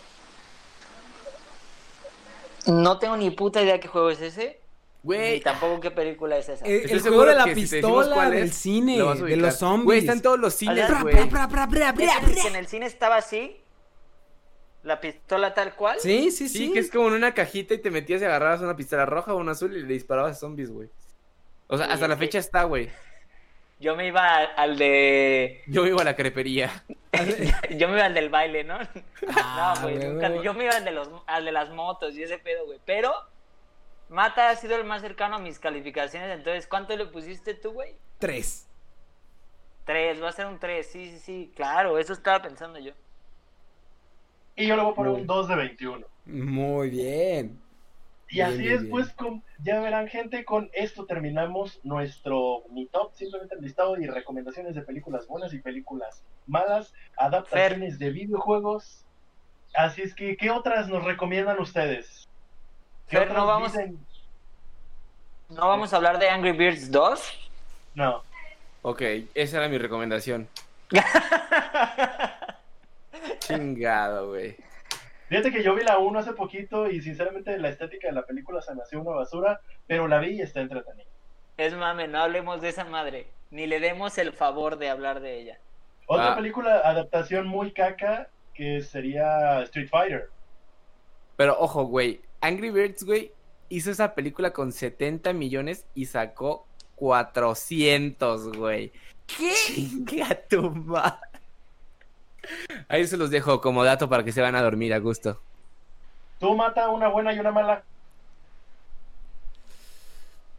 No 2.68 3.00
tengo 3.00 3.18
ni 3.18 3.30
puta 3.32 3.62
idea 3.62 3.80
qué 3.80 3.88
juego 3.88 4.10
es 4.10 4.22
ese. 4.22 4.60
Ni 5.04 5.08
Güey, 5.08 5.42
tampoco 5.42 5.82
qué 5.82 5.92
película 5.92 6.38
es 6.38 6.48
esa. 6.48 6.66
eh, 6.66 6.84
el 6.90 7.02
seguro 7.02 7.26
juego 7.26 7.30
de 7.32 7.36
la 7.36 7.44
si 7.44 7.56
pistola, 7.56 8.30
del 8.30 8.44
es, 8.44 8.56
cine, 8.56 8.98
lo 8.98 9.14
de 9.16 9.36
los 9.36 9.56
zombies. 9.56 9.86
Güey, 9.86 10.00
está 10.00 10.14
en 10.14 10.22
todos 10.22 10.40
los 10.40 10.54
cines, 10.54 10.88
sea, 10.88 11.02
güey. 11.02 11.14
Bra, 11.16 11.26
bra, 11.26 11.48
bra, 11.48 11.66
bra, 11.68 11.90
¿Es 11.90 11.96
bra, 11.96 12.48
en 12.48 12.56
el 12.56 12.56
el 12.56 12.68
cine 12.68 12.86
estaba 12.86 13.18
así? 13.18 13.58
¿La 14.84 15.00
pistola 15.02 15.54
tal 15.54 15.76
cual? 15.76 15.98
Sí, 16.00 16.32
sí, 16.32 16.48
Sí, 16.48 16.68
sí. 16.68 16.72
que 16.72 16.80
es 16.80 16.90
como 16.90 17.08
en 17.10 17.16
una 17.16 17.34
cajita 17.34 17.74
y 17.74 17.80
te 17.80 17.92
metías 17.92 18.22
y 18.22 18.26
agarrabas 18.26 18.62
una 18.62 18.76
pistola 18.76 19.06
roja 19.06 19.34
o 19.34 19.38
una 19.38 19.54
azul 19.54 19.76
y 19.76 19.82
le 19.82 19.94
disparabas 19.94 20.38
a 20.38 20.40
zombies, 20.40 20.72
güey. 20.72 20.90
O 21.68 21.78
sea, 21.78 21.88
Sí, 21.88 21.92
hasta 21.94 22.08
la 22.08 22.18
fecha 22.18 22.40
está, 22.40 22.64
güey. 22.64 22.90
Yo 23.84 23.98
me 23.98 24.08
iba 24.08 24.38
al, 24.38 24.78
de. 24.78 25.62
Yo 25.68 25.86
iba 25.86 26.02
a 26.02 26.06
la 26.06 26.16
crepería. 26.16 26.86
Yo 27.78 27.90
me 27.90 27.96
iba 27.96 28.06
al 28.06 28.14
del 28.14 28.30
baile, 28.30 28.64
¿no? 28.64 28.78
Ah, 29.36 29.74
no, 29.76 29.82
güey, 29.82 29.98
huevo. 29.98 30.14
nunca. 30.14 30.42
Yo 30.42 30.54
me 30.54 30.64
iba 30.64 30.74
al 30.74 30.86
de, 30.86 30.92
los, 30.92 31.10
al 31.28 31.44
de 31.44 31.52
las 31.52 31.70
motos 31.70 32.16
y 32.16 32.24
ese 32.24 32.38
pedo, 32.38 32.66
güey. 32.66 32.80
Pero 32.86 33.14
Mata 34.08 34.50
ha 34.50 34.56
sido 34.56 34.78
el 34.78 34.86
más 34.86 35.02
cercano 35.02 35.36
a 35.36 35.40
mis 35.40 35.60
calificaciones. 35.60 36.30
Entonces, 36.32 36.66
¿cuánto 36.66 36.96
le 36.96 37.08
pusiste 37.08 37.56
tú, 37.56 37.74
güey? 37.74 37.98
Tres. 38.20 38.70
Tres, 39.84 40.24
va 40.24 40.30
a 40.30 40.32
ser 40.32 40.46
un 40.46 40.60
tres. 40.60 40.88
Sí, 40.88 41.12
sí, 41.12 41.20
sí. 41.20 41.52
Claro, 41.54 42.00
eso 42.00 42.14
estaba 42.14 42.42
pensando 42.42 42.80
yo. 42.80 42.94
Y 44.56 44.66
yo 44.66 44.78
le 44.78 44.84
voy 44.84 44.94
a 44.94 44.96
poner 44.96 45.12
Muy 45.12 45.22
un 45.22 45.28
2 45.28 45.48
de 45.50 45.56
21. 45.58 46.08
Muy 46.26 46.90
bien. 46.90 47.62
Y 48.34 48.38
Bien, 48.38 48.48
así 48.48 48.58
bien, 48.64 48.74
es, 48.74 48.80
bien. 48.82 48.90
pues, 48.90 49.14
con- 49.14 49.44
ya 49.60 49.80
verán, 49.80 50.08
gente, 50.08 50.44
con 50.44 50.68
esto 50.74 51.06
terminamos 51.06 51.80
nuestro 51.84 52.64
mi 52.72 52.88
top, 52.88 53.14
simplemente 53.14 53.54
el 53.54 53.62
listado 53.62 53.96
y 54.00 54.08
recomendaciones 54.08 54.74
de 54.74 54.82
películas 54.82 55.28
buenas 55.28 55.54
y 55.54 55.60
películas 55.60 56.24
malas, 56.48 56.92
adaptaciones 57.16 58.00
de 58.00 58.10
videojuegos. 58.10 59.06
Así 59.76 60.02
es 60.02 60.16
que, 60.16 60.36
¿qué 60.36 60.50
otras 60.50 60.88
nos 60.88 61.04
recomiendan 61.04 61.60
ustedes? 61.60 62.28
¿Qué 63.08 63.18
Fer, 63.20 63.32
no 63.34 63.46
vamos- 63.46 63.72
dicen? 63.72 64.00
¿No 65.50 65.68
vamos 65.68 65.94
a 65.94 65.98
hablar 65.98 66.18
de 66.18 66.28
Angry 66.30 66.54
Birds 66.54 66.90
2? 66.90 67.50
No. 67.94 68.24
Ok, 68.82 69.00
esa 69.36 69.58
era 69.58 69.70
mi 69.70 69.78
recomendación. 69.78 70.48
Chingado, 73.40 74.30
güey. 74.30 74.56
Fíjate 75.34 75.52
que 75.52 75.64
yo 75.64 75.74
vi 75.74 75.84
la 75.84 75.98
1 75.98 76.20
hace 76.20 76.34
poquito 76.34 76.88
y 76.92 77.02
sinceramente 77.02 77.58
la 77.58 77.70
estética 77.70 78.08
de 78.08 78.14
la 78.14 78.24
película 78.24 78.62
se 78.62 78.76
me 78.76 78.84
hacía 78.84 79.00
una 79.00 79.14
basura, 79.14 79.62
pero 79.88 80.08
la 80.08 80.20
vi 80.20 80.34
y 80.38 80.42
está 80.42 80.62
entretenida. 80.62 81.08
Es 81.58 81.74
mame, 81.74 82.08
no 82.08 82.20
hablemos 82.20 82.62
de 82.62 82.70
esa 82.70 82.86
madre. 82.86 83.26
Ni 83.50 83.66
le 83.66 83.80
demos 83.80 84.16
el 84.20 84.32
favor 84.32 84.78
de 84.78 84.90
hablar 84.92 85.22
de 85.22 85.40
ella. 85.42 85.58
Otra 86.06 86.34
Ah. 86.34 86.36
película 86.36 86.82
adaptación 86.88 87.48
muy 87.48 87.72
caca 87.72 88.30
que 88.54 88.82
sería 88.84 89.64
Street 89.64 89.90
Fighter. 89.90 90.30
Pero 91.36 91.58
ojo, 91.60 91.86
güey. 91.86 92.22
Angry 92.42 92.70
Birds, 92.70 93.04
güey, 93.04 93.32
hizo 93.70 93.90
esa 93.90 94.14
película 94.14 94.54
con 94.54 94.72
70 94.72 95.34
millones 95.34 95.88
y 95.96 96.06
sacó 96.06 96.68
400, 96.94 98.56
güey. 98.56 98.92
¿Qué? 99.26 100.38
Tu 100.48 100.62
madre. 100.70 101.18
Ahí 102.88 103.08
se 103.08 103.18
los 103.18 103.30
dejo 103.30 103.62
como 103.62 103.84
dato 103.84 104.10
para 104.10 104.24
que 104.24 104.32
se 104.32 104.42
van 104.42 104.56
a 104.56 104.62
dormir 104.62 104.94
a 104.94 105.00
gusto. 105.00 105.40
Tú 106.40 106.56
mata 106.56 106.90
una 106.90 107.08
buena 107.08 107.34
y 107.34 107.40
una 107.40 107.52
mala. 107.52 107.84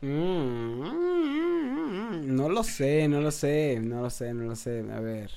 Mm, 0.01 0.85
no 2.35 2.49
lo 2.49 2.63
sé, 2.65 3.09
no 3.09 3.21
lo 3.21 3.31
sé, 3.31 3.81
no 3.81 4.03
lo 4.03 4.11
sé, 4.11 4.35
no 4.35 4.45
lo 4.45 4.57
sé. 4.57 4.85
A 4.95 5.01
ver. 5.01 5.31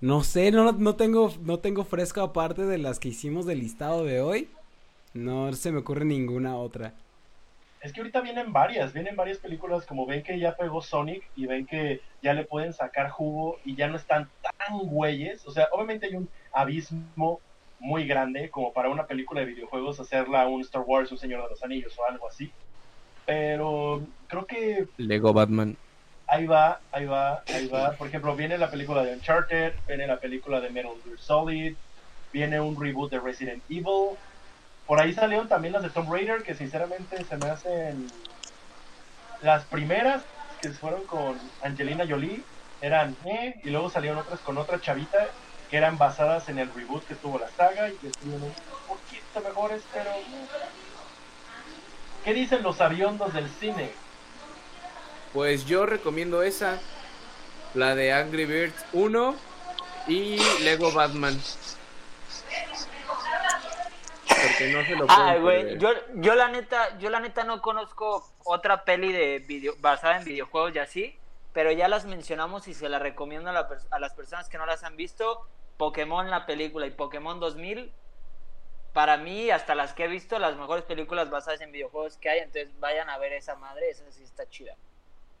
No 0.00 0.22
sé, 0.22 0.50
no, 0.50 0.72
no 0.72 0.96
tengo, 0.96 1.32
no 1.42 1.58
tengo 1.58 1.84
fresco 1.84 2.20
aparte 2.20 2.66
de 2.66 2.78
las 2.78 2.98
que 2.98 3.08
hicimos 3.08 3.46
del 3.46 3.60
listado 3.60 4.04
de 4.04 4.20
hoy. 4.20 4.50
No 5.14 5.52
se 5.54 5.72
me 5.72 5.78
ocurre 5.78 6.04
ninguna 6.04 6.56
otra. 6.56 6.92
Es 7.86 7.92
que 7.92 8.00
ahorita 8.00 8.20
vienen 8.20 8.52
varias, 8.52 8.92
vienen 8.92 9.14
varias 9.14 9.38
películas 9.38 9.86
como 9.86 10.06
ven 10.06 10.24
que 10.24 10.40
ya 10.40 10.56
pegó 10.56 10.82
Sonic 10.82 11.22
y 11.36 11.46
ven 11.46 11.66
que 11.66 12.00
ya 12.20 12.34
le 12.34 12.44
pueden 12.44 12.72
sacar 12.72 13.10
jugo 13.10 13.58
y 13.64 13.76
ya 13.76 13.86
no 13.86 13.96
están 13.96 14.28
tan 14.42 14.78
güeyes. 14.88 15.46
O 15.46 15.52
sea, 15.52 15.68
obviamente 15.70 16.06
hay 16.06 16.16
un 16.16 16.28
abismo 16.52 17.40
muy 17.78 18.04
grande 18.04 18.50
como 18.50 18.72
para 18.72 18.88
una 18.88 19.06
película 19.06 19.42
de 19.42 19.46
videojuegos 19.46 20.00
hacerla 20.00 20.48
un 20.48 20.62
Star 20.62 20.82
Wars, 20.84 21.12
un 21.12 21.18
Señor 21.18 21.44
de 21.44 21.50
los 21.50 21.62
Anillos 21.62 21.96
o 21.96 22.10
algo 22.10 22.26
así. 22.26 22.50
Pero 23.24 24.04
creo 24.26 24.46
que 24.46 24.88
Lego 24.96 25.32
Batman. 25.32 25.76
ahí 26.26 26.44
va, 26.44 26.80
ahí 26.90 27.06
va, 27.06 27.44
ahí 27.46 27.68
va. 27.68 27.92
Por 27.92 28.08
ejemplo, 28.08 28.34
viene 28.34 28.58
la 28.58 28.68
película 28.68 29.04
de 29.04 29.12
Uncharted, 29.12 29.74
viene 29.86 30.08
la 30.08 30.18
película 30.18 30.60
de 30.60 30.70
Metal 30.70 30.90
Gear 31.04 31.18
Solid, 31.20 31.76
viene 32.32 32.58
un 32.58 32.82
reboot 32.82 33.12
de 33.12 33.20
Resident 33.20 33.62
Evil. 33.68 34.18
Por 34.86 35.00
ahí 35.00 35.12
salieron 35.12 35.48
también 35.48 35.72
las 35.72 35.82
de 35.82 35.90
Tomb 35.90 36.12
Raider, 36.12 36.42
que 36.42 36.54
sinceramente 36.54 37.24
se 37.24 37.36
me 37.36 37.50
hacen 37.50 38.06
las 39.42 39.64
primeras 39.64 40.22
que 40.60 40.70
fueron 40.70 41.04
con 41.04 41.38
Angelina 41.62 42.04
Jolie 42.08 42.42
eran 42.80 43.16
eh, 43.24 43.60
y 43.64 43.70
luego 43.70 43.90
salieron 43.90 44.18
otras 44.18 44.40
con 44.40 44.58
otra 44.58 44.80
chavita 44.80 45.28
que 45.70 45.76
eran 45.76 45.98
basadas 45.98 46.48
en 46.48 46.58
el 46.58 46.72
reboot 46.72 47.06
que 47.06 47.14
tuvo 47.14 47.38
la 47.38 47.50
saga 47.50 47.88
y 47.88 47.94
que 47.96 48.08
estuvieron 48.08 48.44
un 48.44 48.54
poquito 48.86 49.40
mejores, 49.42 49.82
pero. 49.92 50.10
¿qué 52.24 52.34
dicen 52.34 52.62
los 52.62 52.80
aviondos 52.80 53.32
del 53.34 53.48
cine? 53.48 53.90
Pues 55.32 55.66
yo 55.66 55.86
recomiendo 55.86 56.42
esa. 56.42 56.78
La 57.74 57.94
de 57.94 58.12
Angry 58.12 58.46
Birds 58.46 58.84
1 58.92 59.36
y 60.08 60.38
Lego 60.62 60.92
Batman. 60.92 61.38
No 64.72 64.84
se 64.84 64.96
lo 64.96 65.06
Ah, 65.08 65.36
pueden 65.40 65.42
güey, 65.42 65.78
yo, 65.78 65.90
yo 66.14 66.34
la 66.34 66.48
neta, 66.48 66.98
yo 66.98 67.10
la 67.10 67.20
neta 67.20 67.44
no 67.44 67.60
conozco 67.60 68.24
otra 68.44 68.84
peli 68.84 69.12
de 69.12 69.38
video, 69.40 69.74
basada 69.80 70.18
en 70.18 70.24
videojuegos 70.24 70.74
y 70.74 70.78
así, 70.78 71.18
pero 71.52 71.72
ya 71.72 71.88
las 71.88 72.04
mencionamos 72.06 72.68
y 72.68 72.74
se 72.74 72.88
las 72.88 73.00
recomiendo 73.02 73.50
a, 73.50 73.52
la 73.52 73.68
pers- 73.68 73.86
a 73.90 73.98
las 73.98 74.14
personas 74.14 74.48
que 74.48 74.58
no 74.58 74.66
las 74.66 74.84
han 74.84 74.96
visto. 74.96 75.46
Pokémon 75.76 76.30
la 76.30 76.46
película 76.46 76.86
y 76.86 76.90
Pokémon 76.90 77.38
2000, 77.38 77.92
para 78.92 79.18
mí, 79.18 79.50
hasta 79.50 79.74
las 79.74 79.92
que 79.92 80.04
he 80.04 80.08
visto, 80.08 80.38
las 80.38 80.56
mejores 80.56 80.84
películas 80.84 81.28
basadas 81.28 81.60
en 81.60 81.70
videojuegos 81.72 82.16
que 82.16 82.30
hay, 82.30 82.38
entonces 82.38 82.70
vayan 82.80 83.10
a 83.10 83.18
ver 83.18 83.34
esa 83.34 83.56
madre, 83.56 83.90
esa 83.90 84.10
sí 84.10 84.22
está 84.22 84.48
chida. 84.48 84.74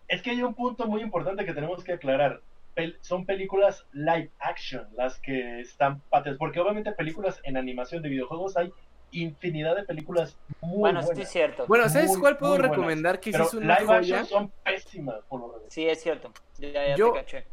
Es 0.08 0.20
que 0.22 0.30
hay 0.30 0.42
un 0.42 0.54
punto 0.54 0.86
muy 0.86 1.00
importante 1.00 1.44
que 1.46 1.54
tenemos 1.54 1.82
que 1.82 1.94
aclarar. 1.94 2.42
Pel- 2.76 2.98
son 3.00 3.24
películas 3.24 3.86
live 3.92 4.30
action 4.40 4.86
las 4.94 5.18
que 5.20 5.60
están 5.60 6.00
pates, 6.10 6.36
porque 6.38 6.60
obviamente 6.60 6.92
películas 6.92 7.40
en 7.44 7.56
animación 7.56 8.02
de 8.02 8.10
videojuegos 8.10 8.56
hay 8.58 8.70
infinidad 9.12 9.76
de 9.76 9.84
películas 9.84 10.36
muy 10.60 10.78
bueno, 10.78 11.00
sí 11.00 11.06
buenas. 11.06 11.26
es 11.26 11.32
cierto. 11.32 11.64
Bueno, 11.66 11.88
¿sabes 11.88 12.08
Muy, 12.10 12.20
cuál 12.20 12.36
puedo 12.36 12.52
buenas. 12.54 12.70
recomendar 12.70 13.20
que 13.20 13.30
es 13.30 13.54
una 13.54 13.78
live 13.80 13.86
joya? 13.86 14.24
son 14.24 14.50
pésimas 14.64 15.16
por 15.28 15.40
lo. 15.40 15.62
Sí 15.68 15.86
es 15.86 16.02
cierto. 16.02 16.32
Ya, 16.58 16.68
ya 16.72 16.96
Yo- 16.96 17.12
te 17.12 17.20
caché. 17.20 17.44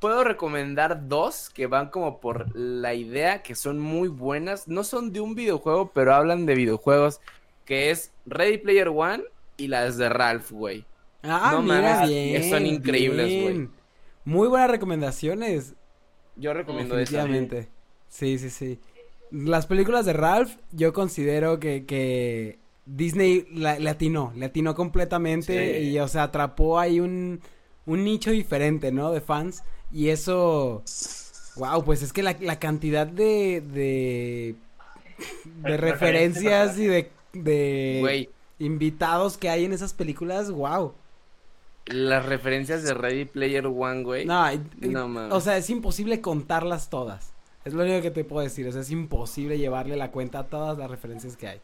Puedo 0.00 0.22
recomendar 0.22 1.08
dos 1.08 1.50
que 1.50 1.66
van 1.66 1.88
como 1.90 2.20
por 2.20 2.54
la 2.56 2.94
idea, 2.94 3.42
que 3.42 3.56
son 3.56 3.80
muy 3.80 4.06
buenas. 4.06 4.68
No 4.68 4.84
son 4.84 5.12
de 5.12 5.20
un 5.20 5.34
videojuego, 5.34 5.90
pero 5.92 6.14
hablan 6.14 6.46
de 6.46 6.54
videojuegos. 6.54 7.20
Que 7.64 7.90
es 7.90 8.12
Ready 8.24 8.58
Player 8.58 8.88
One 8.88 9.24
y 9.56 9.66
las 9.66 9.96
de 9.98 10.08
Ralph, 10.08 10.52
güey. 10.52 10.84
Ah, 11.24 11.50
No 11.52 11.62
mira, 11.62 11.80
mames, 11.94 12.08
bien. 12.10 12.48
son 12.48 12.64
increíbles, 12.64 13.42
güey. 13.42 13.68
Muy 14.24 14.46
buenas 14.46 14.70
recomendaciones. 14.70 15.74
Yo 16.36 16.54
recomiendo 16.54 16.96
esa. 16.96 17.16
Definitivamente. 17.24 17.68
Sí, 18.06 18.38
sí, 18.38 18.50
sí. 18.50 18.78
Las 19.30 19.66
películas 19.66 20.06
de 20.06 20.12
Ralph, 20.14 20.56
yo 20.72 20.92
considero 20.92 21.60
que, 21.60 21.84
que 21.84 22.58
Disney 22.86 23.46
la, 23.52 23.78
le 23.78 23.90
atinó, 23.90 24.32
le 24.36 24.46
atinó 24.46 24.74
completamente 24.74 25.80
Sí. 25.82 25.88
y, 25.90 25.98
o 25.98 26.08
sea, 26.08 26.24
atrapó 26.24 26.78
ahí 26.78 27.00
un, 27.00 27.40
un 27.86 28.04
nicho 28.04 28.30
diferente, 28.30 28.92
¿no? 28.92 29.12
De 29.12 29.20
fans. 29.20 29.62
Y 29.92 30.08
eso, 30.08 30.82
wow, 31.56 31.84
pues 31.84 32.02
es 32.02 32.12
que 32.12 32.22
la, 32.22 32.36
la 32.40 32.58
cantidad 32.58 33.06
de, 33.06 33.62
de, 33.62 34.54
de 35.62 35.76
referencias 35.78 36.78
y 36.78 36.86
de, 36.86 37.10
de 37.32 37.98
Güey, 38.00 38.30
invitados 38.58 39.36
que 39.38 39.48
hay 39.50 39.64
en 39.64 39.72
esas 39.72 39.92
películas, 39.94 40.50
wow. 40.50 40.92
las 41.86 42.24
referencias 42.26 42.82
de 42.82 42.92
Ready 42.94 43.24
Player 43.26 43.66
One, 43.66 44.02
güey. 44.02 44.26
No, 44.26 44.44
No 44.80 45.08
mames. 45.08 45.32
o 45.32 45.40
sea, 45.40 45.56
es 45.56 45.70
imposible 45.70 46.20
contarlas 46.20 46.90
todas. 46.90 47.32
Es 47.68 47.74
lo 47.74 47.82
único 47.82 48.00
que 48.00 48.10
te 48.10 48.24
puedo 48.24 48.42
decir. 48.42 48.66
O 48.66 48.72
sea, 48.72 48.80
es 48.80 48.90
imposible 48.90 49.58
llevarle 49.58 49.94
la 49.94 50.10
cuenta 50.10 50.38
a 50.38 50.44
todas 50.46 50.78
las 50.78 50.90
referencias 50.90 51.36
que 51.36 51.48
hay. 51.48 51.60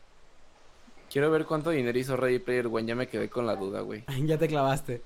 Quiero 1.10 1.30
ver 1.30 1.46
cuánto 1.46 1.70
dinero 1.70 1.98
hizo 1.98 2.14
Ready 2.14 2.40
Player 2.40 2.66
One. 2.66 2.84
Ya 2.84 2.94
me 2.94 3.08
quedé 3.08 3.30
con 3.30 3.46
la 3.46 3.56
duda, 3.56 3.80
güey. 3.80 4.04
ya 4.26 4.36
te 4.36 4.46
clavaste. 4.46 5.00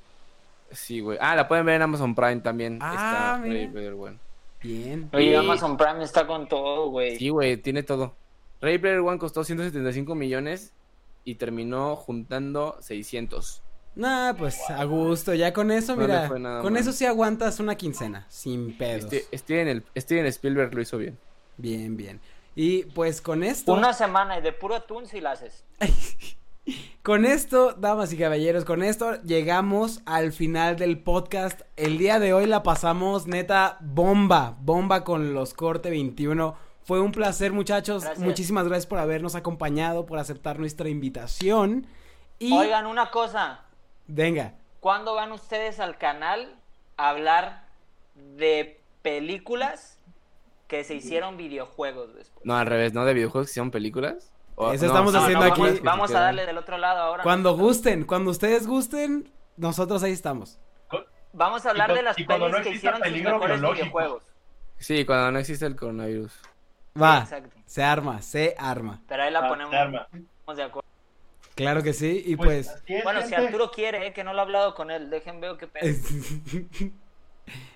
Sí, 0.72 0.98
güey. 0.98 1.16
Ah, 1.20 1.36
la 1.36 1.46
pueden 1.46 1.64
ver 1.66 1.76
en 1.76 1.82
Amazon 1.82 2.16
Prime 2.16 2.40
también. 2.40 2.80
Ah, 2.82 3.36
está 3.36 3.38
mira. 3.44 3.54
Ready 3.60 3.68
Player 3.68 3.92
One. 3.94 4.18
Bien. 4.60 5.08
Oye, 5.12 5.30
Y- 5.30 5.34
Amazon 5.36 5.76
Prime 5.76 6.02
está 6.02 6.26
con 6.26 6.48
todo, 6.48 6.90
güey. 6.90 7.16
Sí, 7.16 7.28
güey, 7.28 7.56
tiene 7.58 7.84
todo. 7.84 8.16
Ready 8.60 8.78
Player 8.78 8.98
One 8.98 9.18
costó 9.18 9.44
175 9.44 10.16
millones 10.16 10.72
y 11.22 11.36
terminó 11.36 11.94
juntando 11.94 12.76
600. 12.80 13.62
Nah, 13.98 14.32
pues 14.34 14.58
a 14.70 14.84
gusto. 14.84 15.34
Ya 15.34 15.52
con 15.52 15.72
eso, 15.72 15.96
No 15.96 16.02
mira. 16.02 16.28
fue 16.28 16.38
nada 16.38 16.62
Con 16.62 16.72
mal. 16.74 16.82
eso 16.82 16.92
sí 16.92 17.04
aguantas 17.04 17.58
una 17.58 17.74
quincena. 17.74 18.26
Sin 18.28 18.78
pedos. 18.78 19.12
Este, 19.12 19.36
Steven, 19.36 19.66
el, 19.68 19.84
Steven 19.96 20.24
Spielberg 20.26 20.72
lo 20.72 20.80
hizo 20.80 20.98
bien. 20.98 21.18
Bien, 21.56 21.96
bien. 21.96 22.20
Y 22.54 22.84
pues 22.84 23.20
con 23.20 23.42
esto. 23.42 23.74
Una 23.74 23.92
semana 23.92 24.38
y 24.38 24.42
de 24.42 24.52
puro 24.52 24.76
atún 24.76 25.06
si 25.06 25.20
la 25.20 25.32
haces. 25.32 25.64
con 27.02 27.24
esto, 27.24 27.72
damas 27.72 28.12
y 28.12 28.16
caballeros, 28.16 28.64
con 28.64 28.84
esto 28.84 29.20
llegamos 29.22 30.00
al 30.06 30.32
final 30.32 30.76
del 30.76 31.00
podcast. 31.00 31.62
El 31.76 31.98
día 31.98 32.20
de 32.20 32.32
hoy 32.32 32.46
la 32.46 32.62
pasamos 32.62 33.26
neta 33.26 33.78
bomba, 33.80 34.56
bomba 34.60 35.02
con 35.02 35.34
los 35.34 35.54
corte 35.54 35.90
21. 35.90 36.56
Fue 36.84 37.00
un 37.00 37.10
placer, 37.10 37.52
muchachos. 37.52 38.04
Gracias. 38.04 38.24
Muchísimas 38.24 38.66
gracias 38.68 38.86
por 38.86 39.00
habernos 39.00 39.34
acompañado, 39.34 40.06
por 40.06 40.20
aceptar 40.20 40.60
nuestra 40.60 40.88
invitación. 40.88 41.86
Y 42.38 42.52
Oigan, 42.52 42.86
una 42.86 43.10
cosa. 43.10 43.64
Venga, 44.08 44.54
¿Cuándo 44.80 45.14
van 45.14 45.32
ustedes 45.32 45.80
al 45.80 45.96
canal 45.98 46.54
a 46.96 47.08
hablar 47.10 47.64
de 48.14 48.80
películas 49.02 49.98
que 50.68 50.84
se 50.84 50.94
hicieron 50.94 51.36
videojuegos 51.36 52.14
después? 52.14 52.44
No, 52.46 52.56
al 52.56 52.66
revés, 52.66 52.92
¿no? 52.94 53.04
De 53.04 53.14
videojuegos 53.14 53.48
que 53.48 53.52
hicieron 53.52 53.70
películas. 53.70 54.32
O- 54.54 54.72
Eso 54.72 54.86
estamos 54.86 55.12
No, 55.12 55.18
no, 55.20 55.24
haciendo 55.24 55.44
aquí. 55.46 55.60
Vamos, 55.60 55.82
vamos 55.82 56.10
a 56.14 56.20
darle 56.20 56.46
del 56.46 56.58
otro 56.58 56.78
lado 56.78 57.00
ahora. 57.00 57.22
cuando 57.22 57.56
gusten, 57.56 58.04
cuando 58.04 58.30
ustedes 58.30 58.66
gusten, 58.66 59.32
nosotros 59.56 60.02
ahí 60.02 60.12
estamos. 60.12 60.58
Vamos 61.32 61.66
a 61.66 61.70
hablar 61.70 61.92
de 61.94 62.02
las 62.02 62.16
pelis 62.16 62.28
no 62.52 62.62
que 62.62 62.70
hicieron 62.70 63.02
sus 63.02 63.12
mejores 63.12 63.48
biológico. 63.60 63.72
videojuegos. 63.74 64.24
Sí, 64.78 65.04
cuando 65.04 65.32
no 65.32 65.38
existe 65.38 65.66
el 65.66 65.76
coronavirus. 65.76 66.32
Va, 67.00 67.18
Exacto. 67.18 67.56
se 67.66 67.82
arma, 67.84 68.22
se 68.22 68.54
arma. 68.58 69.02
Pero 69.06 69.22
ahí 69.24 69.30
la 69.32 69.40
Ah, 69.40 69.48
ponemos 69.48 69.70
se 69.70 69.76
arma. 69.76 70.08
de 70.10 70.62
acuerdo. 70.62 70.87
Claro 71.58 71.82
que 71.82 71.92
sí, 71.92 72.22
y 72.24 72.36
pues... 72.36 72.68
así 72.68 72.94
es, 72.94 73.02
Bueno, 73.02 73.20
si. 73.22 73.34
Arturo 73.34 73.72
quiere, 73.72 74.06
eh, 74.06 74.12
que 74.12 74.22
no 74.22 74.32
lo 74.32 74.38
he 74.38 74.42
hablado 74.42 74.76
con 74.76 74.92
él, 74.92 75.10
dejen 75.10 75.40
veo 75.40 75.58
qué 75.58 75.66
pedo. 75.66 75.86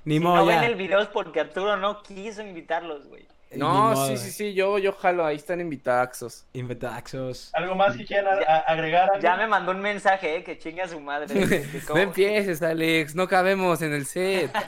Ni 0.04 0.14
Si 0.14 0.20
modo 0.20 0.36
no 0.36 0.46
ven 0.46 0.62
el 0.62 0.76
video 0.76 1.00
es 1.00 1.08
porque 1.08 1.40
Arturo 1.40 1.76
no 1.76 2.00
quiso 2.02 2.42
invitarlos, 2.42 3.08
güey. 3.08 3.26
No, 3.56 3.90
modo, 3.90 4.06
sí, 4.06 4.12
eh. 4.12 4.16
sí, 4.18 4.30
sí, 4.30 4.54
yo, 4.54 4.78
yo 4.78 4.92
jalo, 4.92 5.26
ahí 5.26 5.36
están 5.36 5.60
invitaxos. 5.60 6.46
Invitaxos. 6.52 7.50
¿Algo 7.54 7.74
más 7.74 7.96
que 7.96 8.04
quieran 8.04 8.38
agregar? 8.66 9.10
algo? 9.10 9.20
Ya 9.20 9.36
me 9.36 9.48
mandó 9.48 9.72
un 9.72 9.80
mensaje, 9.80 10.36
eh, 10.36 10.44
que 10.44 10.58
chingue 10.58 10.82
a 10.82 10.88
su 10.88 11.00
madre. 11.00 11.26
No 11.88 11.96
empieces, 11.96 12.62
Alex, 12.62 13.16
no 13.16 13.26
cabemos 13.26 13.82
en 13.82 13.94
el 13.94 14.06
set. 14.06 14.52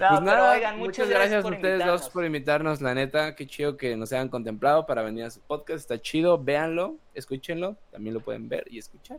No, 0.00 0.08
pues 0.08 0.20
nada, 0.22 0.52
oigan, 0.52 0.78
muchas 0.78 1.08
gracias, 1.08 1.42
por 1.42 1.52
a 1.52 1.56
ustedes 1.56 1.72
invitarnos. 1.74 2.00
dos 2.02 2.10
por 2.10 2.24
invitarnos, 2.24 2.80
la 2.80 2.94
neta, 2.94 3.34
qué 3.34 3.46
chido 3.46 3.76
que 3.76 3.96
nos 3.96 4.12
hayan 4.12 4.28
contemplado 4.28 4.86
para 4.86 5.02
venir 5.02 5.24
a 5.24 5.30
su 5.30 5.40
podcast, 5.40 5.78
está 5.80 6.00
chido, 6.00 6.38
véanlo, 6.42 6.96
escúchenlo, 7.14 7.76
también 7.90 8.14
lo 8.14 8.20
pueden 8.20 8.48
ver 8.48 8.64
y 8.70 8.78
escuchar. 8.78 9.18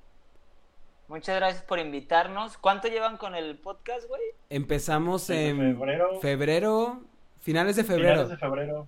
Muchas 1.08 1.36
gracias 1.36 1.64
por 1.64 1.80
invitarnos. 1.80 2.58
¿Cuánto 2.58 2.88
llevan 2.88 3.18
con 3.18 3.36
el 3.36 3.58
podcast, 3.58 4.08
güey? 4.08 4.22
Empezamos 4.50 5.30
en 5.30 5.58
febrero. 5.76 6.20
febrero, 6.22 7.02
finales 7.42 7.76
de 7.76 7.84
febrero. 7.84 8.14
Finales 8.28 8.30
de 8.30 8.38
febrero. 8.38 8.88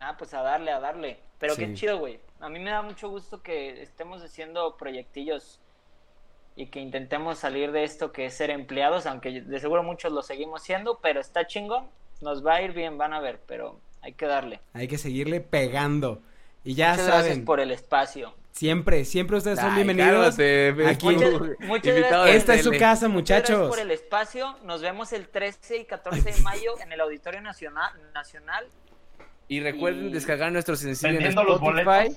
Ah, 0.00 0.16
pues 0.18 0.34
a 0.34 0.42
darle, 0.42 0.72
a 0.72 0.80
darle. 0.80 1.20
Pero 1.38 1.54
Sí. 1.54 1.64
qué 1.64 1.74
chido, 1.74 1.98
güey. 1.98 2.18
A 2.40 2.48
mí 2.48 2.58
me 2.58 2.70
da 2.70 2.82
mucho 2.82 3.08
gusto 3.08 3.40
que 3.40 3.82
estemos 3.82 4.22
haciendo 4.22 4.76
proyectillos 4.76 5.60
y 6.56 6.66
que 6.66 6.80
intentemos 6.80 7.38
salir 7.38 7.72
de 7.72 7.84
esto 7.84 8.12
que 8.12 8.26
es 8.26 8.34
ser 8.34 8.50
empleados, 8.50 9.06
aunque 9.06 9.40
de 9.42 9.60
seguro 9.60 9.82
muchos 9.82 10.12
lo 10.12 10.22
seguimos 10.22 10.62
siendo, 10.62 10.98
pero 11.00 11.20
está 11.20 11.46
chingón. 11.46 11.86
Nos 12.20 12.44
va 12.46 12.56
a 12.56 12.62
ir 12.62 12.72
bien, 12.72 12.98
van 12.98 13.12
a 13.14 13.20
ver, 13.20 13.40
pero 13.46 13.80
hay 14.02 14.12
que 14.12 14.26
darle. 14.26 14.60
Hay 14.74 14.86
que 14.88 14.98
seguirle 14.98 15.40
pegando. 15.40 16.20
Y 16.64 16.74
ya 16.74 16.90
Muchas 16.90 17.06
gracias 17.06 17.26
saben, 17.28 17.44
por 17.44 17.58
el 17.58 17.72
espacio. 17.72 18.34
siempre, 18.52 19.04
siempre 19.04 19.38
ustedes 19.38 19.58
son 19.58 19.70
Ay, 19.70 19.82
bienvenidos. 19.82 20.36
cálmate, 20.36 20.68
aquí. 20.88 21.06
Muchas, 21.06 21.32
Muchas- 21.60 21.94
gracias. 21.96 22.36
Esta 22.36 22.54
es 22.54 22.62
su 22.62 22.70
casa, 22.70 23.08
Muchas 23.08 23.38
gracias 23.40 23.50
muchachos. 23.58 23.68
por 23.68 23.78
el 23.80 23.90
espacio. 23.90 24.56
Nos 24.64 24.80
vemos 24.82 25.12
el 25.12 25.28
13 25.28 25.78
y 25.78 25.84
14 25.86 26.30
de 26.32 26.40
mayo 26.42 26.78
en 26.80 26.92
el 26.92 27.00
Auditorio 27.00 27.40
Nacional. 27.40 27.90
Nacional. 28.14 28.66
Y 29.48 29.60
recuerden 29.60 30.08
Y- 30.10 30.12
descargar 30.12 30.52
nuestro 30.52 30.76
sencillo 30.76 31.08
en 31.08 31.14
Vendiendo 31.16 31.42
los 31.42 31.54
Spotify. 31.56 31.84
boletos. 31.84 32.16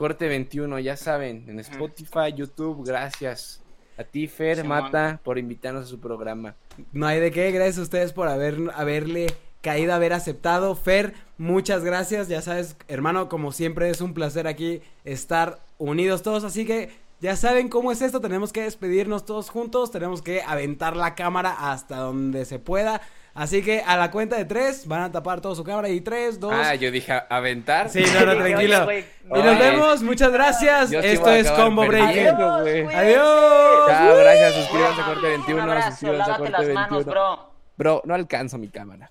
Corte 0.00 0.28
21, 0.28 0.78
ya 0.78 0.96
saben, 0.96 1.44
en 1.46 1.60
Spotify, 1.60 2.32
YouTube, 2.34 2.86
gracias. 2.86 3.60
A 3.98 4.04
ti, 4.04 4.28
Fer, 4.28 4.56
Simón. 4.56 4.84
Mata, 4.84 5.20
por 5.22 5.36
invitarnos 5.36 5.84
a 5.84 5.86
su 5.88 6.00
programa. 6.00 6.54
No 6.90 7.06
hay 7.06 7.20
de 7.20 7.30
qué, 7.30 7.50
gracias 7.50 7.76
a 7.76 7.82
ustedes 7.82 8.14
por 8.14 8.26
haber, 8.26 8.56
haberle 8.74 9.26
caído, 9.60 9.92
haber 9.92 10.14
aceptado. 10.14 10.74
Fer, 10.74 11.12
muchas 11.36 11.84
gracias. 11.84 12.28
Ya 12.28 12.40
sabes, 12.40 12.76
hermano, 12.88 13.28
como 13.28 13.52
siempre 13.52 13.90
es 13.90 14.00
un 14.00 14.14
placer 14.14 14.46
aquí 14.46 14.80
estar 15.04 15.60
unidos 15.76 16.22
todos. 16.22 16.44
Así 16.44 16.64
que 16.64 16.88
ya 17.20 17.36
saben 17.36 17.68
cómo 17.68 17.92
es 17.92 18.00
esto. 18.00 18.22
Tenemos 18.22 18.54
que 18.54 18.62
despedirnos 18.62 19.26
todos 19.26 19.50
juntos. 19.50 19.90
Tenemos 19.90 20.22
que 20.22 20.40
aventar 20.40 20.96
la 20.96 21.14
cámara 21.14 21.70
hasta 21.70 21.98
donde 21.98 22.46
se 22.46 22.58
pueda. 22.58 23.02
Así 23.34 23.62
que 23.62 23.82
a 23.86 23.96
la 23.96 24.10
cuenta 24.10 24.36
de 24.36 24.44
tres 24.44 24.86
van 24.86 25.02
a 25.02 25.12
tapar 25.12 25.40
toda 25.40 25.54
su 25.54 25.62
cámara. 25.64 25.88
Y 25.88 26.00
tres, 26.00 26.40
dos. 26.40 26.52
Ah, 26.54 26.74
yo 26.74 26.90
dije 26.90 27.12
aventar. 27.28 27.88
Sí, 27.88 28.02
no, 28.14 28.26
no, 28.26 28.36
tranquilo. 28.42 28.92
Y 28.92 29.42
nos 29.42 29.58
vemos, 29.58 30.02
muchas 30.02 30.32
gracias. 30.32 30.92
Esto 30.92 31.30
es 31.30 31.50
Combo 31.52 31.86
Breaker. 31.86 32.34
perdiendo, 32.36 32.96
Adiós. 32.96 33.86
Chao, 33.88 34.16
gracias, 34.16 34.54
suscríbanse 34.54 35.00
a 35.00 35.04
Corte 35.04 35.26
Un 35.26 35.32
21, 35.32 35.62
abrazo, 35.62 35.90
suscríbanse 35.90 36.30
a 36.30 36.36
Corte 36.36 36.52
las 36.52 36.68
manos, 36.68 36.90
21. 36.90 37.04
bro. 37.10 37.50
Bro, 37.76 38.02
no 38.04 38.14
alcanzo 38.14 38.58
mi 38.58 38.68
cámara. 38.68 39.10